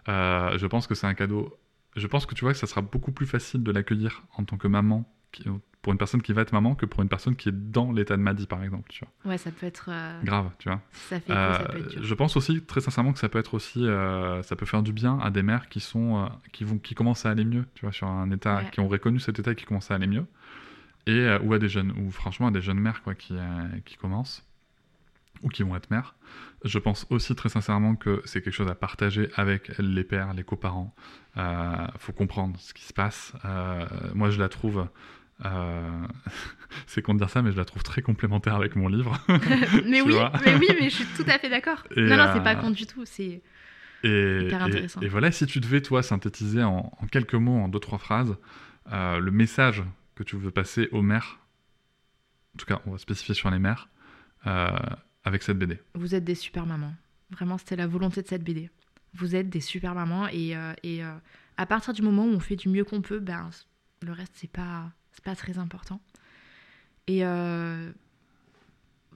Hein. 0.08 0.58
Je 0.58 0.66
pense 0.68 0.88
que 0.88 0.96
c'est 0.96 1.08
un 1.08 1.14
cadeau. 1.14 1.54
Je 1.96 2.08
pense 2.08 2.26
que 2.26 2.34
tu 2.36 2.44
vois 2.46 2.54
que 2.54 2.60
ça 2.60 2.68
sera 2.68 2.82
beaucoup 2.82 3.12
plus 3.12 3.26
facile 3.28 3.64
de 3.64 3.72
l'accueillir 3.72 4.24
en 4.38 4.44
tant 4.44 4.58
que 4.58 4.68
maman, 4.68 5.08
qui- 5.32 5.44
pour 5.82 5.92
une 5.92 5.98
personne 6.00 6.22
qui 6.22 6.32
va 6.32 6.42
être 6.44 6.54
maman, 6.54 6.76
que 6.76 6.86
pour 6.86 7.02
une 7.04 7.10
personne 7.10 7.36
qui 7.36 7.50
est 7.50 7.72
dans 7.72 7.92
l'état 7.92 8.16
de 8.16 8.22
Maddy, 8.22 8.46
par 8.48 8.64
exemple. 8.64 8.90
Tu 8.90 9.04
vois. 9.04 9.32
Ouais, 9.32 9.38
ça 9.38 9.52
peut 9.52 9.66
être. 9.66 9.88
euh, 9.90 10.22
Grave, 10.24 10.50
tu 10.60 10.70
vois. 10.70 10.82
ça 10.94 11.20
fait 11.20 11.34
écho, 11.34 11.54
ça 11.54 11.66
peut 11.70 11.78
Euh, 11.78 11.80
être 11.82 11.90
dur. 11.90 12.04
je 12.04 12.14
pense 12.14 12.38
aussi 12.38 12.62
très 12.64 12.80
sincèrement 12.82 13.12
que 13.14 13.20
ça 13.20 13.28
peut 13.30 13.38
être 13.40 13.54
aussi, 13.54 13.86
euh, 13.86 14.42
ça 14.44 14.56
peut 14.56 14.66
faire 14.66 14.82
du 14.82 14.94
bien 14.94 15.20
à 15.20 15.30
des 15.30 15.44
mères 15.44 15.68
qui 15.70 15.82
sont, 15.82 16.24
euh, 16.24 16.28
qui 16.54 16.64
vont, 16.64 16.78
qui 16.78 16.96
commencent 16.96 17.26
à 17.26 17.32
aller 17.32 17.44
mieux, 17.46 17.66
tu 17.76 17.82
vois, 17.86 17.92
sur 17.92 18.08
un 18.08 18.32
état, 18.32 18.58
Ouais. 18.58 18.70
qui 18.72 18.80
ont 18.80 18.88
reconnu 18.88 19.20
cet 19.20 19.40
état 19.40 19.52
et 19.52 19.56
qui 19.56 19.66
commencent 19.66 19.92
à 19.92 19.96
aller 19.96 20.08
mieux, 20.08 20.26
et 21.06 21.28
ou 21.44 21.54
à 21.54 21.60
des 21.60 21.68
jeunes, 21.68 21.92
ou 22.00 22.12
franchement 22.12 22.48
à 22.48 22.52
des 22.52 22.62
jeunes 22.62 22.80
mères 22.80 23.02
quoi, 23.04 23.14
qui, 23.14 23.36
qui 23.86 23.98
commencent 23.98 24.42
ou 25.42 25.50
qui 25.50 25.64
vont 25.64 25.76
être 25.76 25.90
mères. 25.92 26.16
Je 26.64 26.80
pense 26.80 27.06
aussi 27.10 27.36
très 27.36 27.50
sincèrement 27.50 27.96
que 27.96 28.22
c'est 28.26 28.42
quelque 28.42 28.54
chose 28.54 28.70
à 28.70 28.76
partager 28.76 29.30
avec 29.36 29.72
les 29.80 30.04
pères, 30.06 30.34
les 30.34 30.44
coparents. 30.44 30.96
Euh, 31.38 31.88
faut 32.00 32.14
comprendre 32.14 32.58
ce 32.60 32.74
qui 32.74 32.84
se 32.84 32.94
passe. 32.94 33.34
Euh, 33.44 33.86
moi, 34.14 34.30
je 34.30 34.40
la 34.40 34.48
trouve. 34.48 34.88
euh, 35.44 36.08
c'est 36.88 37.02
con 37.02 37.14
de 37.14 37.20
dire 37.20 37.30
ça, 37.30 37.42
mais 37.42 37.52
je 37.52 37.58
la 37.58 37.66
trouve 37.66 37.84
très 37.84 38.02
complémentaire 38.02 38.56
avec 38.56 38.76
mon 38.78 38.88
livre. 38.88 39.18
mais 39.86 40.02
oui, 40.02 40.16
mais 40.46 40.56
oui, 40.56 40.68
mais 40.80 40.90
je 40.90 40.96
suis 40.96 41.06
tout 41.06 41.26
à 41.28 41.38
fait 41.40 41.50
d'accord. 41.50 41.84
Non, 41.98 42.16
non, 42.16 42.30
c'est 42.34 42.44
pas 42.44 42.56
con 42.56 42.70
du 42.70 42.86
tout. 42.86 43.04
C'est 43.06 43.42
Hyper 44.06 44.64
intéressant. 44.64 45.02
et 45.02 45.08
voilà, 45.08 45.32
si 45.32 45.46
tu 45.46 45.60
devais, 45.60 45.82
toi, 45.82 46.04
synthétiser 46.04 46.64
en, 46.64 46.92
en 46.98 47.08
quelques 47.08 47.36
mots, 47.36 47.58
en 47.58 47.68
deux, 47.68 47.80
trois 47.80 47.98
phrases, 48.00 48.38
le 48.92 49.30
message 49.32 49.84
que 50.16 50.24
tu 50.24 50.38
veux 50.38 50.52
passer 50.52 50.88
aux 50.92 51.02
mères, 51.02 51.40
en 52.56 52.58
tout 52.60 52.66
cas, 52.66 52.82
on 52.86 52.92
va 52.92 52.98
spécifier 52.98 53.34
sur 53.34 53.50
les 53.50 53.60
mères, 53.60 53.90
avec 55.24 55.44
cette 55.44 55.58
BD. 55.58 55.80
vous 55.96 56.16
êtes 56.16 56.24
des 56.24 56.36
super 56.36 56.66
mamans. 56.66 56.94
Vraiment, 57.32 57.58
c'était 57.58 57.76
la 57.76 57.88
volonté 57.88 58.22
de 58.22 58.28
cette 58.28 58.44
BD. 58.44 58.70
Vous 59.14 59.36
êtes 59.36 59.50
des 59.50 59.62
super 59.62 59.96
mamans 59.96 60.28
et, 60.28 60.56
euh, 60.56 60.74
et 60.84 61.04
euh, 61.04 61.14
à 61.58 61.66
partir 61.66 61.94
du 61.94 62.02
moment 62.02 62.26
où 62.26 62.30
on 62.30 62.40
fait 62.40 62.56
du 62.56 62.70
mieux 62.70 62.84
qu'on 62.84 63.02
peut, 63.02 63.20
ben 63.20 63.50
le 64.02 64.12
reste 64.12 64.34
c'est 64.36 64.52
pas 64.52 64.92
pas 65.24 65.36
très 65.36 65.58
important. 65.58 66.02
Et 67.08 67.26
euh, 67.26 67.92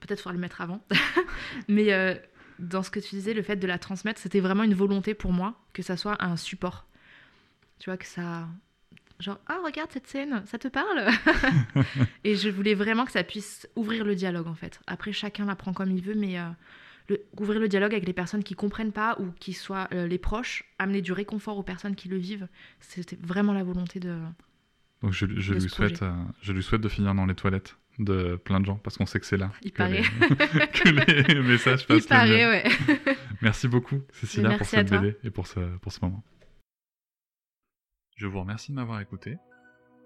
peut-être 0.00 0.20
faudra 0.20 0.32
le 0.32 0.38
mettre 0.38 0.60
avant, 0.60 0.82
mais 1.68 2.20
dans 2.58 2.82
ce 2.82 2.90
que 2.90 3.00
tu 3.00 3.10
disais, 3.10 3.34
le 3.34 3.42
fait 3.42 3.56
de 3.56 3.66
la 3.66 3.78
transmettre, 3.78 4.20
c'était 4.20 4.40
vraiment 4.40 4.62
une 4.62 4.74
volonté 4.74 5.14
pour 5.14 5.32
moi 5.32 5.60
que 5.72 5.82
ça 5.82 5.96
soit 5.96 6.22
un 6.24 6.36
support. 6.36 6.86
Tu 7.78 7.90
vois 7.90 7.96
que 7.96 8.06
ça 8.06 8.48
genre 9.20 9.38
ah 9.46 9.58
regarde 9.64 9.90
cette 9.92 10.06
scène, 10.06 10.42
ça 10.46 10.58
te 10.58 10.68
parle 10.68 11.08
Et 12.24 12.36
je 12.36 12.48
voulais 12.48 12.74
vraiment 12.74 13.04
que 13.04 13.12
ça 13.12 13.24
puisse 13.24 13.68
ouvrir 13.76 14.04
le 14.04 14.14
dialogue 14.14 14.46
en 14.46 14.54
fait. 14.54 14.80
Après 14.86 15.12
chacun 15.12 15.46
l'apprend 15.46 15.72
comme 15.72 15.90
il 15.90 16.02
veut, 16.02 16.14
mais 16.14 16.38
euh, 16.38 16.44
le- 17.08 17.22
ouvrir 17.38 17.58
le 17.60 17.68
dialogue 17.68 17.92
avec 17.92 18.06
les 18.06 18.12
personnes 18.12 18.44
qui 18.44 18.54
comprennent 18.54 18.92
pas 18.92 19.16
ou 19.18 19.30
qui 19.40 19.52
soient 19.54 19.88
euh, 19.92 20.06
les 20.06 20.18
proches, 20.18 20.64
amener 20.78 21.02
du 21.02 21.12
réconfort 21.12 21.56
aux 21.58 21.62
personnes 21.62 21.94
qui 21.96 22.08
le 22.08 22.16
vivent, 22.16 22.48
c'était 22.80 23.18
vraiment 23.20 23.52
la 23.52 23.64
volonté 23.64 23.98
de. 24.00 24.16
Donc 25.02 25.12
je, 25.12 25.26
je 25.36 25.54
De 25.54 25.60
lui 25.60 25.68
souhaite, 25.68 26.02
euh, 26.02 26.12
je 26.42 26.52
lui 26.52 26.62
souhaite 26.62 26.80
de 26.80 26.88
finir 26.88 27.14
dans 27.14 27.26
les 27.26 27.34
toilettes 27.34 27.76
de 28.00 28.36
plein 28.36 28.60
de 28.60 28.66
gens, 28.66 28.76
parce 28.76 28.96
qu'on 28.96 29.06
sait 29.06 29.18
que 29.18 29.26
c'est 29.26 29.36
là 29.36 29.50
Il 29.62 29.72
que, 29.72 29.78
paraît. 29.78 30.02
Les, 30.02 30.66
que 30.72 31.32
les 31.32 31.40
messages 31.42 31.82
Il 31.82 31.86
passent 31.86 32.02
le 32.02 32.08
paraît, 32.08 32.46
ouais. 32.46 32.64
Merci 33.42 33.66
beaucoup, 33.66 34.00
Cécilia, 34.12 34.56
pour 34.56 34.66
cette. 34.68 34.90
BD 34.90 35.16
et 35.24 35.30
pour 35.30 35.46
ce, 35.48 35.58
pour 35.78 35.90
ce 35.92 35.98
moment. 36.02 36.22
Je 38.18 38.26
vous 38.26 38.40
remercie 38.40 38.72
de 38.72 38.76
m'avoir 38.76 39.00
écouté. 39.00 39.38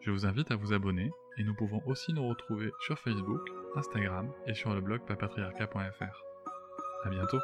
Je 0.02 0.10
vous 0.10 0.26
invite 0.26 0.50
à 0.50 0.56
vous 0.56 0.74
abonner 0.74 1.10
et 1.38 1.44
nous 1.44 1.54
pouvons 1.54 1.80
aussi 1.86 2.12
nous 2.12 2.28
retrouver 2.28 2.70
sur 2.84 2.98
Facebook, 2.98 3.40
Instagram 3.74 4.30
et 4.46 4.52
sur 4.52 4.74
le 4.74 4.82
blog 4.82 5.00
papatriarca.fr. 5.06 6.22
À 7.04 7.08
bientôt. 7.08 7.40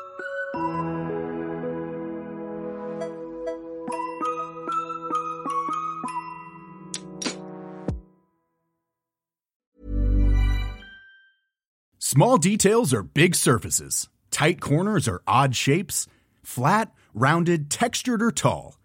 Small 11.99 12.37
details 12.37 12.93
are 12.93 13.03
big 13.03 13.35
surfaces. 13.35 14.11
Tight 14.31 14.61
corners 14.61 15.09
are 15.09 15.23
odd 15.27 15.55
shapes. 15.55 16.07
Flat, 16.43 16.93
rounded, 17.15 17.71
textured, 17.71 18.23
or 18.23 18.31
tall. 18.31 18.78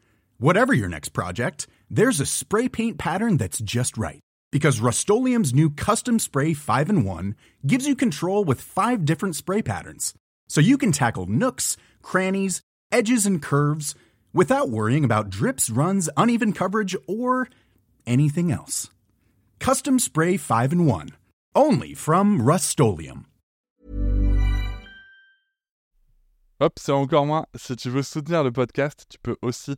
Whatever 0.43 0.73
your 0.73 0.89
next 0.89 1.13
project, 1.13 1.67
there's 1.89 2.19
a 2.19 2.25
spray 2.25 2.67
paint 2.67 2.97
pattern 2.97 3.37
that's 3.37 3.59
just 3.59 3.97
right. 3.97 4.19
Because 4.51 4.81
Rust 4.81 5.09
new 5.09 5.69
Custom 5.69 6.19
Spray 6.19 6.53
5 6.53 6.89
in 6.89 7.05
1 7.05 7.35
gives 7.65 7.87
you 7.87 7.95
control 7.95 8.43
with 8.43 8.59
five 8.59 9.05
different 9.05 9.37
spray 9.37 9.61
patterns. 9.61 10.13
So 10.49 10.59
you 10.59 10.77
can 10.77 10.91
tackle 10.91 11.27
nooks, 11.27 11.77
crannies, 12.01 12.59
edges, 12.91 13.25
and 13.25 13.41
curves 13.41 13.95
without 14.33 14.67
worrying 14.67 15.05
about 15.05 15.29
drips, 15.29 15.69
runs, 15.69 16.09
uneven 16.17 16.51
coverage, 16.51 16.93
or 17.07 17.47
anything 18.05 18.51
else. 18.51 18.89
Custom 19.61 19.97
Spray 19.97 20.35
5 20.35 20.73
in 20.73 20.85
1. 20.85 21.09
Only 21.55 21.93
from 21.93 22.41
Rust 22.41 22.81
Hop, 26.59 26.79
c'est 26.79 26.91
encore 26.91 27.25
moins. 27.25 27.45
Si 27.55 27.77
tu 27.77 27.89
veux 27.89 28.03
soutenir 28.03 28.43
le 28.43 28.51
podcast, 28.51 29.05
tu 29.07 29.17
peux 29.19 29.37
aussi 29.41 29.77